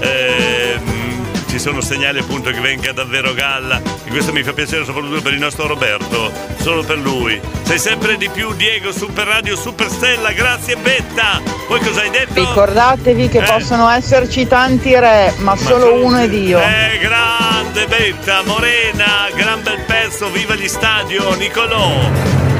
ehm, 0.00 1.11
ci 1.52 1.58
sono 1.58 1.82
segnali 1.82 2.18
appunto 2.18 2.48
che 2.48 2.60
venga 2.60 2.92
davvero 2.92 3.34
galla 3.34 3.78
e 4.04 4.08
questo 4.08 4.32
mi 4.32 4.42
fa 4.42 4.54
piacere 4.54 4.86
soprattutto 4.86 5.20
per 5.20 5.34
il 5.34 5.38
nostro 5.38 5.66
Roberto, 5.66 6.32
solo 6.58 6.82
per 6.82 6.96
lui. 6.96 7.38
Sei 7.60 7.78
sempre 7.78 8.16
di 8.16 8.30
più 8.30 8.54
Diego, 8.54 8.90
Super 8.90 9.26
Radio, 9.26 9.54
Super 9.54 9.90
Stella, 9.90 10.32
grazie 10.32 10.76
Betta. 10.76 11.42
Poi 11.68 11.78
cosa 11.80 12.00
hai 12.00 12.08
detto? 12.08 12.40
Ricordatevi 12.40 13.28
che 13.28 13.40
Eh. 13.40 13.42
possono 13.42 13.86
esserci 13.90 14.46
tanti 14.46 14.98
re, 14.98 15.34
ma, 15.40 15.54
solo 15.54 16.02
uno 16.02 16.16
è 16.16 16.28
Dio. 16.30 16.58
Eh, 16.58 16.98
grande 17.02 17.86
Betta, 17.86 18.40
Morena, 18.46 19.28
gran 19.34 19.62
bel 19.62 19.80
pezzo, 19.86 20.30
viva 20.30 20.54
gli 20.54 20.68
stadio, 20.68 21.34
Nicolò. 21.34 22.08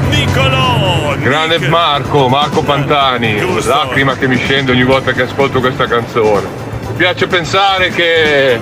Nicolò! 0.09 1.15
Grande 1.17 1.57
Marco, 1.67 2.27
Marco 2.29 2.61
Pantani, 2.61 3.41
lacrima 3.65 4.15
che 4.15 4.27
mi 4.27 4.37
scende 4.37 4.71
ogni 4.71 4.83
volta 4.83 5.13
che 5.13 5.23
ascolto 5.23 5.59
questa 5.59 5.87
canzone. 5.87 6.47
Mi 6.89 6.93
piace 6.95 7.25
pensare 7.25 7.89
che 7.89 8.59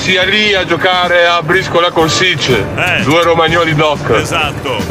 sia 0.00 0.22
lì 0.22 0.54
a 0.54 0.64
giocare 0.64 1.26
a 1.26 1.42
briscola 1.42 1.90
con 1.90 2.08
Sice, 2.08 2.64
due 3.02 3.22
romagnoli 3.22 3.74
doc. 3.74 4.08
Esatto. 4.10 4.82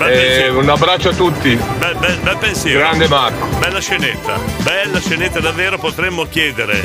E 0.00 0.48
un 0.50 0.68
abbraccio 0.68 1.08
a 1.08 1.14
tutti. 1.14 1.58
Bel, 1.78 1.96
bel- 1.96 2.18
bel 2.18 2.36
pensiero. 2.36 2.78
Grande 2.78 3.08
Marco. 3.08 3.46
Bella 3.58 3.80
scenetta, 3.80 4.38
bella 4.58 5.00
scenetta 5.00 5.40
davvero. 5.40 5.78
Potremmo 5.78 6.28
chiedere 6.28 6.78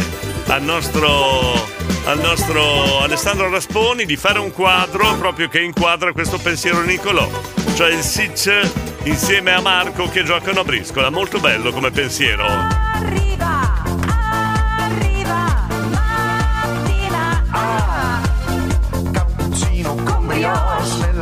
al 0.48 0.64
nostro, 0.64 1.68
al 2.06 2.20
nostro 2.20 3.02
Alessandro 3.02 3.50
Rasponi 3.50 4.06
di 4.06 4.16
fare 4.16 4.40
un 4.40 4.52
quadro 4.52 5.14
proprio 5.16 5.50
che 5.50 5.60
inquadra 5.60 6.14
questo 6.14 6.38
pensiero 6.38 6.82
di 6.82 6.88
Nicolò. 6.88 7.30
Cioè 7.76 7.92
il 7.92 8.02
Sitch 8.02 8.52
insieme 9.04 9.52
a 9.52 9.60
Marco 9.60 10.10
che 10.10 10.24
giocano 10.24 10.62
a 10.62 10.64
briscola. 10.64 11.10
Molto 11.10 11.40
bello 11.40 11.72
come 11.72 11.92
pensiero. 11.92 12.83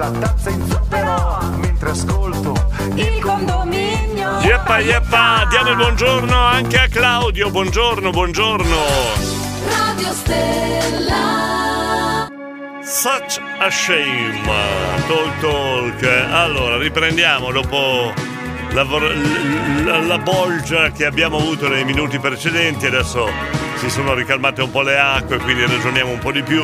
Nella 0.01 0.17
tazza 0.19 0.49
in 0.49 0.67
zucchero 0.67 1.37
mentre 1.57 1.89
ascolto 1.91 2.53
il 2.95 3.19
condominio. 3.21 4.39
Yeppa 4.39 4.79
yeppa, 4.79 5.45
diamo 5.47 5.69
il 5.69 5.75
buongiorno 5.75 6.35
anche 6.35 6.79
a 6.79 6.87
Claudio. 6.87 7.51
Buongiorno, 7.51 8.09
buongiorno. 8.09 8.75
Radio 9.69 10.11
Stella. 10.13 11.19
Such 12.83 13.39
a 13.59 13.69
shame. 13.69 14.41
Talk 15.07 15.39
talk. 15.39 16.03
Allora, 16.31 16.77
riprendiamo 16.77 17.51
dopo 17.51 18.11
la, 18.71 18.83
la- 18.83 19.99
la 19.99 20.17
bolgia 20.17 20.89
che 20.91 21.05
abbiamo 21.05 21.37
avuto 21.37 21.67
nei 21.67 21.85
minuti 21.85 22.17
precedenti. 22.17 22.87
Adesso 22.87 23.29
si 23.81 23.89
sono 23.89 24.13
ricalmate 24.13 24.61
un 24.61 24.69
po' 24.69 24.83
le 24.83 24.95
acque, 24.95 25.39
quindi 25.39 25.65
ragioniamo 25.65 26.11
un 26.11 26.19
po' 26.19 26.31
di 26.31 26.43
più. 26.43 26.61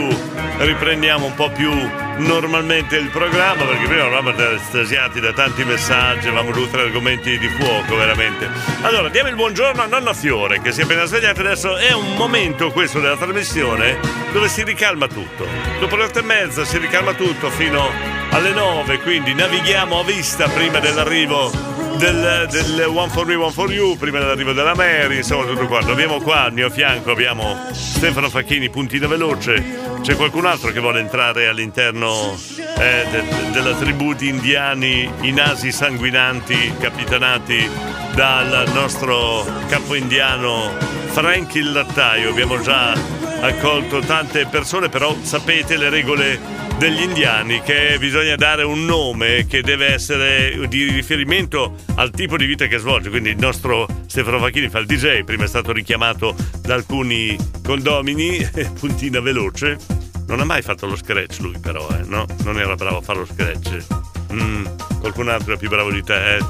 Riprendiamo 0.59 1.25
un 1.25 1.33
po' 1.33 1.49
più 1.49 1.71
normalmente 2.17 2.95
il 2.95 3.09
programma 3.09 3.63
perché 3.63 3.87
prima 3.87 4.03
eravamo 4.03 4.37
estasiati 4.37 5.19
da 5.19 5.33
tanti 5.33 5.63
messaggi, 5.63 6.27
avevamo 6.27 6.51
due 6.51 6.69
tre 6.69 6.83
argomenti 6.83 7.39
di 7.39 7.47
fuoco 7.47 7.95
veramente. 7.95 8.47
Allora, 8.81 9.09
diamo 9.09 9.29
il 9.29 9.35
buongiorno 9.35 9.81
a 9.81 9.87
Nonna 9.87 10.13
Fiore 10.13 10.61
che 10.61 10.71
si 10.71 10.81
è 10.81 10.83
appena 10.83 11.05
svegliata 11.05 11.41
adesso 11.41 11.75
è 11.77 11.91
un 11.91 12.13
momento 12.15 12.69
questo 12.69 12.99
della 12.99 13.17
trasmissione 13.17 13.97
dove 14.31 14.47
si 14.47 14.63
ricalma 14.63 15.07
tutto. 15.07 15.47
Dopo 15.79 15.95
le 15.95 16.03
otto 16.03 16.19
e 16.19 16.23
mezza 16.23 16.65
si 16.65 16.77
ricalma 16.77 17.15
tutto 17.15 17.49
fino 17.49 17.89
alle 18.29 18.51
nove, 18.51 18.99
quindi 18.99 19.33
navighiamo 19.33 19.99
a 19.99 20.03
vista 20.03 20.47
prima 20.49 20.77
dell'arrivo 20.77 21.76
del, 21.97 22.47
del 22.49 22.85
One 22.87 23.09
for 23.09 23.25
Me, 23.25 23.35
One 23.35 23.51
for 23.51 23.71
You, 23.71 23.97
prima 23.97 24.19
dell'arrivo 24.19 24.53
della 24.53 24.75
Mary, 24.75 25.17
insomma 25.17 25.45
tutto 25.45 25.67
quanto. 25.67 25.91
Abbiamo 25.91 26.19
qua 26.21 26.43
al 26.43 26.53
mio 26.53 26.69
fianco, 26.69 27.11
abbiamo 27.11 27.57
Stefano 27.71 28.29
Facchini, 28.29 28.69
puntina 28.69 29.07
veloce. 29.07 29.85
C'è 30.01 30.15
qualcun 30.15 30.45
altro 30.45 30.71
che 30.71 30.79
vuole 30.79 30.99
entrare 30.99 31.47
all'interno 31.47 32.37
eh, 32.77 33.05
de- 33.11 33.21
de- 33.21 33.51
della 33.51 33.73
tribù 33.75 34.13
di 34.13 34.29
indiani, 34.29 35.09
i 35.21 35.31
nasi 35.31 35.71
sanguinanti, 35.71 36.73
capitanati 36.79 37.69
dal 38.13 38.69
nostro 38.73 39.45
capo 39.67 39.95
indiano 39.95 40.71
Frank 41.07 41.53
Lattaio. 41.55 42.29
Abbiamo 42.29 42.61
già 42.61 42.93
accolto 43.41 43.99
tante 43.99 44.45
persone, 44.45 44.89
però 44.89 45.15
sapete 45.21 45.77
le 45.77 45.89
regole 45.89 46.39
degli 46.77 47.01
indiani 47.01 47.61
che 47.61 47.97
bisogna 47.99 48.35
dare 48.35 48.63
un 48.63 48.85
nome 48.85 49.47
che 49.47 49.61
deve 49.61 49.93
essere 49.93 50.67
di 50.67 50.83
riferimento 50.89 51.75
al 51.95 52.11
tipo 52.11 52.37
di 52.37 52.45
vita 52.45 52.67
che 52.67 52.77
svolge. 52.77 53.09
Quindi 53.09 53.29
il 53.29 53.37
nostro 53.37 53.87
Stefano 54.05 54.37
Facchini 54.39 54.69
fa 54.69 54.79
il 54.79 54.85
DJ, 54.85 55.23
prima 55.23 55.45
è 55.45 55.47
stato 55.47 55.71
richiamato 55.71 56.35
da 56.61 56.75
alcuni 56.75 57.35
condomini, 57.63 58.47
puntina 58.79 59.19
veloce. 59.19 59.77
Non 60.27 60.39
ha 60.39 60.45
mai 60.45 60.61
fatto 60.61 60.85
lo 60.87 60.95
scratch 60.95 61.39
lui 61.39 61.57
però, 61.59 61.87
eh, 61.91 62.03
no? 62.05 62.25
Non 62.43 62.59
era 62.59 62.75
bravo 62.75 62.97
a 62.97 63.01
fare 63.01 63.19
lo 63.19 63.25
scratch. 63.25 63.85
Mm, 64.33 64.65
qualcun 64.99 65.29
altro 65.29 65.53
è 65.53 65.57
più 65.57 65.69
bravo 65.69 65.91
di 65.91 66.03
te, 66.03 66.35
eh? 66.35 66.45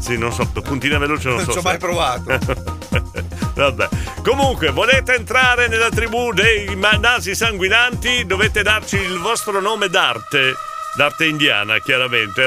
Sì, 0.00 0.16
non 0.16 0.32
so, 0.32 0.46
puntina 0.46 0.98
veloce 0.98 1.28
non, 1.28 1.36
Non 1.36 1.44
so. 1.44 1.52
ci 1.52 1.58
ho 1.58 1.62
mai 1.62 1.78
provato. 1.78 2.38
Vabbè. 3.58 3.88
Comunque, 4.22 4.70
volete 4.70 5.14
entrare 5.14 5.66
nella 5.66 5.88
tribù 5.88 6.32
dei 6.32 6.76
nasi 7.00 7.34
sanguinanti? 7.34 8.24
Dovete 8.24 8.62
darci 8.62 8.96
il 8.96 9.18
vostro 9.18 9.60
nome 9.60 9.88
d'arte. 9.88 10.54
D'arte 10.94 11.24
indiana, 11.26 11.78
chiaramente. 11.78 12.42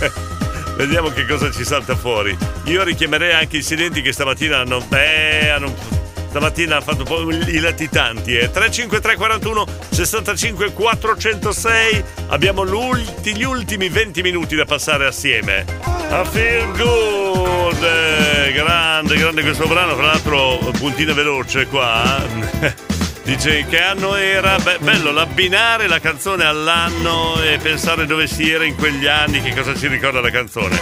eh. 0.00 0.12
Vediamo 0.76 1.08
che 1.10 1.26
cosa 1.26 1.50
ci 1.50 1.64
salta 1.64 1.94
fuori. 1.94 2.36
Io 2.64 2.82
richiamerei 2.82 3.32
anche 3.32 3.58
i 3.58 3.62
silenti 3.62 4.00
che 4.00 4.12
stamattina 4.12 4.58
hanno. 4.58 4.80
Beh, 4.80 5.50
hanno. 5.50 5.95
Stamattina 6.28 6.76
hanno 6.76 6.84
fatto 6.84 6.98
un 6.98 7.04
po' 7.04 7.30
i 7.30 7.58
latitanti. 7.58 8.36
Eh. 8.36 8.50
35341 8.50 9.66
65 9.90 10.72
406. 10.72 12.04
Abbiamo 12.28 12.66
gli 12.66 13.42
ultimi 13.42 13.88
20 13.88 14.22
minuti 14.22 14.54
da 14.54 14.64
passare 14.64 15.06
assieme. 15.06 15.64
A 16.10 16.24
feel 16.24 16.70
good! 16.76 17.82
Eh, 17.82 18.52
Grande, 18.52 19.16
grande 19.16 19.42
questo 19.42 19.66
brano. 19.66 19.94
Tra 19.94 20.06
l'altro, 20.06 20.58
puntina 20.78 21.12
veloce 21.12 21.66
qua. 21.66 22.24
Dice 23.22 23.66
che 23.66 23.80
anno 23.80 24.14
era? 24.14 24.56
Beh, 24.58 24.78
bello 24.78 25.10
l'abbinare 25.10 25.88
la 25.88 25.98
canzone 25.98 26.44
all'anno 26.44 27.42
e 27.42 27.58
pensare 27.58 28.06
dove 28.06 28.26
si 28.28 28.50
era 28.50 28.64
in 28.64 28.76
quegli 28.76 29.06
anni, 29.06 29.42
che 29.42 29.52
cosa 29.52 29.74
ci 29.74 29.88
ricorda 29.88 30.20
la 30.20 30.30
canzone. 30.30 30.80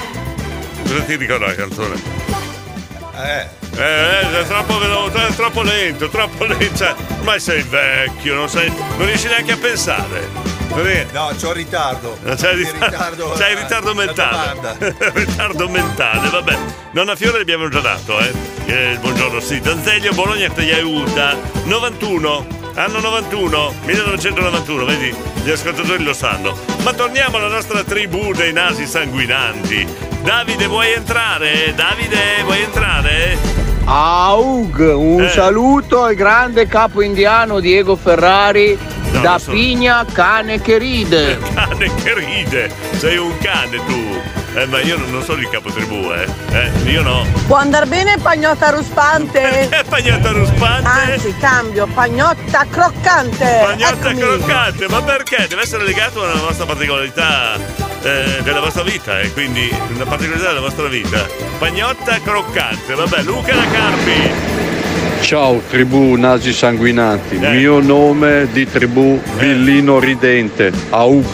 Cosa 0.82 1.00
ti 1.04 1.16
ricorda 1.16 1.46
la 1.46 1.54
canzone? 1.54 1.94
Eh. 3.16 3.63
Eh, 3.76 4.40
è 4.40 4.46
troppo 4.46 4.78
veloce, 4.78 5.26
è 5.28 5.34
troppo 5.34 5.62
lento, 5.62 6.08
troppo 6.08 6.44
lento. 6.46 6.76
Cioè, 6.76 6.94
ormai 7.18 7.40
sei 7.40 7.62
vecchio, 7.62 8.34
non, 8.34 8.48
sei, 8.48 8.68
non 8.96 9.06
riesci 9.06 9.26
neanche 9.26 9.52
a 9.52 9.56
pensare. 9.56 10.52
No, 11.12 11.30
c'ho 11.40 11.52
ritardo. 11.52 12.18
No, 12.22 12.34
C'hai 12.34 12.56
Di 12.56 12.68
ritardo, 12.70 13.30
c'hai 13.36 13.52
alla- 13.52 13.60
ritardo 13.60 13.90
alla 13.90 14.04
mentale. 14.04 14.96
ritardo 15.14 15.68
mentale, 15.68 16.28
vabbè. 16.30 16.58
Nonna 16.92 17.14
Fiore 17.14 17.38
l'abbiamo 17.38 17.68
già 17.68 17.78
dato, 17.80 18.18
eh. 18.18 18.32
Eh, 18.66 18.98
buongiorno, 19.00 19.38
sì. 19.38 19.60
Danzeglio 19.60 20.12
Bologna 20.12 20.48
ti 20.50 20.70
aiuta. 20.72 21.36
91. 21.64 22.62
Anno 22.76 22.98
91, 22.98 23.72
1991, 23.84 24.84
vedi? 24.84 25.14
Gli 25.44 25.50
ascoltatori 25.50 26.02
lo 26.02 26.12
sanno. 26.12 26.58
Ma 26.82 26.92
torniamo 26.92 27.36
alla 27.36 27.46
nostra 27.46 27.84
tribù 27.84 28.32
dei 28.32 28.52
nasi 28.52 28.84
sanguinanti. 28.84 29.86
Davide, 30.22 30.66
vuoi 30.66 30.92
entrare? 30.92 31.72
Davide, 31.76 32.42
vuoi 32.42 32.62
entrare? 32.62 33.38
Aug, 33.86 34.78
un 34.96 35.22
Eh. 35.24 35.28
saluto 35.28 36.02
al 36.04 36.14
grande 36.14 36.66
capo 36.66 37.02
indiano 37.02 37.60
Diego 37.60 37.96
Ferrari 37.96 38.78
No, 39.12 39.20
da 39.20 39.38
so. 39.38 39.50
Pigna 39.52 40.04
Cane 40.10 40.60
che 40.60 40.78
ride. 40.78 41.38
Cane 41.54 41.90
che 42.02 42.14
ride. 42.14 42.70
Sei 42.96 43.16
un 43.18 43.32
cane 43.38 43.76
tu. 43.86 44.42
Eh, 44.56 44.66
ma 44.66 44.80
io 44.82 44.96
non 45.10 45.20
sono 45.24 45.40
il 45.40 45.48
capo 45.50 45.68
tribù, 45.70 46.10
eh. 46.12 46.26
eh 46.52 46.90
io 46.90 47.02
no. 47.02 47.26
Può 47.48 47.56
andare 47.56 47.86
bene 47.86 48.16
pagnotta 48.22 48.70
ruspante? 48.70 49.40
Perché 49.40 49.82
pagnotta 49.90 50.30
ruspante? 50.30 50.88
Anzi, 50.88 51.34
cambio, 51.40 51.86
pagnotta 51.92 52.64
croccante. 52.70 53.60
Pagnotta 53.64 54.10
Eccomi. 54.10 54.20
croccante, 54.20 54.88
ma 54.88 55.02
perché? 55.02 55.46
Deve 55.48 55.62
essere 55.62 55.82
legato 55.84 56.22
alla 56.22 56.40
vostra 56.40 56.66
particolarità 56.66 57.56
eh, 58.02 58.42
della 58.42 58.60
vostra 58.60 58.84
vita 58.84 59.18
e 59.20 59.32
quindi 59.32 59.68
una 59.92 60.04
particolarità 60.04 60.48
della 60.50 60.60
vostra 60.60 60.86
vita. 60.86 61.26
Pagnotta 61.58 62.20
croccante, 62.20 62.94
vabbè, 62.94 63.22
Luca 63.22 63.54
da 63.54 63.66
Carpi. 63.72 64.30
Ciao 65.20 65.62
tribù 65.68 66.14
nasi 66.14 66.52
sanguinanti, 66.52 67.40
Eh. 67.40 67.48
mio 67.50 67.80
nome 67.80 68.46
di 68.52 68.68
tribù 68.70 69.20
Villino 69.36 69.98
Ridente, 69.98 70.70
Aug. 70.90 71.26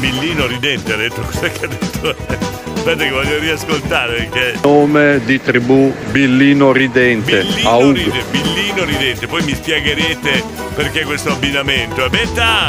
Millino 0.00 0.46
ridente 0.46 0.92
ha 0.92 0.96
detto, 0.96 1.22
cos'è 1.24 1.50
che 1.50 1.64
ha 1.64 1.68
detto? 1.68 2.65
Aspetta 2.86 3.02
che 3.02 3.10
voglio 3.10 3.38
riascoltare 3.40 4.28
perché. 4.30 4.60
Nome 4.62 5.20
di 5.24 5.42
tribù 5.42 5.92
Villino 6.12 6.70
Ridente, 6.70 7.42
Billino, 7.42 7.90
ride- 7.90 8.24
Billino 8.30 8.84
ridente, 8.84 9.26
poi 9.26 9.42
mi 9.42 9.54
spiegherete 9.56 10.44
perché 10.72 11.02
questo 11.04 11.30
abbinamento. 11.30 12.04
E 12.04 12.08
Betta! 12.10 12.68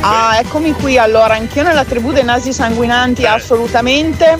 Ah, 0.00 0.38
eccomi 0.38 0.72
qui. 0.72 0.96
Allora, 0.96 1.34
anch'io 1.34 1.64
nella 1.64 1.84
tribù 1.84 2.12
dei 2.12 2.24
nasi 2.24 2.50
sanguinanti, 2.54 3.26
assolutamente. 3.26 4.38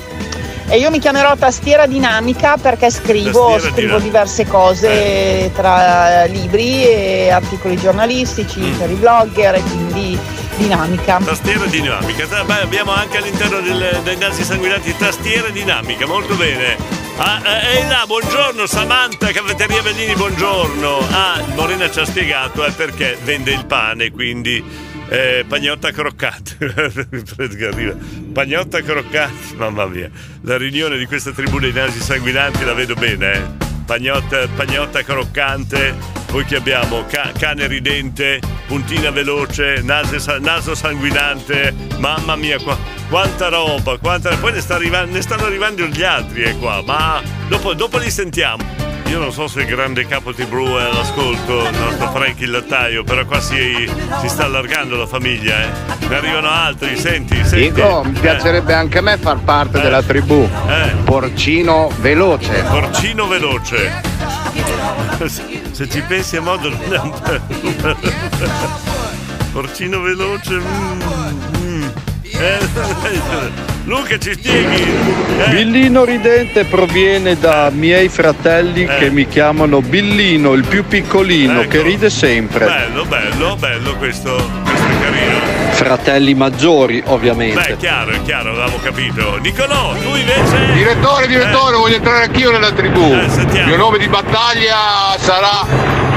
E 0.69 0.79
io 0.79 0.89
mi 0.89 0.99
chiamerò 0.99 1.37
tastiera 1.37 1.85
dinamica 1.85 2.57
perché 2.57 2.91
scrivo, 2.91 3.51
Tastiera 3.51 3.75
scrivo 3.77 3.99
diverse 3.99 4.47
cose 4.47 5.51
tra 5.55 6.25
libri 6.25 6.87
e 6.87 7.29
articoli 7.31 7.77
giornalistici 7.77 8.61
Mm. 8.61 8.79
per 8.79 8.91
i 8.91 8.95
blogger 8.95 9.57
e 9.57 9.61
quindi 9.61 10.19
dinamica. 10.63 11.19
Tastiera 11.25 11.65
dinamica. 11.67 12.45
Beh, 12.45 12.61
abbiamo 12.61 12.93
anche 12.95 13.19
all'interno 13.19 13.61
del- 13.61 14.01
dei 14.05 14.17
nasi 14.17 14.45
sanguinati 14.45 14.97
tastiera 14.97 15.49
dinamica, 15.49 16.07
molto 16.07 16.35
bene. 16.35 16.77
Ah, 17.17 17.41
eh, 17.45 17.79
ehi 17.79 17.89
là, 17.89 18.05
buongiorno 18.07 18.65
Samantha, 18.67 19.31
caffetteria 19.33 19.83
Bellini, 19.83 20.15
buongiorno. 20.15 20.99
Ah, 21.11 21.43
Morena 21.55 21.91
ci 21.91 22.01
ha 22.01 22.05
spiegato 22.05 22.65
è 22.65 22.71
perché 22.73 23.19
vende 23.23 23.53
il 23.53 23.67
pane, 23.67 24.11
quindi 24.11 24.65
eh, 25.09 25.45
pagnotta 25.47 25.91
croccante. 25.91 26.57
Pagnotta 28.33 28.81
croccante, 28.81 29.55
mamma 29.57 29.85
mia. 29.87 30.11
La 30.43 30.57
riunione 30.57 30.97
di 30.97 31.07
questa 31.07 31.33
tribù 31.33 31.59
dei 31.59 31.73
nasi 31.73 32.01
sanguinanti 32.01 32.65
la 32.65 32.73
vedo 32.73 32.95
bene, 32.95 33.33
eh. 33.33 33.71
Pagnotta, 33.93 34.48
pagnotta 34.56 35.02
croccante, 35.02 35.94
poi 36.31 36.47
che 36.47 36.56
abbiamo 36.56 37.05
Ca- 37.05 37.31
cane 37.39 37.66
ridente, 37.66 38.40
puntina 38.66 39.10
veloce, 39.10 39.82
nase 39.82 40.19
sa- 40.19 40.39
naso 40.39 40.74
sanguinante, 40.74 41.74
mamma 41.98 42.35
mia, 42.35 42.59
qua- 42.59 42.78
quanta 43.10 43.48
roba, 43.51 43.98
quanta... 43.98 44.35
poi 44.36 44.52
ne, 44.52 44.62
sta 44.62 44.77
arriva- 44.77 45.05
ne 45.05 45.20
stanno 45.20 45.44
arrivando 45.44 45.85
gli 45.85 46.02
altri 46.02 46.44
eh, 46.44 46.56
qua, 46.56 46.82
ma 46.82 47.20
dopo, 47.48 47.74
dopo 47.74 47.98
li 47.98 48.10
sentiamo. 48.10 48.64
Io 49.13 49.19
non 49.19 49.31
so 49.31 49.47
se 49.47 49.61
il 49.61 49.67
grande 49.67 50.07
capo 50.07 50.33
T-Brew 50.33 50.79
è 50.79 50.85
all'ascolto, 50.85 51.69
il 51.69 51.79
nostro 51.79 52.11
Frank 52.13 52.41
il 52.41 52.51
lattaio, 52.51 53.05
però 53.05 53.27
qua 53.27 53.41
si, 53.43 53.87
si 54.23 54.29
sta 54.29 54.45
allargando 54.45 54.97
la 54.97 55.07
famiglia, 55.07 55.55
eh. 55.65 55.69
Ne 56.09 56.17
arrivano 56.17 56.49
altri, 56.49 56.97
senti, 56.97 57.37
senti. 57.45 57.73
Dico, 57.73 58.03
mi 58.07 58.17
Eh. 58.17 58.21
piacerebbe 58.21 58.73
anche 58.73 58.97
a 58.99 59.03
me 59.03 59.19
far 59.19 59.37
parte 59.41 59.79
Eh. 59.79 59.83
della 59.83 60.03
tribù. 60.03 60.49
Eh. 60.67 60.95
Porcino 61.05 61.91
veloce. 62.01 62.63
Porcino 62.67 63.27
veloce. 63.29 64.01
Se 65.73 65.89
ci 65.91 66.01
pensi 66.09 66.37
a 66.37 66.41
modo 66.41 66.71
Porcino 69.53 70.01
veloce. 70.01 70.55
mm. 70.55 71.52
Eh, 72.35 72.59
Luca 73.85 74.19
ci 74.19 74.33
spieghi. 74.33 74.83
Eh, 75.39 75.49
Billino 75.51 76.05
ridente 76.05 76.65
proviene 76.65 77.39
da 77.39 77.71
miei 77.71 78.09
fratelli 78.09 78.85
Eh. 78.85 78.97
che 78.99 79.11
mi 79.11 79.27
chiamano 79.27 79.81
Billino, 79.83 80.53
il 80.53 80.65
più 80.65 80.85
piccolino, 80.87 81.61
Ecco. 81.63 81.69
che 81.71 81.83
ride 81.83 82.09
sempre. 82.11 82.65
Bello, 82.67 83.05
bello, 83.05 83.57
bello 83.57 83.97
questo, 83.97 84.35
questo 84.65 84.87
è 84.87 85.01
carino. 85.03 85.37
Fratelli 85.73 86.35
maggiori, 86.35 87.03
ovviamente. 87.07 87.55
Beh, 87.61 87.67
è 87.73 87.77
chiaro, 87.77 88.11
è 88.13 88.23
chiaro, 88.23 88.51
avevamo 88.51 88.79
capito. 88.83 89.39
Nicolò, 89.39 89.95
tu 89.95 90.15
invece. 90.15 90.73
Direttore, 90.75 91.27
direttore, 91.27 91.77
voglio 91.77 91.97
entrare 91.97 92.25
anch'io 92.25 92.51
nella 92.53 92.71
tribù. 92.73 93.01
Eh. 93.03 93.59
Il 93.59 93.67
mio 93.67 93.77
nome 93.77 93.99
di 93.99 94.09
battaglia 94.09 95.17
sarà 95.19 95.67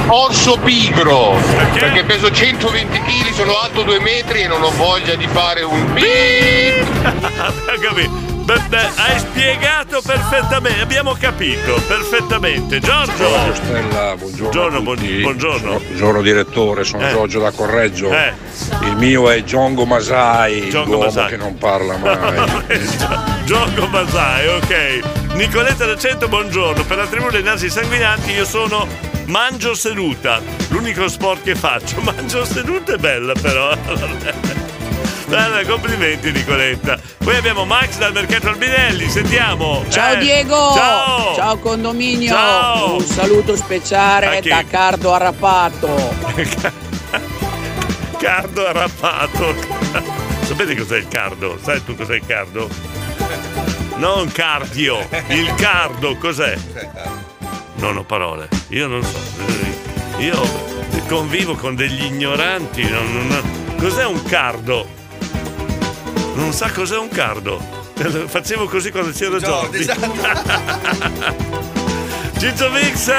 Orso 0.07 0.57
Pigro. 0.59 1.35
Perché? 1.73 2.03
peso 2.03 2.31
120 2.31 2.99
kg, 3.01 3.33
sono 3.33 3.57
alto 3.59 3.81
2 3.81 3.99
metri 3.99 4.41
e 4.43 4.47
non 4.47 4.61
ho 4.61 4.69
voglia 4.71 5.15
di 5.15 5.27
fare 5.27 5.63
un 5.63 5.93
beep. 5.93 6.85
Beh, 8.45 8.59
beh, 8.69 8.77
hai 8.97 9.17
spiegato 9.17 10.03
perfettamente, 10.05 10.79
abbiamo 10.79 11.15
capito 11.19 11.81
perfettamente. 11.87 12.79
Giorgio! 12.79 13.13
Buongiorno 13.27 13.53
Stella, 13.55 14.15
buongiorno. 14.15 14.37
Buongiorno, 14.51 14.77
a 14.77 14.81
buon- 14.81 14.95
tutti. 14.97 15.21
buongiorno. 15.21 15.57
Sono- 15.67 15.79
Buongiorno 15.79 16.21
direttore, 16.21 16.83
sono 16.83 17.07
Eh. 17.07 17.11
Giorgio 17.11 17.39
da 17.39 17.49
Correggio. 17.49 18.11
Eh. 18.11 18.33
Il 18.83 18.95
mio 18.97 19.31
è 19.31 19.43
Giongo 19.43 19.85
Masai, 19.85 20.69
Giongo 20.69 20.99
Masai. 20.99 21.29
che 21.29 21.37
non 21.37 21.57
parla 21.57 21.97
mai. 21.97 22.37
Gioco 23.45 23.87
Masai, 23.87 24.47
ok. 24.47 24.99
Nicoletta 25.33 25.85
da 25.87 25.97
Cento, 25.97 26.27
buongiorno. 26.27 26.83
Per 26.83 26.97
la 26.97 27.07
tribù 27.07 27.31
dei 27.31 27.41
nasi 27.41 27.67
sanguinanti 27.67 28.29
io 28.31 28.45
sono 28.45 28.87
mangio 29.25 29.73
seduta. 29.73 30.41
L'unico 30.69 31.07
sport 31.07 31.43
che 31.43 31.55
faccio. 31.55 32.01
Mangio 32.05 32.45
seduta 32.45 32.93
è 32.93 32.97
bella 32.97 33.33
però. 33.33 33.75
Bella, 35.27 35.65
complimenti 35.65 36.31
Nicoletta. 36.31 36.99
Poi 37.17 37.35
abbiamo 37.35 37.65
Max 37.65 37.97
dal 37.97 38.13
Mercato 38.13 38.49
Albinelli, 38.49 39.09
sentiamo. 39.09 39.83
Ciao 39.89 40.13
Eh, 40.13 40.17
Diego! 40.19 40.73
Ciao! 40.75 41.57
condominio! 41.57 42.29
Ciao! 42.29 42.93
Un 42.97 43.05
saluto 43.05 43.55
speciale 43.55 44.39
da 44.41 44.63
Cardo 44.69 45.13
Arrapato! 45.13 46.13
Cardo 48.19 48.65
arrabbato. 48.67 49.55
Sapete 50.43 50.75
cos'è 50.75 50.97
il 50.97 51.07
cardo? 51.07 51.59
Sai 51.61 51.83
tu 51.83 51.95
cos'è 51.95 52.15
il 52.15 52.25
cardo? 52.25 52.69
Non 53.97 54.31
cardio, 54.31 55.07
il 55.27 55.53
cardo 55.55 56.17
cos'è? 56.17 56.55
Non 57.77 57.97
ho 57.97 58.03
parole, 58.03 58.47
io 58.69 58.87
non 58.87 59.03
so. 59.03 59.17
Io 60.19 60.41
convivo 61.07 61.55
con 61.55 61.75
degli 61.75 62.03
ignoranti. 62.05 62.81
non- 62.89 63.27
non- 63.27 63.75
Cos'è 63.77 64.05
un 64.05 64.23
cardo? 64.23 64.87
Non 66.35 66.51
sa 66.53 66.71
cos'è 66.71 66.97
un 66.97 67.09
cardo. 67.09 67.59
Facevo 68.27 68.65
così 68.65 68.91
quando 68.91 69.11
c'era 69.11 69.37
Jordi. 69.37 69.85
Ciccio 72.37 72.69
Mix! 72.69 73.11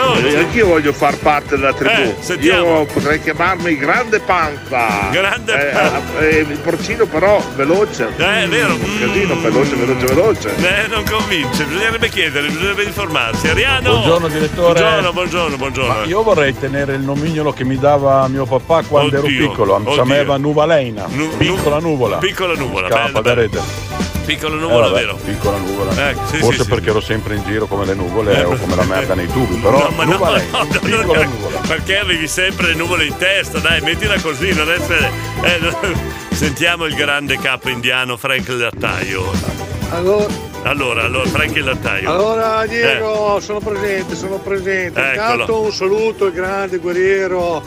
Oh, 0.00 0.16
Eh, 0.18 0.36
Anch'io 0.38 0.66
voglio 0.66 0.92
far 0.92 1.16
parte 1.18 1.56
della 1.56 1.74
tribù. 1.74 2.14
Eh. 2.26 2.34
Io 2.40 2.84
potrei 2.86 3.20
chiamarmi 3.20 3.76
Grande 3.76 4.18
Panza. 4.20 5.08
Grande 5.10 5.52
Eh, 5.52 5.72
Panza. 5.72 6.18
eh, 6.20 6.38
il 6.38 6.58
porcino 6.58 7.04
però 7.06 7.40
veloce. 7.54 8.08
Eh, 8.16 8.44
è 8.44 8.48
vero. 8.48 8.72
Un 8.74 8.98
casino, 8.98 9.38
veloce, 9.40 9.74
veloce, 9.76 10.06
veloce. 10.06 10.54
Eh, 10.56 10.86
non 10.88 11.04
convince, 11.08 11.64
bisognerebbe 11.64 12.08
chiedere, 12.08 12.48
bisognerebbe 12.48 12.84
informarsi. 12.84 13.48
Ariano! 13.48 13.90
Buongiorno, 13.90 14.28
direttore. 14.28 14.80
Buongiorno, 14.80 15.12
buongiorno, 15.12 15.56
buongiorno. 15.56 15.94
Ma 15.94 16.04
io 16.04 16.22
vorrei 16.22 16.58
tenere 16.58 16.94
il 16.94 17.02
nomignolo 17.02 17.52
che 17.52 17.64
mi 17.64 17.78
dava 17.78 18.26
mio 18.28 18.46
papà 18.46 18.82
quando 18.84 19.16
ero 19.16 19.26
Oddio, 19.26 19.48
piccolo, 19.50 19.78
mi 19.78 19.92
chiamava 19.92 20.36
Nuvalena, 20.38 21.04
Nu- 21.08 21.36
piccola 21.36 21.78
nuvola. 21.78 22.16
Piccola 22.16 22.54
nuvola, 22.54 22.88
Scappa 22.88 23.02
bello, 23.02 23.12
da 23.12 23.20
bello. 23.20 23.40
rete. 23.42 24.11
Piccola 24.24 24.54
Eh, 24.54 24.58
nuvola, 24.58 24.88
vabbè, 24.88 25.00
vero? 25.00 25.16
Piccola 25.16 25.56
nuvola. 25.58 26.10
Eh, 26.10 26.16
sì, 26.30 26.36
Forse 26.38 26.62
sì, 26.62 26.68
perché 26.68 26.90
ero 26.90 27.00
sempre 27.00 27.34
in 27.34 27.42
giro 27.44 27.66
come 27.66 27.84
le 27.84 27.94
nuvole 27.94 28.42
o 28.44 28.56
come 28.56 28.76
la 28.76 28.84
merda 28.84 29.14
nei 29.14 29.26
tubi, 29.26 29.56
però 29.56 29.78
No, 29.88 29.90
ma 29.96 30.04
no, 30.04 30.12
Nuvalena, 30.12 30.58
no, 30.58 30.64
no, 30.64 30.78
piccola 30.80 31.24
no, 31.24 31.30
nuvola. 31.30 31.58
Perché 31.66 31.98
avevi 31.98 32.28
sempre 32.28 32.68
le 32.68 32.74
nuvole 32.74 33.04
in 33.06 33.16
testa, 33.16 33.58
dai, 33.58 33.80
mettila 33.80 34.18
così, 34.20 34.52
non 34.54 34.70
essere. 34.70 35.10
eh, 35.42 35.58
no. 35.58 35.76
Sentiamo 36.32 36.86
il 36.86 36.94
grande 36.94 37.38
capo 37.38 37.68
indiano 37.68 38.16
Frank 38.16 38.48
Lattaio. 38.48 39.30
Allora, 39.90 40.26
Allora, 40.62 41.02
allora, 41.04 41.28
Frank 41.28 41.54
il 41.56 41.64
Lattaio. 41.64 42.10
allora 42.10 42.64
Diego, 42.66 43.38
sono 43.40 43.58
presente, 43.58 44.14
sono 44.16 44.38
presente. 44.38 44.98
Eh. 45.00 45.12
Eccolo. 45.12 45.30
Intanto 45.32 45.60
un 45.60 45.72
saluto 45.72 46.24
al 46.26 46.32
grande 46.32 46.78
guerriero 46.78 47.62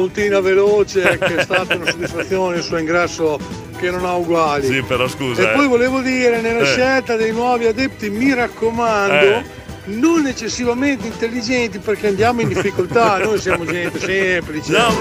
Puntina 0.00 0.40
Veloce 0.40 1.16
che 1.16 1.36
è 1.36 1.42
stata 1.42 1.74
una 1.74 1.90
soddisfazione 1.90 2.58
il 2.58 2.62
suo 2.62 2.76
ingresso 2.76 3.38
che 3.78 3.90
non 3.90 4.04
ha 4.04 4.14
uguali. 4.14 4.66
Sì, 4.66 4.82
però 4.82 5.08
scusa. 5.08 5.40
E 5.40 5.44
eh. 5.44 5.48
poi 5.56 5.66
volevo 5.68 6.00
dire, 6.00 6.42
nella 6.42 6.60
Eh. 6.60 6.66
scelta 6.66 7.16
dei 7.16 7.32
nuovi 7.32 7.64
adepti, 7.66 8.10
mi 8.10 8.34
raccomando, 8.34 9.14
Eh. 9.14 9.44
non 9.86 10.26
eccessivamente 10.26 11.06
intelligenti 11.06 11.78
perché 11.78 12.08
andiamo 12.08 12.42
in 12.42 12.48
difficoltà, 12.48 13.16
noi 13.24 13.40
siamo 13.40 13.64
gente 13.64 13.98
semplice, 13.98 14.70
No. 14.70 14.94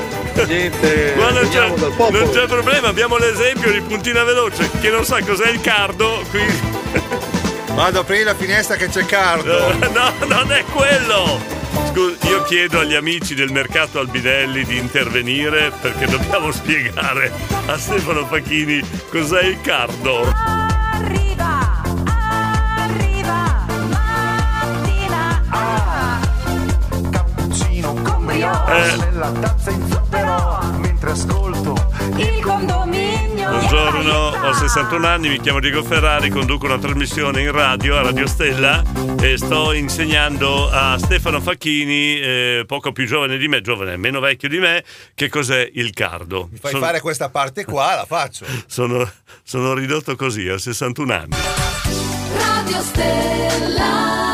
gente 0.45 1.13
Ma 1.17 1.29
non 1.31 1.41
c'è, 1.41 1.59
veniamo 1.59 1.75
dal 1.75 1.91
popolo. 1.91 2.19
non 2.23 2.29
c'è 2.33 2.45
problema, 2.47 2.87
abbiamo 2.87 3.17
l'esempio 3.17 3.71
di 3.73 3.81
puntina 3.81 4.23
veloce 4.23 4.69
che 4.79 4.89
non 4.91 5.03
sa 5.03 5.21
cos'è 5.21 5.49
il 5.49 5.59
cardo. 5.59 6.21
Quindi... 6.29 6.57
Vado 7.73 7.97
a 7.97 8.01
aprire 8.01 8.23
la 8.23 8.35
finestra 8.35 8.77
che 8.77 8.87
c'è 8.87 9.05
cardo. 9.05 9.73
No, 9.91 10.13
non 10.27 10.49
è 10.53 10.63
quello! 10.71 11.63
Scusa, 11.91 12.27
io 12.27 12.43
chiedo 12.43 12.79
agli 12.79 12.93
amici 12.95 13.35
del 13.35 13.51
mercato 13.51 13.99
Albinelli 13.99 14.63
di 14.65 14.77
intervenire 14.77 15.71
perché 15.81 16.05
dobbiamo 16.05 16.51
spiegare 16.51 17.31
a 17.67 17.77
Stefano 17.77 18.25
Facchini 18.25 18.81
cos'è 19.09 19.43
il 19.43 19.61
cardo. 19.61 20.23
Arriva, 20.93 21.81
arriva, 22.77 23.65
mattina. 23.89 25.43
Ah, 25.49 26.19
cappuccino 27.11 27.93
con 27.93 28.25
brioche 28.25 28.71
Eh. 28.93 28.95
nella 28.97 29.31
tazza 29.31 29.69
in 29.71 29.87
zucchero 29.91 30.59
mentre 30.79 31.11
ascolto 31.11 31.84
il 32.17 32.41
condominio. 32.41 33.49
Buongiorno, 33.49 34.47
ho 34.47 34.53
61 34.53 35.07
anni, 35.07 35.29
mi 35.29 35.39
chiamo 35.39 35.59
Diego 35.59 35.83
Ferrari, 35.83 36.29
conduco 36.29 36.65
una 36.65 36.77
trasmissione 36.77 37.41
in 37.41 37.51
radio 37.51 37.97
a 37.97 38.01
Radio 38.01 38.27
Stella 38.27 38.81
e 39.21 39.37
sto 39.37 39.71
insegnando 39.73 40.69
a 40.69 40.97
Stefano 40.97 41.39
Facchini, 41.41 42.19
eh, 42.19 42.63
poco 42.67 42.91
più 42.91 43.05
giovane 43.05 43.37
di 43.37 43.47
me, 43.47 43.61
giovane, 43.61 43.97
meno 43.97 44.19
vecchio 44.19 44.49
di 44.49 44.57
me, 44.59 44.83
che 45.13 45.29
cos'è 45.29 45.69
il 45.73 45.91
cardo. 45.91 46.47
Mi 46.51 46.57
fai 46.57 46.71
Sono- 46.71 46.85
fare 46.85 47.01
questa 47.01 47.29
parte 47.29 47.65
qua, 47.65 47.95
la 47.95 48.05
faccio. 48.05 48.45
sono, 48.67 49.09
sono 49.43 49.73
ridotto 49.73 50.15
così, 50.15 50.47
a 50.47 50.57
61 50.57 51.13
anni. 51.13 51.35
Radio 52.37 52.81
Stella. 52.81 54.24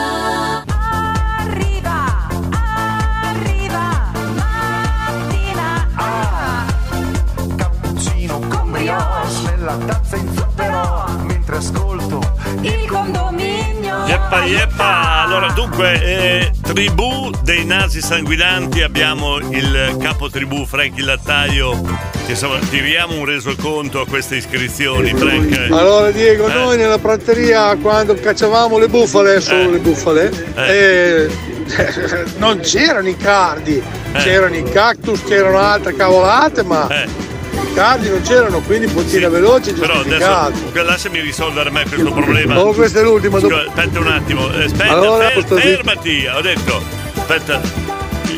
Nella 9.75 9.85
tazza 9.85 10.15
in 10.17 10.33
zucchero 10.35 11.05
mentre 11.23 11.55
ascolto 11.57 12.19
il 12.61 12.85
condominio. 12.87 14.05
Yeppa, 14.05 14.43
yeppa. 14.45 15.21
Allora, 15.21 15.51
dunque, 15.51 16.01
eh, 16.03 16.51
tribù 16.61 17.29
dei 17.43 17.65
nasi 17.65 18.01
sanguinanti, 18.01 18.81
abbiamo 18.81 19.37
il 19.37 19.97
capo 19.99 20.29
tribù 20.29 20.65
Frank 20.65 20.97
il 20.97 21.05
Lattaio. 21.05 21.81
Che 22.25 22.31
insomma, 22.31 22.59
tiriamo 22.59 23.15
un 23.15 23.25
resoconto 23.25 24.01
a 24.01 24.07
queste 24.07 24.35
iscrizioni, 24.37 25.13
Frank. 25.13 25.67
Allora 25.71 26.11
Diego, 26.11 26.47
Eh. 26.47 26.53
noi 26.53 26.77
nella 26.77 26.99
prateria 26.99 27.75
quando 27.77 28.13
cacciavamo 28.15 28.77
le 28.77 28.87
bufale, 28.87 29.39
solo 29.41 29.71
le 29.71 29.79
bufale, 29.79 30.31
eh, 30.55 31.29
non 32.37 32.59
c'erano 32.59 33.07
i 33.07 33.17
cardi, 33.17 33.81
c'erano 34.13 34.55
i 34.55 34.63
cactus, 34.63 35.23
c'erano 35.23 35.57
altre 35.57 35.95
cavolate, 35.95 36.63
ma 36.63 36.87
i 36.89 37.30
cardi 37.73 38.09
non 38.09 38.21
c'erano, 38.21 38.59
quindi 38.61 38.87
puntina 38.87 39.29
veloce, 39.29 39.73
Però 39.73 39.99
adesso 39.99 40.59
lasciami 40.83 41.19
risolvere 41.21 41.69
a 41.69 41.71
me 41.71 41.83
questo 41.87 42.11
problema. 42.11 42.59
Oh, 42.59 42.73
questa 42.73 42.99
è 42.99 43.03
l'ultima, 43.03 43.39
dopo- 43.39 43.55
Aspetta 43.55 43.99
un 43.99 44.07
attimo, 44.07 44.51
eh, 44.53 44.63
aspetta, 44.65 44.91
Allora, 44.91 45.29
fer- 45.29 45.59
fermati, 45.59 46.25
ho 46.27 46.41
detto. 46.41 46.81
Aspetta. 47.15 47.61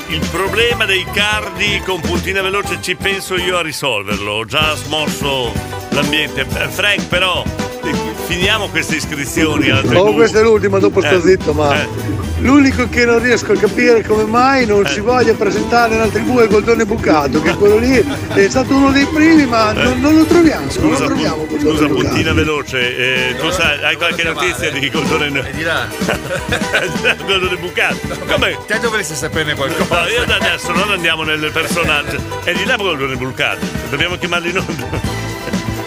Il, 0.07 0.21
problema 0.29 0.85
dei 0.85 1.05
cardi 1.11 1.81
con 1.83 1.99
puntina 1.99 2.41
veloce 2.43 2.77
ci 2.81 2.95
penso 2.95 3.35
io 3.35 3.57
a 3.57 3.61
risolverlo. 3.61 4.31
Ho 4.31 4.45
già 4.45 4.75
smosso 4.75 5.51
l'ambiente. 5.89 6.41
Eh, 6.41 6.67
Frank, 6.69 7.07
però, 7.07 7.43
finiamo 8.25 8.67
queste 8.69 8.95
iscrizioni. 8.95 9.69
Oh, 9.71 10.13
questa 10.13 10.39
è 10.39 10.43
l'ultima, 10.43 10.79
dopo 10.79 11.01
sto 11.01 11.15
Eh, 11.17 11.21
zitto, 11.21 11.53
ma 11.53 11.81
eh. 11.81 11.87
l'unico 12.39 12.87
che 12.89 13.05
non 13.05 13.19
riesco 13.19 13.51
a 13.51 13.57
capire 13.57 14.03
come 14.03 14.23
mai 14.25 14.65
non 14.65 14.85
si 14.87 14.99
voglia 15.01 15.33
presentare 15.33 15.95
nella 15.95 16.07
tribù 16.07 16.39
è 16.39 16.47
Goldone 16.47 16.85
Bucato, 16.85 17.41
che 17.41 17.53
quello 17.55 17.77
lì 17.77 18.03
è 18.33 18.49
stato 18.49 18.75
uno 18.75 18.91
dei 18.91 19.05
primi, 19.05 19.45
ma 19.45 19.71
non, 19.73 19.99
non 19.99 20.15
lo 20.17 20.25
troviamo, 20.25 20.65
non 20.77 20.89
lo 20.89 20.95
Scusa, 20.95 21.05
troviamo 21.05 21.45
scusa 21.49 21.85
Bucato. 21.87 21.93
puntina 21.93 22.33
veloce, 22.33 22.97
eh, 23.31 23.35
tu 23.37 23.49
sai, 23.51 23.83
hai 23.83 23.95
qualche 23.97 24.23
notizia 24.23 24.71
di 24.71 24.89
Goldone 24.89 25.51
di 25.51 25.61
là. 25.63 25.87
Goldone 27.25 27.57
Bucato? 27.57 27.97
Come? 28.27 28.57
Te 28.65 28.79
dovresti 28.79 29.15
saperne 29.15 29.53
qualcosa. 29.55 30.01
No, 30.01 30.07
io 30.07 30.25
da 30.25 30.35
adesso 30.35 30.71
non 30.71 30.89
andiamo 30.91 31.23
nel 31.23 31.49
personaggio. 31.51 32.17
È 32.43 32.53
di 32.53 32.65
là 32.65 32.75
Goldone 32.75 33.15
Bucato. 33.15 33.65
Dobbiamo 33.89 34.17
chiamarlo 34.17 34.47
in 34.47 34.57
onda. 34.57 35.32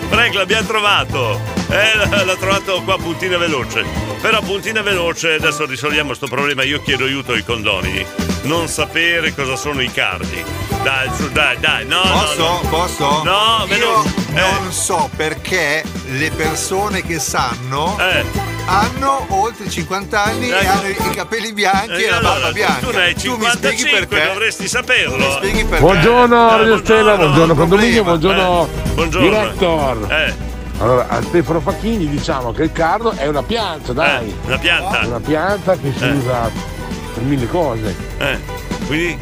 Frank 0.08 0.34
l'abbiamo 0.34 0.66
trovato. 0.66 1.40
Eh, 1.68 2.24
l'ha 2.24 2.36
trovato 2.36 2.82
qua 2.82 2.96
puntina 2.96 3.36
veloce. 3.38 3.84
Però 4.20 4.40
puntina 4.40 4.82
veloce, 4.82 5.34
adesso 5.34 5.66
risolviamo 5.66 6.08
questo 6.08 6.26
problema. 6.26 6.62
Io 6.62 6.80
chiedo 6.80 7.04
aiuto 7.04 7.32
ai 7.32 7.44
condoni. 7.44 8.35
Non 8.46 8.68
sapere 8.68 9.34
cosa 9.34 9.56
sono 9.56 9.80
i 9.82 9.90
cardi. 9.90 10.44
Dai, 10.82 11.10
su, 11.16 11.28
dai, 11.32 11.58
dai, 11.58 11.84
no. 11.84 12.02
no, 12.04 12.10
Posso? 12.12 12.38
no. 12.38 12.60
Posso? 12.68 13.22
No, 13.24 13.64
Io 13.66 13.66
veloce. 13.66 14.10
non 14.34 14.72
so 14.72 15.10
perché 15.16 15.82
le 16.12 16.30
persone 16.30 17.02
che 17.02 17.18
sanno 17.18 17.98
Eh. 17.98 18.24
hanno 18.66 19.26
oltre 19.30 19.68
50 19.68 20.22
anni 20.22 20.48
e 20.50 20.54
Ecco. 20.54 20.70
hanno 20.70 20.88
i 20.88 21.10
capelli 21.14 21.52
bianchi 21.52 22.02
Eh, 22.02 22.06
e 22.06 22.10
la 22.10 22.18
allora, 22.18 22.32
barba 22.34 22.52
bianca. 22.52 22.86
Tu 22.86 22.90
ne 22.92 23.02
hai 23.02 23.12
mi 23.14 23.18
spieghi 23.18 23.28
55, 23.30 24.06
perché? 24.06 24.26
dovresti 24.32 24.68
saperlo. 24.68 25.30
spieghi 25.32 25.64
perché? 25.64 25.80
Buongiorno 25.80 26.48
Eh, 26.54 26.56
Radio 26.58 26.78
Stella, 26.78 27.16
buongiorno 27.16 27.54
condominio, 27.54 28.04
buongiorno 28.04 28.68
Eh, 28.72 28.88
buongiorno. 28.92 29.28
Director. 29.28 30.12
Eh, 30.12 30.34
Allora, 30.78 31.08
a 31.08 31.22
Stefano 31.22 31.60
Facchini 31.60 32.06
diciamo 32.06 32.52
che 32.52 32.64
il 32.64 32.72
cardo 32.72 33.10
è 33.12 33.26
una 33.26 33.42
pianta, 33.42 33.92
dai. 33.94 34.28
eh, 34.28 34.34
una 34.46 34.58
pianta. 34.58 35.00
Una 35.06 35.20
pianta 35.20 35.72
che 35.76 35.92
si 35.96 36.04
Eh. 36.04 36.10
usa 36.10 36.50
per 37.16 37.22
mille 37.24 37.48
cose. 37.48 37.94
Eh, 38.18 38.38
quindi? 38.86 39.18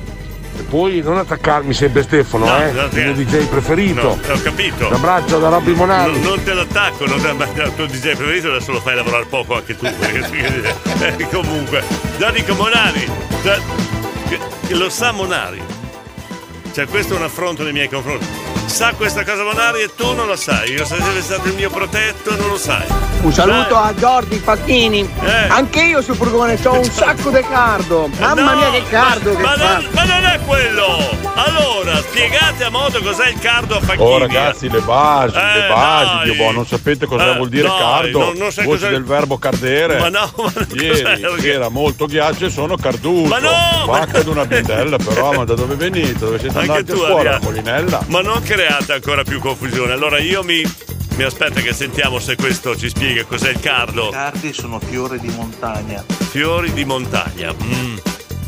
E 0.57 0.63
poi 0.63 1.01
non 1.01 1.19
attaccarmi 1.19 1.73
sempre 1.75 2.03
Stefano, 2.05 2.45
No, 2.47 2.57
eh? 2.65 2.71
no, 2.71 2.83
il 2.85 2.91
mio 2.93 3.13
DJ 3.15 3.47
preferito. 3.47 4.03
No, 4.03 4.33
ho 4.35 4.41
capito. 4.43 4.87
Un 4.87 4.93
abbraccio 4.95 5.39
da 5.39 5.49
Robby 5.49 5.75
Monari. 5.75 6.13
Non, 6.13 6.21
non 6.23 6.43
te 6.45 6.53
l'attacco, 6.55 7.07
non 7.07 7.21
te, 7.21 7.33
ma 7.33 7.45
il 7.45 7.73
tuo 7.75 7.87
DJ 7.87 8.15
preferito 8.15 8.49
adesso 8.51 8.71
lo 8.73 8.81
fai 8.81 8.95
lavorare 8.95 9.25
poco 9.27 9.57
anche 9.57 9.77
tu. 9.77 9.87
perché- 9.99 10.75
eh, 11.19 11.29
comunque, 11.29 11.83
dico 12.33 12.55
Monari, 12.55 13.09
già- 13.43 13.59
che- 14.29 14.39
che 14.67 14.75
lo 14.75 14.89
sa 14.91 15.11
Monari. 15.13 15.61
Cioè, 16.73 16.87
questo 16.87 17.15
è 17.15 17.17
un 17.19 17.25
affronto 17.25 17.63
nei 17.65 17.73
miei 17.73 17.89
confronti. 17.89 18.27
Sa 18.67 18.93
questa 18.95 19.25
cosa 19.25 19.45
Monari 19.45 19.83
e 19.83 19.91
tu 19.95 20.13
non 20.15 20.27
la 20.27 20.37
sai. 20.37 20.73
Io 20.73 20.85
se 20.85 20.97
sei 21.01 21.23
stato 21.23 21.47
il 21.49 21.55
mio 21.55 21.71
protetto 21.71 22.31
e 22.31 22.37
non 22.37 22.49
lo 22.49 22.57
sai. 22.59 22.85
Un 23.23 23.33
saluto 23.33 23.77
a 23.77 23.93
Jordi 23.95 24.37
Facchini. 24.39 25.09
Eh. 25.23 25.47
Anche 25.49 25.83
io 25.83 26.03
sul 26.03 26.17
furgone 26.17 26.59
ho 26.65 26.79
un 26.79 26.85
sacco 26.85 27.31
di 27.31 27.41
cardo. 27.49 28.09
Mamma 28.19 28.53
No, 28.53 28.59
mia 28.59 28.71
che 28.71 28.83
cardo 28.89 29.33
ma, 29.33 29.37
che 29.37 29.43
ma 29.43 29.53
fa. 29.57 29.75
non, 29.79 29.89
ma 29.93 30.05
non 30.05 30.25
è 30.25 30.39
quello! 30.45 31.23
Allora, 31.37 31.97
spiegate 31.97 32.65
a 32.65 32.71
modo 32.71 33.01
cos'è 33.01 33.29
il 33.29 33.39
cardo 33.39 33.77
a 33.77 33.81
Facchini. 33.81 34.05
Oh 34.05 34.19
ragazzi, 34.19 34.69
le 34.69 34.81
basi, 34.81 35.37
Eh, 35.37 35.41
le 35.61 35.69
basi, 35.69 36.15
dai. 36.15 36.25
Dio 36.25 36.35
buono, 36.35 36.53
non 36.59 36.67
sapete 36.67 37.07
cosa 37.07 37.33
Eh, 37.33 37.37
vuol 37.37 37.49
dire 37.49 37.69
dai, 37.69 37.79
cardo? 37.79 38.19
non- 38.19 38.35
non 38.37 38.53
sai 38.53 38.65
Voce 38.67 38.89
del 38.89 39.05
verbo 39.05 39.39
cardere. 39.39 39.99
Ma 39.99 40.09
no, 40.09 40.31
ma 40.37 40.53
non 40.55 40.67
Ieri 40.73 41.03
cos'è? 41.03 41.37
c'era 41.41 41.69
molto 41.69 42.07
ghiaccio 42.07 42.47
e 42.47 42.51
sono 42.51 42.77
carduto. 42.77 43.29
Ma 43.29 43.39
no, 43.39 43.51
ma- 43.87 43.99
Vacca 43.99 44.23
di 44.23 44.29
una 44.29 44.45
bindella, 44.47 44.97
però, 44.97 45.33
ma 45.33 45.45
da 45.45 45.55
dove 45.55 45.75
venite? 45.77 46.19
Dove 46.19 46.39
siete 46.39 46.59
Anche 46.59 46.71
andati 46.73 46.93
a 46.93 46.95
scuola? 46.95 47.15
Adriano. 47.17 47.37
A 47.37 47.41
Molinella? 47.43 48.01
Ma 48.07 48.21
non 48.21 48.43
create 48.55 48.93
ancora 48.93 49.25
più 49.25 49.41
confusione. 49.41 49.93
Allora 49.93 50.19
io 50.21 50.45
mi, 50.45 50.63
mi 51.17 51.23
aspetta 51.25 51.61
che 51.61 51.73
sentiamo 51.73 52.21
se 52.21 52.37
questo 52.37 52.77
ci 52.77 52.89
spiega 52.89 53.25
cos'è 53.25 53.51
il 53.51 53.59
cardo. 53.61 54.11
cardi 54.11 54.53
sono 54.53 54.79
fiori 54.79 55.19
di 55.19 55.29
montagna. 55.29 56.05
Fiori 56.31 56.73
di 56.73 56.85
montagna. 56.85 57.53
Mm, 57.53 57.97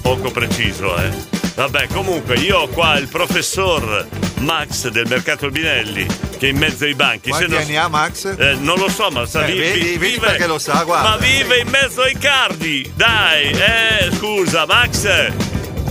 poco 0.02 0.30
preciso, 0.30 0.96
eh. 0.96 1.10
Vabbè, 1.56 1.88
comunque 1.88 2.36
io 2.36 2.58
ho 2.60 2.68
qua 2.68 2.96
il 2.98 3.08
professor 3.08 4.06
Max 4.40 4.88
del 4.88 5.06
Mercato 5.08 5.46
Albinelli 5.46 6.06
che 6.38 6.48
è 6.48 6.50
in 6.50 6.58
mezzo 6.58 6.84
ai 6.84 6.94
banchi. 6.94 7.30
Quanti 7.30 7.50
non- 7.50 7.60
anni 7.62 7.76
ha 7.76 7.88
Max? 7.88 8.26
Eh, 8.38 8.54
non 8.60 8.78
lo 8.78 8.88
so, 8.90 9.10
ma 9.10 9.24
sa 9.26 9.44
Eh, 9.46 9.52
vi- 9.52 9.58
vedi- 9.58 9.78
vi- 9.80 9.84
vedi 9.96 9.98
vive, 10.14 10.26
perché 10.26 10.46
lo 10.46 10.58
sa, 10.58 10.82
guarda. 10.84 11.08
Ma 11.10 11.16
vive 11.16 11.58
in 11.60 11.68
mezzo 11.68 12.02
ai 12.02 12.16
cardi. 12.18 12.92
Dai, 12.94 13.50
eh, 13.50 14.10
scusa, 14.16 14.66
Max. 14.66 15.08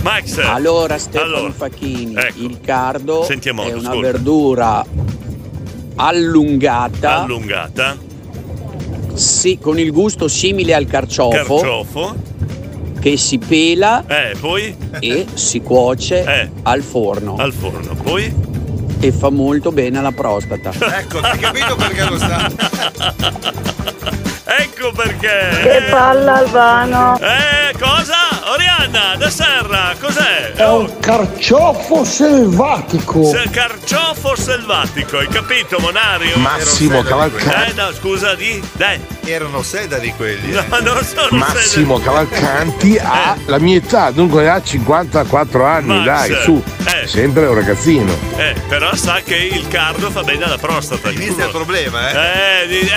Max. 0.06 0.38
Allora 0.38 0.98
Stefano 0.98 1.34
Allora, 1.36 1.52
Facchini, 1.52 2.14
ecco. 2.16 2.38
il 2.42 2.60
cardo 2.60 3.24
Sentiamo, 3.24 3.62
è 3.64 3.72
una 3.72 3.88
ascolta. 3.88 4.00
verdura 4.00 4.84
allungata, 5.96 7.22
allungata, 7.22 7.96
sì, 9.14 9.58
con 9.60 9.78
il 9.78 9.90
gusto 9.92 10.28
simile 10.28 10.74
al 10.74 10.86
carciofo, 10.86 11.56
carciofo. 11.56 12.14
che 13.00 13.16
si 13.16 13.38
pela 13.38 14.04
Eh, 14.06 14.36
poi? 14.38 14.76
e 15.00 15.26
si 15.34 15.60
cuoce 15.62 16.22
Eh. 16.24 16.50
al 16.62 16.82
forno 16.82 17.36
Al 17.36 17.52
forno. 17.52 17.94
Poi? 17.94 18.54
e 19.00 19.12
fa 19.12 19.30
molto 19.30 19.72
bene 19.72 19.98
alla 19.98 20.12
prostata. 20.12 20.70
Ecco, 20.98 21.18
hai 21.18 21.38
capito 21.38 21.74
perché 21.76 22.04
lo 22.04 22.18
sa? 22.18 22.50
Ecco 24.58 24.92
perché. 24.92 25.60
Che 25.62 25.82
palla 25.90 26.34
Albano. 26.36 27.18
Eh, 27.18 27.76
cosa? 27.78 28.14
Oriana, 28.48 29.16
da 29.16 29.28
Serra, 29.28 29.92
cos'è? 29.98 30.52
È 30.52 30.68
un 30.68 31.00
carciofo 31.00 32.04
selvatico. 32.04 33.24
Se- 33.24 33.48
carciofo 33.50 34.36
selvatico, 34.36 35.18
hai 35.18 35.26
capito, 35.26 35.78
Monario? 35.80 36.36
Massimo 36.38 37.02
Cavalcanti. 37.02 37.70
Eh, 37.70 37.72
no, 37.74 37.92
scusa, 37.92 38.36
di. 38.36 38.62
Dai. 38.74 39.00
Erano 39.24 39.62
sedari 39.64 40.12
quelli. 40.16 40.52
eh. 40.52 40.64
No, 40.68 40.78
non 40.78 41.02
sono 41.04 41.26
Massimo 41.36 41.96
sederi. 41.98 42.04
Cavalcanti 42.04 42.98
ha 42.98 43.34
Eh. 43.34 43.40
la 43.46 43.58
mia 43.58 43.78
età, 43.78 44.12
dunque 44.12 44.48
ha 44.48 44.62
54 44.62 45.64
anni, 45.66 45.96
Max, 46.04 46.04
dai, 46.04 46.42
su. 46.44 46.62
eh. 46.84 47.06
Sempre 47.08 47.46
un 47.46 47.54
ragazzino. 47.56 48.16
Eh, 48.36 48.54
però 48.68 48.94
sa 48.94 49.22
che 49.24 49.34
il 49.34 49.66
cardo 49.66 50.08
fa 50.12 50.22
bene 50.22 50.44
alla 50.44 50.58
prostata. 50.58 51.10
Inizia 51.10 51.46
il 51.46 51.50
problema, 51.50 52.10
eh? 52.12 52.62
Eh, 52.62 52.66
di- 52.68 52.88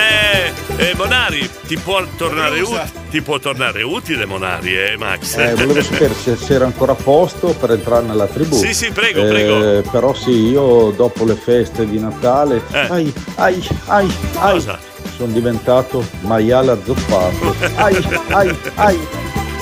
eh, 0.76 0.90
eh, 0.90 0.94
Monari, 0.96 1.50
ti 1.66 1.76
può 1.76 2.00
tornare 2.16 2.60
utile. 2.60 2.98
Ti 3.10 3.22
può 3.22 3.40
tornare 3.40 3.82
utile, 3.82 4.24
Monari, 4.24 4.72
eh, 4.78 4.96
Max? 4.96 5.38
Eh, 5.48 5.54
volevo 5.56 5.82
sapere 5.82 6.14
se 6.14 6.36
c'era 6.36 6.64
ancora 6.64 6.94
posto 6.94 7.48
per 7.58 7.70
entrare 7.72 8.04
nella 8.06 8.26
tribù. 8.26 8.56
Sì, 8.56 8.74
sì, 8.74 8.90
prego, 8.90 9.20
Eh, 9.24 9.28
prego. 9.28 9.90
Però 9.90 10.14
sì, 10.14 10.30
io 10.48 10.90
dopo 10.96 11.24
le 11.24 11.34
feste 11.34 11.86
di 11.88 11.98
Natale, 11.98 12.62
Eh. 12.72 12.86
ai, 12.88 13.12
ai, 13.36 13.66
ai, 13.86 14.12
ai, 14.36 14.52
Cosa? 14.52 14.78
sono 15.16 15.32
diventato 15.32 16.04
maiale 16.22 16.72
azzoppato. 16.72 17.54
Ai, 17.76 18.06
ai, 18.30 18.56
ai. 18.76 18.98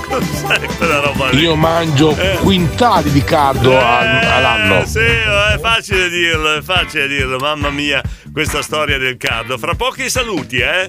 Cos'è 0.09 0.59
quella 0.78 1.00
roba 1.00 1.28
lì? 1.30 1.42
Io 1.42 1.55
mangio 1.55 2.16
Eh. 2.16 2.38
quintali 2.40 3.10
di 3.12 3.22
cardo 3.22 3.78
a- 3.78 4.02
Eh, 4.22 4.26
all'anno. 4.26 4.86
Sì, 4.86 5.00
è 5.00 5.59
facile 5.60 6.09
dirlo, 6.09 6.55
è 6.56 6.62
facile 6.62 7.06
dirlo, 7.09 7.36
mamma 7.38 7.68
mia, 7.68 8.00
questa 8.32 8.62
storia 8.62 8.96
del 8.98 9.16
cardo. 9.18 9.59
Fra 9.59 9.74
pochi 9.74 10.09
saluti, 10.09 10.59
eh? 10.60 10.88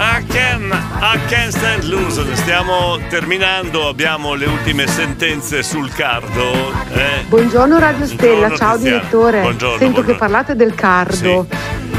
I 0.00 0.24
can, 0.28 0.70
I 1.00 1.18
can 1.28 1.50
stand 1.50 1.82
loose. 1.84 2.22
Stiamo 2.36 2.98
terminando, 3.08 3.88
abbiamo 3.88 4.34
le 4.34 4.46
ultime 4.46 4.86
sentenze 4.86 5.62
sul 5.62 5.92
cardo. 5.92 6.72
Eh? 6.92 7.24
Buongiorno 7.26 7.78
Radio 7.80 8.06
Stella, 8.06 8.46
Buongiorno, 8.46 8.56
ciao 8.56 8.74
Tiziana. 8.76 8.96
direttore. 8.98 9.40
Buongiorno, 9.40 9.78
Sento 9.78 9.92
buongiorno. 10.02 10.12
che 10.12 10.18
parlate 10.18 10.54
del 10.56 10.74
cardo. 10.74 11.46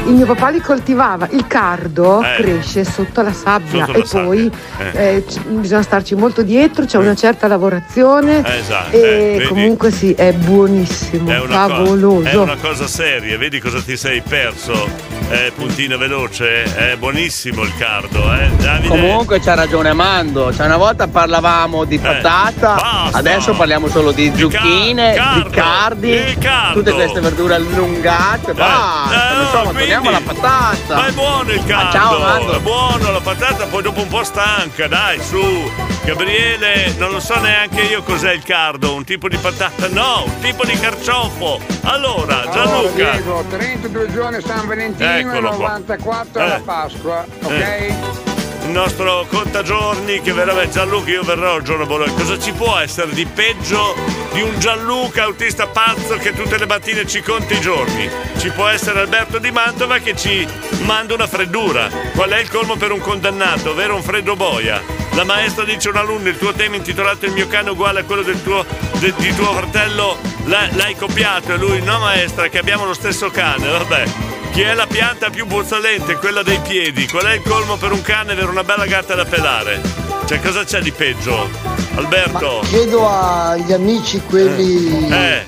il 0.06 0.14
mio 0.16 0.24
papà 0.24 0.48
li 0.48 0.60
coltivava. 0.60 1.28
Il 1.30 1.46
cardo 1.46 2.22
Eh. 2.22 2.36
cresce 2.42 2.84
sotto 2.84 3.20
la 3.20 3.32
sabbia 3.34 3.84
Sotto 3.84 3.98
la 3.98 3.98
e 3.98 4.24
poi 4.24 4.50
sabbia, 4.50 5.00
eh. 5.00 5.14
eh, 5.16 5.24
c- 5.26 5.40
bisogna 5.46 5.82
starci 5.82 6.14
molto 6.14 6.42
dietro, 6.42 6.86
c'è 6.86 6.96
una 6.96 7.14
certa 7.14 7.46
lavorazione 7.48 8.42
Eh, 8.44 8.58
esatto, 8.60 8.96
e 8.96 9.36
eh, 9.42 9.46
comunque 9.46 9.90
sì, 9.92 10.12
è 10.14 10.32
buonissimo, 10.32 11.30
È 11.30 11.46
favoloso. 11.46 12.26
è 12.26 12.34
una 12.34 12.56
cosa 12.56 12.86
seria, 12.86 13.36
vedi 13.36 13.60
cosa 13.60 13.80
ti 13.82 13.96
sei 13.96 14.22
perso? 14.26 15.18
Puntina 15.54 15.96
veloce, 15.96 16.64
è 16.64 16.96
buonissimo 16.96 17.62
il 17.62 17.72
cardo, 17.78 17.89
eh? 17.98 18.50
Davide. 18.56 18.88
Comunque 18.88 19.40
c'ha 19.40 19.54
ragione 19.54 19.92
Mando, 19.92 20.54
cioè 20.54 20.66
una 20.66 20.76
volta 20.76 21.08
parlavamo 21.08 21.84
di 21.84 21.98
patata, 21.98 22.74
basta. 22.74 23.18
adesso 23.18 23.52
parliamo 23.54 23.88
solo 23.88 24.12
di 24.12 24.32
zucchine, 24.36 25.14
cardo, 25.14 25.48
di 25.48 25.54
cardi, 25.54 26.10
il 26.10 26.38
cardo. 26.38 26.78
tutte 26.78 26.92
queste 26.92 27.20
verdure 27.20 27.54
allungate, 27.56 28.52
basta, 28.54 29.38
eh, 29.38 29.42
insomma 29.42 29.62
quindi- 29.62 29.78
torniamo 29.78 30.08
alla 30.08 30.20
patata. 30.24 30.94
Ma 30.94 31.06
è 31.06 31.12
buono 31.12 31.50
il 31.50 31.64
cardo, 31.64 31.90
ciao, 31.90 32.18
Mando. 32.20 32.52
è 32.52 32.60
buono 32.60 33.10
la 33.10 33.20
patata, 33.20 33.64
poi 33.66 33.82
dopo 33.82 34.00
un 34.02 34.08
po' 34.08 34.22
stanca, 34.24 34.86
dai, 34.86 35.20
su. 35.20 35.70
Gabriele, 36.04 36.94
non 36.98 37.10
lo 37.10 37.20
so 37.20 37.38
neanche 37.40 37.82
io 37.82 38.02
cos'è 38.02 38.32
il 38.32 38.42
cardo, 38.42 38.94
un 38.94 39.04
tipo 39.04 39.28
di 39.28 39.36
patata? 39.36 39.86
No, 39.88 40.24
un 40.24 40.38
tipo 40.40 40.64
di 40.64 40.72
carciofo. 40.78 41.60
Allora, 41.82 42.42
Gianluca. 42.52 43.10
Diego, 43.10 43.44
32 43.48 44.12
giorni 44.12 44.40
San 44.44 44.66
Valentino 44.66 45.08
Eccolo 45.08 45.52
e 45.52 45.56
qua. 45.56 45.68
94 45.68 46.42
Eh. 46.42 46.48
la 46.48 46.60
Pasqua, 46.64 47.24
ok? 47.42 47.52
Il 47.88 48.70
nostro 48.76 49.26
contagiorni 49.28 50.20
che 50.20 50.32
veramente 50.32 50.72
Gianluca 50.74 51.10
io 51.10 51.22
verrò 51.22 51.56
il 51.56 51.62
giorno 51.64 51.86
Bologna. 51.86 52.12
Cosa 52.12 52.38
ci 52.38 52.52
può 52.52 52.76
essere 52.78 53.12
di 53.12 53.24
peggio 53.26 53.96
di 54.32 54.42
un 54.42 54.58
Gianluca 54.60 55.24
autista 55.24 55.66
pazzo 55.66 56.16
che 56.16 56.32
tutte 56.34 56.58
le 56.58 56.66
mattine 56.66 57.06
ci 57.06 57.20
conta 57.22 57.54
i 57.54 57.60
giorni? 57.60 58.08
Ci 58.38 58.50
può 58.50 58.66
essere 58.68 59.00
Alberto 59.00 59.38
di 59.38 59.50
Mantova 59.50 59.98
che 59.98 60.14
ci 60.14 60.46
manda 60.82 61.14
una 61.14 61.26
freddura. 61.26 61.88
Qual 62.14 62.30
è 62.30 62.38
il 62.38 62.50
colmo 62.50 62.76
per 62.76 62.92
un 62.92 63.00
condannato? 63.00 63.70
Ovvero 63.70 63.96
un 63.96 64.02
freddo 64.02 64.36
boia. 64.36 64.80
La 65.14 65.24
maestra 65.24 65.64
dice 65.64 65.88
a 65.88 65.90
un 65.92 65.96
alunno 65.96 66.28
il 66.28 66.38
tuo 66.38 66.52
tema 66.52 66.76
intitolato 66.76 67.26
Il 67.26 67.32
mio 67.32 67.48
cane 67.48 67.70
uguale 67.70 68.00
a 68.00 68.04
quello 68.04 68.22
del 68.22 68.40
tuo, 68.42 68.64
de- 69.00 69.12
di 69.16 69.34
tuo 69.34 69.52
fratello 69.52 70.16
l'ha- 70.44 70.68
l'hai 70.72 70.94
copiato 70.94 71.52
e 71.52 71.56
lui 71.56 71.82
no 71.82 71.98
maestra 71.98 72.46
che 72.48 72.58
abbiamo 72.58 72.84
lo 72.84 72.94
stesso 72.94 73.28
cane 73.30 73.66
vabbè 73.68 74.04
chi 74.52 74.62
è 74.62 74.74
la 74.74 74.86
pianta 74.86 75.30
più 75.30 75.46
puzzolente? 75.46 76.16
Quella 76.16 76.42
dei 76.42 76.58
piedi. 76.60 77.06
Qual 77.08 77.24
è 77.24 77.34
il 77.34 77.42
colmo 77.42 77.76
per 77.76 77.92
un 77.92 78.02
cane 78.02 78.32
avere 78.32 78.48
una 78.48 78.64
bella 78.64 78.86
gatta 78.86 79.14
da 79.14 79.24
pelare? 79.24 79.80
Cioè, 80.26 80.40
cosa 80.40 80.64
c'è 80.64 80.80
di 80.80 80.92
peggio? 80.92 81.48
Alberto? 81.94 82.60
Chiedo 82.66 83.08
agli 83.08 83.72
amici 83.72 84.20
quelli 84.28 85.08
Eh, 85.10 85.44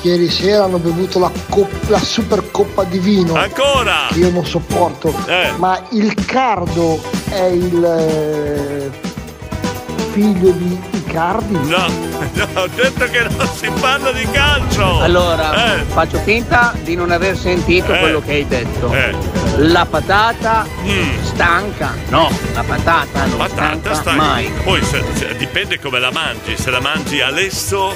che 0.00 0.08
ieri 0.08 0.30
sera 0.30 0.64
hanno 0.64 0.78
bevuto 0.78 1.18
la, 1.18 1.30
cop- 1.50 1.88
la 1.88 1.98
super 1.98 2.50
coppa 2.50 2.84
di 2.84 2.98
vino. 2.98 3.34
Ancora? 3.34 4.08
Io 4.14 4.30
non 4.30 4.44
sopporto. 4.46 5.14
Eh. 5.26 5.52
Ma 5.56 5.82
il 5.90 6.14
cardo 6.24 7.00
è 7.28 7.44
il 7.44 7.84
eh, 7.84 9.05
figlio 10.16 10.50
di 10.52 10.78
Icardi? 10.92 11.52
no, 11.68 11.86
no, 12.32 12.48
ho 12.54 12.68
detto 12.74 13.04
che 13.10 13.26
non 13.36 13.46
si 13.54 13.70
parla 13.78 14.12
di 14.12 14.26
calcio. 14.30 15.00
Allora, 15.00 15.74
Eh. 15.76 15.82
faccio 15.84 16.18
finta 16.20 16.72
di 16.82 16.94
non 16.96 17.10
aver 17.10 17.36
sentito 17.36 17.92
Eh. 17.92 17.98
quello 17.98 18.22
che 18.22 18.32
hai 18.32 18.46
detto. 18.48 18.90
Eh. 18.94 19.14
La 19.58 19.84
patata 19.84 20.66
Mm. 20.84 21.22
stanca? 21.22 21.92
No, 22.08 22.30
la 22.54 22.62
patata 22.62 23.24
non 23.26 23.36
Patata 23.36 23.54
stanca 23.66 23.94
sta 23.94 24.12
mai. 24.12 24.50
Poi 24.64 24.82
se- 24.82 25.04
se- 25.12 25.36
dipende 25.36 25.78
come 25.78 25.98
la 25.98 26.10
mangi. 26.10 26.56
Se 26.56 26.70
la 26.70 26.80
mangi 26.80 27.20
a 27.20 27.28
lesso 27.30 27.94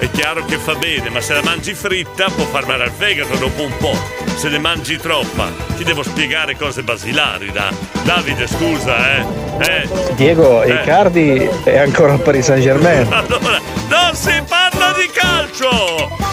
è 0.00 0.10
chiaro 0.10 0.44
che 0.46 0.56
fa 0.56 0.74
bene, 0.74 1.10
ma 1.10 1.20
se 1.20 1.34
la 1.34 1.42
mangi 1.42 1.74
fritta 1.74 2.28
può 2.30 2.44
far 2.46 2.66
male 2.66 2.84
al 2.84 2.90
fegato 2.90 3.36
dopo 3.36 3.62
un 3.62 3.76
po'. 3.76 3.96
Se 4.36 4.48
ne 4.48 4.58
mangi 4.58 4.96
troppa, 4.96 5.50
ti 5.76 5.84
devo 5.84 6.02
spiegare 6.02 6.56
cose 6.56 6.82
basilari, 6.82 7.52
da. 7.52 7.70
Davide, 8.02 8.46
scusa, 8.46 9.16
eh. 9.16 9.26
Eh. 9.60 9.88
Diego, 10.14 10.62
Eh. 10.62 10.72
Icardi 10.72 11.48
è 11.64 11.76
ancora 11.78 12.14
al 12.14 12.20
Paris 12.20 12.46
Saint 12.46 12.62
Germain. 12.62 13.06
Allora, 13.12 13.60
non 13.88 14.14
si 14.14 14.42
parla 14.48 14.92
di 14.96 15.08
calcio! 15.12 15.68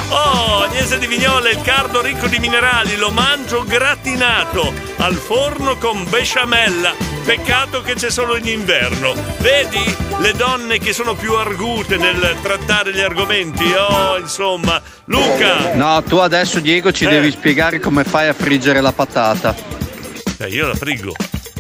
Oh, 0.09 0.63
Agnese 0.63 0.97
di 0.99 1.07
Vignola, 1.07 1.49
il 1.49 1.61
cardo 1.61 2.01
ricco 2.01 2.27
di 2.27 2.39
minerali, 2.39 2.95
lo 2.95 3.09
mangio 3.11 3.63
gratinato 3.65 4.73
al 4.97 5.15
forno 5.15 5.75
con 5.77 6.05
besciamella. 6.09 6.93
Peccato 7.25 7.81
che 7.81 7.95
c'è 7.95 8.09
solo 8.09 8.37
in 8.37 8.47
inverno. 8.47 9.13
Vedi 9.39 9.83
le 10.19 10.31
donne 10.31 10.79
che 10.79 10.93
sono 10.93 11.13
più 11.13 11.33
argute 11.33 11.97
nel 11.97 12.37
trattare 12.41 12.93
gli 12.93 13.01
argomenti? 13.01 13.56
Oh, 13.59 14.17
insomma, 14.19 14.81
Luca! 15.05 15.73
No, 15.73 16.01
tu 16.03 16.17
adesso 16.17 16.59
Diego 16.59 16.91
ci 16.91 17.05
Eh. 17.05 17.09
devi 17.09 17.31
spiegare 17.31 17.79
come 17.79 18.03
fai 18.03 18.27
a 18.27 18.33
friggere 18.33 18.81
la 18.81 18.91
patata. 18.91 19.55
Eh, 20.39 20.47
io 20.47 20.67
la 20.67 20.75
friggo. 20.75 21.13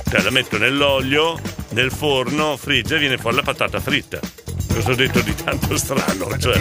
Cioè, 0.09 0.21
la 0.21 0.29
metto 0.29 0.57
nell'olio, 0.57 1.39
nel 1.69 1.91
forno, 1.91 2.55
frigge 2.55 2.95
e 2.95 2.99
viene 2.99 3.17
fuori 3.17 3.35
la 3.37 3.41
patata 3.41 3.79
fritta. 3.79 4.19
Cosa 4.73 4.91
ho 4.91 4.95
detto 4.95 5.21
di 5.21 5.33
tanto 5.35 5.75
strano? 5.77 6.37
Cioè, 6.37 6.55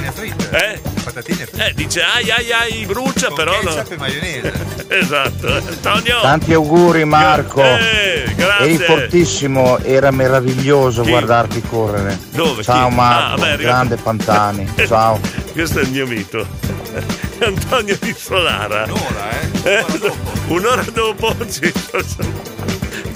eh? 0.51 0.81
Patatine 1.05 1.47
fritte. 1.47 1.66
Eh, 1.69 1.74
dice 1.74 2.03
ai 2.03 2.31
ai 2.31 2.53
ai, 2.53 2.87
brucia, 2.87 3.31
però 3.31 3.53
no. 3.62 3.70
ketchup 3.74 3.93
e 3.93 3.97
maionese. 3.97 4.53
esatto. 4.89 5.47
Antonio. 5.53 6.20
Tanti 6.20 6.53
auguri 6.55 7.05
Marco. 7.05 7.62
Eh, 7.62 8.33
grazie. 8.35 8.65
Eri 8.65 8.78
fortissimo, 8.78 9.78
era 9.81 10.11
meraviglioso 10.11 11.03
Chi? 11.03 11.11
guardarti 11.11 11.61
correre. 11.62 12.19
Dove? 12.31 12.62
Ciao 12.62 12.89
Chi? 12.89 12.95
Marco, 12.95 13.43
Ah, 13.43 13.45
beh, 13.45 13.57
grande 13.62 13.97
Pantani. 13.97 14.70
Ciao. 14.87 15.20
Questo 15.53 15.81
è 15.81 15.83
il 15.83 15.91
mio 15.91 16.07
mito. 16.07 16.47
Antonio 17.45 17.97
di 18.01 18.15
Solara. 18.16 18.85
Un'ora, 18.85 19.31
eh? 19.65 19.85
Un'ora 20.49 20.85
dopo. 20.93 21.35
ci- 21.51 21.73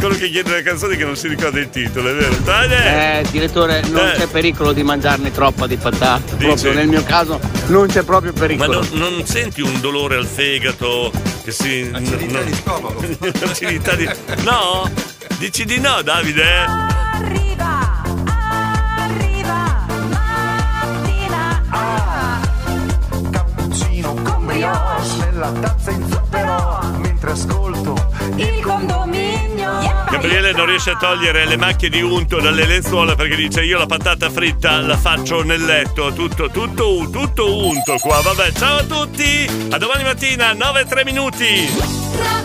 Quello 0.00 0.14
che 0.14 0.30
chiede 0.30 0.50
le 0.52 0.62
canzoni 0.62 0.96
che 0.96 1.04
non 1.04 1.14
si 1.14 1.28
ricorda 1.28 1.58
il 1.60 1.68
titolo, 1.68 2.08
è 2.08 2.14
vero? 2.14 2.34
Dai, 2.36 2.72
Eh, 2.72 3.24
direttore, 3.30 3.82
non 3.90 4.08
Eh. 4.08 4.14
c'è 4.16 4.26
pericolo 4.28 4.72
di 4.72 4.82
mangiarne 4.82 5.30
troppa 5.30 5.66
di 5.66 5.76
patata. 5.76 6.22
Dici? 6.36 6.46
Proprio 6.46 6.72
nel 6.72 6.88
mio 6.88 7.02
caso 7.04 7.38
non 7.66 7.86
c'è 7.86 8.02
proprio 8.02 8.32
Ma 8.34 8.40
pericolo. 8.40 8.80
non, 8.92 8.98
non 9.12 9.26
senti 9.26 9.60
un 9.60 9.78
dolore 9.80 10.16
al 10.16 10.24
fegato 10.26 11.12
che 11.44 11.50
si. 11.52 11.90
Acidità 11.92 12.40
di 12.40 12.54
stomaco. 12.54 13.04
Acidità 13.44 13.94
di. 13.94 14.08
No? 14.42 14.90
Dici 15.38 15.66
di 15.66 15.78
no, 15.78 16.00
Davide? 16.02 16.44
Arriva, 17.14 18.02
arriva, 18.96 19.86
mattina. 20.08 21.62
Ah. 21.68 22.40
Cappuccino 23.30 24.14
con 24.14 24.46
brioche 24.46 25.16
nella 25.30 25.52
tazza 25.60 25.90
in 25.90 26.06
zucchero 26.10 26.78
mentre 27.20 27.30
ascolto 27.32 27.94
il 28.36 28.60
condominio. 28.62 29.78
Gabriele 30.10 30.52
non 30.52 30.66
riesce 30.66 30.90
a 30.90 30.96
togliere 30.96 31.44
le 31.44 31.56
macchie 31.56 31.90
di 31.90 32.00
unto 32.00 32.40
dalle 32.40 32.66
lenzuola 32.66 33.14
perché 33.14 33.36
dice 33.36 33.62
io 33.62 33.78
la 33.78 33.86
patata 33.86 34.30
fritta 34.30 34.80
la 34.80 34.96
faccio 34.96 35.42
nel 35.42 35.62
letto, 35.64 36.12
tutto, 36.12 36.48
tutto, 36.48 37.08
tutto 37.10 37.66
unto 37.66 37.96
qua. 37.98 38.20
Vabbè, 38.20 38.52
ciao 38.52 38.78
a 38.78 38.84
tutti, 38.84 39.46
a 39.70 39.76
domani 39.76 40.02
mattina, 40.02 40.52
9 40.52 40.86
3 40.86 41.04
minuti. 41.04 41.68
Radio 42.16 42.39